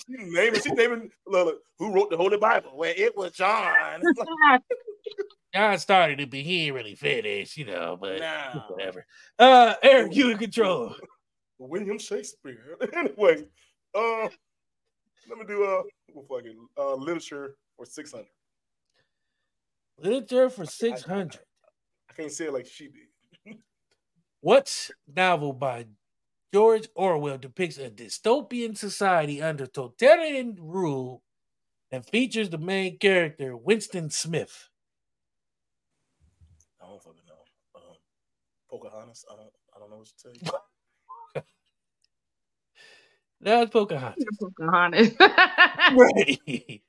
She 0.06 0.16
naming, 0.16 0.60
she 0.60 0.70
naming 0.70 1.10
look, 1.26 1.60
who 1.78 1.92
wrote 1.92 2.10
the 2.10 2.16
Holy 2.16 2.36
Bible? 2.36 2.72
Well, 2.74 2.92
it 2.96 3.16
was 3.16 3.32
John. 3.32 4.02
John 5.54 5.78
started 5.78 6.20
it, 6.20 6.30
but 6.30 6.40
he 6.40 6.66
ain't 6.66 6.74
really 6.74 6.94
finished, 6.94 7.56
you 7.56 7.64
know, 7.64 7.96
but 8.00 8.20
Nah. 8.20 8.62
whatever. 8.68 9.06
Uh, 9.38 9.74
Eric, 9.82 10.14
you 10.14 10.30
in 10.30 10.38
control. 10.38 10.94
William 11.58 11.98
Shakespeare. 11.98 12.76
anyway, 12.92 13.44
uh, 13.94 14.28
let 15.28 15.38
me 15.38 15.44
do 15.46 15.64
uh, 15.64 15.82
well, 16.14 16.24
fuck 16.28 16.46
it, 16.46 16.56
uh, 16.76 16.94
literature 16.94 17.56
for 17.76 17.84
six 17.86 18.12
hundred. 18.12 18.28
Literature 19.98 20.48
for 20.48 20.64
600. 20.64 21.40
I 22.08 22.12
can't 22.14 22.30
say 22.30 22.46
it 22.46 22.52
like 22.52 22.66
she 22.66 22.88
did. 22.88 23.56
What 24.40 24.90
novel 25.14 25.52
by 25.52 25.86
George 26.54 26.88
Orwell 26.94 27.38
depicts 27.38 27.76
a 27.78 27.90
dystopian 27.90 28.76
society 28.76 29.42
under 29.42 29.66
totalitarian 29.66 30.56
rule 30.60 31.22
and 31.90 32.06
features 32.06 32.50
the 32.50 32.58
main 32.58 32.98
character, 32.98 33.56
Winston 33.56 34.10
Smith? 34.10 34.68
I 36.80 36.86
don't 36.86 37.02
fucking 37.02 37.20
know. 37.26 37.80
Um, 37.80 37.96
Pocahontas. 38.70 39.24
I 39.30 39.36
don't. 39.36 39.50
I 39.74 39.78
don't 39.80 39.90
know 39.90 39.98
what 39.98 40.06
to 40.06 40.16
tell 40.22 40.32
you. 41.34 41.42
That's 43.40 43.70
Pocahontas. 43.70 44.24
Pocahontas. 44.38 45.10
Right. 45.96 46.82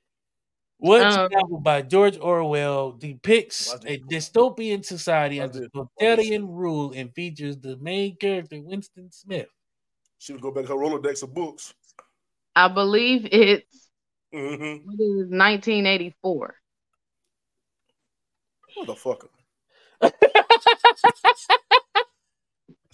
What 0.81 1.01
Um, 1.01 1.29
novel 1.31 1.59
by 1.59 1.81
George 1.81 2.17
Orwell 2.17 2.93
depicts 2.93 3.73
a 3.85 3.99
dystopian 3.99 4.83
society 4.85 5.41
under 5.41 5.67
totalitarian 5.67 6.47
rule 6.47 6.93
and 6.95 7.13
features 7.13 7.57
the 7.57 7.75
main 7.77 8.15
character, 8.15 8.61
Winston 8.61 9.11
Smith? 9.11 9.49
She 10.19 10.31
would 10.31 10.41
go 10.41 10.51
back 10.51 10.65
to 10.65 10.69
her 10.71 10.75
Rolodex 10.77 11.21
of 11.23 11.33
books. 11.33 11.73
I 12.55 12.67
believe 12.69 13.27
it's 13.31 13.89
Mm-hmm. 14.33 14.85
what 14.85 14.99
is 14.99 15.31
it, 15.31 15.35
1984. 15.35 16.55
Motherfucker. 18.77 19.27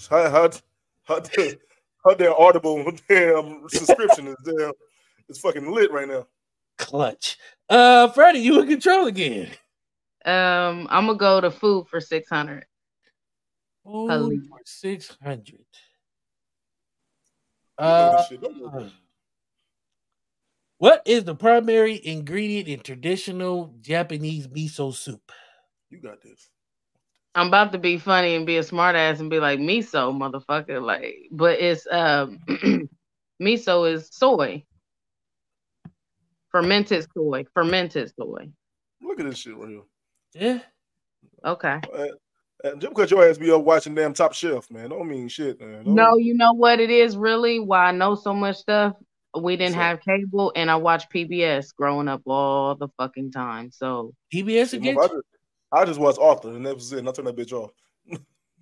How 0.09 0.29
how 0.29 0.49
how 1.03 1.19
the- 1.19 1.59
how 2.05 2.13
their 2.13 2.39
Audible 2.39 2.83
damn 3.09 3.67
subscription 3.69 4.27
is 4.27 4.35
damn 4.45 4.71
it's 5.27 5.39
fucking 5.39 5.69
lit 5.71 5.91
right 5.91 6.07
now. 6.07 6.25
Clutch. 6.77 7.38
Uh, 7.69 8.10
Freddie, 8.10 8.39
you 8.39 8.61
in 8.61 8.68
control 8.68 9.07
again. 9.07 9.49
Um, 10.26 10.88
I'm 10.89 11.06
gonna 11.07 11.18
go 11.18 11.41
to 11.41 11.52
food 11.52 11.88
for 11.88 11.99
600. 11.99 12.65
Food 13.84 14.10
Holy. 14.10 14.39
for 14.49 14.60
600. 14.64 15.60
Uh, 17.77 18.23
Shit, 18.23 18.41
don't 18.41 18.53
do 18.57 18.72
that. 18.73 18.91
what 20.77 21.03
is 21.06 21.26
the 21.26 21.35
primary 21.35 21.99
ingredient 22.03 22.68
in 22.68 22.80
traditional 22.80 23.76
Japanese 23.81 24.47
miso 24.47 24.93
soup? 24.93 25.31
You 25.89 25.99
got 25.99 26.22
this. 26.22 26.49
I'm 27.35 27.47
about 27.47 27.73
to 27.73 27.77
be 27.77 27.97
funny 27.97 28.35
and 28.35 28.45
be 28.45 28.57
a 28.57 28.61
smartass 28.61 29.19
and 29.19 29.30
be 29.30 29.39
like 29.39 29.60
miso, 29.60 30.14
motherfucker. 30.15 30.81
Like, 30.81 31.15
but 31.31 31.60
it's 31.60 31.85
um 31.91 32.39
miso 33.41 33.91
is 33.93 34.07
soy. 34.11 34.64
Fermented 36.56 37.06
soy. 37.14 37.44
Fermented 37.53 38.14
soy. 38.18 38.49
Look 39.02 39.19
at 39.19 39.26
this 39.26 39.40
shit 39.40 39.57
right 39.57 39.68
here. 39.68 39.82
Yeah. 40.34 40.60
Okay. 41.44 41.82
Uh, 41.94 42.07
uh, 42.64 42.76
just 42.77 42.94
because 42.94 43.11
your 43.11 43.27
ass 43.27 43.38
be 43.38 43.52
up 43.52 43.61
watching 43.65 43.94
damn 43.94 44.14
Top 44.14 44.32
Chef, 44.32 44.72
man, 44.72 44.90
don't 44.90 45.10
mean 45.10 45.27
shit, 45.27 45.60
man. 45.60 45.84
Don't- 45.84 45.95
No, 45.95 46.15
you 46.15 46.34
know 46.34 46.53
what 46.53 46.80
it 46.80 46.90
is 46.90 47.18
really? 47.18 47.60
Why 47.60 47.88
I 47.88 47.91
know 47.91 48.15
so 48.15 48.34
much 48.34 48.56
stuff. 48.56 48.94
We 49.38 49.57
didn't 49.57 49.76
What's 49.76 49.86
have 49.86 49.99
cable 49.99 50.53
and 50.56 50.72
I 50.72 50.77
watched 50.77 51.11
PBS 51.11 51.76
growing 51.76 52.07
up 52.07 52.22
all 52.26 52.76
the 52.76 52.88
fucking 52.98 53.34
time. 53.34 53.69
So 53.69 54.14
PBS 54.34 54.72
again? 54.72 54.98
I 54.98 55.07
just, 55.07 55.23
I 55.73 55.84
just 55.84 55.99
watched 55.99 56.19
Arthur, 56.19 56.52
and 56.52 56.65
that 56.65 56.76
was 56.76 56.94
it. 56.94 56.99
And 56.99 57.10
I 57.10 57.11
turned 57.11 57.27
that 57.27 57.36
bitch 57.36 57.52
off. 57.52 57.72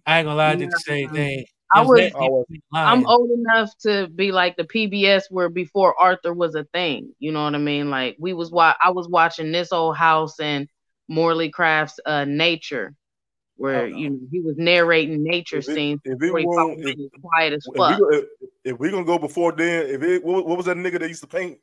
I 0.07 0.17
ain't 0.17 0.25
gonna 0.25 0.33
lie, 0.35 0.49
I 0.49 0.55
did 0.55 0.71
the 0.71 0.79
same 0.79 1.11
thing. 1.11 1.45
I 1.73 1.81
It 1.81 1.87
was- 1.87 1.99
that- 1.99 2.15
I 2.15 2.27
was- 2.29 2.45
I'm 2.73 3.05
old 3.07 3.31
enough 3.31 3.69
to 3.83 4.07
be 4.07 4.31
like 4.31 4.55
the 4.55 4.63
PBS 4.65 5.23
where 5.29 5.49
before 5.49 5.99
Arthur 5.99 6.33
was 6.33 6.55
a 6.55 6.63
thing. 6.65 7.13
You 7.19 7.31
know 7.31 7.43
what 7.43 7.55
I 7.55 7.59
mean? 7.59 7.89
Like 7.89 8.15
we 8.19 8.33
was 8.33 8.51
wa- 8.51 8.75
I 8.83 8.91
was 8.91 9.07
watching 9.07 9.51
this 9.51 9.71
old 9.71 9.95
house 9.97 10.39
and 10.39 10.67
Morley 11.07 11.49
Craft's 11.49 11.99
uh 12.05 12.25
Nature, 12.25 12.93
where 13.57 13.83
Oh, 13.83 13.85
you 13.85 14.09
know 14.11 14.19
he 14.31 14.39
was 14.39 14.55
narrating 14.57 15.23
nature 15.23 15.57
If 15.57 15.69
it- 15.69 15.75
scenes. 15.75 16.01
if 16.05 16.21
it 16.21 16.29
45 16.29 16.45
won't- 16.55 16.79
if- 16.87 17.21
quiet 17.21 17.53
as 17.53 17.65
If 17.65 17.73
we, 17.73 17.77
fuck. 17.77 17.99
go, 17.99 18.09
if, 18.09 18.25
if 18.63 18.79
we 18.79 18.89
gonna 18.91 19.03
go 19.05 19.17
before 19.17 19.51
then, 19.51 19.87
if 19.87 20.01
it 20.03 20.23
what, 20.23 20.45
what 20.47 20.57
was 20.57 20.65
that 20.67 20.77
nigga 20.77 20.99
that 20.99 21.07
used 21.09 21.21
to 21.21 21.27
paint? 21.27 21.59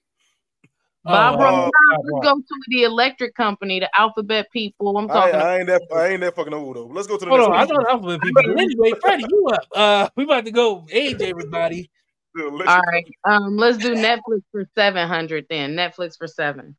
Bob 1.05 1.35
Oh, 1.37 1.43
Ross, 1.43 1.55
Bob 1.55 2.05
let's 2.05 2.11
Ross. 2.13 2.25
go 2.25 2.37
to 2.39 2.61
the 2.69 2.83
electric 2.85 3.35
company, 3.35 3.81
the 3.81 3.91
alphabet 3.99 4.49
people. 4.53 4.97
I'm 4.97 5.09
I, 5.09 5.15
talking 5.15 5.41
I 5.41 5.59
ain't 5.59 5.67
that 5.69 5.83
I 5.95 6.09
ain't 6.09 6.21
that 6.21 6.37
fucking 6.37 6.55
old 6.55 6.77
though. 6.77 6.87
Let's 6.87 7.07
go 7.09 7.17
to 7.17 7.25
the 7.25 7.31
Hold 7.31 7.41
next 7.41 7.49
on, 7.51 7.57
I 7.57 7.59
one. 7.59 7.69
thought 7.69 7.91
alphabet 7.91 8.21
people. 8.23 8.43
But 8.55 8.63
anyway, 8.63 8.93
Freddie, 9.01 9.25
you 9.29 9.47
up? 9.53 9.67
Uh, 9.75 10.09
we 10.17 10.25
about 10.25 10.45
to 10.45 10.51
go 10.51 10.87
age 10.93 11.23
everybody. 11.23 11.91
The 12.35 12.49
election 12.49 12.69
All 12.69 12.83
right. 12.93 13.07
Um, 13.25 13.57
let's 13.57 13.79
do 13.79 13.95
Netflix 13.95 14.43
for 14.53 14.65
seven 14.77 15.09
hundred 15.09 15.47
then. 15.51 15.75
Netflix 15.75 16.17
for 16.17 16.27
seven. 16.27 16.77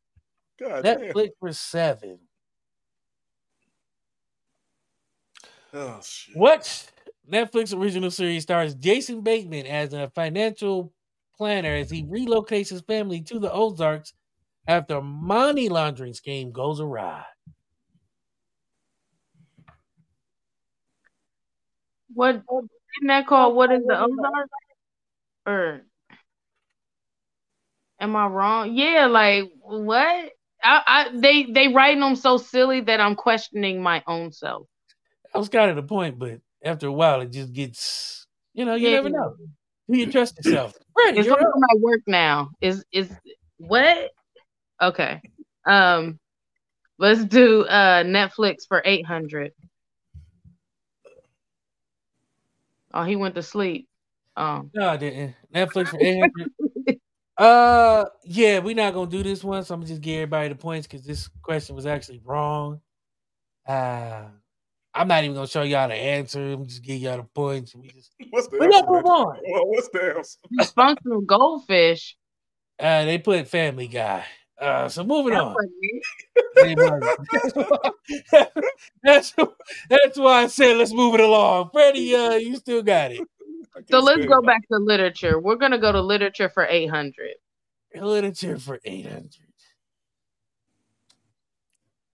God 0.60 0.84
damn. 0.84 0.99
Netflix 0.99 1.30
for 1.39 1.52
seven. 1.53 2.19
Oh 5.73 5.99
shit. 6.03 6.38
What 6.38 6.91
Netflix 7.30 7.77
original 7.77 8.11
series 8.11 8.43
stars 8.43 8.76
Jason 8.76 9.22
Bateman 9.22 9.65
as 9.65 9.93
a 9.93 10.10
financial 10.10 10.93
planner 11.37 11.75
as 11.75 11.89
he 11.89 12.03
relocates 12.03 12.69
his 12.69 12.81
family 12.81 13.21
to 13.21 13.39
the 13.39 13.51
Ozarks 13.51 14.13
after 14.67 14.97
a 14.97 15.01
money 15.01 15.69
laundering 15.69 16.13
scheme 16.13 16.51
goes 16.51 16.79
awry? 16.79 17.25
What 22.13 22.35
isn't 22.35 23.07
that 23.07 23.27
called? 23.27 23.55
What 23.55 23.71
is 23.71 23.83
the 23.85 23.97
Ozark? 23.99 24.49
Or 25.45 25.81
am 27.99 28.15
I 28.15 28.27
wrong? 28.27 28.75
Yeah, 28.75 29.07
like 29.07 29.51
what? 29.61 30.31
I, 30.63 30.81
I 30.85 31.09
they 31.15 31.45
they 31.45 31.69
writing 31.69 32.01
them 32.01 32.15
so 32.15 32.37
silly 32.37 32.81
that 32.81 32.99
I'm 33.01 33.15
questioning 33.15 33.81
my 33.81 34.03
own 34.07 34.31
self. 34.31 34.67
I 35.33 35.37
was 35.37 35.49
kind 35.49 35.69
of 35.69 35.75
the 35.75 35.83
point, 35.83 36.19
but 36.19 36.41
after 36.63 36.87
a 36.87 36.91
while, 36.91 37.21
it 37.21 37.31
just 37.31 37.53
gets, 37.53 38.27
you 38.53 38.65
know, 38.65 38.75
you 38.75 38.89
Yeah. 38.89 38.95
never 38.97 39.09
know. 39.09 39.35
Do 39.91 39.97
you 39.97 40.11
trust 40.11 40.38
yourself? 40.38 40.73
Freddie, 40.93 41.19
It's 41.19 41.27
you're 41.27 41.35
going 41.35 41.47
up. 41.47 41.53
to 41.53 41.59
my 41.59 41.80
work 41.81 42.01
now. 42.07 42.51
Is 42.61 42.84
is 42.91 43.11
what? 43.57 44.11
Okay. 44.81 45.22
Um, 45.65 46.19
let's 46.97 47.23
do 47.26 47.63
uh 47.65 48.03
Netflix 48.03 48.68
for 48.68 48.81
eight 48.85 49.05
hundred. 49.05 49.51
Oh, 52.93 53.03
he 53.03 53.15
went 53.15 53.35
to 53.35 53.43
sleep. 53.43 53.88
Um, 54.35 54.69
No, 54.73 54.88
I 54.89 54.97
didn't. 54.97 55.35
Netflix 55.53 55.89
for 55.89 55.97
800. 56.01 56.99
uh, 57.38 58.05
yeah, 58.26 58.59
we're 58.59 58.76
not 58.76 58.93
going 58.93 59.09
to 59.09 59.18
do 59.18 59.23
this 59.23 59.43
one, 59.43 59.63
so 59.63 59.73
I'm 59.73 59.80
going 59.81 59.88
to 59.88 59.93
just 59.93 60.01
give 60.01 60.15
everybody 60.15 60.49
the 60.49 60.55
points 60.55 60.88
because 60.88 61.05
this 61.05 61.30
question 61.41 61.76
was 61.76 61.85
actually 61.85 62.22
wrong. 62.23 62.81
Uh, 63.68 64.23
I'm 64.93 65.07
not 65.07 65.23
even 65.23 65.35
going 65.35 65.47
to 65.47 65.51
show 65.51 65.61
y'all 65.63 65.88
the 65.88 65.95
answer. 65.95 66.51
I'm 66.53 66.65
just 66.68 66.81
give 66.84 66.97
y'all 67.01 67.18
the 67.18 67.23
points. 67.23 67.73
We 67.76 67.88
just 67.89 68.11
What's 68.30 68.47
the 68.47 68.57
we 68.59 68.68
gonna 68.68 68.76
answer, 68.77 68.91
move 68.91 69.05
on. 69.05 69.38
Well, 69.49 69.68
what's 69.68 69.89
the 69.89 70.15
answer? 70.18 70.38
dysfunctional 70.59 71.26
goldfish. 71.26 72.18
Uh, 72.80 73.05
they 73.05 73.18
put 73.18 73.47
Family 73.47 73.88
Guy. 73.88 74.26
Uh, 74.59 74.88
so 74.89 75.03
moving 75.03 75.34
That 75.34 75.41
on. 75.43 75.53
wasn't 75.55 75.73
it. 75.81 76.03
They 76.55 76.76
wasn't. 76.76 78.51
that's, 79.03 79.34
that's 79.89 80.18
why 80.19 80.43
I 80.43 80.47
said 80.47 80.77
let's 80.77 80.93
move 80.93 81.15
it 81.15 81.22
along. 81.22 81.69
Freddie, 81.72 82.13
uh, 82.15 82.34
you 82.35 82.55
still 82.57 82.84
got 82.84 83.11
it. 83.11 83.22
So 83.89 83.99
let's 83.99 84.26
go 84.26 84.39
it. 84.39 84.45
back 84.45 84.68
to 84.68 84.77
literature. 84.77 85.39
We're 85.39 85.55
gonna 85.55 85.80
go 85.80 85.91
to 85.91 86.01
literature 86.01 86.49
for 86.49 86.65
eight 86.65 86.88
hundred. 86.88 87.35
Literature 87.95 88.57
for 88.57 88.80
800. 88.85 89.31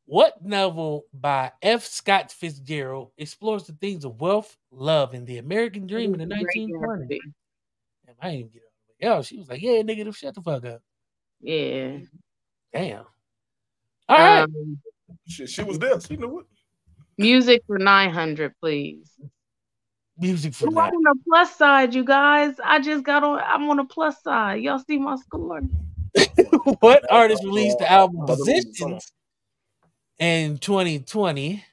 What 0.09 0.41
novel 0.41 1.03
by 1.13 1.51
F. 1.61 1.83
Scott 1.83 2.31
Fitzgerald 2.31 3.11
explores 3.17 3.65
the 3.65 3.73
themes 3.73 4.05
of 4.05 4.21
wealth, 4.21 4.55
love, 4.71 5.13
and 5.13 5.27
the 5.27 5.37
American 5.37 5.85
dream 5.85 6.13
in 6.13 6.21
the 6.21 6.33
1920s? 6.33 7.09
Damn, 7.09 8.15
I 8.21 8.31
didn't 8.31 8.53
get 8.53 8.61
out 9.03 9.11
of. 9.11 9.17
Yo, 9.17 9.21
she 9.23 9.37
was 9.37 9.49
like, 9.49 9.61
yeah, 9.61 9.81
nigga, 9.81 10.15
shut 10.15 10.33
the 10.33 10.41
fuck 10.41 10.63
up. 10.65 10.81
Yeah. 11.41 11.97
Damn. 12.73 13.03
All 14.07 14.17
right. 14.17 14.43
Um, 14.43 14.79
She, 15.27 15.45
she 15.45 15.63
was 15.63 15.77
there. 15.77 15.99
She 15.99 16.15
knew 16.15 16.39
it. 16.39 16.45
music 17.17 17.63
for 17.67 17.77
nine 17.77 18.09
hundred, 18.09 18.53
please. 18.61 19.11
Music 20.17 20.53
for 20.53 20.67
Ooh, 20.67 20.69
I'm 20.69 20.75
that. 20.75 20.93
on 20.93 21.03
the 21.03 21.15
plus 21.27 21.53
side, 21.53 21.93
you 21.93 22.05
guys. 22.05 22.55
I 22.63 22.79
just 22.79 23.03
got 23.03 23.25
on. 23.25 23.39
I'm 23.45 23.69
on 23.69 23.75
the 23.75 23.83
plus 23.83 24.23
side. 24.23 24.61
Y'all 24.61 24.79
see 24.79 24.99
my 24.99 25.17
score? 25.17 25.59
what 26.79 27.11
artist 27.11 27.43
released 27.43 27.79
the 27.79 27.91
album 27.91 28.25
Brother, 28.25 28.31
what 28.31 28.39
was 28.39 28.47
the 28.47 28.53
Positions 28.53 29.11
in 30.19 30.57
2020, 30.57 31.63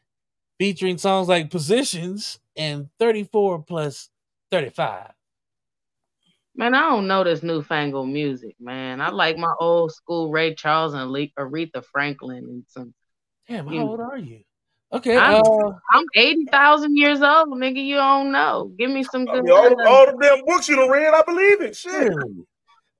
featuring 0.58 0.98
songs 0.98 1.28
like 1.28 1.50
Positions 1.50 2.38
and 2.56 2.88
34 2.98 3.62
plus 3.62 4.10
35? 4.50 5.10
Man, 6.56 6.74
I 6.74 6.82
don't 6.82 7.08
know 7.08 7.24
this 7.24 7.42
newfangled 7.42 8.08
music, 8.08 8.54
man. 8.60 9.00
I 9.00 9.10
like 9.10 9.36
my 9.36 9.52
old 9.58 9.92
school 9.92 10.30
Ray 10.30 10.54
Charles 10.54 10.94
and 10.94 11.10
Aretha 11.10 11.84
Franklin 11.84 12.44
and 12.44 12.64
some. 12.68 12.94
Damn, 13.48 13.66
how 13.66 13.72
You- 13.72 13.80
old 13.80 14.00
are 14.00 14.16
you? 14.18 14.40
Okay, 14.92 15.16
I'm- 15.16 15.42
uh, 15.44 15.72
I'm 15.92 16.04
eighty 16.14 16.44
thousand 16.44 16.96
years 16.96 17.20
old, 17.20 17.48
nigga. 17.48 17.84
You 17.84 17.96
don't 17.96 18.30
know. 18.30 18.70
Give 18.78 18.88
me 18.90 19.02
some 19.02 19.22
I 19.28 19.32
good. 19.32 19.42
mean, 19.44 19.52
all, 19.52 19.68
the, 19.68 19.84
all 19.88 20.06
the 20.06 20.16
damn 20.20 20.44
books 20.44 20.68
you 20.68 20.76
done 20.76 20.88
read, 20.88 21.12
I 21.12 21.22
believe 21.22 21.60
it. 21.62 21.74
Shit. 21.74 22.12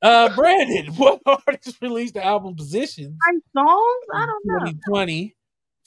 Really? 0.05 0.15
Uh, 0.17 0.35
Brandon, 0.37 0.87
what 0.97 1.21
artist 1.27 1.77
released 1.81 2.15
the 2.15 2.25
album 2.25 2.55
Positions 2.57 3.17
nice 3.27 3.41
songs. 3.57 4.05
I 4.15 4.27
don't 4.27 4.45
know. 4.47 4.59
2020, 4.67 5.37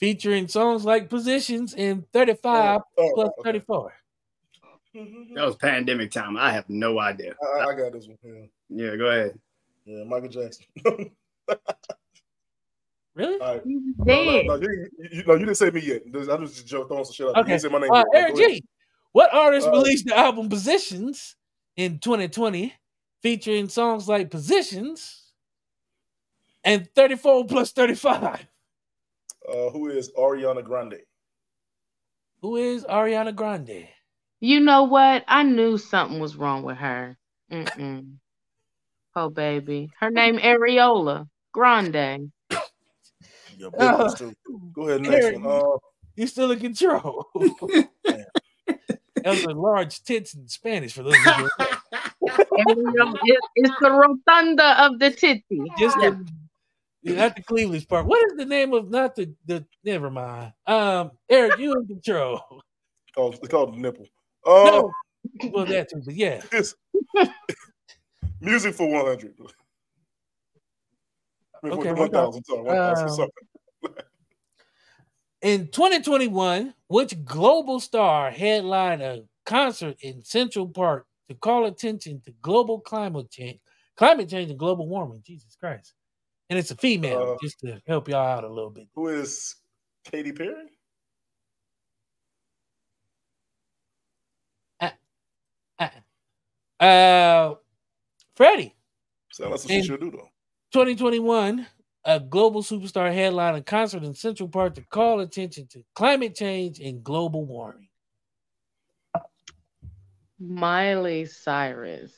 featuring 0.00 0.48
songs 0.48 0.84
like 0.84 1.08
Positions 1.08 1.74
and 1.74 2.04
35 2.12 2.80
Oh, 2.98 3.10
plus 3.14 3.28
okay. 3.40 3.52
34? 3.60 3.94
That 5.34 5.44
was 5.44 5.56
pandemic 5.56 6.10
time. 6.10 6.36
I 6.36 6.50
have 6.52 6.68
no 6.68 6.98
idea. 6.98 7.34
I, 7.56 7.66
I 7.66 7.74
got 7.74 7.92
this 7.92 8.08
one. 8.08 8.48
Yeah, 8.70 8.86
Yeah, 8.90 8.96
go 8.96 9.06
ahead. 9.06 9.38
yeah 9.84 10.04
Michael 10.04 10.28
Jackson. 10.28 10.64
Really? 13.14 13.40
All 13.40 13.54
right. 13.54 13.62
He 13.64 13.74
was 13.74 13.94
No, 13.98 14.04
dead. 14.04 14.46
no, 14.46 14.56
no, 14.56 14.62
you, 14.62 14.88
you, 14.98 15.08
you, 15.10 15.24
no, 15.26 15.32
you 15.34 15.38
didn't 15.40 15.56
say 15.56 15.70
me 15.70 15.80
yet. 15.80 16.02
I 16.06 16.36
just 16.36 16.64
just 16.66 16.68
throwing 16.88 17.04
some 17.04 17.12
shit 17.12 17.26
out. 17.26 17.34
there. 17.34 17.40
You 17.40 17.40
Okay. 17.40 17.48
didn't 17.50 17.62
say 17.62 17.68
my 17.68 17.78
name. 17.80 17.90
Uh. 17.92 18.04
Eric 18.14 18.36
G, 18.36 18.62
what 19.10 19.34
artist 19.34 19.66
Uh, 19.66 19.72
released 19.72 20.06
the 20.06 20.16
album 20.16 20.48
Positions 20.48 21.34
in 21.76 21.98
2020, 21.98 22.72
featuring 23.22 23.68
songs 23.68 24.08
like 24.08 24.30
Positions 24.30 25.32
and 26.64 26.88
34 26.94 27.46
plus 27.46 27.72
35? 27.72 28.46
Uh, 29.48 29.70
who 29.70 29.88
is 29.88 30.10
Ariana 30.18 30.64
Grande? 30.64 31.00
Who 32.42 32.56
is 32.56 32.84
Ariana 32.84 33.34
Grande? 33.34 33.88
You 34.40 34.60
know 34.60 34.84
what? 34.84 35.24
I 35.26 35.42
knew 35.42 35.78
something 35.78 36.20
was 36.20 36.36
wrong 36.36 36.62
with 36.62 36.76
her. 36.78 37.18
Mm-mm. 37.52 38.14
Oh 39.16 39.30
baby, 39.30 39.90
her 39.98 40.10
name 40.10 40.38
Areola 40.38 41.28
Grande. 41.52 42.30
Yeah, 43.56 43.70
big 43.76 44.16
too. 44.16 44.32
Go 44.72 44.82
ahead, 44.82 45.00
next 45.00 45.24
Eric, 45.24 45.42
one. 45.42 45.60
Uh, 45.60 45.78
You 46.14 46.26
still 46.28 46.52
in 46.52 46.60
control. 46.60 47.26
that 48.04 48.26
was 49.24 49.42
a 49.42 49.48
large 49.48 50.00
tits 50.04 50.34
in 50.34 50.46
Spanish 50.46 50.92
for 50.92 51.02
those 51.02 51.14
of 51.14 51.24
you. 51.24 51.32
Areola, 51.32 51.77
it- 52.36 53.40
it's 53.56 53.74
the 53.80 53.90
rotunda 53.90 54.84
of 54.84 54.98
the 54.98 55.10
titty. 55.10 55.60
Just 55.78 55.96
Yeah. 56.00 56.10
the, 57.02 57.14
not 57.14 57.36
the 57.36 57.42
Cleveland's 57.42 57.84
part. 57.86 58.06
What 58.06 58.24
is 58.30 58.36
the 58.36 58.44
name 58.44 58.72
of 58.74 58.90
not 58.90 59.14
the 59.14 59.32
the? 59.46 59.64
Never 59.84 60.10
mind. 60.10 60.52
Um, 60.66 61.12
Eric, 61.28 61.58
you 61.58 61.72
in 61.74 61.86
control. 61.86 62.40
called, 63.14 63.34
it's 63.36 63.48
called 63.48 63.74
the 63.74 63.78
nipple. 63.78 64.06
Uh, 64.46 64.64
No, 64.64 64.92
well 65.50 65.64
that 65.66 65.90
too, 65.90 66.02
but 66.04 66.14
yeah. 66.14 66.42
it's 66.52 66.74
Music 68.40 68.74
for 68.74 68.88
100. 68.88 69.34
Okay, 71.64 71.88
for 71.88 71.94
1,000. 71.94 72.44
Sorry, 72.44 72.62
1,000 72.62 73.08
Um, 73.08 73.14
something. 73.82 74.04
In 75.42 75.68
2021, 75.68 76.74
which 76.86 77.24
global 77.24 77.80
star 77.80 78.30
headlined 78.30 79.02
a 79.02 79.24
concert 79.44 79.96
in 80.02 80.22
Central 80.22 80.68
Park 80.68 81.06
to 81.28 81.34
call 81.34 81.66
attention 81.66 82.20
to 82.24 82.32
global 82.42 82.80
climate 82.80 83.30
change, 83.30 83.60
climate 83.96 84.28
change 84.28 84.50
and 84.50 84.58
global 84.58 84.88
warming? 84.88 85.22
Jesus 85.24 85.56
Christ! 85.56 85.94
And 86.50 86.58
it's 86.58 86.70
a 86.70 86.76
female, 86.76 87.34
Uh, 87.34 87.36
just 87.42 87.60
to 87.60 87.80
help 87.86 88.08
y'all 88.08 88.26
out 88.26 88.44
a 88.44 88.48
little 88.48 88.70
bit. 88.70 88.88
Who 88.94 89.08
is 89.08 89.56
Katy 90.04 90.32
Perry? 90.32 90.68
Uh, 96.80 97.54
Freddie, 98.36 98.74
Sound 99.32 99.50
like 99.50 99.60
some 99.60 99.82
shit 99.82 100.00
do, 100.00 100.10
though. 100.10 100.28
2021, 100.72 101.66
a 102.04 102.20
global 102.20 102.62
superstar 102.62 103.12
headline 103.12 103.56
a 103.56 103.62
concert 103.62 104.04
in 104.04 104.14
Central 104.14 104.48
Park 104.48 104.74
to 104.76 104.82
call 104.82 105.20
attention 105.20 105.66
to 105.72 105.84
climate 105.94 106.36
change 106.36 106.78
and 106.78 107.02
global 107.02 107.44
warming. 107.44 107.87
Miley 110.38 111.26
Cyrus. 111.26 112.12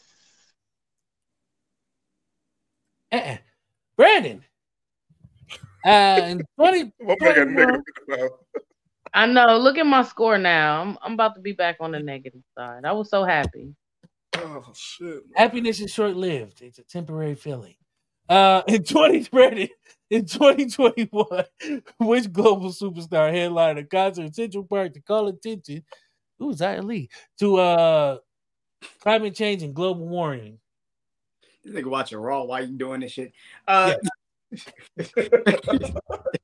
Uh-uh. 3.13 3.37
Brandon. 3.97 4.45
Uh, 5.85 6.21
in 6.25 6.43
20, 6.59 6.93
My 7.01 7.17
man 7.21 7.35
got 7.35 7.35
21 7.35 7.55
negative 7.55 7.85
now. 8.09 8.29
I 9.13 9.27
know. 9.27 9.59
Look 9.59 9.79
at 9.79 9.87
my 9.87 10.03
score 10.03 10.39
now. 10.39 10.83
I'm 10.83 10.99
I'm 11.03 11.13
about 11.15 11.35
to 11.35 11.41
be 11.41 11.53
back 11.53 11.77
on 11.81 11.93
the 11.93 12.01
negative 12.01 12.43
side. 12.57 12.85
I 12.85 12.93
was 12.93 13.11
so 13.11 13.25
happy. 13.25 13.75
Oh, 14.37 14.65
shit. 14.75 15.23
happiness 15.35 15.81
is 15.81 15.93
short 15.93 16.17
lived. 16.17 16.63
It's 16.63 16.79
a 16.79 16.85
temporary 16.85 17.35
feeling. 17.35 17.75
Uh, 18.29 18.63
in 18.69 18.85
2020, 18.85 19.71
in 20.11 20.25
2021, 20.25 21.27
which 21.99 22.33
global 22.33 22.71
superstar 22.71 23.33
headlined 23.33 23.79
a 23.79 23.85
concert 23.85 24.23
in 24.23 24.33
Central 24.33 24.65
Park 24.65 24.95
to 24.95 25.01
call 25.01 25.27
attention, 25.27 25.83
ooh, 26.43 26.53
Zion 26.53 26.87
Lee, 26.87 27.09
to 27.39 27.57
uh, 27.57 28.19
climate 29.01 29.35
change 29.35 29.63
and 29.63 29.75
global 29.75 30.07
warming? 30.07 30.59
This 31.65 31.75
nigga 31.75 31.87
watching 31.91 32.19
Raw 32.19 32.45
while 32.45 32.65
you 32.67 32.77
doing 32.77 33.01
this 33.01 33.13
shit. 33.13 33.33
Uh, 33.69 33.95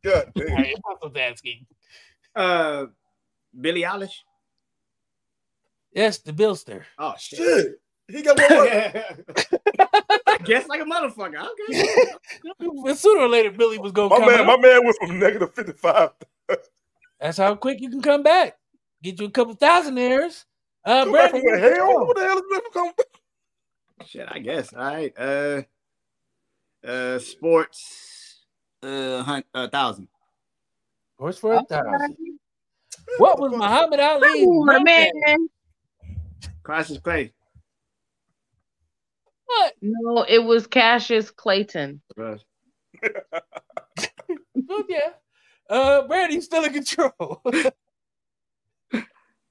God 0.02 0.32
damn. 0.34 0.48
Hey, 0.48 0.74
I'm 0.74 0.96
not 1.02 1.16
asking. 1.18 1.66
uh, 2.34 2.86
Billie 3.58 3.82
Eilish. 3.82 4.12
Yes, 5.92 6.18
the 6.18 6.32
Billster. 6.32 6.82
Oh 6.98 7.14
shit. 7.18 7.38
Shit. 7.38 7.80
He 8.08 8.22
got 8.22 8.38
one 8.38 8.52
more. 8.52 8.68
I 10.28 10.38
guess 10.44 10.68
like 10.68 10.80
a 10.80 10.84
motherfucker. 10.84 11.44
Okay. 11.68 12.94
Sooner 12.94 13.22
or 13.22 13.28
later, 13.28 13.50
Billy 13.50 13.78
was 13.78 13.92
going 13.92 14.10
to 14.10 14.14
My 14.14 14.20
come 14.20 14.30
man, 14.30 14.40
out. 14.42 14.46
my 14.46 14.68
man 14.68 14.84
went 14.84 14.96
from 15.00 15.18
negative 15.18 15.54
55. 15.54 16.10
That's 17.18 17.38
how 17.38 17.54
quick 17.56 17.80
you 17.80 17.88
can 17.90 18.02
come 18.02 18.22
back. 18.22 18.56
Get 19.02 19.20
you 19.20 19.26
a 19.26 19.30
couple 19.30 19.54
thousand 19.54 19.98
airs. 19.98 20.44
Uh, 20.84 21.04
Come 21.04 21.12
back 21.12 21.30
Brandon, 21.30 21.52
from 21.52 21.60
where? 21.60 21.74
Hell, 21.74 22.06
what 22.06 22.16
the 22.16 22.22
hell 22.22 22.38
is 22.38 22.44
that 22.50 22.62
come 22.72 22.86
back? 22.96 23.06
Shit, 24.06 24.28
I 24.30 24.38
guess. 24.38 24.72
All 24.72 24.84
right. 24.84 25.12
Uh, 25.18 25.62
uh, 26.86 27.18
sports. 27.18 28.44
Uh, 28.82 29.22
hun- 29.22 29.44
uh, 29.54 29.68
thousand. 29.68 30.08
Horse 31.18 31.38
for 31.38 31.54
a 31.54 31.64
thousand. 31.64 32.16
What 33.18 33.40
was 33.40 33.52
Muhammad 33.52 34.00
Ali's 34.00 34.44
Come 34.44 34.68
on, 34.68 34.84
man. 34.84 35.48
Cassius 36.64 36.98
Clay. 36.98 37.32
What? 39.46 39.74
No, 39.80 40.22
it 40.28 40.42
was 40.44 40.66
Cassius 40.66 41.30
Clayton. 41.30 42.00
Bruh. 42.16 42.40
Oh, 44.68 44.82
yeah. 44.88 45.10
Uh, 45.70 46.02
Brandy's 46.08 46.46
still 46.46 46.64
in 46.64 46.72
control. 46.72 47.40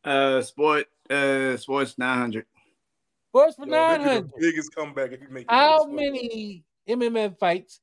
Uh, 0.05 0.41
sport. 0.41 0.85
Uh, 1.09 1.57
sports 1.57 1.97
nine 1.97 2.17
hundred. 2.17 2.45
Horse 3.33 3.55
for 3.55 3.65
Yo, 3.65 3.71
that'd 3.71 4.23
be 4.23 4.31
the 4.33 4.39
biggest 4.39 4.73
comeback 4.73 5.11
if 5.11 5.21
you 5.21 5.27
make 5.29 5.43
it. 5.43 5.51
How 5.51 5.85
many 5.87 6.63
MMA 6.87 7.37
fights 7.37 7.81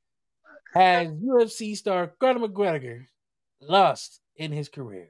has 0.72 1.08
UFC 1.08 1.76
star 1.76 2.06
Conor 2.18 2.48
McGregor 2.48 3.04
lost 3.60 4.22
in 4.36 4.50
his 4.50 4.68
career? 4.68 5.08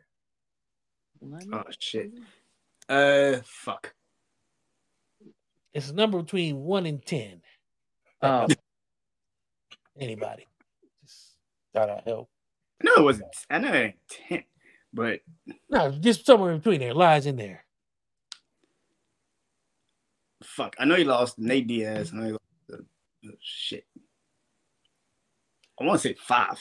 Oh 1.53 1.63
shit. 1.79 2.11
Uh, 2.89 3.39
fuck. 3.45 3.95
It's 5.73 5.91
a 5.91 5.95
number 5.95 6.21
between 6.21 6.65
one 6.65 6.87
and 6.87 7.05
ten. 7.05 7.41
Oh, 8.21 8.49
Anybody? 9.99 10.47
Just 11.05 11.37
thought 11.73 11.91
I'd 11.91 12.03
help. 12.05 12.29
I 12.81 12.87
know 12.87 12.95
it 12.97 13.05
wasn't. 13.05 13.29
I 13.49 13.59
know 13.59 13.73
it 13.73 13.77
ain't 13.77 13.97
ten, 14.29 14.45
but 14.93 15.21
No, 15.69 15.91
just 15.93 16.27
somewhere 16.27 16.53
in 16.53 16.59
between 16.59 16.81
there. 16.81 16.95
Lies 16.95 17.27
in 17.27 17.37
there. 17.37 17.65
fuck. 20.43 20.75
I 20.79 20.85
know 20.85 20.97
he 20.97 21.05
lost 21.05 21.39
Nate 21.39 21.67
Diaz. 21.67 22.11
I 22.13 22.17
know 22.17 22.25
he 22.27 22.33
lost 22.33 22.43
to, 22.71 22.85
oh, 23.27 23.31
shit. 23.41 23.87
I 25.81 25.85
want 25.85 26.01
to 26.03 26.09
say 26.09 26.15
five. 26.15 26.59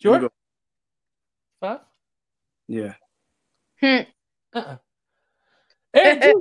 Sure. 0.00 0.18
go- 0.20 0.30
Five. 1.60 1.80
Yeah. 2.68 2.94
Hmm. 3.80 4.00
Uh-uh. 4.54 4.76
Eric 5.94 6.22
G, 6.22 6.34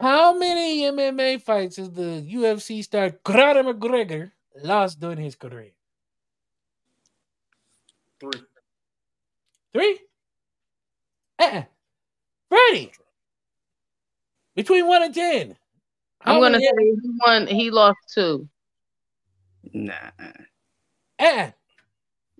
how 0.00 0.36
many 0.36 0.82
MMA 0.82 1.40
fights 1.42 1.76
has 1.76 1.90
the 1.90 2.26
UFC 2.34 2.82
star 2.84 3.10
Conor 3.10 3.62
McGregor 3.72 4.32
lost 4.62 5.00
during 5.00 5.18
his 5.18 5.36
career? 5.36 5.70
Three. 8.20 8.40
Three? 9.72 10.00
Uh-uh. 11.38 11.62
Freddie. 12.48 12.92
Between 14.56 14.86
one 14.86 15.02
and 15.02 15.14
ten. 15.14 15.56
I'm 16.22 16.40
gonna 16.40 16.58
say 16.58 16.72
he 16.78 16.96
won. 17.24 17.46
He 17.46 17.70
lost 17.70 17.98
two. 18.12 18.48
Nah. 19.72 19.92
Uh-uh. 21.18 21.50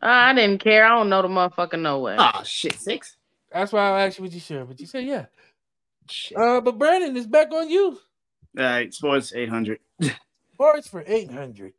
I 0.00 0.32
didn't 0.32 0.58
care. 0.58 0.84
I 0.84 0.96
don't 0.96 1.08
know 1.08 1.22
the 1.22 1.28
motherfucker 1.28 1.80
no 1.80 2.00
way. 2.00 2.16
Oh 2.18 2.42
shit. 2.44 2.74
Six. 2.74 3.16
That's 3.52 3.72
why 3.72 3.90
I 3.90 4.06
asked 4.06 4.18
you 4.18 4.24
what 4.24 4.32
you 4.32 4.40
sure, 4.40 4.64
but 4.64 4.80
you 4.80 4.86
said 4.86 5.04
yeah. 5.04 5.26
Shit. 6.10 6.36
Uh, 6.36 6.60
but 6.60 6.78
Brandon 6.78 7.16
is 7.16 7.26
back 7.26 7.52
on 7.52 7.70
you. 7.70 7.98
All 8.56 8.64
right. 8.64 8.92
Sports 8.92 9.32
eight 9.34 9.48
hundred. 9.48 9.80
Sports 10.54 10.88
for 10.88 11.04
eight 11.06 11.30
hundred. 11.30 11.74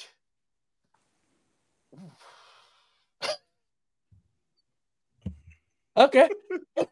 Okay. 5.99 6.29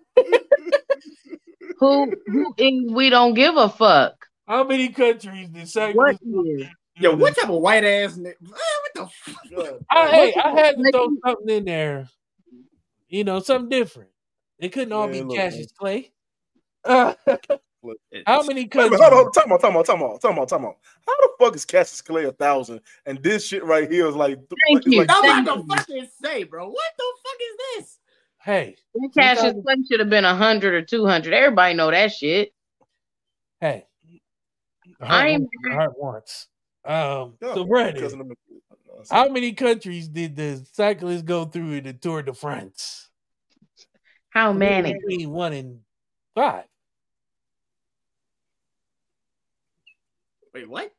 Who 1.79 2.11
who 2.25 2.53
is 2.57 2.91
we 2.91 3.09
don't 3.11 3.35
give 3.35 3.55
a 3.55 3.69
fuck. 3.69 4.25
How 4.47 4.63
many 4.63 4.89
countries 4.89 5.49
did 5.49 5.59
What 5.61 5.69
cyclists? 5.69 6.19
Yo, 6.95 7.15
what 7.15 7.35
type 7.35 7.49
of 7.49 7.61
white 7.61 7.83
ass? 7.83 8.17
Ni- 8.17 8.33
Ah, 8.51 8.79
what 8.81 8.93
the 8.95 9.05
fuck? 9.55 9.81
I, 9.91 10.07
hey, 10.09 10.33
I 10.43 10.49
had 10.51 10.75
to 10.77 10.91
throw 10.91 11.09
something 11.23 11.49
in 11.55 11.65
there. 11.65 12.09
You 13.09 13.23
know, 13.25 13.39
something 13.41 13.69
different. 13.69 14.09
It 14.57 14.69
couldn't 14.69 14.91
all 14.91 15.05
Man, 15.07 15.11
be 15.13 15.21
look, 15.21 15.37
Cassius 15.37 15.71
Clay. 15.77 16.11
Uh, 16.83 17.13
how 18.25 18.41
many 18.43 18.65
countries? 18.65 18.99
minute, 18.99 19.13
hold 19.13 19.27
on, 19.27 19.31
time 19.31 19.51
out, 19.51 19.61
time 19.61 19.77
out, 19.77 19.85
time 19.85 20.01
out, 20.03 20.21
time 20.21 20.39
out, 20.39 20.49
time 20.49 20.65
out. 20.65 20.77
How 21.05 21.13
the 21.17 21.29
fuck 21.39 21.55
is 21.55 21.63
Cassius 21.65 22.01
Clay 22.01 22.25
a 22.25 22.31
thousand 22.31 22.81
and 23.05 23.21
this 23.21 23.45
shit 23.45 23.63
right 23.63 23.89
here 23.91 24.07
is 24.07 24.15
like, 24.15 24.39
Thank 24.67 24.85
it's 24.85 24.87
you. 24.87 24.99
like 24.99 25.09
I'm 25.11 25.23
Thank 25.23 25.47
about 25.47 25.67
to 25.67 25.75
fucking 25.75 26.07
say, 26.23 26.43
bro. 26.43 26.67
What 26.69 26.91
the 26.97 27.03
fuck 27.23 27.37
is 27.41 27.85
this? 27.85 27.99
Hey, 28.47 28.77
Cassius 29.13 29.41
Sometimes- 29.41 29.63
Clay 29.65 29.75
should 29.91 29.99
have 29.99 30.09
been 30.09 30.23
a 30.23 30.33
hundred 30.33 30.73
or 30.73 30.81
two 30.81 31.05
hundred. 31.05 31.33
Everybody 31.33 31.73
know 31.73 31.91
that 31.91 32.13
shit. 32.13 32.53
hey. 33.59 33.83
I 35.01 35.05
heart, 35.05 35.25
ain't- 35.27 35.41
wants, 35.41 35.57
the 35.63 35.73
heart 35.73 35.99
wants. 35.99 36.47
Um, 36.85 37.37
Yeah, 37.41 37.53
so 37.55 37.65
Brandon, 37.65 38.03
of 38.05 38.11
them- 38.11 38.31
how 39.11 39.27
many 39.27 39.51
countries 39.51 40.07
did 40.07 40.37
the 40.37 40.65
cyclists 40.71 41.23
go 41.23 41.43
through 41.43 41.73
in 41.73 41.83
the 41.83 41.91
Tour 41.93 42.23
de 42.23 42.33
France? 42.33 43.09
How 44.29 44.53
many? 44.53 44.93
Between 44.93 45.29
one 45.29 45.51
and 45.51 45.81
five. 46.33 46.63
Wait, 50.53 50.69
what? 50.69 50.93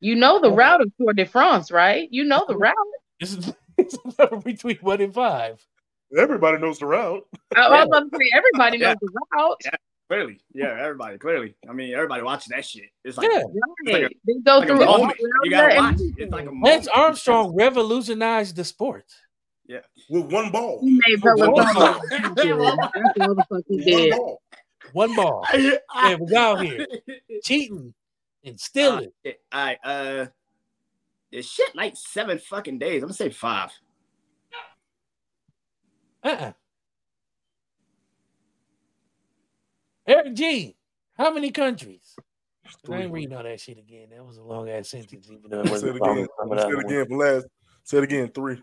You 0.00 0.16
know 0.16 0.38
the 0.38 0.52
route 0.52 0.82
of 0.82 0.92
Tour 1.00 1.14
de 1.14 1.24
France, 1.24 1.70
right? 1.70 2.06
You 2.12 2.24
know 2.24 2.44
the 2.46 2.56
route. 2.58 2.74
This 3.18 3.32
is 3.38 3.54
it's 3.78 3.94
a 3.94 4.12
number 4.18 4.36
between 4.44 4.76
one 4.82 5.00
and 5.00 5.14
five. 5.14 5.66
Everybody 6.16 6.58
knows 6.58 6.78
the 6.78 6.86
route. 6.86 7.26
I 7.56 7.60
I 7.66 7.84
was 7.84 7.86
about 7.88 8.10
to 8.10 8.18
say 8.18 8.30
everybody 8.34 8.78
knows 8.78 8.88
Yeah. 8.88 8.94
the 9.00 9.20
route. 9.34 9.56
Yeah. 9.64 9.70
Clearly, 10.08 10.40
yeah, 10.52 10.76
everybody, 10.80 11.18
clearly. 11.18 11.54
I 11.68 11.72
mean, 11.72 11.94
everybody 11.94 12.22
watches 12.24 12.48
that 12.48 12.64
shit. 12.64 12.90
It's 13.04 13.16
like, 13.16 13.30
Yeah. 13.30 13.42
it's 13.84 13.92
like 13.92 14.02
a, 14.02 14.08
They 14.26 14.34
go 14.44 14.58
like 14.58 14.66
through 14.66 14.82
all 14.84 14.98
moment. 14.98 15.18
You 15.44 15.50
gotta 15.50 15.76
watch. 15.76 15.94
It's 16.16 16.32
like 16.32 16.42
a 16.42 16.50
moment. 16.50 16.64
Lance 16.64 16.88
Armstrong 16.88 17.54
revolutionized 17.54 18.56
the 18.56 18.64
sport. 18.64 19.04
With 20.08 20.32
one 20.32 20.50
ball. 20.50 20.80
He 20.82 20.98
made 21.06 21.22
With 21.22 21.38
one 21.38 21.54
Peloton. 21.54 21.74
ball. 21.74 22.00
That's 22.10 22.34
the 22.34 23.44
fuck 23.48 23.62
he 23.68 24.10
One 24.10 24.18
ball. 24.18 24.42
One 24.92 25.14
ball. 25.14 25.46
I, 25.94 26.16
we 26.16 26.34
out 26.34 26.60
here. 26.62 26.86
Cheating 27.44 27.94
and 28.44 28.58
stealing. 28.58 29.12
All 29.24 29.32
right, 29.52 29.78
uh, 29.84 30.26
this 31.30 31.48
shit 31.48 31.72
like 31.76 31.96
seven 31.96 32.40
fucking 32.40 32.80
days. 32.80 32.96
I'm 33.02 33.10
gonna 33.10 33.14
say 33.14 33.30
five. 33.30 33.70
Uh-uh. 36.22 36.52
Eric 40.06 40.34
G, 40.34 40.76
how 41.16 41.32
many 41.32 41.50
countries? 41.50 42.16
I 42.90 42.96
ain't 43.02 43.12
reading 43.12 43.36
all 43.36 43.42
that 43.42 43.60
shit 43.60 43.78
again. 43.78 44.08
That 44.10 44.24
was 44.24 44.36
a 44.38 44.42
long 44.42 44.68
ass 44.68 44.88
sentence, 44.90 45.28
even 45.30 45.50
though 45.50 45.60
it 45.60 45.66
Say 45.66 45.70
wasn't 45.72 45.96
it 45.96 46.02
again. 46.02 46.18
as 46.18 46.28
some 46.38 46.52
of 46.52 46.56
the 46.58 46.62
Say 46.62 46.68
it 46.68 46.84
again 46.84 47.06
for 47.08 47.16
last. 47.16 47.46
Say 47.84 47.98
it 47.98 48.04
again. 48.04 48.28
Three. 48.28 48.62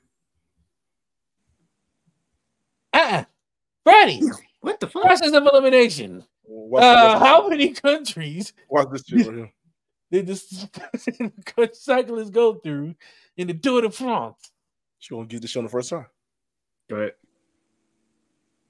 Uh-uh. 2.94 3.24
Freddie, 3.84 4.22
What 4.62 4.80
the 4.80 4.88
fuck? 4.88 5.04
process 5.04 5.34
of 5.34 5.44
elimination. 5.46 6.24
Watch, 6.44 6.84
Uh, 6.84 7.18
watch, 7.20 7.28
how 7.28 7.48
many 7.50 7.74
countries 7.74 8.54
watch 8.70 8.88
this 8.92 9.04
shit 9.06 9.28
right 9.28 9.36
here. 9.36 9.54
did 10.12 10.28
the 10.28 11.70
cyclists 11.74 12.30
go 12.30 12.56
through 12.56 12.96
in 13.36 13.48
the 13.48 13.54
Tour 13.54 13.82
de 13.82 13.90
France? 13.92 14.52
She 15.00 15.14
gonna 15.14 15.28
get 15.28 15.42
this 15.42 15.52
shit 15.52 15.60
on 15.60 15.66
the 15.66 15.70
first 15.70 15.90
time. 15.90 16.06
Go 16.90 16.96
ahead. 16.98 17.14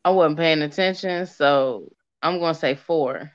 I 0.08 0.10
wasn't 0.12 0.38
paying 0.38 0.62
attention, 0.62 1.26
so 1.26 1.92
I'm 2.24 2.40
gonna 2.40 2.54
say 2.56 2.76
four. 2.76 3.34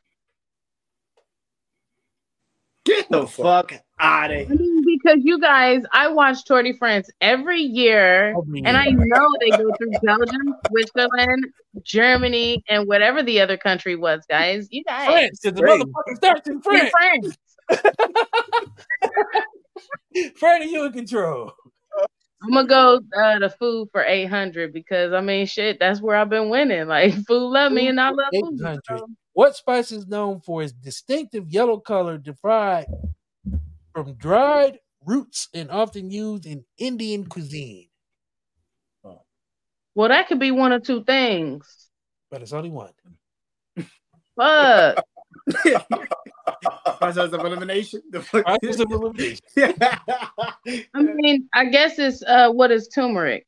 Get 2.86 3.10
the 3.10 3.26
fuck 3.26 3.74
out 4.00 4.30
of 4.32 4.38
I 4.50 4.54
here. 4.54 4.82
because 4.86 5.18
you 5.22 5.38
guys, 5.38 5.82
I 5.92 6.08
watch 6.08 6.44
Tour 6.46 6.62
de 6.62 6.72
France 6.78 7.10
every 7.20 7.60
year, 7.60 8.34
and 8.64 8.74
I 8.74 8.86
know 8.88 9.26
they 9.40 9.50
go 9.50 9.70
through 9.76 9.90
Belgium, 10.02 10.54
Switzerland, 10.68 11.44
Germany, 11.82 12.64
and 12.70 12.88
whatever 12.88 13.22
the 13.22 13.42
other 13.42 13.58
country 13.58 13.94
was, 13.94 14.24
guys. 14.26 14.66
You 14.70 14.82
guys, 14.84 15.08
France, 15.08 15.40
'cause 15.44 15.52
the 15.52 15.60
Great. 15.60 15.78
motherfucker 15.82 16.16
starts 16.16 16.48
in 16.48 16.54
in 16.54 16.62
France. 16.62 16.90
France. 17.68 17.82
Freddie, 20.36 20.70
you 20.70 20.86
in 20.86 20.92
control. 20.94 21.52
I'm 22.42 22.50
gonna 22.52 22.66
go 22.68 23.00
uh, 23.16 23.38
the 23.38 23.50
food 23.50 23.88
for 23.92 24.02
800 24.04 24.72
because 24.72 25.12
I 25.12 25.20
mean, 25.20 25.46
shit, 25.46 25.78
that's 25.78 26.00
where 26.00 26.16
I've 26.16 26.28
been 26.30 26.48
winning. 26.48 26.86
Like, 26.88 27.14
food 27.26 27.50
love 27.52 27.72
me, 27.72 27.88
and 27.88 28.00
I 28.00 28.10
love 28.10 28.26
food. 28.32 28.60
800. 28.60 28.80
so- 28.88 29.06
What 29.32 29.56
spice 29.56 29.92
is 29.92 30.06
known 30.06 30.40
for 30.40 30.62
its 30.62 30.72
distinctive 30.72 31.48
yellow 31.48 31.78
color 31.78 32.18
derived 32.18 32.88
from 33.94 34.14
dried 34.14 34.78
roots 35.04 35.48
and 35.54 35.70
often 35.70 36.10
used 36.10 36.46
in 36.46 36.64
Indian 36.78 37.26
cuisine? 37.26 37.88
Well, 39.94 40.08
that 40.08 40.26
could 40.26 40.40
be 40.40 40.50
one 40.50 40.72
of 40.72 40.82
two 40.84 41.04
things. 41.04 41.90
But 42.30 42.40
it's 42.40 42.54
only 42.54 42.70
one. 42.70 42.92
Fuck. 44.36 45.04
Process 46.98 47.32
of 47.32 47.40
elimination. 47.40 48.02
The 48.10 48.20
fuck? 48.20 48.44
Process 48.44 48.80
of 48.80 48.90
elimination. 48.90 49.40
I 50.94 51.02
mean, 51.02 51.48
I 51.52 51.66
guess 51.66 51.98
it's 51.98 52.22
uh, 52.22 52.50
what 52.50 52.70
is 52.70 52.88
turmeric? 52.88 53.46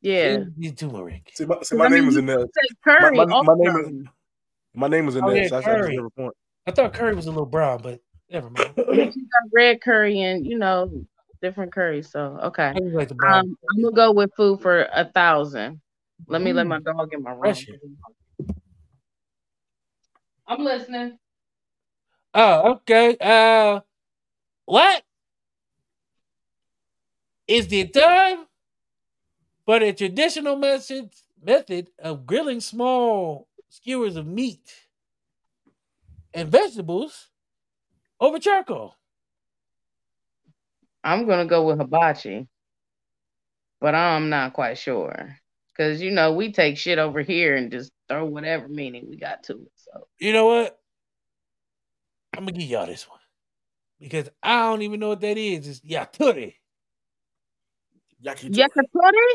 Yeah. 0.00 0.44
You 0.56 0.72
turmeric. 0.72 1.30
See, 1.34 1.44
my, 1.44 1.56
see, 1.62 1.76
my 1.76 1.88
name 1.88 2.08
is 2.08 2.16
in 2.16 2.26
there. 2.26 2.40
Say 2.40 2.74
curry. 2.84 3.16
My, 3.16 3.24
my, 3.24 3.42
my 3.42 3.54
name 3.56 3.76
is 3.76 4.08
my 4.74 4.88
name 4.88 5.08
is 5.08 5.16
in 5.16 5.24
Oh, 5.24 5.30
there. 5.30 5.42
yeah, 5.42 5.48
so 5.48 5.56
I, 5.56 5.60
I 5.60 5.62
curry. 5.62 5.98
point. 6.16 6.34
I 6.66 6.70
thought 6.70 6.92
curry 6.92 7.14
was 7.14 7.26
a 7.26 7.30
little 7.30 7.46
brown, 7.46 7.80
but 7.82 8.00
never 8.30 8.50
mind. 8.50 8.72
You 8.76 9.06
got 9.06 9.50
red 9.52 9.80
curry 9.80 10.20
and 10.20 10.46
you 10.46 10.58
know 10.58 11.04
different 11.42 11.72
curries. 11.72 12.10
So 12.10 12.38
okay. 12.44 12.74
like 12.92 13.10
um, 13.10 13.56
I'm 13.70 13.82
gonna 13.82 13.94
go 13.94 14.12
with 14.12 14.30
food 14.36 14.60
for 14.60 14.88
a 14.92 15.04
thousand. 15.06 15.80
Let 16.26 16.42
me 16.42 16.52
let 16.52 16.66
my 16.66 16.80
dog 16.80 17.12
in 17.12 17.22
my 17.22 17.32
room. 17.32 17.54
Pressure. 20.48 20.60
I'm 20.60 20.64
listening. 20.64 21.18
Oh, 22.34 22.72
okay. 22.72 23.16
Uh, 23.20 23.80
what 24.66 25.02
is 27.48 27.68
the 27.68 27.88
term 27.88 28.46
for 29.64 29.78
the 29.78 29.92
traditional 29.92 30.56
method 30.56 31.10
method 31.42 31.90
of 31.98 32.26
grilling 32.26 32.60
small 32.60 33.48
skewers 33.68 34.16
of 34.16 34.26
meat 34.26 34.88
and 36.34 36.48
vegetables 36.50 37.28
over 38.20 38.38
charcoal? 38.38 38.94
I'm 41.04 41.26
gonna 41.26 41.46
go 41.46 41.66
with 41.66 41.78
hibachi, 41.78 42.48
but 43.80 43.94
I'm 43.94 44.28
not 44.30 44.52
quite 44.52 44.78
sure 44.78 45.38
because 45.72 46.00
you 46.02 46.10
know 46.10 46.32
we 46.32 46.52
take 46.52 46.78
shit 46.78 46.98
over 46.98 47.22
here 47.22 47.56
and 47.56 47.70
just 47.70 47.92
throw 48.08 48.24
whatever 48.24 48.68
meaning 48.68 49.06
we 49.08 49.16
got 49.16 49.44
to 49.44 49.52
it. 49.52 49.72
So 49.76 50.08
You 50.18 50.32
know 50.32 50.46
what? 50.46 50.78
I'm 52.36 52.44
gonna 52.44 52.52
give 52.52 52.68
y'all 52.68 52.86
this 52.86 53.08
one 53.08 53.18
because 54.00 54.28
I 54.42 54.62
don't 54.62 54.82
even 54.82 55.00
know 55.00 55.08
what 55.08 55.20
that 55.20 55.38
is. 55.38 55.66
It's 55.66 55.80
yakitori. 55.80 56.54
Yakitori. 58.24 58.50
yakitori. 58.50 59.34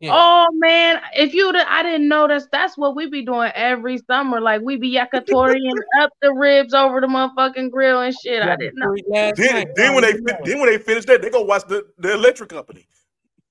Yeah. 0.00 0.10
Oh 0.14 0.48
man, 0.54 1.00
if 1.14 1.32
you 1.32 1.52
I 1.54 1.84
didn't 1.84 2.08
know 2.08 2.26
that's 2.26 2.48
that's 2.50 2.76
what 2.76 2.96
we 2.96 3.08
be 3.08 3.24
doing 3.24 3.52
every 3.54 3.98
summer. 3.98 4.40
Like 4.40 4.60
we 4.60 4.76
be 4.76 4.92
yakitoriing 4.92 5.76
up 6.00 6.10
the 6.20 6.32
ribs 6.32 6.74
over 6.74 7.00
the 7.00 7.06
motherfucking 7.06 7.70
grill 7.70 8.00
and 8.00 8.12
shit. 8.12 8.42
I 8.42 8.56
didn't 8.56 8.78
know. 8.78 8.96
Yakitori 9.12 9.36
Then, 9.36 9.66
then 9.76 9.94
when 9.94 10.02
they 10.02 10.12
don't 10.12 10.24
know. 10.24 10.34
fin- 10.34 10.44
then 10.44 10.58
when 10.60 10.70
they 10.70 10.78
finish 10.78 11.04
that, 11.04 11.22
they 11.22 11.30
go 11.30 11.42
watch 11.42 11.62
the, 11.68 11.86
the 11.98 12.14
electric 12.14 12.48
company. 12.48 12.88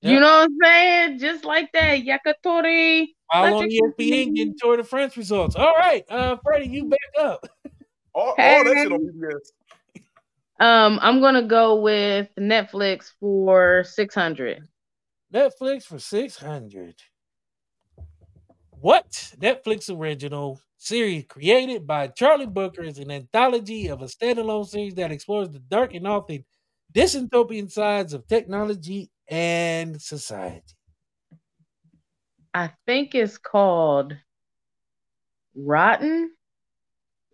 You 0.02 0.18
know 0.18 0.26
what 0.26 0.50
I'm 0.50 0.56
saying? 0.62 1.18
Just 1.20 1.44
like 1.44 1.70
that, 1.72 2.00
yakitori. 2.00 3.08
While 3.28 3.44
on 3.44 3.52
Electric 3.52 3.70
ESPN 3.70 3.80
Company. 3.80 4.30
getting 4.32 4.54
Tour 4.58 4.76
de 4.76 4.84
France 4.84 5.16
results. 5.16 5.54
All 5.54 5.72
right, 5.74 6.04
uh, 6.10 6.36
Freddie, 6.42 6.68
you 6.68 6.86
back 6.86 6.98
up. 7.18 7.46
All, 8.12 8.28
all 8.28 8.34
Hey. 8.36 8.64
that 8.64 8.76
shit 8.82 8.92
on 8.92 9.00
PBS. 9.00 9.52
Um, 10.60 10.98
I'm 11.02 11.20
gonna 11.20 11.42
go 11.46 11.80
with 11.80 12.28
Netflix 12.38 13.12
for 13.20 13.84
six 13.84 14.14
hundred. 14.14 14.62
Netflix 15.32 15.84
for 15.84 15.98
six 15.98 16.36
hundred. 16.36 16.96
What 18.70 19.34
Netflix 19.38 19.88
original 19.96 20.60
series 20.78 21.24
created 21.28 21.86
by 21.86 22.08
Charlie 22.08 22.46
Brooker 22.46 22.82
is 22.82 22.98
an 22.98 23.10
anthology 23.12 23.86
of 23.86 24.02
a 24.02 24.06
standalone 24.06 24.66
series 24.66 24.94
that 24.96 25.12
explores 25.12 25.50
the 25.50 25.60
dark 25.60 25.94
and 25.94 26.06
often 26.08 26.44
dystopian 26.92 27.70
sides 27.70 28.12
of 28.12 28.26
technology 28.26 29.10
and 29.28 30.00
society. 30.00 30.62
I 32.54 32.70
think 32.86 33.14
it's 33.14 33.38
called 33.38 34.16
Rotten. 35.54 36.32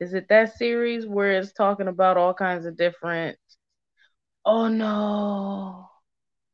Is 0.00 0.14
it 0.14 0.28
that 0.28 0.56
series 0.56 1.06
where 1.06 1.32
it's 1.32 1.52
talking 1.52 1.88
about 1.88 2.16
all 2.16 2.34
kinds 2.34 2.66
of 2.66 2.76
different? 2.76 3.36
Oh 4.44 4.68
no! 4.68 5.88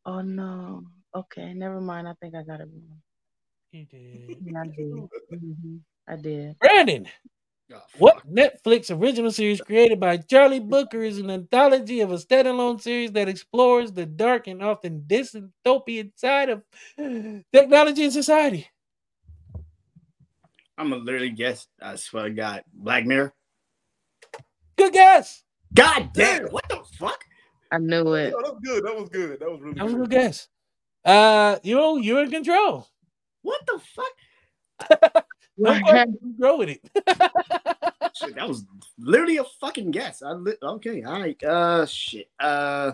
Oh 0.06 0.20
no! 0.22 0.84
Okay, 1.14 1.52
never 1.54 1.80
mind. 1.80 2.08
I 2.08 2.14
think 2.20 2.34
I 2.34 2.42
got 2.42 2.60
it 2.60 2.68
wrong. 2.72 3.02
You 3.72 3.86
did. 3.86 4.22
I 4.56 4.66
did. 4.66 5.08
Mhm, 5.34 5.80
I 6.08 6.16
did. 6.16 6.58
Brandon, 6.60 7.06
what. 7.98 8.22
Netflix 8.28 8.90
original 8.96 9.30
series 9.32 9.60
created 9.60 9.98
by 10.00 10.16
Charlie 10.18 10.60
Brooker 10.60 11.02
is 11.02 11.18
an 11.18 11.30
anthology 11.30 12.00
of 12.00 12.12
a 12.12 12.16
standalone 12.16 12.80
series 12.80 13.12
that 13.12 13.28
explores 13.28 13.92
the 13.92 14.06
dark 14.06 14.46
and 14.46 14.62
often 14.62 15.04
dystopian 15.06 16.10
side 16.16 16.50
of 16.50 16.62
technology 17.52 18.04
and 18.04 18.12
society? 18.12 18.68
I'm 20.76 20.90
gonna 20.90 21.02
literally 21.02 21.30
guess. 21.30 21.68
I 21.80 21.96
swear 21.96 22.24
to 22.24 22.30
God, 22.30 22.64
Black 22.72 23.06
Mirror. 23.06 23.32
Good 24.76 24.92
guess. 24.92 25.42
God 25.72 26.10
damn! 26.12 26.46
What 26.48 26.68
the 26.68 26.82
fuck? 26.98 27.22
I 27.70 27.78
knew 27.78 28.14
it. 28.14 28.34
Oh, 28.36 28.42
that 28.42 28.52
was 28.54 28.60
good. 28.62 28.84
That 28.84 28.96
was 28.96 29.08
good. 29.08 29.40
That 29.40 29.50
was 29.50 29.60
really 29.60 29.74
That 29.74 29.84
was 29.84 29.94
a 29.94 29.96
good. 29.96 30.10
good 30.10 30.16
guess. 30.16 30.48
Uh, 31.04 31.58
you 31.62 31.74
know, 31.76 31.96
you're 31.96 32.22
in 32.24 32.30
control. 32.30 32.88
What 33.42 33.60
the 33.66 33.80
fuck? 33.80 35.24
No 35.56 35.80
question, 35.80 36.18
you 36.22 36.34
Go 36.40 36.58
with 36.58 36.68
it. 36.70 36.80
Shit, 38.16 38.34
that 38.36 38.48
was 38.48 38.64
literally 38.98 39.38
a 39.38 39.44
fucking 39.60 39.90
guess. 39.90 40.22
I 40.22 40.32
li- 40.32 40.56
okay, 40.62 41.02
all 41.02 41.20
right. 41.20 41.42
Uh, 41.42 41.84
shit. 41.84 42.28
Uh, 42.38 42.92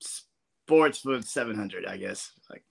sports 0.00 0.98
for 0.98 1.22
seven 1.22 1.56
hundred, 1.56 1.86
I 1.86 1.96
guess. 1.96 2.30
Like, 2.50 2.62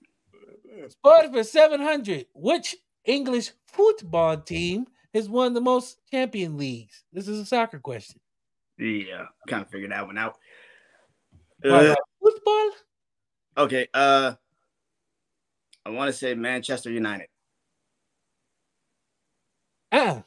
Sport 0.89 1.33
for 1.33 1.43
seven 1.43 1.81
hundred. 1.81 2.27
Which 2.35 2.75
English 3.05 3.51
football 3.65 4.37
team 4.37 4.85
has 5.15 5.27
won 5.27 5.53
the 5.55 5.61
most 5.61 5.97
champion 6.11 6.57
leagues? 6.57 7.03
This 7.11 7.27
is 7.27 7.39
a 7.39 7.45
soccer 7.45 7.79
question. 7.79 8.19
yeah, 8.77 9.25
kind 9.47 9.63
of 9.63 9.69
figured 9.69 9.91
that 9.91 10.05
one 10.05 10.17
out. 10.19 10.37
Uh, 11.65 11.95
football? 12.21 12.71
okay. 13.57 13.87
Uh, 13.93 14.33
I 15.85 15.89
want 15.89 16.09
to 16.11 16.13
say 16.13 16.35
Manchester 16.35 16.91
United. 16.91 17.27
Uh, 19.93 20.21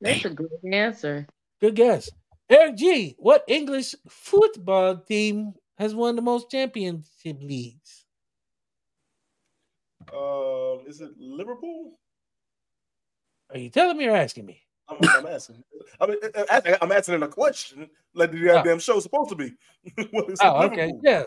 That's 0.00 0.24
a 0.24 0.30
good 0.30 0.48
answer. 0.72 1.26
good 1.60 1.74
guess. 1.76 2.10
Eric 2.48 2.76
G. 2.76 3.14
What 3.18 3.44
English 3.46 3.94
football 4.08 4.96
team 4.96 5.52
has 5.76 5.94
won 5.94 6.16
the 6.16 6.22
most 6.22 6.50
championship 6.50 7.36
leagues? 7.42 8.06
Um, 10.12 10.80
is 10.86 11.00
it 11.00 11.10
Liverpool? 11.18 11.98
Are 13.50 13.58
you 13.58 13.68
telling 13.68 13.98
me 13.98 14.06
or 14.06 14.16
asking 14.16 14.46
me? 14.46 14.62
I'm, 14.88 14.96
I'm 15.16 15.26
asking. 15.26 15.62
I 16.00 16.06
mean, 16.06 16.16
uh, 16.34 16.44
I- 16.50 16.78
I'm 16.80 16.92
answering 16.92 17.22
a 17.22 17.28
question 17.28 17.88
like 18.14 18.32
the 18.32 18.42
goddamn 18.44 18.78
show's 18.78 19.02
supposed 19.02 19.30
to 19.30 19.36
be. 19.36 19.52
Well, 20.12 20.24
it's 20.28 20.42
Oh, 20.42 20.64
okay. 20.64 20.92
Yeah, 21.02 21.24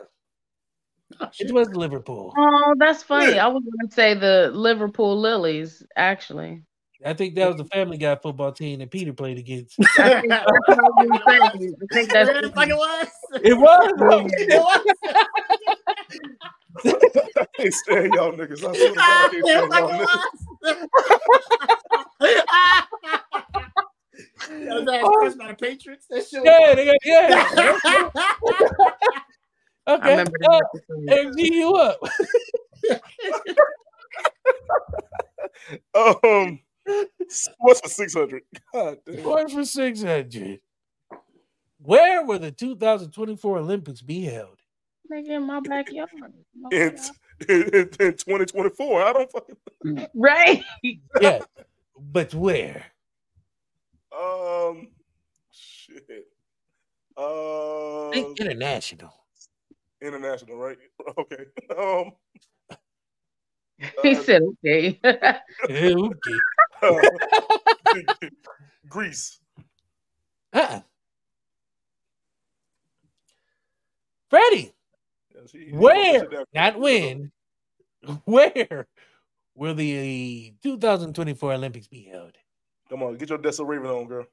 Oh, 1.21 1.29
it 1.39 1.53
was 1.53 1.69
Liverpool. 1.69 2.33
Oh, 2.37 2.75
that's 2.77 3.03
funny. 3.03 3.35
Yeah. 3.35 3.45
I 3.45 3.47
was 3.49 3.63
going 3.63 3.87
to 3.87 3.93
say 3.93 4.13
the 4.15 4.51
Liverpool 4.53 5.19
Lilies, 5.19 5.85
actually. 5.95 6.63
I 7.03 7.13
think 7.13 7.35
that 7.35 7.47
was 7.49 7.57
the 7.57 7.65
Family 7.65 7.97
Guy 7.97 8.15
football 8.15 8.51
team 8.51 8.79
that 8.79 8.89
Peter 8.91 9.11
played 9.13 9.37
against. 9.37 9.75
I 9.99 10.21
think 10.21 10.29
that's 10.29 10.45
I 10.47 10.51
was 10.51 10.95
gonna 10.97 11.19
say. 11.27 11.39
I 11.41 11.49
think 11.93 12.11
that's 12.11 12.29
Yeah, 12.29 12.49
like 12.55 12.69
it 12.69 12.75
was. 12.75 13.07
It 13.43 13.57
was. 13.57 14.31
It 16.85 16.93
was. 16.93 17.25
I 17.37 17.45
can't 17.57 17.73
stand 17.73 18.13
y'all 18.13 18.31
niggas. 18.33 18.57
I 18.57 18.73
swear 18.73 18.89
to 18.89 18.95
God, 18.95 18.99
I 18.99 19.29
can't 19.29 19.33
It 19.45 19.45
stand 19.45 19.61
was 19.61 19.69
like 19.69 19.79
y'all 19.79 19.89
it 19.89 19.95
niggas. 19.95 20.05
was. 20.05 20.89
That 24.49 24.75
was 24.75 24.85
that 24.85 25.01
crushed 25.03 25.37
by 25.37 25.47
the 25.49 25.53
Patriots. 25.55 26.05
That 26.09 26.25
shit 26.27 26.41
was- 26.41 26.45
Yeah, 26.45 26.75
they 26.75 26.85
got, 26.85 26.95
yeah. 27.05 27.45
I 29.87 29.93
Okay. 29.95 30.09
remember 30.11 30.37
Uh, 30.49 30.59
that. 31.05 31.33
MG, 31.37 31.39
you 31.51 31.73
up? 31.75 31.99
Um, 36.23 36.59
what's 37.59 37.81
for 37.81 37.89
six 37.89 38.13
hundred? 38.13 38.43
God 38.73 38.97
damn. 39.05 39.23
One 39.23 39.49
for 39.49 39.65
600. 39.65 40.59
Where 41.79 42.23
will 42.25 42.39
the 42.39 42.51
2024 42.51 43.57
Olympics 43.59 44.01
be 44.01 44.21
held? 44.23 44.59
Nigga 45.11 45.29
in 45.37 45.43
my 45.43 45.59
backyard. 45.59 46.09
My 46.59 46.69
In, 46.71 46.95
backyard. 46.95 47.89
in, 47.99 48.07
in 48.07 48.13
2024, 48.17 49.03
I 49.03 49.13
don't 49.13 49.31
fucking. 49.31 49.57
Right. 50.15 50.63
Yeah, 51.21 51.41
but 51.97 52.33
where? 52.33 52.85
Um, 54.17 54.87
shit. 55.51 56.27
Uh, 57.17 58.11
Think 58.11 58.39
international. 58.39 59.13
international, 60.01 60.57
right? 60.57 60.77
Okay. 61.17 61.45
Um, 61.77 62.11
he 64.03 64.15
Uh, 64.15 64.21
said, 64.23 64.41
okay. 64.41 64.99
okay. 65.03 66.33
Greece. 68.89 69.39
Uh-uh. 70.53 70.81
Freddie, 74.29 74.73
Yeah, 75.33 75.41
she- 75.47 75.65
she 75.67 75.71
Where? 75.71 76.45
not 76.53 76.79
when, 76.79 77.31
where 78.25 78.87
will 79.55 79.75
the 79.75 80.53
2024 80.63 81.53
Olympics 81.53 81.87
be 81.87 82.03
held? 82.03 82.33
Come 82.89 83.03
on, 83.03 83.17
get 83.17 83.29
your 83.29 83.37
Dessa 83.37 83.65
Raven 83.67 83.89
on, 83.89 84.05
girl. 84.07 84.25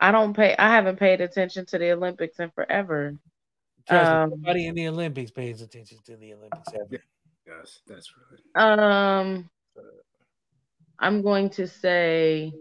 I 0.00 0.12
don't 0.12 0.32
pay. 0.34 0.54
I 0.56 0.68
haven't 0.70 0.98
paid 0.98 1.20
attention 1.20 1.66
to 1.66 1.78
the 1.78 1.90
Olympics 1.92 2.38
in 2.38 2.50
forever. 2.50 3.16
Trust 3.88 4.10
Um, 4.12 4.30
me, 4.30 4.36
nobody 4.36 4.66
in 4.66 4.74
the 4.76 4.86
Olympics 4.88 5.30
pays 5.32 5.60
attention 5.60 5.98
to 6.04 6.16
the 6.16 6.34
Olympics 6.34 6.68
ever. 6.74 7.02
Yes, 7.46 7.80
that's 7.86 8.12
right. 8.54 8.78
Um, 8.78 9.50
I'm 10.98 11.22
going 11.22 11.50
to 11.50 11.66
say 11.66 12.52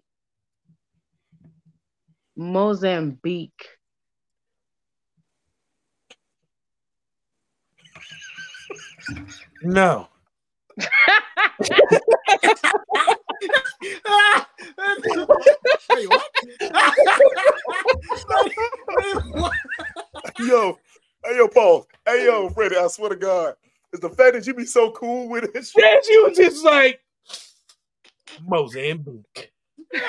Mozambique. 2.36 3.68
No. 9.64 10.08
Wait, 15.94 16.10
what? 16.10 16.30
Wait, 18.90 19.16
what? 19.32 19.54
Yo, 20.40 20.78
hey, 21.26 21.38
yo, 21.38 21.48
Paul. 21.48 21.88
Hey, 22.06 22.26
yo, 22.26 22.50
Freddie, 22.50 22.78
I 22.78 22.88
swear 22.88 23.10
to 23.10 23.16
God. 23.16 23.56
It's 23.92 24.02
the 24.02 24.10
fact 24.10 24.34
that 24.34 24.46
you 24.46 24.54
be 24.54 24.66
so 24.66 24.92
cool 24.92 25.30
with 25.30 25.46
it. 25.46 25.68
Yeah, 25.76 25.96
she 26.04 26.20
was 26.20 26.38
just 26.38 26.64
like 26.64 27.00
Mozambique. 28.46 29.52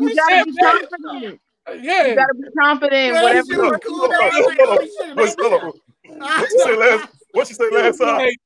You 0.00 0.14
gotta 0.14 0.44
be 0.44 0.52
confident. 0.58 1.40
Yeah. 1.80 2.06
You 2.06 2.14
gotta 2.16 2.34
be 2.34 2.48
confident. 2.60 3.14
Yeah, 3.14 3.22
Whatever. 3.22 3.46
she 3.46 3.56
was 3.56 3.78
cool 3.86 4.08
down. 4.08 4.20
I 4.20 4.24
was 4.40 4.46
like, 4.46 4.58
holy 4.60 4.86
shit, 4.86 5.16
What's 5.16 5.36
man. 5.38 5.52
up? 5.52 5.62
What 6.08 6.50
she 6.50 6.58
say 6.58 6.76
last? 6.76 7.08
What 7.32 7.46
she 7.48 7.54
say 7.54 7.70
last 7.70 7.98
time? 7.98 8.18
Like, 8.18 8.36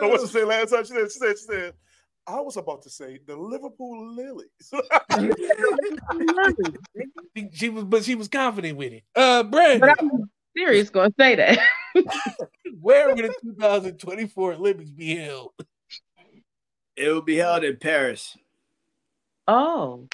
No, 0.00 0.08
what 0.08 0.20
she 0.20 0.26
say 0.26 0.44
last 0.44 0.70
time? 0.70 0.84
She 0.84 0.92
said, 0.94 1.12
she 1.12 1.18
said, 1.18 1.38
she 1.38 1.44
said, 1.44 1.72
I 2.26 2.40
was 2.40 2.56
about 2.56 2.82
to 2.82 2.90
say 2.90 3.20
the 3.26 3.36
Liverpool 3.36 4.14
Lilies. 4.14 4.48
she- 7.36 7.50
she 7.52 7.68
was, 7.68 7.84
but 7.84 8.04
she 8.04 8.14
was 8.14 8.28
confident 8.28 8.76
with 8.78 8.92
it. 8.94 9.02
Uh, 9.14 9.42
Brandon, 9.44 9.80
But 9.80 9.90
I'm 10.00 10.30
serious 10.56 10.90
gonna 10.90 11.12
say 11.18 11.34
that. 11.36 11.58
where 12.80 13.08
will 13.08 13.16
the 13.16 13.34
2024 13.42 14.52
Olympics 14.54 14.90
be 14.90 15.16
held? 15.16 15.52
It 16.96 17.08
will 17.10 17.22
be 17.22 17.36
held 17.36 17.64
in 17.64 17.76
Paris. 17.76 18.36
Oh. 19.48 20.06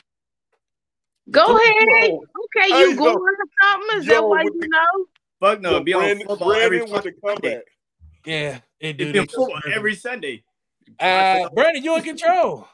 Go 1.30 1.46
Yo, 1.46 1.56
ahead. 1.56 2.08
yo, 2.10 2.20
Okay, 2.56 2.68
you 2.80 2.90
yo. 2.90 2.96
going 2.96 3.16
or 3.16 3.34
something? 3.62 3.98
Is 4.00 4.06
that 4.06 4.14
Yo, 4.14 4.26
why 4.26 4.42
you 4.42 4.50
the- 4.60 4.68
know? 4.68 5.06
Fuck 5.40 5.60
no, 5.60 5.70
it'll 5.70 5.82
be 5.84 5.92
on 5.94 6.02
Brandon, 6.02 6.26
football 6.28 6.52
every 6.52 6.80
with 6.82 6.88
the 6.90 6.94
fucking 6.96 7.12
Sunday. 7.24 7.40
comeback. 7.50 7.64
Yeah, 8.24 8.58
it 8.78 8.96
do. 8.96 9.02
It'll 9.04 9.12
be 9.12 9.18
on 9.18 9.26
football 9.26 9.60
every 9.74 9.94
Sunday. 9.96 10.44
Uh, 11.00 11.48
Brandon, 11.54 11.82
you 11.82 11.96
in 11.96 12.02
control. 12.02 12.68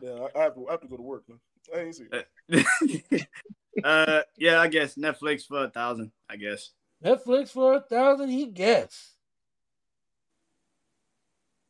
Yeah, 0.00 0.28
I 0.34 0.38
I 0.38 0.42
have 0.44 0.54
to, 0.54 0.68
I 0.68 0.70
have 0.72 0.80
to 0.82 0.86
go 0.88 0.96
to 0.96 1.02
work, 1.02 1.24
man. 1.28 1.40
I 1.74 1.80
ain't 1.80 1.94
see 1.96 2.06
it. 2.12 3.26
uh, 3.84 4.22
yeah, 4.38 4.60
I 4.60 4.68
guess 4.68 4.94
Netflix 4.94 5.46
for 5.46 5.64
a 5.64 5.68
thousand. 5.70 6.12
I 6.28 6.36
guess. 6.36 6.70
Netflix 7.04 7.48
for 7.48 7.74
a 7.74 7.80
thousand, 7.80 8.28
he 8.30 8.46
gets. 8.46 9.10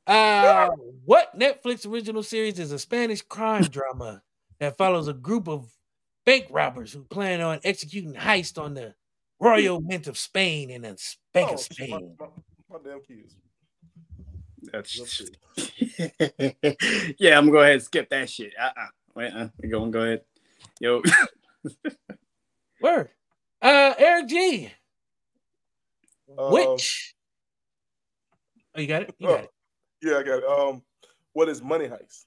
Uh, 0.07 0.69
what 1.05 1.39
Netflix 1.39 1.91
original 1.91 2.23
series 2.23 2.59
is 2.59 2.73
a 2.73 2.79
Spanish 2.79 3.23
crime 3.23 3.63
drama 3.63 4.23
that 4.59 4.77
follows 4.77 5.09
a 5.09 5.13
group 5.13 5.49
of 5.49 5.71
bank 6.27 6.47
robbers 6.51 6.93
who 6.93 7.05
plan 7.05 7.41
on 7.41 7.61
executing 7.65 8.15
heist 8.15 8.61
on 8.61 8.75
the 8.75 8.95
royal 9.41 9.81
mint 9.81 10.07
of 10.09 10.19
Spain 10.19 10.71
in 10.71 10.85
a 10.85 10.97
bank 11.33 11.51
Oh, 11.51 11.55
of 11.55 11.61
shit, 11.61 11.89
my, 11.91 11.99
Spain? 11.99 12.17
my, 12.19 12.27
my 12.71 12.79
damn 12.85 13.01
kids. 13.01 13.37
That's 14.73 14.99
Let's 14.99 15.23
yeah. 17.19 17.37
I'm 17.37 17.47
gonna 17.47 17.51
go 17.53 17.59
ahead 17.63 17.75
and 17.75 17.83
skip 17.83 18.09
that 18.11 18.31
shit. 18.31 18.53
Uh 18.59 18.71
uh 18.77 18.87
Wait, 19.15 19.33
uh, 19.33 19.49
we 19.61 19.69
going 19.69 19.91
go 19.91 20.03
ahead. 20.03 20.23
Yo, 20.81 21.03
Word. 22.81 23.09
Uh, 23.61 23.95
Eric 23.99 24.29
G. 24.29 24.71
Um, 26.39 26.53
Which? 26.53 27.15
Oh, 28.75 28.81
you 28.81 28.87
got 28.87 29.03
it. 29.03 29.15
You 29.19 29.29
got 29.29 29.45
it. 29.45 29.51
Yeah, 30.03 30.19
I 30.19 30.23
got 30.23 30.39
it. 30.39 30.45
Um, 30.45 30.83
what 31.33 31.49
is 31.49 31.63
Money 31.63 31.87
Heist? 31.87 32.27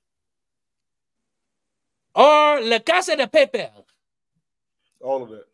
Or 2.13 2.61
La 2.61 2.79
Casa 2.79 3.15
de 3.15 3.27
Papel. 3.27 3.71
All 5.01 5.23
of 5.23 5.29
that. 5.29 5.45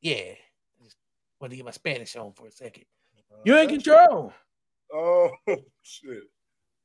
Yeah. 0.00 0.34
Just 0.82 0.96
want 1.40 1.50
to 1.52 1.56
get 1.56 1.64
my 1.64 1.70
Spanish 1.70 2.14
on 2.16 2.32
for 2.32 2.46
a 2.46 2.50
second. 2.50 2.84
Uh, 3.32 3.36
You're 3.44 3.58
in 3.58 3.68
control. 3.68 4.32
Oh 4.92 5.30
shit. 5.82 6.24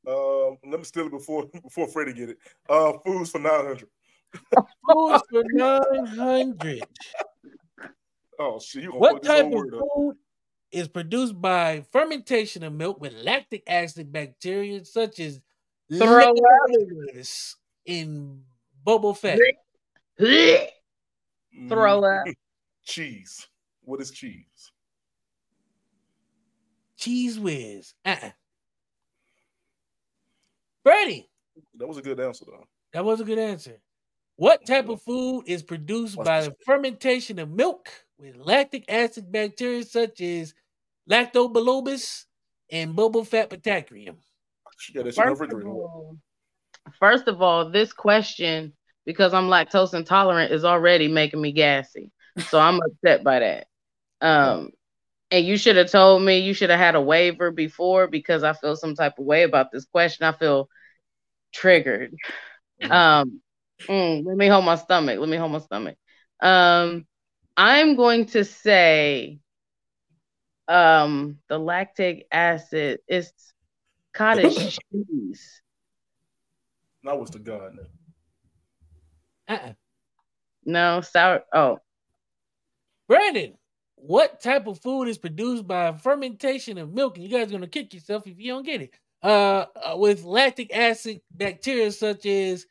Um, 0.07 0.57
let 0.65 0.79
me 0.79 0.83
steal 0.83 1.07
it 1.07 1.11
before 1.11 1.45
before 1.63 1.87
Freddie 1.87 2.13
get 2.13 2.29
it. 2.29 2.37
Uh, 2.69 2.93
foods 3.05 3.29
for 3.31 3.39
nine 3.39 3.65
hundred. 3.65 3.87
Foods 4.91 5.23
for 5.29 5.43
900. 5.53 6.83
Oh 8.39 8.59
shit, 8.59 8.83
you 8.83 8.89
What 8.91 9.21
type 9.21 9.45
of 9.45 9.51
food 9.51 10.15
is 10.73 10.87
produced 10.87 11.39
by 11.39 11.85
fermentation 11.91 12.63
of 12.63 12.73
milk 12.73 12.99
with 12.99 13.13
lactic 13.13 13.63
acid 13.67 14.11
bacteria 14.11 14.83
such 14.83 15.19
as 15.19 15.39
Throw 15.91 16.29
up. 16.31 16.35
lactobacillus 16.35 17.55
in 17.85 18.41
bubble 18.83 19.13
fat? 19.13 19.39
Throw 20.17 22.03
up. 22.03 22.25
Mm, 22.25 22.33
Cheese. 22.85 23.47
What 23.83 24.01
is 24.01 24.11
cheese? 24.11 24.71
Cheese 26.97 27.37
whiz. 27.39 27.93
Uh-uh. 28.05 28.31
Brady, 30.83 31.29
That 31.77 31.87
was 31.87 31.97
a 31.97 32.01
good 32.01 32.19
answer 32.19 32.45
though. 32.45 32.65
that 32.93 33.05
was 33.05 33.21
a 33.21 33.23
good 33.25 33.39
answer. 33.39 33.79
What 34.35 34.65
type 34.65 34.89
of 34.89 35.01
food 35.01 35.43
is 35.45 35.61
produced 35.63 36.15
by 36.17 36.41
the 36.41 36.55
fermentation 36.65 37.39
of 37.39 37.49
milk 37.51 37.89
with 38.17 38.35
lactic 38.35 38.85
acid 38.89 39.31
bacteria 39.31 39.83
such 39.83 40.19
as 40.21 40.53
lactobacillus 41.09 42.25
and 42.71 42.95
bubble 42.95 43.23
fat 43.23 43.49
bacterium? 43.49 44.17
She 44.77 44.93
got 44.93 45.05
that 45.05 45.15
shit 45.15 45.25
in 45.25 45.33
the 45.33 45.35
First 45.37 45.53
of, 45.53 45.65
all, 45.65 46.17
first 46.99 47.27
of 47.27 47.41
all, 47.41 47.69
this 47.69 47.93
question, 47.93 48.73
because 49.05 49.33
I'm 49.33 49.47
lactose 49.47 49.93
intolerant, 49.93 50.51
is 50.51 50.65
already 50.65 51.07
making 51.07 51.41
me 51.41 51.51
gassy. 51.51 52.11
So 52.49 52.59
I'm 52.59 52.79
upset 52.85 53.23
by 53.23 53.39
that. 53.39 53.67
Um, 54.21 54.69
and 55.31 55.45
you 55.45 55.57
should 55.57 55.77
have 55.77 55.89
told 55.91 56.21
me 56.21 56.39
you 56.39 56.53
should 56.53 56.69
have 56.69 56.79
had 56.79 56.95
a 56.95 57.01
waiver 57.01 57.51
before 57.51 58.07
because 58.07 58.43
I 58.43 58.53
feel 58.53 58.75
some 58.75 58.95
type 58.95 59.17
of 59.17 59.25
way 59.25 59.43
about 59.43 59.71
this 59.71 59.85
question. 59.85 60.25
I 60.25 60.31
feel 60.31 60.69
triggered. 61.53 62.13
Um, 62.83 63.41
mm, 63.81 64.25
let 64.25 64.37
me 64.37 64.47
hold 64.47 64.65
my 64.65 64.75
stomach. 64.75 65.19
Let 65.19 65.29
me 65.29 65.37
hold 65.37 65.51
my 65.51 65.59
stomach. 65.59 65.97
Um, 66.41 67.07
I'm 67.55 67.95
going 67.95 68.25
to 68.27 68.43
say, 68.43 69.39
um, 70.67 71.39
the 71.49 71.57
lactic 71.57 72.27
acid 72.31 72.99
is 73.07 73.31
cottage 74.13 74.79
cheese. 74.91 75.61
That 77.03 77.19
was 77.19 77.29
the 77.31 77.39
god. 77.39 77.79
Uh-uh. 79.47 79.73
No 80.65 81.01
sour. 81.01 81.43
Oh, 81.53 81.79
Brandon, 83.07 83.53
what 83.95 84.41
type 84.41 84.67
of 84.67 84.81
food 84.81 85.07
is 85.07 85.17
produced 85.17 85.67
by 85.67 85.91
fermentation 85.93 86.77
of 86.77 86.93
milk? 86.93 87.17
And 87.17 87.25
you 87.25 87.29
guys 87.29 87.51
gonna 87.51 87.67
kick 87.67 87.93
yourself 87.93 88.25
if 88.27 88.39
you 88.39 88.51
don't 88.51 88.65
get 88.65 88.81
it. 88.81 88.93
Uh, 89.21 89.65
uh, 89.75 89.95
with 89.97 90.23
lactic 90.23 90.75
acid 90.75 91.21
bacteria 91.31 91.91
such 91.91 92.25
as 92.25 92.65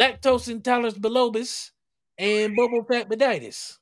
lactose 0.00 0.48
intolerance 0.48 0.98
bilobis 0.98 1.70
and 2.16 2.56
bubble 2.56 2.84
fat 2.84 3.08
boditis. 3.08 3.78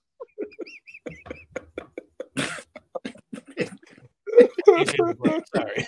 Sorry. 5.54 5.86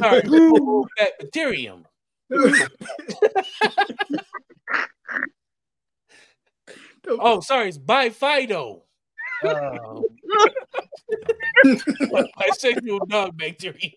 Sorry, 0.00 0.22
bubble 0.22 0.88
fat 0.98 1.12
bacterium. 1.20 1.86
Oh, 7.08 7.40
sorry, 7.40 7.68
it's 7.68 7.78
bifido. 7.78 8.82
Um, 9.44 10.04
bisexual 11.64 13.08
dog 13.08 13.36
bacterium. 13.36 13.92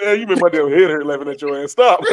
Yeah, 0.00 0.12
you 0.14 0.26
made 0.26 0.40
my 0.40 0.48
damn 0.48 0.70
head 0.70 0.90
hurt 0.90 1.06
laughing 1.06 1.28
at 1.28 1.42
your 1.42 1.62
ass. 1.62 1.72
Stop. 1.72 2.00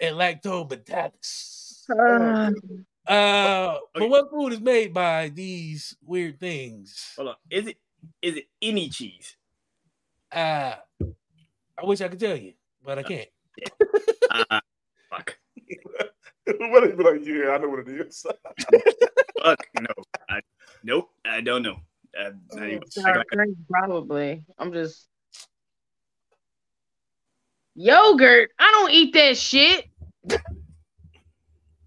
and 0.00 0.16
lactobacillus. 0.16 1.84
Uh, 1.90 2.50
Uh, 3.08 3.78
but 3.94 4.10
what 4.10 4.30
food 4.30 4.52
is 4.52 4.60
made 4.60 4.92
by 4.92 5.30
these 5.30 5.96
weird 6.04 6.38
things? 6.38 7.14
Hold 7.16 7.28
on. 7.28 7.36
Is 7.50 7.66
it 7.68 7.78
is 8.20 8.36
it 8.36 8.44
any 8.60 8.90
cheese? 8.90 9.34
Uh, 10.30 10.74
I 11.00 11.84
wish 11.84 12.02
I 12.02 12.08
could 12.08 12.20
tell 12.20 12.36
you, 12.36 12.52
but 12.84 12.98
I 12.98 13.02
can't. 13.02 13.28
Uh, 14.30 14.60
fuck. 15.08 15.38
what 16.46 16.84
it 16.84 16.98
be 16.98 17.04
like? 17.04 17.24
Yeah, 17.24 17.52
I 17.52 17.58
know 17.58 17.70
what 17.70 17.88
it 17.88 17.88
is. 17.88 18.26
Fuck. 19.42 19.66
No. 19.80 19.88
I, 20.28 20.40
nope. 20.84 21.08
I 21.24 21.40
don't 21.40 21.62
know. 21.62 21.78
Uh, 22.18 22.30
not 22.52 22.68
even- 22.68 22.90
sour 22.90 23.24
cream, 23.30 23.56
probably. 23.70 24.42
I'm 24.58 24.72
just 24.72 25.06
yogurt. 27.74 28.50
I 28.58 28.70
don't 28.72 28.90
eat 28.90 29.14
that 29.14 29.36
shit. 29.36 29.86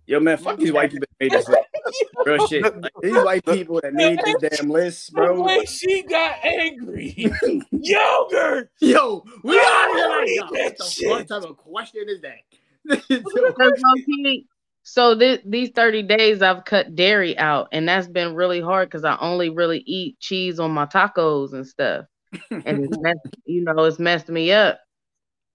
Yo, 0.06 0.20
man, 0.20 0.38
fuck 0.38 0.58
these 0.58 0.72
white 0.72 0.92
people 0.92 1.08
that 1.08 1.24
made 1.24 1.32
this 1.32 1.48
list. 1.48 1.68
Real 2.26 2.48
shit. 2.48 2.64
Like, 2.82 2.92
these 3.02 3.14
white 3.24 3.46
people 3.46 3.80
that 3.82 3.94
made 3.94 4.20
this 4.24 4.58
damn 4.58 4.70
list, 4.70 5.14
bro. 5.14 5.28
The 5.28 5.34
bro. 5.34 5.44
way 5.46 5.66
she 5.66 6.04
got 6.04 6.36
angry. 6.44 7.32
Yogurt. 7.72 8.70
Yo, 8.80 9.24
we 9.44 9.58
out 9.58 9.92
here 9.94 10.06
I 10.06 10.18
like, 10.20 10.28
hate 10.28 10.40
that 10.40 10.52
what 10.52 10.78
the 10.78 10.84
shit. 10.86 11.10
fuck 11.10 11.28
type 11.28 11.50
of 11.50 11.58
question 11.58 12.06
is 12.08 12.22
that? 12.22 12.42
Because 14.84 14.98
low-key, 14.98 15.16
So 15.16 15.20
th- 15.20 15.42
these 15.46 15.70
30 15.76 16.04
days 16.04 16.42
I've 16.42 16.66
cut 16.66 16.96
dairy 16.96 17.38
out 17.38 17.70
and 17.72 17.88
that's 17.88 18.08
been 18.08 18.36
really 18.36 18.62
hard 18.62 18.90
because 18.90 19.04
I 19.04 19.18
only 19.20 19.50
really 19.50 19.80
eat 19.86 20.20
cheese 20.20 20.60
on 20.60 20.72
my 20.72 20.86
tacos 20.86 21.54
and 21.54 21.68
stuff. 21.68 22.06
And 22.52 22.84
it's 22.84 22.98
messed, 23.02 23.36
you 23.46 23.64
know, 23.64 23.84
it's 23.84 24.00
messed 24.00 24.30
me 24.30 24.52
up. 24.52 24.80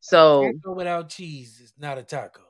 So 0.00 0.52
Taco 0.62 0.74
without 0.76 1.08
cheese 1.08 1.60
is 1.60 1.72
not 1.78 1.98
a 1.98 2.02
taco. 2.02 2.42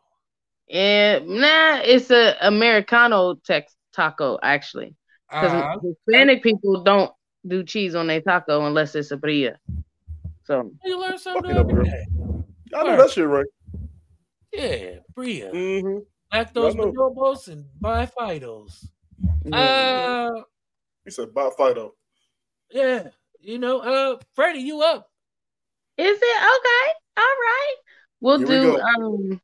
yeah, 0.69 1.21
nah, 1.25 1.81
it's 1.83 2.11
a 2.11 2.37
Americano 2.41 3.35
tex 3.35 3.75
taco 3.95 4.39
actually. 4.43 4.95
Because 5.31 5.53
Uh, 5.53 5.79
Hispanic 5.83 6.43
people 6.43 6.83
don't 6.83 7.13
do 7.47 7.65
cheese 7.65 7.95
on 7.95 8.07
their 8.07 8.21
taco 8.21 8.67
unless 8.67 8.95
it's 8.95 9.11
a 9.11 9.17
bria. 9.17 9.59
So 10.45 10.73
you 10.85 11.01
learn 11.01 11.19
something 11.19 11.51
Fuck 11.51 11.71
up, 11.73 11.85
day. 11.85 12.07
I 12.75 12.83
know 12.83 12.97
that 12.97 13.11
shit 13.11 13.27
right. 13.27 13.47
Yeah, 14.53 14.99
Bria. 15.15 15.51
Mm-hmm. 15.53 15.99
Lactose 16.33 16.73
I 16.73 16.75
know. 16.75 16.93
bonobos 16.93 17.49
and 17.49 17.65
buy 17.81 18.07
bifidos. 18.07 18.87
yeah. 19.45 20.29
Uh, 20.33 20.43
He 21.05 21.11
said 21.11 21.29
about 21.29 21.57
Fido. 21.57 21.95
yeah. 22.71 23.09
You 23.41 23.59
know, 23.59 23.79
uh, 23.81 24.19
Freddie, 24.35 24.61
you 24.61 24.83
up? 24.83 25.09
Is 25.97 26.19
it 26.21 26.37
okay? 26.43 26.93
All 27.17 27.23
right. 27.25 27.75
We'll 28.21 28.39
Here 28.39 28.47
do 28.47 28.63
go. 28.77 28.81
um 28.83 29.41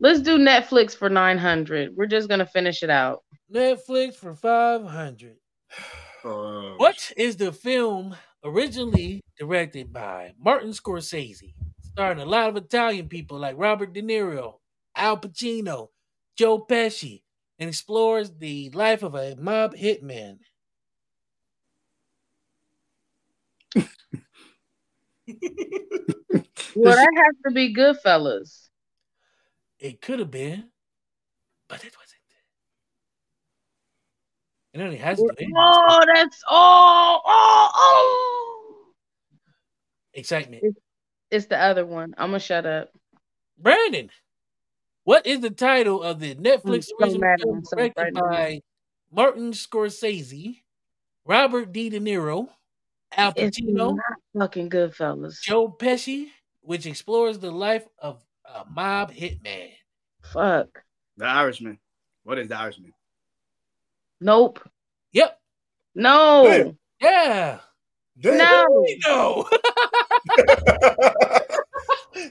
let's 0.00 0.20
do 0.20 0.38
Netflix 0.38 0.94
for 0.96 1.08
900. 1.08 1.94
We're 1.96 2.06
just 2.06 2.28
gonna 2.28 2.46
finish 2.46 2.82
it 2.82 2.90
out. 2.90 3.22
Netflix 3.52 4.14
for 4.16 4.34
five 4.34 4.84
hundred. 4.84 5.36
Uh, 6.24 6.74
What 6.76 7.12
is 7.16 7.36
the 7.36 7.52
film 7.52 8.16
originally 8.44 9.20
directed 9.38 9.92
by 9.92 10.34
Martin 10.38 10.70
Scorsese, 10.70 11.54
starring 11.82 12.18
a 12.20 12.24
lot 12.26 12.48
of 12.48 12.56
Italian 12.56 13.08
people 13.08 13.38
like 13.38 13.54
Robert 13.58 13.92
De 13.92 14.02
Niro, 14.02 14.54
Al 14.94 15.18
Pacino, 15.18 15.88
Joe 16.36 16.64
Pesci, 16.64 17.22
and 17.58 17.68
explores 17.68 18.30
the 18.32 18.70
life 18.70 19.02
of 19.02 19.14
a 19.14 19.36
mob 19.36 19.74
hitman? 19.74 20.38
Well, 26.74 26.96
that 26.96 27.12
has 27.14 27.36
to 27.46 27.52
be 27.52 27.74
Goodfellas. 27.74 28.68
It 29.78 30.00
could 30.00 30.20
have 30.20 30.30
been, 30.30 30.70
but 31.68 31.84
it 31.84 31.94
wasn't. 31.98 32.12
It 34.72 34.80
only 34.80 34.96
has 34.96 35.18
to 35.18 35.34
be 35.36 35.52
Oh, 35.54 36.00
that's 36.14 36.42
oh, 36.48 37.20
oh, 37.24 37.70
oh. 37.74 38.86
excitement. 40.14 40.78
It's 41.30 41.46
the 41.46 41.60
other 41.60 41.84
one. 41.84 42.14
I'm 42.16 42.28
gonna 42.28 42.40
shut 42.40 42.64
up. 42.64 42.90
Brandon, 43.58 44.08
what 45.04 45.26
is 45.26 45.40
the 45.40 45.50
title 45.50 46.02
of 46.02 46.20
the 46.20 46.34
Netflix 46.34 46.84
so 46.84 46.96
original 47.00 47.36
film 47.38 47.62
directed 47.70 48.00
right 48.00 48.12
now. 48.14 48.20
by 48.22 48.60
Martin 49.10 49.52
Scorsese, 49.52 50.58
Robert 51.24 51.72
D. 51.72 51.90
De 51.90 52.00
Niro, 52.00 52.48
Al 53.16 53.32
Pacino, 53.32 53.96
not 53.96 53.96
fucking 54.38 54.70
Goodfellas. 54.70 55.40
Joe 55.42 55.68
Pesci, 55.68 56.28
which 56.60 56.86
explores 56.86 57.38
the 57.38 57.50
life 57.50 57.86
of 57.98 58.24
a 58.44 58.64
mob 58.70 59.12
hitman? 59.12 59.70
Fuck. 60.22 60.84
the 61.16 61.26
Irishman. 61.26 61.78
What 62.24 62.38
is 62.38 62.48
the 62.48 62.56
Irishman? 62.56 62.92
Nope. 64.20 64.60
Yep. 65.12 65.38
No. 65.94 66.44
Damn. 66.46 66.78
Yeah. 67.00 67.58
Damn. 68.20 68.38
No. 68.38 68.86
No. 69.06 69.48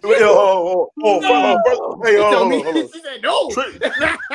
Wait, 0.04 0.18
oh, 0.22 0.34
oh, 0.34 0.92
oh, 1.04 1.22
oh, 1.24 1.24
oh, 1.24 1.62
oh, 1.68 2.04
hey, 2.04 2.16
He 2.16 2.22
hold 2.24 2.50
me- 2.50 2.64
hold 2.64 2.76
on. 2.78 2.84
he 2.94 3.00
said 3.02 3.22
no. 3.22 3.50
Trick, 3.52 3.82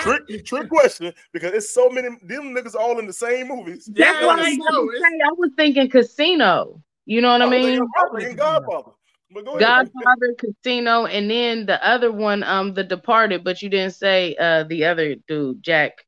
trick, 0.00 0.44
trick 0.44 0.68
question 0.68 1.12
because 1.32 1.52
it's 1.54 1.70
so 1.70 1.88
many 1.88 2.08
them 2.22 2.54
niggas 2.54 2.74
all 2.74 2.98
in 3.00 3.06
the 3.06 3.12
same 3.12 3.48
movies. 3.48 3.90
That's 3.92 4.20
Yeah, 4.20 4.26
what 4.26 4.38
I 4.38 4.42
I 4.42 4.50
was, 4.50 4.58
know. 4.58 4.82
about 4.82 4.92
to 4.92 4.98
say. 5.00 5.20
I 5.24 5.32
was 5.32 5.50
thinking 5.56 5.90
casino. 5.90 6.82
You 7.04 7.20
know 7.20 7.32
what 7.32 7.42
I 7.42 7.46
Oh, 7.46 7.50
mean? 7.50 8.36
Godfather. 8.36 8.90
But 9.32 9.44
go 9.44 9.58
ahead. 9.58 9.90
Godfather, 9.92 10.34
Casino, 10.38 11.06
and 11.06 11.28
then 11.28 11.66
the 11.66 11.84
other 11.84 12.12
one, 12.12 12.44
um, 12.44 12.74
The 12.74 12.84
Departed, 12.84 13.42
but 13.42 13.60
you 13.60 13.68
didn't 13.68 13.94
say 13.94 14.36
uh 14.36 14.62
the 14.64 14.84
other 14.84 15.16
dude, 15.26 15.62
Jack, 15.62 16.06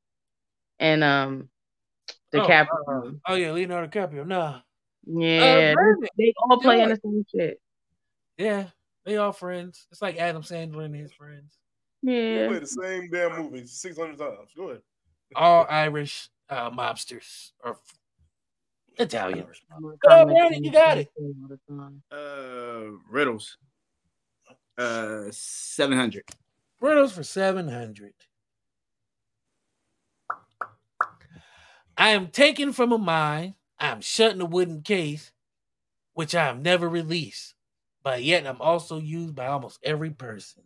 and 0.78 1.02
um, 1.02 1.48
Oh, 2.34 2.38
DiCaprio. 2.38 2.66
uh, 2.88 3.10
oh 3.26 3.34
yeah, 3.34 3.50
Leonardo 3.52 3.88
DiCaprio. 3.88 4.26
Nah. 4.26 4.60
yeah, 5.06 5.74
Brandon, 5.74 6.08
they, 6.16 6.26
they 6.26 6.34
all 6.42 6.60
play 6.60 6.80
in 6.80 6.90
the 6.90 7.00
same 7.02 7.26
shit. 7.34 7.60
Yeah, 8.36 8.66
they 9.08 9.16
all 9.16 9.32
friends. 9.32 9.86
It's 9.90 10.02
like 10.02 10.18
Adam 10.18 10.42
Sandler 10.42 10.84
and 10.84 10.94
his 10.94 11.12
friends. 11.12 11.58
You 12.02 12.12
Yeah, 12.12 12.48
play 12.48 12.58
the 12.58 12.66
same 12.66 13.10
damn 13.10 13.36
movie 13.36 13.66
600 13.66 14.18
times. 14.18 14.50
Go 14.56 14.68
ahead. 14.68 14.82
All 15.34 15.66
Irish 15.68 16.28
uh, 16.48 16.70
mobsters 16.70 17.52
or 17.64 17.78
Italian. 18.98 19.46
Comment 20.06 20.28
Brandon, 20.28 20.62
you 20.64 20.70
got 20.70 20.98
it. 20.98 21.08
all 21.16 21.48
the 21.48 21.58
time. 21.68 22.02
Uh, 22.12 22.98
riddles. 23.10 23.56
Uh, 24.76 25.24
seven 25.30 25.98
hundred. 25.98 26.24
Riddles 26.80 27.12
for 27.12 27.24
700. 27.24 28.12
I 31.96 32.10
am 32.10 32.28
taken 32.28 32.72
from 32.72 32.92
a 32.92 32.98
mine 32.98 33.54
I'm 33.80 34.00
shut 34.00 34.32
in 34.32 34.40
a 34.40 34.44
wooden 34.44 34.82
case, 34.82 35.32
which 36.14 36.34
I 36.34 36.44
have 36.46 36.60
never 36.60 36.88
released, 36.88 37.54
but 38.08 38.22
yet 38.24 38.46
I'm 38.46 38.62
also 38.62 38.96
used 38.98 39.34
by 39.34 39.48
almost 39.48 39.80
every 39.82 40.08
person. 40.08 40.62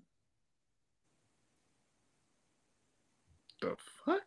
The 3.60 3.74
fuck? 4.05 4.23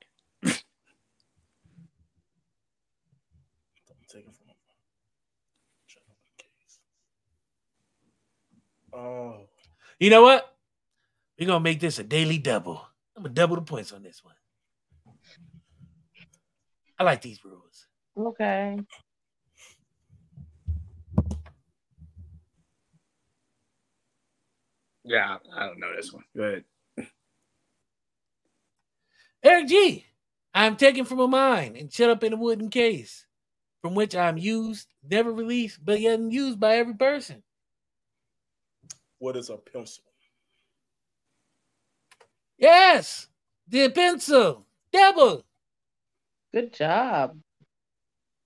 Take 4.10 4.26
it 4.28 4.34
from 4.36 4.48
him. 4.50 4.56
Oh, 8.94 9.48
You 9.98 10.10
know 10.10 10.24
what? 10.24 10.54
We're 11.40 11.48
gonna 11.48 11.62
make 11.62 11.80
this 11.80 11.98
a 12.00 12.04
daily 12.04 12.38
double. 12.38 12.86
I'm 13.16 13.24
gonna 13.24 13.34
double 13.34 13.56
the 13.56 13.62
points 13.62 13.94
on 13.94 14.04
this 14.04 14.22
one. 14.26 14.36
I 17.00 17.06
like 17.06 17.22
these 17.22 17.40
rules. 17.46 17.88
Okay. 18.18 18.78
Yeah, 25.06 25.38
I 25.56 25.68
don't 25.68 25.80
know 25.80 25.96
this 25.96 26.12
one. 26.14 26.24
Go 26.36 26.44
ahead. 26.44 26.66
Eric 29.44 29.68
G. 29.68 30.06
I'm 30.54 30.78
taken 30.78 31.06
from 31.06 31.20
a 31.20 31.28
mine 31.28 31.76
and 31.78 31.92
shut 31.94 32.10
up 32.10 32.24
in 32.24 32.34
a 32.34 32.38
wooden 32.38 32.70
case, 32.70 33.26
from 33.82 33.96
which 33.96 34.16
I'm 34.16 34.38
used, 34.38 34.88
never 35.04 35.32
released, 35.32 35.80
but 35.86 36.00
yet 36.02 36.20
used 36.20 36.60
by 36.60 36.78
every 36.78 36.96
person. 36.96 37.44
what 39.20 39.38
is 39.38 39.50
a 39.50 39.58
pencil? 39.58 40.04
Yes, 42.58 43.28
the 43.68 43.90
pencil, 43.90 44.66
double. 44.94 45.44
Good 46.54 46.74
job. 46.74 47.38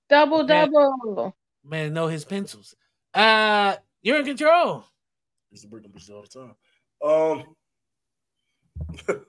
Double 0.10 0.44
Okay. 0.44 0.69
double. 0.72 1.36
Man, 1.64 1.94
know 1.94 2.07
his 2.07 2.26
pencils. 2.26 2.76
Uh, 3.14 3.76
you're 4.02 4.19
in 4.19 4.26
control. 4.26 4.86
I 5.49 5.51
used 5.51 5.63
to 5.63 5.69
bring 5.69 5.84
them 5.84 5.91
bitches 5.91 6.11
all 6.11 6.21
the 6.21 6.27
time. 6.27 6.55
Um. 7.01 7.55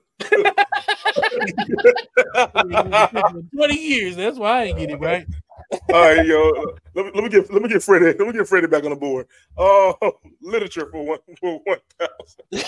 Twenty 3.55 3.79
years. 3.79 4.15
That's 4.15 4.37
why 4.37 4.61
I 4.61 4.63
ain't 4.65 4.77
get 4.77 4.91
it 4.91 4.99
right. 4.99 5.25
All 5.93 6.01
right, 6.01 6.25
yo. 6.25 6.51
Let 6.95 7.05
me, 7.05 7.11
let 7.15 7.23
me 7.23 7.29
get 7.29 7.51
let 7.51 7.61
me 7.61 7.69
get 7.69 7.81
Freddie. 7.81 8.17
Let 8.17 8.19
me 8.19 8.33
get 8.33 8.47
Freddie 8.47 8.67
back 8.67 8.83
on 8.83 8.89
the 8.89 8.95
board. 8.95 9.27
Uh, 9.57 9.93
literature 10.41 10.89
for 10.91 11.05
one 11.05 11.19
for 11.39 11.61
one 11.63 11.77
thousand. 11.97 12.65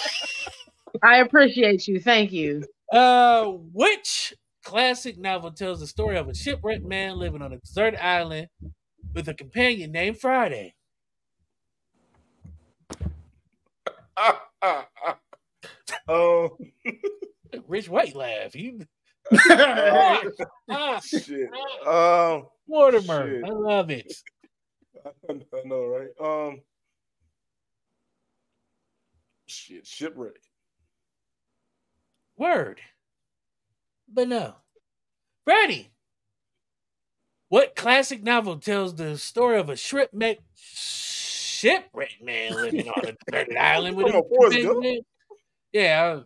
I 1.04 1.18
appreciate 1.18 1.88
you. 1.88 2.00
Thank 2.00 2.32
you. 2.32 2.64
Uh, 2.92 3.46
which 3.74 4.34
classic 4.64 5.18
novel 5.18 5.52
tells 5.52 5.80
the 5.80 5.88
story 5.88 6.18
of 6.18 6.30
a 6.30 6.34
shipwrecked 6.34 6.86
man 6.86 7.18
living 7.18 7.42
on 7.42 7.52
a 7.52 7.58
deserted 7.58 8.00
island 8.00 8.48
with 9.14 9.28
a 9.28 9.34
companion 9.34 9.92
named 9.92 10.20
Friday? 10.20 10.76
Um, 16.08 16.52
Rich 17.68 17.90
White 17.90 18.16
laugh. 18.16 18.56
You 18.56 18.80
ah, 19.32 21.00
shit. 21.04 21.50
Um, 21.86 22.48
Mortimer. 22.68 23.30
Shit. 23.30 23.44
I 23.46 23.50
love 23.50 23.90
it. 23.90 24.14
I 25.30 25.62
know, 25.66 25.86
right? 25.86 26.10
Um, 26.22 26.62
shit, 29.46 29.86
shipwreck. 29.86 30.42
Word. 32.38 32.82
But 34.12 34.28
no. 34.28 34.56
Freddie. 35.46 35.92
What 37.50 37.76
classic 37.76 38.24
novel 38.24 38.58
tells 38.58 38.96
the 38.96 39.18
story 39.18 39.60
of 39.60 39.70
a 39.70 39.76
shipwreck 39.76 40.40
shipwrecked 41.64 42.22
man 42.22 42.54
living 42.54 42.90
on 42.90 43.06
a 43.06 43.14
deserted 43.32 43.58
island 43.58 43.96
with 43.96 44.08
a 44.08 44.18
on, 44.18 44.52
companion? 44.52 45.04
Yeah, 45.72 46.16
was, 46.16 46.26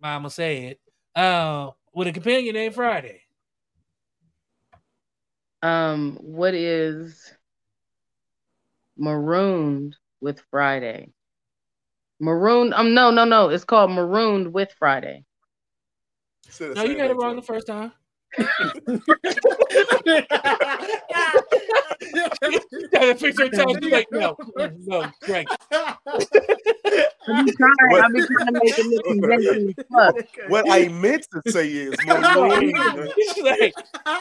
mama 0.00 0.30
say 0.30 0.64
it. 0.66 0.80
Uh, 1.14 1.70
with 1.92 2.08
a 2.08 2.12
companion 2.12 2.54
named 2.54 2.74
Friday. 2.74 3.20
Um, 5.62 6.18
what 6.20 6.54
is 6.54 7.32
marooned 8.96 9.96
with 10.20 10.42
Friday? 10.50 11.12
Marooned. 12.18 12.74
Um, 12.74 12.94
no, 12.94 13.10
no, 13.10 13.24
no. 13.24 13.50
It's 13.50 13.64
called 13.64 13.90
marooned 13.90 14.52
with 14.52 14.72
Friday. 14.78 15.24
Said 16.48 16.74
No, 16.74 16.84
you 16.84 16.96
got 16.96 17.10
it 17.10 17.14
wrong 17.14 17.36
the 17.36 17.42
first 17.42 17.66
time. 17.66 17.92
You 22.02 22.88
gotta 22.92 23.14
fix 23.14 23.38
your. 23.38 23.48
You're 23.52 23.90
like, 23.90 24.08
no, 24.10 24.36
no, 24.86 25.10
Greg. 25.22 25.46
I 25.70 25.96
be 27.44 27.52
trying. 27.52 27.74
I 27.92 28.08
be 28.12 28.20
trying 28.26 28.46
to 28.46 28.60
make 28.62 28.78
it 28.78 28.86
look 28.86 29.04
convincing. 29.04 29.74
What 30.48 30.64
I 30.70 30.88
meant 30.88 31.26
to 31.32 31.52
say 31.52 31.68
is 31.68 31.94
marooned. 32.06 32.74
It's 33.16 33.38
like, 33.40 33.74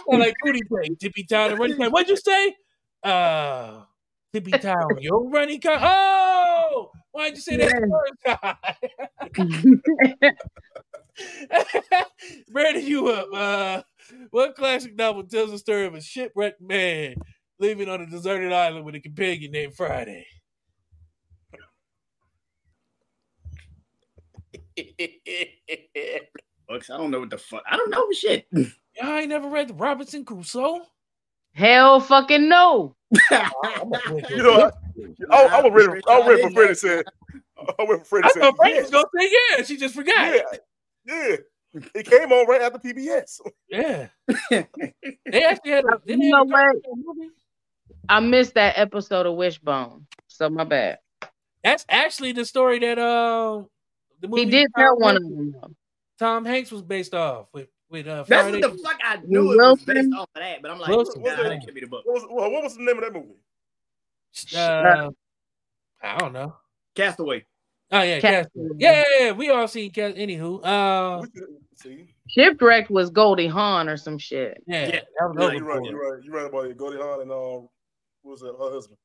or 0.06 0.20
like 0.20 0.36
Booty 0.44 0.62
Play, 0.64 0.90
Tippy 1.00 1.24
Town 1.24 1.52
and 1.52 1.60
Running 1.60 1.78
Time. 1.78 1.92
What'd 1.92 2.10
you 2.10 2.18
say? 2.18 2.56
Uh, 3.04 3.84
Tippy 4.34 4.52
Town, 4.52 4.98
your 5.00 5.28
running 5.30 5.60
car. 5.60 5.78
Oh, 5.82 6.92
why'd 7.12 7.36
you 7.36 7.42
say 7.42 7.58
that 7.58 7.70
the 7.70 7.90
first 7.92 8.24
time? 8.42 8.58
Brandon, 12.52 12.86
you 12.86 13.10
up. 13.10 13.28
Uh, 13.34 13.82
what 14.30 14.56
classic 14.56 14.96
novel 14.96 15.24
tells 15.24 15.52
the 15.52 15.58
story 15.58 15.86
of 15.86 15.96
a 15.96 16.02
shipwrecked 16.02 16.62
man 16.62 17.16
living 17.62 17.88
on 17.88 18.02
a 18.02 18.08
deserted 18.08 18.52
island 18.52 18.86
with 18.86 18.96
a 18.96 19.00
companion 19.00 19.52
named 19.52 19.76
Friday? 19.76 20.26
Bucks, 26.68 26.90
I 26.90 26.98
don't 26.98 27.12
know 27.12 27.20
what 27.20 27.30
the 27.30 27.38
fuck. 27.38 27.64
I 27.70 27.78
don't 27.78 27.92
know 27.92 28.06
shit. 28.12 28.48
Y'all 28.52 29.18
ain't 29.18 29.30
never 29.30 29.50
read 29.50 29.70
the 29.70 29.74
Robinson 29.74 30.26
Crusoe? 30.26 30.82
Hell 31.54 32.00
fucking 32.00 32.50
no. 32.50 32.96
You 34.30 34.44
know, 34.44 34.72
I, 35.32 35.46
I 35.46 35.62
was 35.62 35.88
ready. 35.88 36.02
I 36.08 36.20
was 36.20 36.28
ready 36.28 36.42
for 36.42 36.52
Freddie 36.52 36.76
said. 36.76 37.06
I 37.58 37.84
was 37.84 37.88
ready 37.90 38.00
for 38.00 38.06
Freddie 38.06 38.28
I 38.28 38.32
said. 38.32 38.42
thought 38.42 38.56
Brandon 38.56 38.84
yes. 38.84 38.92
was 38.92 38.92
gonna 38.92 39.06
say 39.20 39.32
yeah. 39.58 39.64
She 39.64 39.78
just 39.78 39.96
forgot. 39.96 40.36
Yeah, 40.36 40.42
yeah. 41.06 41.36
It 41.96 42.06
came 42.06 42.32
on 42.32 42.48
right 42.48 42.62
after 42.62 42.80
PBS. 42.80 43.40
Yeah. 43.70 44.08
they 44.50 45.44
actually 45.44 45.72
had 45.72 45.86
a, 45.86 46.00
didn't 46.06 46.22
they 46.22 46.30
know 46.30 46.46
have 46.46 46.48
a 46.48 46.50
what? 46.50 47.32
Cartoon 48.08 48.26
movie? 48.28 48.28
I 48.28 48.40
missed 48.40 48.54
that 48.56 48.78
episode 48.78 49.26
of 49.26 49.36
Wishbone. 49.36 50.06
So 50.28 50.50
my 50.50 50.64
bad. 50.64 51.00
That's 51.64 51.86
actually 51.90 52.32
the 52.32 52.46
story 52.46 52.80
that 52.80 52.98
um 53.00 53.68
the 54.20 54.28
movie 54.28 54.46
He 54.46 54.50
did 54.52 54.68
Tom 54.76 54.84
tell 54.86 54.98
one 55.00 55.16
Hanks- 55.16 55.28
of 55.28 55.62
them. 55.62 55.76
Tom 56.20 56.46
Hanks 56.46 56.72
was 56.72 56.82
based 56.82 57.14
off 57.14 57.48
with 57.54 57.68
with 57.90 58.08
uh 58.08 58.24
That's 58.28 58.44
Friday. 58.50 58.62
what 58.62 58.72
the 58.78 58.84
fuck 58.84 59.00
I 59.04 59.18
knew 59.26 59.52
it 59.52 59.58
was 59.58 59.84
based 59.84 60.10
off 60.16 60.30
of 60.36 60.42
that, 60.42 60.62
but 60.62 60.72
I'm 60.72 60.80
like, 60.80 60.90
Wilson. 60.90 61.22
nah, 61.24 61.36
that 61.36 61.62
can't 61.62 61.74
be 61.76 61.82
the 61.82 61.88
book. 61.88 62.04
What 62.06 62.14
was, 62.14 62.24
what 62.30 62.52
what 62.52 62.64
was 62.64 62.76
the 62.78 62.84
name 62.84 62.98
of 62.98 63.04
that 63.04 63.14
movie? 63.14 63.36
uh, 64.56 65.10
I 66.02 66.18
don't 66.18 66.34
know. 66.34 66.56
Castaway. 66.96 67.46
Oh 67.92 68.02
yeah, 68.02 68.20
Cast- 68.20 68.50
Castaway. 68.54 68.70
yeah, 68.80 69.04
yeah, 69.20 69.26
yeah, 69.26 69.32
we 69.34 69.50
all 69.50 69.68
seen 69.68 69.92
Cast. 69.92 70.16
Anywho, 70.16 70.66
uh, 70.66 71.22
We 71.22 71.28
should- 71.40 71.48
See, 71.76 72.14
Shipwrecked 72.28 72.92
was 72.92 73.10
Goldie 73.10 73.48
Hawn 73.48 73.90
or 73.90 73.98
some 73.98 74.20
shit. 74.20 74.62
yeah, 74.68 74.86
Yeah, 74.88 74.92
that 74.92 75.30
was 75.30 75.36
yeah, 75.40 75.52
you're 75.58 75.66
right. 75.66 75.84
You're 75.84 76.12
right. 76.14 76.24
You're 76.24 76.36
right 76.36 76.46
about 76.46 76.66
it. 76.68 76.78
Goldie 76.78 76.98
Hawn 76.98 77.22
and 77.24 77.32
um, 77.32 77.38
what 77.38 77.70
was 78.24 78.42
that? 78.42 78.56
Her 78.58 78.72
husband, 78.72 78.98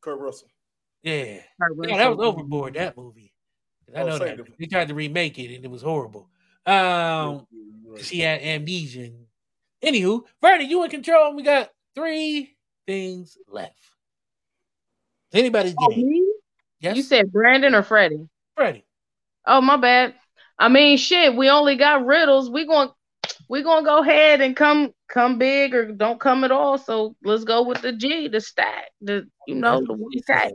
Kurt 0.00 0.18
Russell. 0.18 0.48
Yeah, 1.02 1.40
yeah, 1.84 1.96
that 1.98 2.16
was 2.16 2.26
overboard. 2.26 2.74
That 2.74 2.96
movie. 2.96 3.32
I 3.94 4.00
Oh, 4.02 4.06
know 4.06 4.18
that 4.18 4.36
difference. 4.36 4.56
they 4.58 4.66
tried 4.66 4.88
to 4.88 4.94
remake 4.94 5.38
it 5.38 5.54
and 5.54 5.64
it 5.64 5.70
was 5.70 5.82
horrible. 5.82 6.28
Um, 6.64 7.46
right. 7.86 8.02
she 8.04 8.20
had 8.20 8.40
amnesia. 8.42 9.02
And... 9.04 9.26
Anywho, 9.84 10.22
Freddie, 10.40 10.64
you 10.64 10.82
in 10.82 10.90
control. 10.90 11.34
We 11.36 11.44
got 11.44 11.70
three 11.94 12.56
things 12.86 13.38
left. 13.48 13.78
It's 15.30 15.38
anybody's 15.38 15.74
Oh, 15.78 15.88
game. 15.88 16.08
me? 16.08 16.32
Yes, 16.80 16.96
You 16.96 17.02
said 17.04 17.30
Brandon 17.32 17.74
or 17.74 17.82
Freddie? 17.84 18.28
Freddie. 18.56 18.84
Oh, 19.46 19.60
my 19.60 19.76
bad. 19.76 20.14
I 20.58 20.68
mean, 20.68 20.96
shit. 20.98 21.36
We 21.36 21.48
only 21.48 21.76
got 21.76 22.04
riddles. 22.04 22.50
We 22.50 22.66
going 22.66 22.88
we 23.48 23.62
gonna 23.62 23.84
go 23.84 23.98
ahead 23.98 24.40
and 24.40 24.56
come 24.56 24.92
come 25.08 25.38
big 25.38 25.74
or 25.74 25.92
don't 25.92 26.20
come 26.20 26.44
at 26.44 26.50
all. 26.52 26.78
So 26.78 27.14
let's 27.24 27.44
go 27.44 27.62
with 27.62 27.82
the 27.82 27.92
G, 27.92 28.28
the 28.28 28.40
stack, 28.40 28.90
the 29.00 29.28
you 29.46 29.54
know 29.54 29.80
the 29.86 29.92
one 29.92 30.12
stack. 30.22 30.52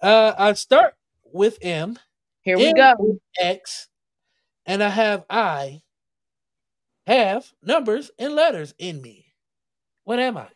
Uh, 0.00 0.34
I 0.36 0.52
start 0.54 0.94
with 1.32 1.58
M, 1.62 1.98
Here 2.42 2.58
we 2.58 2.72
Yeah. 2.76 2.94
go. 2.98 3.18
X, 3.38 3.88
and 4.66 4.82
I 4.82 4.88
have 4.88 5.24
I 5.30 5.82
have 7.06 7.52
numbers 7.62 8.10
and 8.18 8.34
letters 8.34 8.74
in 8.78 9.00
me. 9.00 9.26
What 10.04 10.18
am 10.18 10.36
I? 10.36 10.48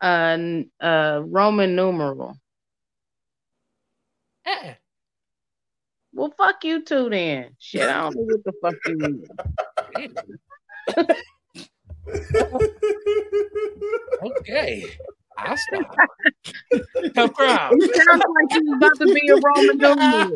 Uh, 0.00 0.62
uh, 0.84 1.22
Roman 1.24 1.74
numeral. 1.74 2.36
Uh-uh. 4.46 4.74
Well, 6.12 6.32
fuck 6.36 6.64
you 6.64 6.84
too 6.84 7.08
then. 7.10 7.56
Shit, 7.58 7.88
I 7.88 8.00
don't 8.00 8.16
know 8.16 8.22
what 8.22 8.44
the 8.44 8.52
fuck 8.62 8.74
you 8.86 8.96
mean. 8.96 9.26
Okay. 14.22 14.84
I'll 15.38 15.56
stop. 15.56 15.96
Come 17.14 17.30
crowd. 17.30 17.72
You 17.78 17.94
sound 17.94 18.22
like 18.34 18.60
you 18.60 18.74
about 18.74 18.98
to 18.98 19.06
be 19.06 19.28
a 19.28 19.36
Roman 19.36 19.78
numeral. 19.78 20.30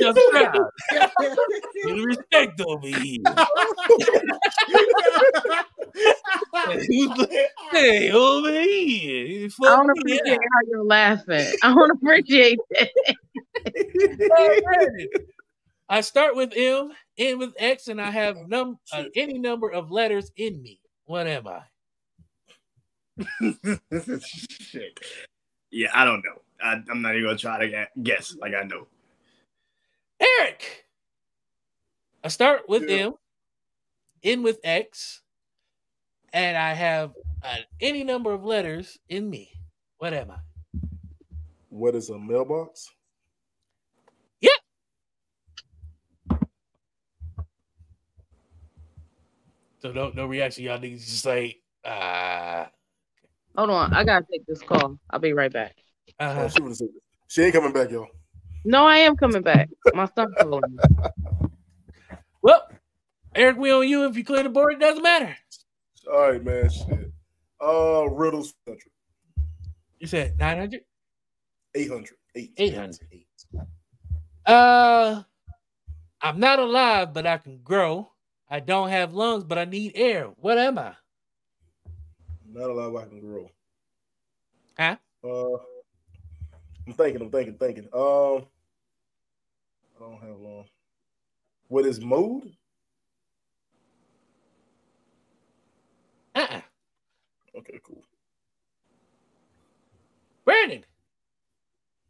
Come 0.00 0.14
crowd. 0.30 0.70
Get 1.86 2.04
respect 2.04 2.60
over 2.60 2.86
here. 2.86 3.22
hey, 7.72 8.10
oh, 8.12 8.38
over 8.38 8.50
here. 8.52 9.26
You 9.26 9.50
I 9.62 9.68
don't 9.68 9.90
appreciate 9.90 10.34
up. 10.34 10.40
how 10.52 10.60
you're 10.68 10.84
laughing. 10.84 11.46
I 11.62 11.74
don't 11.74 11.90
appreciate 11.92 12.58
that. 12.70 12.90
Alrighty. 15.90 15.96
I 15.96 16.00
start 16.02 16.36
with 16.36 16.52
M, 16.56 16.92
end 17.18 17.38
with 17.38 17.52
X, 17.58 17.88
and 17.88 18.00
I 18.00 18.10
have 18.10 18.36
num 18.48 18.78
uh, 18.92 19.04
any 19.16 19.38
number 19.38 19.70
of 19.70 19.90
letters 19.90 20.30
in 20.36 20.62
me. 20.62 20.80
What 21.06 21.26
am 21.26 21.46
I? 21.48 21.62
Shit. 24.20 24.98
Yeah, 25.70 25.90
I 25.94 26.04
don't 26.04 26.22
know. 26.24 26.40
I, 26.62 26.80
I'm 26.90 27.02
not 27.02 27.14
even 27.14 27.24
gonna 27.26 27.38
try 27.38 27.58
to 27.58 27.68
gu- 27.68 28.02
guess. 28.02 28.36
Like 28.40 28.54
I 28.54 28.62
know. 28.64 28.86
Eric. 30.20 30.86
I 32.22 32.28
start 32.28 32.68
with 32.68 32.88
Yeah. 32.88 33.06
M, 33.06 33.14
end 34.22 34.44
with 34.44 34.58
X, 34.62 35.22
and 36.32 36.56
I 36.56 36.74
have 36.74 37.12
uh, 37.42 37.56
any 37.80 38.04
number 38.04 38.32
of 38.32 38.44
letters 38.44 38.98
in 39.08 39.28
me. 39.30 39.50
What 39.98 40.12
am 40.12 40.30
I? 40.30 40.36
What 41.70 41.94
is 41.94 42.10
a 42.10 42.18
mailbox? 42.18 42.90
So 49.80 49.92
no, 49.92 50.10
no 50.14 50.26
reaction. 50.26 50.64
Y'all 50.64 50.78
niggas 50.78 51.06
just 51.06 51.26
like, 51.26 51.60
uh, 51.84 52.66
Hold 53.56 53.70
on, 53.70 53.92
I 53.92 54.04
gotta 54.04 54.26
take 54.30 54.46
this 54.46 54.62
call. 54.62 54.98
I'll 55.10 55.18
be 55.18 55.32
right 55.32 55.52
back. 55.52 55.76
Oh, 56.20 56.26
uh 56.26 56.48
she, 56.48 56.62
would've 56.62 56.78
she 57.26 57.42
ain't 57.42 57.54
coming 57.54 57.72
back, 57.72 57.90
y'all. 57.90 58.08
No, 58.64 58.86
I 58.86 58.98
am 58.98 59.16
coming 59.16 59.42
back. 59.42 59.68
My 59.94 60.08
son 60.14 60.32
calling 60.38 60.62
me. 60.70 60.78
well, 62.42 62.68
Eric, 63.34 63.56
we 63.56 63.72
on 63.72 63.88
you. 63.88 64.04
If 64.04 64.16
you 64.16 64.24
clear 64.24 64.42
the 64.42 64.50
board, 64.50 64.74
it 64.74 64.80
doesn't 64.80 65.02
matter. 65.02 65.36
All 66.12 66.30
right, 66.30 66.44
man. 66.44 66.70
Shit. 66.70 67.12
Uh, 67.60 68.06
riddles 68.10 68.54
country. 68.66 68.90
You 69.98 70.06
said 70.06 70.38
nine 70.38 70.58
hundred. 70.58 70.82
800. 71.74 72.10
Eight. 72.34 72.52
800. 72.56 72.98
Uh, 74.46 75.22
I'm 76.20 76.40
not 76.40 76.58
alive, 76.58 77.12
but 77.12 77.26
I 77.26 77.38
can 77.38 77.60
grow. 77.62 78.10
I 78.50 78.58
don't 78.58 78.88
have 78.88 79.14
lungs, 79.14 79.44
but 79.44 79.58
I 79.58 79.64
need 79.64 79.92
air. 79.94 80.30
What 80.40 80.58
am 80.58 80.76
I? 80.76 80.94
Not 82.52 82.68
allowed 82.68 82.96
I 82.96 83.06
can 83.06 83.20
grow. 83.20 83.48
Huh? 84.76 84.96
Uh, 85.22 85.56
I'm 86.86 86.94
thinking, 86.94 87.22
I'm 87.22 87.30
thinking, 87.30 87.54
thinking. 87.54 87.88
Um, 87.92 88.46
I 89.96 90.00
don't 90.00 90.20
have 90.20 90.40
long. 90.40 90.64
What 91.68 91.86
is 91.86 92.00
mode? 92.00 92.52
Uh-uh. 96.34 96.60
Okay, 97.56 97.78
cool. 97.84 98.02
Brandon, 100.44 100.84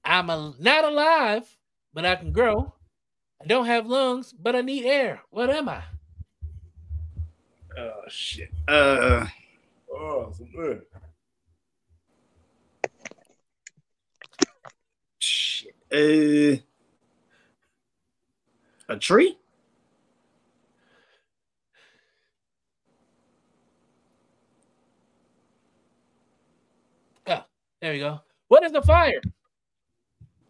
I'm 0.02 0.30
a, 0.30 0.54
not 0.58 0.84
alive, 0.84 1.56
but 1.92 2.06
I 2.06 2.16
can 2.16 2.32
grow. 2.32 2.72
I 3.42 3.46
don't 3.46 3.66
have 3.66 3.86
lungs, 3.86 4.32
but 4.32 4.56
I 4.56 4.62
need 4.62 4.86
air. 4.86 5.20
What 5.28 5.50
am 5.50 5.68
I? 5.68 5.82
Oh 7.78 8.02
shit. 8.09 8.51
Uh, 8.68 9.26
Oh, 9.92 10.32
so 10.36 10.44
good. 10.55 10.82
shit. 15.18 15.74
Uh, 15.92 16.62
a 18.88 18.97
tree? 18.98 19.36
Oh, 27.26 27.44
there 27.80 27.92
we 27.92 27.98
go. 27.98 28.20
What 28.48 28.64
is 28.64 28.72
the 28.72 28.82
fire? 28.82 29.20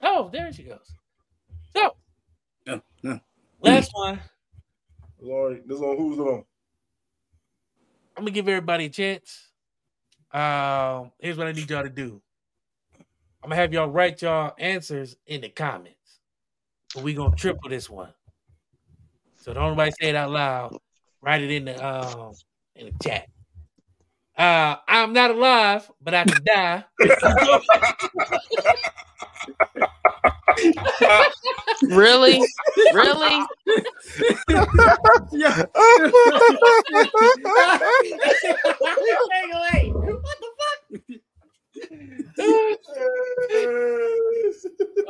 Oh, 0.02 0.30
there 0.32 0.52
she 0.52 0.62
goes. 0.64 0.94
So, 1.76 1.94
No, 2.66 2.80
no. 3.02 3.20
last 3.60 3.90
one. 3.94 4.20
Lord, 5.20 5.62
this 5.66 5.80
on 5.80 5.96
who's 5.96 6.18
it 6.18 6.22
on? 6.22 6.44
I'm 8.20 8.26
gonna 8.26 8.34
give 8.34 8.48
everybody 8.48 8.84
a 8.84 8.90
chance. 8.90 9.48
Um, 10.30 11.10
here's 11.20 11.38
what 11.38 11.46
I 11.46 11.52
need 11.52 11.70
y'all 11.70 11.84
to 11.84 11.88
do. 11.88 12.20
I'm 13.42 13.48
gonna 13.48 13.56
have 13.56 13.72
y'all 13.72 13.88
write 13.88 14.20
y'all 14.20 14.52
answers 14.58 15.16
in 15.26 15.40
the 15.40 15.48
comments. 15.48 16.20
But 16.94 17.02
we 17.02 17.14
gonna 17.14 17.34
triple 17.34 17.70
this 17.70 17.88
one. 17.88 18.12
So 19.36 19.54
don't 19.54 19.70
nobody 19.70 19.90
say 19.98 20.10
it 20.10 20.16
out 20.16 20.30
loud. 20.30 20.76
Write 21.22 21.40
it 21.40 21.50
in 21.50 21.64
the 21.64 21.82
um 21.82 22.34
in 22.76 22.88
the 22.88 22.92
chat. 23.02 23.26
Uh, 24.36 24.76
I'm 24.86 25.14
not 25.14 25.30
alive, 25.30 25.90
but 26.02 26.12
I 26.12 26.24
can 26.24 26.44
die. 26.44 26.84
Really? 31.88 32.38
Really? 32.92 33.46
yeah. 35.32 35.64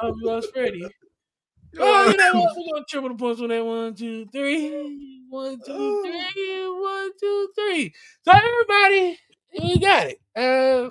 Oh, 0.03 0.13
we 0.15 0.25
lost 0.25 0.53
Freddie. 0.53 0.87
Oh, 1.79 2.11
you 2.11 2.17
know 2.17 2.35
what? 2.35 2.57
We're 2.57 2.73
gonna 2.73 2.85
triple 2.89 3.09
the 3.11 3.15
points 3.15 3.41
on 3.41 3.49
that. 3.49 3.65
One, 3.65 3.95
two, 3.95 4.27
three. 4.27 5.25
One, 5.29 5.61
two, 5.65 6.03
three. 6.03 6.69
One, 6.69 7.11
two, 7.19 7.49
three. 7.55 7.95
So 8.23 8.33
everybody, 8.33 9.19
we 9.63 9.79
got 9.79 10.07
it. 10.07 10.21
Uh, 10.37 10.91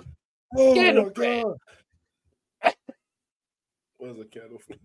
Oh 0.56 0.74
Candle 0.74 1.04
my 1.04 1.10
flame. 1.10 1.54
god. 2.62 2.74
Where's 3.98 4.18
a 4.18 4.24
candle 4.24 4.58
flame? 4.58 4.80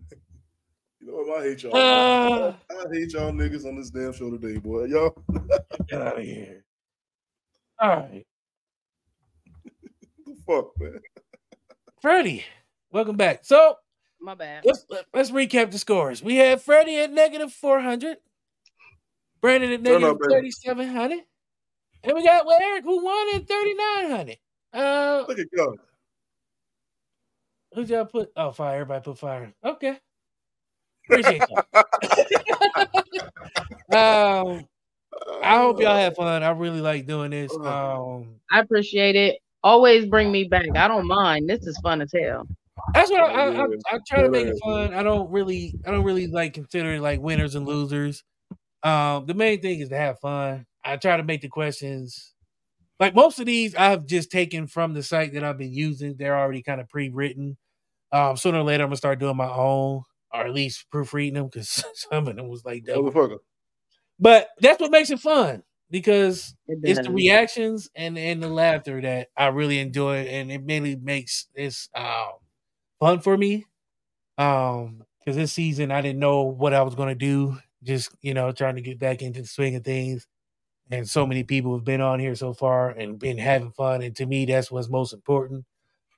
You 1.00 1.06
know 1.08 1.14
what? 1.14 1.42
I 1.42 1.45
hate 1.56 1.62
y'all. 1.64 1.76
Uh. 1.76 2.54
I 2.70 2.94
hate 2.94 3.12
y'all 3.12 3.32
niggas 3.32 3.66
on 3.66 3.76
this 3.76 3.90
damn 3.90 4.12
show 4.12 4.30
today, 4.30 4.58
boy. 4.58 4.84
Y'all. 4.84 5.16
get 5.88 6.02
out 6.02 6.18
of 6.18 6.24
here. 6.24 6.64
All 7.78 7.88
right, 7.90 8.26
the 10.26 10.34
fuck, 10.46 10.68
man. 10.78 11.00
Freddie, 12.00 12.44
welcome 12.90 13.16
back. 13.16 13.44
So 13.44 13.76
My 14.20 14.34
bad. 14.34 14.64
let's 14.64 14.86
let's 15.12 15.30
recap 15.30 15.70
the 15.70 15.78
scores. 15.78 16.22
We 16.22 16.36
had 16.36 16.62
Freddie 16.62 16.98
at 16.98 17.12
negative 17.12 17.52
four 17.52 17.80
hundred, 17.80 18.16
Brandon 19.42 19.72
at 19.72 19.84
Turn 19.84 20.00
negative 20.00 20.10
up, 20.10 20.18
baby. 20.20 20.32
thirty 20.34 20.50
seven 20.50 20.88
hundred, 20.88 21.20
and 22.02 22.14
we 22.14 22.24
got 22.24 22.46
Eric 22.62 22.84
who 22.84 23.04
won 23.04 23.34
at 23.34 23.46
thirty 23.46 23.74
nine 23.74 24.10
hundred. 24.10 24.38
Uh, 24.72 25.24
Look 25.28 25.38
at 25.38 25.46
y'all. 25.52 25.76
who'd 27.74 27.90
y'all 27.90 28.04
put? 28.06 28.30
Oh, 28.36 28.52
fire! 28.52 28.74
Everybody 28.80 29.04
put 29.04 29.18
fire. 29.18 29.52
Okay, 29.62 29.98
appreciate 31.08 31.42
that. 31.72 31.76
um, 34.48 34.66
I 35.42 35.56
hope 35.58 35.80
y'all 35.80 35.96
had 35.96 36.14
fun. 36.16 36.42
I 36.42 36.50
really 36.50 36.80
like 36.80 37.06
doing 37.06 37.30
this. 37.30 37.54
Um, 37.56 38.36
I 38.50 38.60
appreciate 38.60 39.16
it. 39.16 39.38
Always 39.62 40.06
bring 40.06 40.30
me 40.30 40.44
back. 40.44 40.66
I 40.76 40.88
don't 40.88 41.06
mind. 41.06 41.48
This 41.48 41.66
is 41.66 41.78
fun 41.78 42.02
as 42.02 42.12
hell. 42.14 42.46
That's 42.94 43.10
what 43.10 43.20
I, 43.20 43.32
I, 43.32 43.62
I, 43.62 43.66
I 43.92 43.98
try 44.06 44.22
to 44.22 44.28
make 44.28 44.46
it 44.46 44.58
fun. 44.62 44.94
I 44.94 45.02
don't 45.02 45.30
really, 45.30 45.74
I 45.86 45.90
don't 45.90 46.04
really 46.04 46.26
like 46.26 46.54
consider 46.54 47.00
like 47.00 47.20
winners 47.20 47.54
and 47.54 47.66
losers. 47.66 48.22
Um, 48.82 49.26
the 49.26 49.34
main 49.34 49.60
thing 49.60 49.80
is 49.80 49.88
to 49.88 49.96
have 49.96 50.20
fun. 50.20 50.66
I 50.84 50.96
try 50.96 51.16
to 51.16 51.24
make 51.24 51.40
the 51.40 51.48
questions 51.48 52.34
like 52.98 53.14
most 53.14 53.38
of 53.38 53.46
these 53.46 53.74
I 53.74 53.90
have 53.90 54.06
just 54.06 54.30
taken 54.30 54.66
from 54.66 54.94
the 54.94 55.02
site 55.02 55.34
that 55.34 55.44
I've 55.44 55.58
been 55.58 55.72
using. 55.72 56.16
They're 56.16 56.38
already 56.38 56.62
kind 56.62 56.80
of 56.80 56.88
pre-written. 56.88 57.56
Um, 58.12 58.36
sooner 58.36 58.58
or 58.58 58.62
later 58.62 58.84
I'm 58.84 58.88
gonna 58.88 58.96
start 58.96 59.18
doing 59.18 59.36
my 59.36 59.50
own, 59.50 60.02
or 60.32 60.46
at 60.46 60.54
least 60.54 60.86
proofreading 60.90 61.34
them 61.34 61.46
because 61.46 61.84
some 61.94 62.28
of 62.28 62.36
them 62.36 62.48
was 62.48 62.64
like 62.64 62.84
double. 62.84 63.18
But 64.18 64.48
that's 64.60 64.80
what 64.80 64.90
makes 64.90 65.10
it 65.10 65.20
fun 65.20 65.62
because 65.90 66.54
It 66.66 66.78
it's 66.84 67.00
the 67.00 67.10
reactions 67.10 67.88
and 67.94 68.16
and 68.18 68.42
the 68.42 68.48
laughter 68.48 69.00
that 69.02 69.28
I 69.36 69.46
really 69.48 69.78
enjoy, 69.78 70.18
and 70.24 70.50
it 70.50 70.62
really 70.64 70.96
makes 70.96 71.46
this 71.54 71.88
um 71.94 72.32
fun 73.00 73.20
for 73.20 73.36
me. 73.38 73.66
Um, 74.38 75.04
because 75.20 75.36
this 75.36 75.52
season 75.54 75.90
I 75.92 76.02
didn't 76.02 76.20
know 76.20 76.42
what 76.44 76.74
I 76.74 76.82
was 76.82 76.94
gonna 76.96 77.14
do, 77.16 77.58
just 77.84 78.10
you 78.22 78.34
know, 78.34 78.52
trying 78.52 78.76
to 78.76 78.82
get 78.82 78.98
back 79.00 79.22
into 79.22 79.42
the 79.42 79.48
swing 79.48 79.76
of 79.76 79.84
things. 79.84 80.26
And 80.90 81.08
so 81.08 81.26
many 81.26 81.44
people 81.44 81.74
have 81.76 81.84
been 81.84 82.00
on 82.02 82.20
here 82.20 82.34
so 82.36 82.52
far 82.54 82.90
and 82.90 83.18
been 83.18 83.38
having 83.38 83.72
fun, 83.72 84.02
and 84.02 84.16
to 84.16 84.26
me, 84.26 84.46
that's 84.46 84.70
what's 84.70 84.88
most 84.90 85.14
important. 85.14 85.64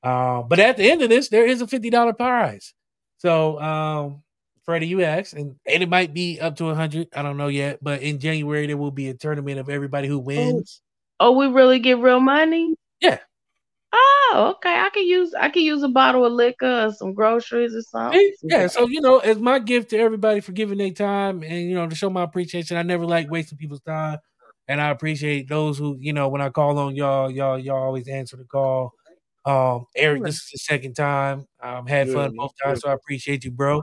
Um, 0.04 0.48
but 0.48 0.60
at 0.60 0.76
the 0.78 0.90
end 0.90 1.02
of 1.02 1.10
this, 1.10 1.28
there 1.30 1.46
is 1.46 1.62
a 1.62 1.66
fifty 1.68 1.90
dollar 1.90 2.14
prize. 2.14 2.74
So 3.18 3.60
um, 3.60 4.22
Freddie, 4.64 4.86
you 4.86 5.02
asked, 5.02 5.34
and, 5.34 5.56
and 5.66 5.82
it 5.82 5.88
might 5.88 6.14
be 6.14 6.40
up 6.40 6.56
to 6.56 6.74
hundred. 6.74 7.08
I 7.14 7.22
don't 7.22 7.36
know 7.36 7.48
yet, 7.48 7.78
but 7.82 8.02
in 8.02 8.18
January 8.18 8.66
there 8.66 8.76
will 8.76 8.90
be 8.90 9.08
a 9.08 9.14
tournament 9.14 9.58
of 9.58 9.68
everybody 9.68 10.08
who 10.08 10.18
wins. 10.18 10.80
Oh, 11.20 11.32
we 11.32 11.48
really 11.48 11.78
get 11.80 11.98
real 11.98 12.20
money? 12.20 12.74
Yeah. 13.00 13.18
Oh, 13.92 14.54
okay. 14.56 14.74
I 14.74 14.90
could 14.90 15.06
use 15.06 15.32
I 15.34 15.48
could 15.48 15.62
use 15.62 15.82
a 15.82 15.88
bottle 15.88 16.24
of 16.24 16.32
liquor 16.32 16.86
or 16.86 16.92
some 16.92 17.14
groceries 17.14 17.74
or 17.74 17.82
something. 17.82 18.34
Yeah, 18.42 18.66
so 18.66 18.86
you 18.86 19.00
know, 19.00 19.18
as 19.18 19.38
my 19.38 19.58
gift 19.58 19.90
to 19.90 19.98
everybody 19.98 20.40
for 20.40 20.52
giving 20.52 20.78
their 20.78 20.90
time 20.90 21.42
and 21.42 21.68
you 21.68 21.74
know 21.74 21.88
to 21.88 21.96
show 21.96 22.10
my 22.10 22.22
appreciation, 22.22 22.76
I 22.76 22.82
never 22.82 23.06
like 23.06 23.30
wasting 23.30 23.56
people's 23.58 23.80
time, 23.80 24.18
and 24.68 24.80
I 24.80 24.90
appreciate 24.90 25.48
those 25.48 25.78
who 25.78 25.96
you 25.98 26.12
know 26.12 26.28
when 26.28 26.42
I 26.42 26.50
call 26.50 26.78
on 26.78 26.94
y'all, 26.94 27.30
y'all 27.30 27.58
y'all 27.58 27.82
always 27.82 28.06
answer 28.06 28.36
the 28.36 28.44
call. 28.44 28.92
Um, 29.48 29.86
Eric, 29.96 30.24
this 30.24 30.36
is 30.36 30.50
the 30.52 30.58
second 30.58 30.94
time. 30.94 31.46
Um, 31.62 31.86
had 31.86 32.08
Yeah, 32.08 32.14
fun 32.14 32.36
both 32.36 32.52
times, 32.62 32.82
so 32.82 32.90
I 32.90 32.92
appreciate 32.92 33.44
you, 33.44 33.50
bro. 33.50 33.82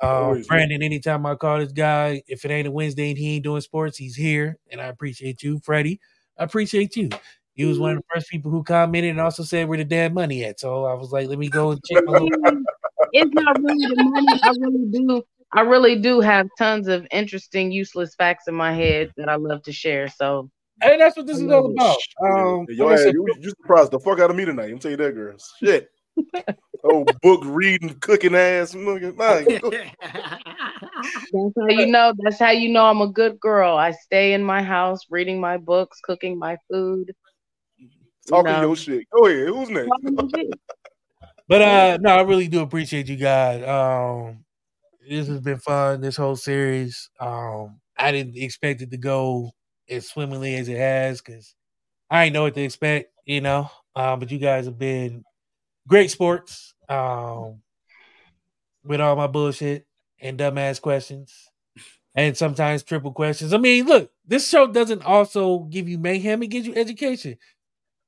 Um, 0.00 0.32
man. 0.32 0.44
Brandon, 0.48 0.82
anytime 0.82 1.26
I 1.26 1.34
call 1.34 1.58
this 1.58 1.70
guy, 1.70 2.22
if 2.26 2.46
it 2.46 2.50
ain't 2.50 2.66
a 2.66 2.70
Wednesday 2.70 3.10
and 3.10 3.18
he 3.18 3.34
ain't 3.34 3.44
doing 3.44 3.60
sports, 3.60 3.98
he's 3.98 4.16
here, 4.16 4.56
and 4.70 4.80
I 4.80 4.86
appreciate 4.86 5.42
you, 5.42 5.60
Freddie. 5.62 6.00
I 6.38 6.44
appreciate 6.44 6.96
you. 6.96 7.10
You 7.54 7.68
was 7.68 7.78
one 7.78 7.90
of 7.90 7.98
the 7.98 8.04
first 8.14 8.30
people 8.30 8.50
who 8.50 8.64
commented 8.64 9.10
and 9.10 9.20
also 9.20 9.42
said 9.42 9.68
where 9.68 9.76
the 9.76 9.84
damn 9.84 10.14
money 10.14 10.44
at. 10.44 10.58
So 10.58 10.86
I 10.86 10.94
was 10.94 11.12
like, 11.12 11.28
let 11.28 11.38
me 11.38 11.50
go 11.50 11.72
and 11.72 11.80
check 11.84 12.02
my 12.06 12.26
it's 13.12 13.34
not 13.34 13.62
really 13.62 13.86
the 13.86 13.96
money. 13.96 14.40
I 14.42 14.48
really 14.58 14.86
do. 14.90 15.22
I 15.52 15.60
really 15.60 16.00
do 16.00 16.20
have 16.20 16.48
tons 16.56 16.88
of 16.88 17.06
interesting, 17.10 17.70
useless 17.70 18.14
facts 18.14 18.48
in 18.48 18.54
my 18.54 18.72
head 18.72 19.12
that 19.18 19.28
I 19.28 19.34
love 19.34 19.62
to 19.64 19.72
share. 19.72 20.08
So 20.08 20.50
Hey, 20.82 20.98
that's 20.98 21.16
what 21.16 21.26
this 21.26 21.38
is 21.38 21.48
all 21.48 21.70
about. 21.70 21.96
Um, 22.20 22.66
Yo, 22.68 22.86
like 22.86 22.98
said, 22.98 23.14
you, 23.14 23.24
you 23.40 23.50
surprised 23.50 23.92
the 23.92 24.00
fuck 24.00 24.18
out 24.18 24.30
of 24.30 24.36
me 24.36 24.44
tonight. 24.44 24.70
I'm 24.70 24.80
tell 24.80 24.90
you 24.90 24.96
that, 24.96 25.14
girl. 25.14 25.36
Shit. 25.62 25.88
oh, 26.84 27.06
book 27.22 27.42
reading, 27.44 27.94
cooking 28.00 28.34
ass. 28.34 28.72
that's 28.72 29.14
how 30.02 31.68
you 31.68 31.86
know. 31.86 32.12
That's 32.18 32.38
how 32.40 32.50
you 32.50 32.68
know 32.68 32.86
I'm 32.86 33.00
a 33.00 33.06
good 33.06 33.38
girl. 33.38 33.76
I 33.76 33.92
stay 33.92 34.32
in 34.32 34.42
my 34.42 34.60
house, 34.60 35.00
reading 35.08 35.40
my 35.40 35.56
books, 35.56 36.00
cooking 36.02 36.36
my 36.36 36.56
food. 36.68 37.14
Talking 38.26 38.52
No. 38.52 38.62
your 38.62 38.76
shit. 38.76 39.06
Go 39.10 39.26
ahead. 39.26 39.48
Who's 39.48 39.70
next? 39.70 39.90
but 41.48 41.62
uh, 41.62 41.98
no, 42.00 42.10
I 42.18 42.22
really 42.22 42.48
do 42.48 42.60
appreciate 42.60 43.08
you 43.08 43.16
guys. 43.16 43.62
Um, 43.62 44.44
this 45.08 45.28
has 45.28 45.40
been 45.40 45.58
fun. 45.58 46.00
This 46.00 46.16
whole 46.16 46.36
series. 46.36 47.08
Um, 47.20 47.80
I 47.96 48.10
didn't 48.10 48.36
expect 48.36 48.82
it 48.82 48.90
to 48.90 48.96
go 48.96 49.52
as 49.92 50.08
swimmingly 50.08 50.56
as 50.56 50.68
it 50.68 50.78
has 50.78 51.20
because 51.20 51.54
I 52.10 52.24
didn't 52.24 52.34
know 52.34 52.42
what 52.42 52.54
to 52.54 52.62
expect. 52.62 53.12
You 53.24 53.40
know, 53.40 53.70
um, 53.94 54.18
but 54.18 54.30
you 54.30 54.38
guys 54.38 54.64
have 54.64 54.78
been 54.78 55.24
great 55.86 56.10
sports. 56.10 56.74
Um, 56.88 57.62
with 58.84 59.00
all 59.00 59.16
my 59.16 59.26
bullshit 59.26 59.86
and 60.20 60.38
dumbass 60.38 60.80
questions. 60.80 61.48
And 62.14 62.36
sometimes 62.36 62.82
triple 62.82 63.12
questions. 63.12 63.54
I 63.54 63.58
mean, 63.58 63.86
look, 63.86 64.10
this 64.26 64.48
show 64.48 64.66
doesn't 64.66 65.02
also 65.02 65.60
give 65.60 65.88
you 65.88 65.98
mayhem, 65.98 66.42
it 66.42 66.48
gives 66.48 66.66
you 66.66 66.74
education. 66.74 67.38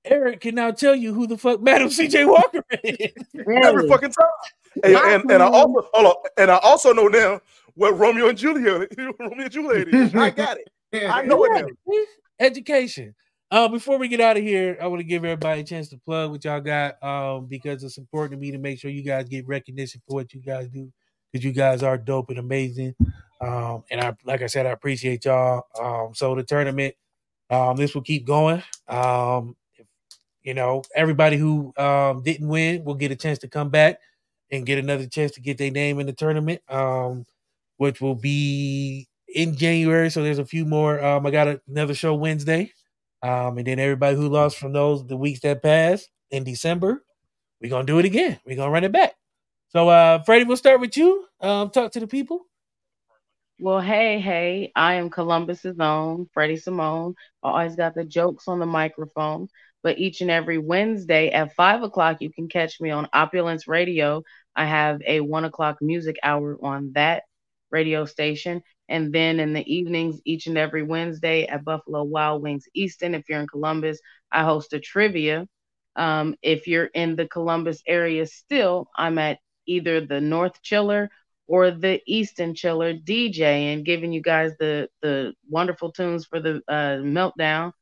Eric 0.04 0.42
can 0.42 0.54
now 0.54 0.70
tell 0.70 0.94
you 0.94 1.14
who 1.14 1.26
the 1.26 1.38
fuck 1.38 1.62
Madam 1.62 1.88
CJ 1.88 2.28
Walker 2.30 2.62
is. 2.82 3.12
Every 3.34 3.88
fucking 3.88 4.10
time. 4.10 4.82
Hey, 4.82 5.14
and, 5.14 5.30
and 5.30 5.42
I 5.42 5.46
also 5.46 5.88
hold 5.94 6.06
on, 6.06 6.14
and 6.36 6.50
I 6.50 6.58
also 6.58 6.92
know 6.92 7.06
now 7.06 7.40
what 7.74 7.98
Romeo 7.98 8.28
and 8.28 8.36
Juliet, 8.36 8.92
Romeo 8.98 9.44
and 9.44 9.50
Juliet 9.50 9.88
is. 9.88 10.14
I 10.14 10.28
got 10.30 10.58
it. 10.58 10.68
I 10.94 11.22
know 11.22 11.44
it 11.44 11.76
Education. 12.40 13.14
Uh, 13.50 13.68
before 13.68 13.98
we 13.98 14.08
get 14.08 14.20
out 14.20 14.36
of 14.36 14.42
here, 14.42 14.76
I 14.80 14.86
want 14.88 15.00
to 15.00 15.04
give 15.04 15.24
everybody 15.24 15.60
a 15.60 15.64
chance 15.64 15.88
to 15.90 15.98
plug 15.98 16.30
what 16.30 16.44
y'all 16.44 16.60
got 16.60 17.00
um, 17.02 17.46
because 17.46 17.84
it's 17.84 17.98
important 17.98 18.32
to 18.32 18.38
me 18.38 18.50
to 18.50 18.58
make 18.58 18.80
sure 18.80 18.90
you 18.90 19.04
guys 19.04 19.28
get 19.28 19.46
recognition 19.46 20.02
for 20.06 20.14
what 20.14 20.32
you 20.34 20.40
guys 20.40 20.68
do 20.68 20.90
because 21.32 21.44
you 21.44 21.52
guys 21.52 21.82
are 21.82 21.96
dope 21.96 22.30
and 22.30 22.38
amazing. 22.38 22.94
Um, 23.40 23.84
and 23.90 24.00
I, 24.00 24.14
like 24.24 24.42
I 24.42 24.46
said, 24.46 24.66
I 24.66 24.70
appreciate 24.70 25.24
y'all. 25.24 25.66
Um, 25.80 26.14
so 26.14 26.34
the 26.34 26.42
tournament, 26.42 26.94
um, 27.50 27.76
this 27.76 27.94
will 27.94 28.02
keep 28.02 28.26
going. 28.26 28.62
Um, 28.88 29.56
you 30.42 30.54
know, 30.54 30.82
everybody 30.94 31.36
who 31.36 31.72
um, 31.76 32.22
didn't 32.22 32.48
win 32.48 32.84
will 32.84 32.94
get 32.94 33.12
a 33.12 33.16
chance 33.16 33.38
to 33.40 33.48
come 33.48 33.70
back 33.70 33.98
and 34.50 34.66
get 34.66 34.78
another 34.78 35.06
chance 35.06 35.32
to 35.32 35.40
get 35.40 35.58
their 35.58 35.70
name 35.70 36.00
in 36.00 36.06
the 36.06 36.12
tournament, 36.12 36.60
um, 36.68 37.24
which 37.76 38.00
will 38.00 38.14
be 38.14 39.08
in 39.34 39.56
January. 39.56 40.10
So 40.10 40.22
there's 40.22 40.38
a 40.38 40.44
few 40.44 40.64
more. 40.64 41.02
Um, 41.04 41.26
I 41.26 41.30
got 41.30 41.60
another 41.68 41.94
show 41.94 42.14
Wednesday. 42.14 42.72
Um, 43.22 43.58
and 43.58 43.66
then 43.66 43.78
everybody 43.78 44.16
who 44.16 44.28
lost 44.28 44.58
from 44.58 44.72
those 44.72 45.06
the 45.06 45.16
weeks 45.16 45.40
that 45.40 45.62
passed 45.62 46.08
in 46.30 46.44
December, 46.44 47.02
we're 47.60 47.70
gonna 47.70 47.86
do 47.86 47.98
it 47.98 48.04
again. 48.04 48.38
We're 48.44 48.56
gonna 48.56 48.70
run 48.70 48.84
it 48.84 48.92
back. 48.92 49.14
So 49.68 49.88
uh 49.88 50.22
Freddie, 50.22 50.44
we'll 50.44 50.58
start 50.58 50.80
with 50.80 50.96
you. 50.96 51.24
Um, 51.40 51.70
talk 51.70 51.92
to 51.92 52.00
the 52.00 52.06
people. 52.06 52.46
Well, 53.58 53.80
hey, 53.80 54.20
hey, 54.20 54.72
I 54.74 54.94
am 54.94 55.10
Columbus's 55.10 55.78
own 55.78 56.28
Freddie 56.34 56.56
Samone. 56.56 57.14
I 57.42 57.48
always 57.48 57.76
got 57.76 57.94
the 57.94 58.04
jokes 58.04 58.48
on 58.48 58.58
the 58.58 58.66
microphone. 58.66 59.48
But 59.82 59.98
each 59.98 60.22
and 60.22 60.30
every 60.30 60.58
Wednesday 60.58 61.30
at 61.30 61.54
five 61.54 61.82
o'clock, 61.82 62.20
you 62.20 62.32
can 62.32 62.48
catch 62.48 62.80
me 62.80 62.90
on 62.90 63.08
Opulence 63.12 63.68
Radio. 63.68 64.22
I 64.56 64.64
have 64.66 65.00
a 65.06 65.20
one 65.20 65.44
o'clock 65.44 65.78
music 65.80 66.16
hour 66.22 66.58
on 66.62 66.92
that 66.94 67.24
radio 67.70 68.04
station. 68.04 68.62
And 68.88 69.12
then 69.12 69.40
in 69.40 69.52
the 69.52 69.72
evenings, 69.72 70.20
each 70.24 70.46
and 70.46 70.58
every 70.58 70.82
Wednesday 70.82 71.46
at 71.46 71.64
Buffalo 71.64 72.02
Wild 72.02 72.42
Wings 72.42 72.66
Easton, 72.74 73.14
if 73.14 73.28
you're 73.28 73.40
in 73.40 73.46
Columbus, 73.46 74.00
I 74.30 74.44
host 74.44 74.72
a 74.72 74.80
trivia. 74.80 75.46
Um, 75.96 76.34
if 76.42 76.66
you're 76.66 76.86
in 76.86 77.16
the 77.16 77.26
Columbus 77.28 77.82
area 77.86 78.26
still, 78.26 78.88
I'm 78.96 79.18
at 79.18 79.38
either 79.66 80.00
the 80.00 80.20
North 80.20 80.60
Chiller 80.62 81.10
or 81.46 81.70
the 81.70 82.00
Easton 82.06 82.54
Chiller 82.54 82.94
DJ 82.94 83.72
and 83.72 83.84
giving 83.84 84.12
you 84.12 84.20
guys 84.22 84.52
the 84.58 84.88
the 85.02 85.34
wonderful 85.48 85.92
tunes 85.92 86.26
for 86.26 86.40
the 86.40 86.62
uh, 86.68 86.98
meltdown 87.02 87.72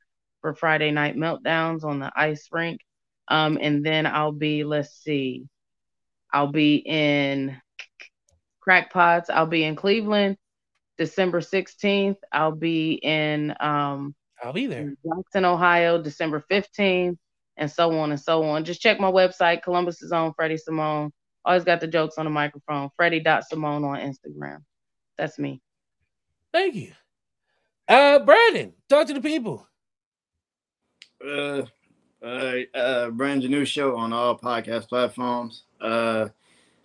for 0.41 0.55
Friday 0.55 0.91
night 0.91 1.17
meltdowns 1.17 1.85
on 1.85 2.01
the 2.01 2.13
ice 2.15 2.49
rink. 2.53 2.81
Um, 3.29 3.59
and 3.61 3.85
then 3.87 4.07
I'll 4.07 4.33
be, 4.33 4.65
let's 4.65 4.91
see, 4.91 5.47
I'll 6.33 6.49
be 6.53 6.77
in 6.77 7.57
Crackpots. 8.67 9.31
I'll 9.31 9.47
be 9.47 9.65
in 9.65 9.77
Cleveland 9.77 10.37
December 10.99 11.41
16th. 11.41 12.17
I'll 12.33 12.53
be 12.53 12.95
in 13.03 13.55
um, 13.61 14.15
I'll 14.43 14.53
be 14.53 14.67
there. 14.67 14.81
in 14.81 14.97
Jackson, 15.07 15.45
Ohio, 15.45 16.01
December 16.03 16.45
15th, 16.51 17.17
and 17.57 17.71
so 17.71 17.97
on 17.99 18.11
and 18.11 18.21
so 18.21 18.43
on. 18.45 18.65
Just 18.65 18.81
check 18.81 18.99
my 19.01 19.11
website, 19.11 19.63
Columbus 19.63 20.03
is 20.03 20.13
on 20.13 20.33
Freddie 20.35 20.59
Samone. 20.69 21.11
Always 21.45 21.65
got 21.65 21.81
the 21.81 21.89
jokes 21.89 22.19
on 22.19 22.25
the 22.27 22.31
microphone. 22.31 22.89
Freddie.Samone 22.97 23.85
on 23.85 23.99
Instagram. 23.99 24.59
That's 25.19 25.39
me. 25.39 25.61
Thank 26.53 26.75
you. 26.75 26.93
Uh 27.89 28.21
Brandon, 28.21 28.73
talk 28.89 29.07
to 29.09 29.15
the 29.15 29.21
people. 29.21 29.67
uh, 31.25 31.63
uh, 32.23 32.55
uh, 32.75 33.11
Brand 33.11 33.43
New 33.49 33.65
Show 33.65 33.97
on 33.97 34.13
all 34.13 34.39
podcast 34.39 34.89
platforms, 34.89 35.65
uh, 35.81 36.29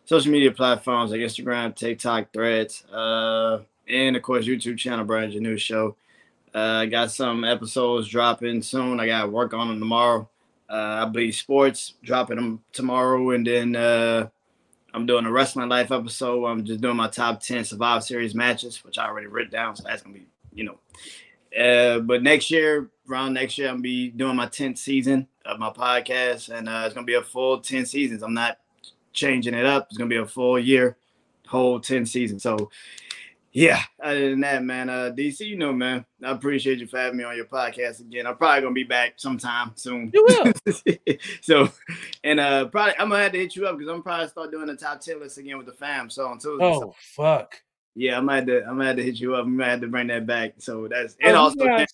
social 0.05 0.31
media 0.31 0.51
platforms 0.51 1.11
like 1.11 1.19
Instagram, 1.21 1.75
TikTok, 1.75 2.33
Threads, 2.33 2.83
uh, 2.85 3.59
and 3.89 4.15
of 4.15 4.21
course 4.21 4.45
YouTube 4.45 4.77
channel 4.77 5.05
Brand 5.05 5.33
New 5.35 5.57
Show. 5.57 5.95
Uh, 6.53 6.85
got 6.85 7.11
some 7.11 7.43
episodes 7.43 8.07
dropping 8.07 8.61
soon. 8.61 8.99
I 8.99 9.07
got 9.07 9.31
work 9.31 9.53
on 9.53 9.67
them 9.67 9.79
tomorrow. 9.79 10.29
Uh, 10.69 11.05
I 11.05 11.05
believe 11.05 11.35
sports 11.35 11.93
dropping 12.03 12.37
them 12.37 12.63
tomorrow, 12.73 13.31
and 13.31 13.45
then 13.45 13.75
uh, 13.75 14.27
I'm 14.93 15.05
doing 15.05 15.25
a 15.25 15.31
wrestling 15.31 15.69
life 15.69 15.91
episode. 15.91 16.45
I'm 16.45 16.65
just 16.65 16.81
doing 16.81 16.97
my 16.97 17.07
top 17.07 17.41
ten 17.41 17.63
Survivor 17.63 18.01
Series 18.01 18.35
matches, 18.35 18.83
which 18.83 18.97
I 18.97 19.07
already 19.07 19.27
written 19.27 19.51
down. 19.51 19.75
So 19.75 19.83
that's 19.85 20.01
gonna 20.01 20.15
be, 20.15 20.27
you 20.53 20.63
know, 20.63 20.79
uh, 21.57 21.99
but 21.99 22.23
next 22.23 22.51
year, 22.51 22.89
around 23.09 23.33
next 23.33 23.57
year, 23.57 23.67
I'm 23.67 23.75
gonna 23.75 23.83
be 23.83 24.09
doing 24.09 24.35
my 24.35 24.47
10th 24.47 24.77
season 24.77 25.27
of 25.45 25.59
my 25.59 25.69
podcast, 25.69 26.49
and 26.49 26.67
uh, 26.67 26.83
it's 26.85 26.93
gonna 26.93 27.05
be 27.05 27.15
a 27.15 27.21
full 27.21 27.59
10 27.59 27.85
seasons. 27.85 28.21
I'm 28.21 28.33
not 28.33 28.59
changing 29.13 29.53
it 29.53 29.65
up. 29.65 29.87
It's 29.89 29.97
gonna 29.97 30.09
be 30.09 30.17
a 30.17 30.25
full 30.25 30.59
year, 30.59 30.97
whole 31.47 31.79
10 31.79 32.05
seasons. 32.05 32.43
So, 32.43 32.69
yeah. 33.57 33.81
Other 34.01 34.29
than 34.29 34.41
that, 34.41 34.63
man, 34.63 34.87
uh, 34.89 35.11
DC, 35.17 35.39
you 35.39 35.57
know, 35.57 35.73
man, 35.73 36.05
I 36.23 36.29
appreciate 36.31 36.77
you 36.77 36.85
for 36.85 36.99
having 36.99 37.17
me 37.17 37.23
on 37.23 37.35
your 37.35 37.45
podcast 37.45 37.99
again. 38.01 38.27
I'm 38.27 38.37
probably 38.37 38.61
gonna 38.61 38.73
be 38.73 38.83
back 38.83 39.13
sometime 39.17 39.71
soon. 39.75 40.11
You 40.13 40.25
will. 40.27 40.53
so, 41.41 41.69
and 42.23 42.39
uh, 42.39 42.65
probably 42.65 42.93
I'm 42.99 43.09
gonna 43.09 43.23
have 43.23 43.31
to 43.31 43.39
hit 43.39 43.55
you 43.55 43.65
up 43.65 43.77
because 43.77 43.91
I'm 43.91 44.03
probably 44.03 44.27
start 44.27 44.51
doing 44.51 44.67
the 44.67 44.75
top 44.75 45.01
10 45.01 45.19
list 45.19 45.39
again 45.39 45.57
with 45.57 45.65
the 45.65 45.73
fam. 45.73 46.09
So 46.09 46.27
on 46.27 46.37
Tuesday. 46.37 46.71
So, 46.71 46.83
Oh 46.89 46.95
fuck. 46.99 47.59
yeah, 47.95 48.17
I 48.17 48.21
might 48.21 48.35
have 48.37 48.45
to, 48.47 48.65
I 48.65 48.73
might 48.73 48.87
have 48.87 48.95
to 48.97 49.03
hit 49.03 49.19
you 49.19 49.33
up. 49.35 49.45
I 49.45 49.49
might 49.49 49.69
have 49.69 49.81
to 49.81 49.87
bring 49.87 50.07
that 50.07 50.27
back. 50.27 50.53
So 50.59 50.87
that's 50.87 51.15
and 51.19 51.35
Oh, 51.35 51.39
also 51.41 51.65
guys, 51.65 51.87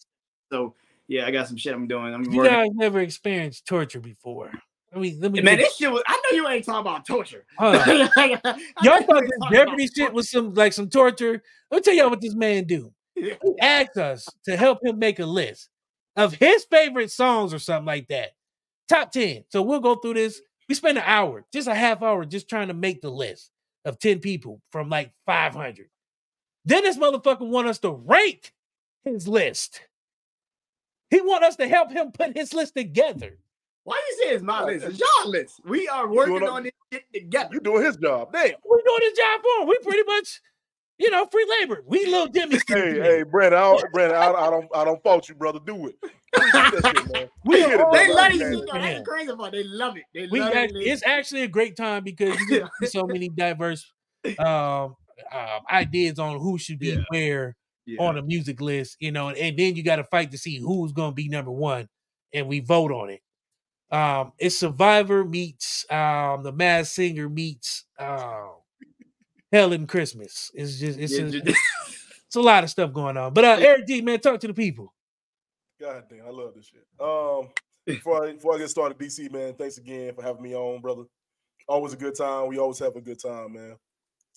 so 0.51 0.75
yeah, 1.07 1.25
I 1.25 1.31
got 1.31 1.47
some 1.47 1.55
shit 1.57 1.73
I'm 1.73 1.87
doing. 1.87 2.13
I'm 2.13 2.23
you 2.25 2.37
working. 2.39 2.53
guys 2.53 2.69
never 2.73 2.99
experienced 2.99 3.65
torture 3.65 3.99
before. 4.01 4.51
I 4.95 4.99
mean, 4.99 5.19
let 5.19 5.31
me 5.31 5.41
Man, 5.41 5.57
this 5.57 5.75
shit 5.75 5.91
was. 5.91 6.03
I 6.07 6.13
know 6.13 6.37
you 6.37 6.47
ain't 6.47 6.65
talking 6.65 6.81
about 6.81 7.05
torture. 7.05 7.45
I 7.59 8.39
know 8.43 8.55
Y'all 8.83 9.03
thought 9.03 9.23
this 9.23 9.51
Jeopardy 9.51 9.87
shit 9.87 10.13
was 10.13 10.29
some 10.29 10.53
like 10.53 10.73
some 10.73 10.89
torture. 10.89 11.41
Let 11.71 11.77
me 11.77 11.81
tell 11.81 11.93
y'all 11.93 12.09
what 12.09 12.21
this 12.21 12.35
man 12.35 12.65
do. 12.65 12.93
He 13.15 13.33
asked 13.61 13.97
us 13.97 14.27
to 14.45 14.57
help 14.57 14.79
him 14.83 14.99
make 14.99 15.19
a 15.19 15.25
list 15.25 15.69
of 16.15 16.33
his 16.33 16.65
favorite 16.65 17.11
songs 17.11 17.53
or 17.53 17.59
something 17.59 17.85
like 17.85 18.07
that. 18.09 18.31
Top 18.89 19.11
10. 19.11 19.45
So 19.49 19.61
we'll 19.61 19.79
go 19.79 19.95
through 19.95 20.15
this. 20.15 20.41
We 20.69 20.75
spend 20.75 20.97
an 20.97 21.03
hour, 21.05 21.45
just 21.53 21.67
a 21.67 21.75
half 21.75 22.01
hour, 22.01 22.25
just 22.25 22.49
trying 22.49 22.67
to 22.69 22.73
make 22.73 23.01
the 23.01 23.09
list. 23.09 23.51
of 23.85 23.99
10 23.99 24.19
people 24.19 24.61
from 24.71 24.89
like 24.89 25.11
500. 25.25 25.89
Then 26.65 26.83
this 26.83 26.97
motherfucker 26.97 27.47
want 27.47 27.67
us 27.67 27.79
to 27.79 27.91
rank 27.91 28.53
his 29.03 29.27
list. 29.27 29.81
He 31.09 31.21
want 31.21 31.43
us 31.43 31.57
to 31.57 31.67
help 31.67 31.91
him 31.91 32.11
put 32.11 32.37
his 32.37 32.53
list 32.53 32.75
together. 32.75 33.37
Why 33.83 34.01
you 34.09 34.23
say 34.23 34.33
it's 34.35 34.43
my 34.43 34.63
list? 34.63 34.85
It's 34.85 34.99
your 34.99 35.25
list. 35.31 35.59
We 35.65 35.87
are 35.89 36.07
working 36.11 36.47
on 36.47 36.63
this 36.63 36.71
shit 36.91 37.03
together. 37.13 37.49
You 37.53 37.59
doing 37.59 37.83
his 37.83 37.97
job. 37.97 38.31
Damn. 38.31 38.43
We 38.69 38.81
doing 38.85 39.01
his 39.01 39.13
job 39.17 39.41
for 39.41 39.61
him. 39.63 39.67
We 39.67 39.77
pretty 39.83 40.03
much, 40.07 40.41
you 40.97 41.11
know, 41.11 41.25
free 41.31 41.45
labor. 41.59 41.83
We 41.85 42.05
little 42.05 42.27
Jimmy's. 42.27 42.63
to 42.65 42.73
Hey, 42.75 42.93
kid. 42.93 43.01
hey, 43.03 43.23
Brandon, 43.23 43.59
I 43.59 43.63
don't, 43.63 43.91
Brandon, 43.91 44.17
I, 44.17 44.31
I 44.31 44.49
don't, 44.49 44.67
I 44.73 44.85
don't 44.85 45.03
fault 45.03 45.27
you, 45.27 45.35
brother. 45.35 45.59
Do 45.65 45.87
it. 45.87 45.95
Please 46.33 46.51
shit. 47.11 47.29
We 47.45 47.57
Get 47.57 47.79
it, 47.79 47.85
They 47.91 48.13
love 48.13 48.25
Okay. 48.27 48.37
this 48.37 48.57
shit. 48.59 48.69
That's 48.71 49.07
crazy 49.07 49.31
about. 49.31 49.47
it. 49.47 49.51
They 49.51 49.63
love 49.65 49.97
it. 49.97 50.03
They 50.13 50.27
we 50.31 50.39
love 50.39 50.53
act- 50.53 50.71
it. 50.75 50.79
it's 50.79 51.03
actually 51.05 51.41
a 51.43 51.47
great 51.49 51.75
time 51.75 52.03
because 52.05 52.39
you 52.39 52.47
get 52.47 52.89
so 52.89 53.03
many 53.07 53.27
diverse 53.29 53.85
um, 54.39 54.45
um, 54.47 54.95
ideas 55.69 56.19
on 56.19 56.39
who 56.39 56.57
should 56.57 56.79
be 56.79 56.87
Yeah. 56.91 56.97
where 57.09 57.55
Yeah. 57.85 58.01
on 58.01 58.17
a 58.17 58.21
music 58.21 58.61
list, 58.61 58.95
you 59.01 59.11
know, 59.11 59.27
and 59.29 59.57
then 59.59 59.75
you 59.75 59.83
got 59.83 59.97
to 59.97 60.05
fight 60.05 60.31
to 60.31 60.37
see 60.37 60.57
who's 60.57 60.93
going 60.93 61.11
to 61.11 61.15
be 61.15 61.27
number 61.27 61.51
one, 61.51 61.89
and 62.33 62.47
we 62.47 62.61
vote 62.61 62.91
on 62.93 63.09
it. 63.09 63.19
Um, 63.93 64.33
it's 64.39 64.57
Survivor 64.59 65.23
meets 65.23 65.85
um, 65.91 66.43
the 66.43 66.51
Mad 66.51 66.87
Singer 66.87 67.29
meets 67.29 67.85
um, 67.99 68.53
Helen 69.51 69.87
Christmas. 69.87 70.51
It's 70.55 70.79
just 70.79 70.99
it's 70.99 71.13
Yeah, 71.13 71.25
a, 71.25 71.31
ju- 71.31 71.41
it's 71.45 72.35
a 72.35 72.41
lot 72.41 72.63
of 72.63 72.71
stuff 72.71 72.91
going 72.93 73.17
on. 73.17 73.33
But 73.33 73.45
uh, 73.45 73.57
Eric 73.59 73.87
G, 73.87 74.01
man, 74.01 74.19
talk 74.19 74.39
to 74.41 74.47
the 74.47 74.53
people. 74.55 74.93
God 75.79 76.05
damn, 76.09 76.25
I 76.25 76.29
love 76.29 76.53
this 76.55 76.65
shit. 76.67 76.85
Um, 76.99 77.49
before 77.85 78.25
I, 78.25 78.33
before 78.33 78.55
I 78.55 78.59
get 78.59 78.69
started, 78.69 78.97
DC 78.97 79.31
man, 79.31 79.53
thanks 79.55 79.77
again 79.77 80.13
for 80.15 80.23
having 80.23 80.41
me 80.43 80.55
on, 80.55 80.81
brother. 80.81 81.03
Always 81.67 81.93
a 81.93 81.97
good 81.97 82.15
time. 82.15 82.47
We 82.47 82.57
always 82.59 82.79
have 82.79 82.95
a 82.95 83.01
good 83.01 83.21
time, 83.21 83.53
man. 83.53 83.77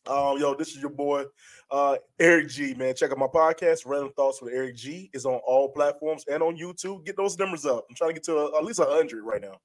Um, 0.07 0.39
yo, 0.39 0.55
this 0.55 0.69
is 0.69 0.77
your 0.77 0.91
boy, 0.91 1.25
uh, 1.71 1.97
Eric 2.21 2.49
G, 2.49 2.75
man. 2.75 2.95
Check 2.95 3.11
out 3.11 3.19
my 3.19 3.27
podcast, 3.27 3.87
Random 3.87 4.13
Thoughts 4.15 4.41
with 4.41 4.53
Eric 4.55 4.77
G. 4.77 5.11
is 5.13 5.27
on 5.27 5.41
all 5.45 5.69
platforms 5.69 6.25
and 6.31 6.43
on 6.43 6.57
YouTube. 6.57 7.05
Get 7.05 7.17
those 7.17 7.37
numbers 7.39 7.67
up. 7.67 7.85
I'm 7.89 7.97
trying 7.97 8.11
to 8.11 8.15
get 8.15 8.25
to 8.25 8.37
a, 8.39 8.59
at 8.59 8.65
least 8.65 8.81
hundred 8.81 9.25
right 9.25 9.43
now. 9.43 9.59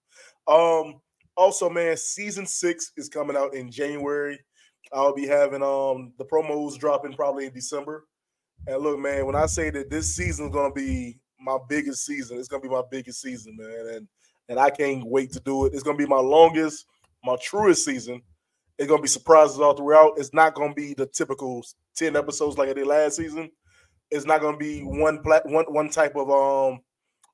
Um, 0.51 0.99
also, 1.37 1.69
man, 1.69 1.95
season 1.95 2.47
six 2.47 2.91
is 2.97 3.07
coming 3.07 3.37
out 3.37 3.53
in 3.53 3.69
January. 3.69 4.39
I'll 4.91 5.13
be 5.13 5.27
having 5.27 5.61
um 5.61 6.13
the 6.17 6.25
promos 6.25 6.77
dropping 6.77 7.13
probably 7.13 7.45
in 7.45 7.53
December. 7.53 8.07
And 8.65 8.81
look, 8.81 8.99
man, 8.99 9.27
when 9.27 9.35
I 9.35 9.45
say 9.45 9.69
that 9.69 9.91
this 9.91 10.15
season 10.15 10.47
is 10.47 10.53
gonna 10.53 10.73
be 10.73 11.19
my 11.39 11.57
biggest 11.69 12.03
season, 12.03 12.39
it's 12.39 12.47
gonna 12.47 12.63
be 12.63 12.69
my 12.69 12.83
biggest 12.89 13.21
season, 13.21 13.55
man. 13.57 13.95
And 13.95 14.07
and 14.49 14.59
I 14.59 14.71
can't 14.71 15.05
wait 15.05 15.31
to 15.33 15.39
do 15.39 15.65
it. 15.65 15.73
It's 15.75 15.83
gonna 15.83 15.97
be 15.97 16.07
my 16.07 16.19
longest, 16.19 16.87
my 17.23 17.37
truest 17.43 17.85
season. 17.85 18.23
It's 18.81 18.89
gonna 18.89 18.99
be 18.99 19.07
surprises 19.07 19.59
all 19.59 19.75
throughout. 19.75 20.13
It's 20.17 20.33
not 20.33 20.55
gonna 20.55 20.73
be 20.73 20.95
the 20.95 21.05
typical 21.05 21.63
10 21.97 22.15
episodes 22.15 22.57
like 22.57 22.67
I 22.67 22.73
did 22.73 22.87
last 22.87 23.15
season. 23.15 23.51
It's 24.09 24.25
not 24.25 24.41
gonna 24.41 24.57
be 24.57 24.81
one 24.81 25.21
plat 25.21 25.45
one 25.45 25.65
one 25.65 25.87
type 25.87 26.15
of 26.15 26.31
um 26.31 26.81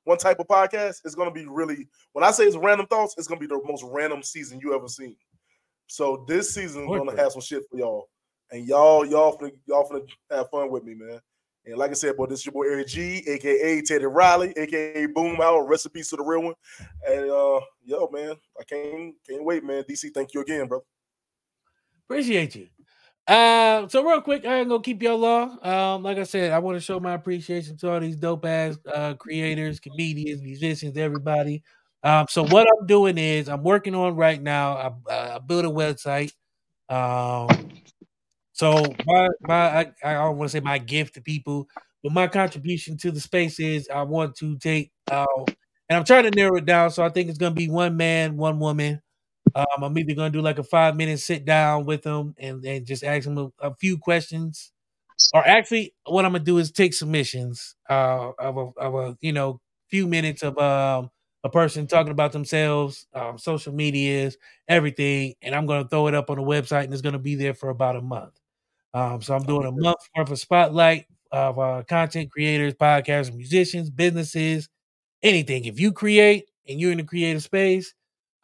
one 0.04 0.18
type 0.18 0.40
of 0.40 0.46
podcast. 0.46 1.00
It's 1.06 1.14
gonna 1.14 1.30
be 1.30 1.46
really 1.46 1.88
when 2.12 2.22
I 2.22 2.32
say 2.32 2.44
it's 2.44 2.54
random 2.54 2.86
thoughts, 2.86 3.14
it's 3.16 3.26
gonna 3.26 3.40
be 3.40 3.46
the 3.46 3.62
most 3.64 3.82
random 3.88 4.22
season 4.22 4.60
you 4.62 4.74
ever 4.74 4.88
seen. 4.88 5.16
So 5.86 6.26
this 6.28 6.52
season 6.52 6.82
is 6.82 6.98
gonna 6.98 7.16
have 7.16 7.32
some 7.32 7.40
shit 7.40 7.62
for 7.70 7.78
y'all. 7.78 8.10
And 8.50 8.66
y'all, 8.66 9.06
y'all 9.06 9.38
finna, 9.38 9.52
y'all 9.64 9.88
finna 9.88 10.06
have 10.30 10.50
fun 10.50 10.70
with 10.70 10.84
me, 10.84 10.96
man. 10.96 11.18
And 11.64 11.78
like 11.78 11.92
I 11.92 11.94
said, 11.94 12.14
boy, 12.18 12.26
this 12.26 12.40
is 12.40 12.46
your 12.46 12.52
boy 12.52 12.64
Eric 12.64 12.88
G, 12.88 13.24
aka 13.26 13.80
Teddy 13.80 14.04
Riley, 14.04 14.52
aka 14.54 15.06
Boom 15.06 15.40
Out, 15.40 15.66
recipes 15.66 16.10
to 16.10 16.16
the 16.16 16.22
real 16.22 16.42
one. 16.42 16.54
And 17.08 17.30
uh, 17.30 17.60
yo, 17.86 18.06
man, 18.12 18.36
I 18.60 18.64
can't 18.64 19.14
can't 19.26 19.44
wait, 19.46 19.64
man. 19.64 19.84
DC, 19.84 20.12
thank 20.12 20.34
you 20.34 20.42
again, 20.42 20.68
bro. 20.68 20.82
Appreciate 22.08 22.54
you. 22.54 22.68
Uh, 23.26 23.88
so 23.88 24.04
real 24.04 24.20
quick, 24.22 24.46
I 24.46 24.60
ain't 24.60 24.68
gonna 24.68 24.82
keep 24.82 25.02
y'all 25.02 25.18
long. 25.18 25.64
Um, 25.66 26.02
like 26.02 26.18
I 26.18 26.24
said, 26.24 26.52
I 26.52 26.58
want 26.60 26.76
to 26.76 26.80
show 26.80 27.00
my 27.00 27.14
appreciation 27.14 27.76
to 27.78 27.92
all 27.92 28.00
these 28.00 28.16
dope 28.16 28.44
ass 28.46 28.78
uh, 28.92 29.14
creators, 29.14 29.80
comedians, 29.80 30.42
musicians, 30.42 30.96
everybody. 30.96 31.62
Um, 32.02 32.26
so 32.30 32.44
what 32.44 32.66
I'm 32.80 32.86
doing 32.86 33.18
is 33.18 33.48
I'm 33.48 33.62
working 33.62 33.94
on 33.94 34.16
right 34.16 34.42
now. 34.42 34.98
I, 35.10 35.36
I 35.36 35.38
built 35.40 35.66
a 35.66 35.70
website. 35.70 36.32
Um, 36.88 37.70
so 38.52 38.84
my 39.06 39.28
my 39.42 39.80
I, 39.80 39.92
I 40.04 40.12
don't 40.14 40.38
want 40.38 40.50
to 40.50 40.58
say 40.58 40.60
my 40.60 40.78
gift 40.78 41.14
to 41.14 41.22
people, 41.22 41.68
but 42.02 42.12
my 42.12 42.28
contribution 42.28 42.96
to 42.98 43.10
the 43.10 43.20
space 43.20 43.60
is 43.60 43.88
I 43.92 44.02
want 44.02 44.36
to 44.36 44.58
take 44.58 44.92
uh, 45.10 45.26
and 45.88 45.98
I'm 45.98 46.04
trying 46.04 46.24
to 46.24 46.30
narrow 46.30 46.56
it 46.56 46.66
down. 46.66 46.90
So 46.90 47.04
I 47.04 47.08
think 47.10 47.28
it's 47.28 47.38
gonna 47.38 47.54
be 47.54 47.68
one 47.70 47.96
man, 47.96 48.36
one 48.36 48.58
woman. 48.58 49.00
Um, 49.54 49.82
I'm 49.82 49.98
either 49.98 50.14
gonna 50.14 50.30
do 50.30 50.40
like 50.42 50.58
a 50.58 50.62
five 50.64 50.96
minute 50.96 51.20
sit 51.20 51.44
down 51.44 51.84
with 51.86 52.02
them 52.02 52.34
and, 52.38 52.64
and 52.64 52.86
just 52.86 53.02
ask 53.04 53.24
them 53.24 53.38
a, 53.38 53.68
a 53.68 53.74
few 53.74 53.98
questions, 53.98 54.72
or 55.34 55.46
actually, 55.46 55.94
what 56.06 56.24
I'm 56.24 56.32
gonna 56.32 56.44
do 56.44 56.58
is 56.58 56.70
take 56.72 56.94
submissions 56.94 57.76
uh, 57.90 58.30
of 58.38 58.56
a 58.56 58.80
of 58.80 58.94
a 58.94 59.18
you 59.20 59.32
know 59.32 59.60
few 59.90 60.06
minutes 60.06 60.42
of 60.42 60.58
um, 60.58 61.10
a 61.44 61.48
person 61.50 61.86
talking 61.86 62.12
about 62.12 62.32
themselves, 62.32 63.06
um, 63.14 63.38
social 63.38 63.72
medias, 63.74 64.36
everything, 64.68 65.34
and 65.42 65.54
I'm 65.54 65.66
gonna 65.66 65.88
throw 65.88 66.08
it 66.08 66.14
up 66.14 66.30
on 66.30 66.36
the 66.36 66.42
website, 66.42 66.84
and 66.84 66.92
it's 66.92 67.02
gonna 67.02 67.18
be 67.18 67.34
there 67.34 67.54
for 67.54 67.70
about 67.70 67.96
a 67.96 68.02
month. 68.02 68.38
Um, 68.94 69.22
so 69.22 69.34
I'm 69.34 69.44
doing 69.44 69.66
a 69.66 69.72
month 69.72 69.98
worth 70.16 70.30
of 70.30 70.38
spotlight 70.38 71.06
of 71.32 71.58
uh, 71.58 71.82
content 71.88 72.30
creators, 72.32 72.74
podcasters, 72.74 73.34
musicians, 73.34 73.90
businesses, 73.90 74.68
anything. 75.22 75.64
If 75.66 75.80
you 75.80 75.92
create 75.92 76.46
and 76.68 76.80
you're 76.80 76.92
in 76.92 76.98
the 76.98 77.04
creative 77.04 77.42
space, 77.42 77.94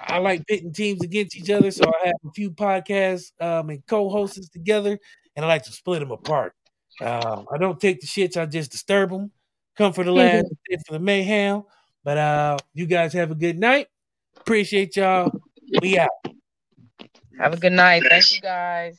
I 0.08 0.18
like 0.18 0.46
pitting 0.46 0.72
teams 0.72 1.02
against 1.02 1.36
each 1.36 1.50
other, 1.50 1.70
so 1.70 1.84
I 1.84 2.06
have 2.08 2.16
a 2.26 2.30
few 2.32 2.50
podcasts 2.50 3.30
um, 3.40 3.68
and 3.70 3.86
co-hosts 3.86 4.48
together, 4.48 4.98
and 5.36 5.44
I 5.44 5.48
like 5.48 5.64
to 5.64 5.72
split 5.72 6.00
them 6.00 6.10
apart. 6.10 6.54
Um, 7.00 7.46
I 7.52 7.58
don't 7.58 7.78
take 7.78 8.00
the 8.00 8.06
shits; 8.06 8.40
I 8.40 8.46
just 8.46 8.72
disturb 8.72 9.10
them. 9.10 9.30
Come 9.76 9.92
for 9.92 10.04
the 10.04 10.12
last, 10.12 10.46
stay 10.46 10.78
for 10.86 10.94
the 10.94 10.98
mayhem. 10.98 11.62
But 12.02 12.18
uh, 12.18 12.56
you 12.74 12.86
guys 12.86 13.12
have 13.12 13.30
a 13.30 13.34
good 13.34 13.58
night. 13.58 13.88
Appreciate 14.38 14.96
y'all. 14.96 15.30
We 15.82 15.98
out. 15.98 16.10
Have 17.38 17.52
a 17.52 17.58
good 17.58 17.72
night. 17.72 18.02
Thank 18.08 18.34
you 18.34 18.40
guys. 18.40 18.98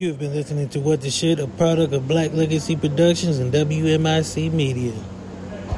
You've 0.00 0.18
been 0.18 0.34
listening 0.34 0.68
to 0.70 0.80
What 0.80 1.00
the 1.02 1.10
Shit, 1.10 1.38
a 1.38 1.46
product 1.46 1.92
of 1.92 2.08
Black 2.08 2.32
Legacy 2.32 2.74
Productions 2.74 3.38
and 3.38 3.52
WMIC 3.52 4.52
Media. 4.52 4.92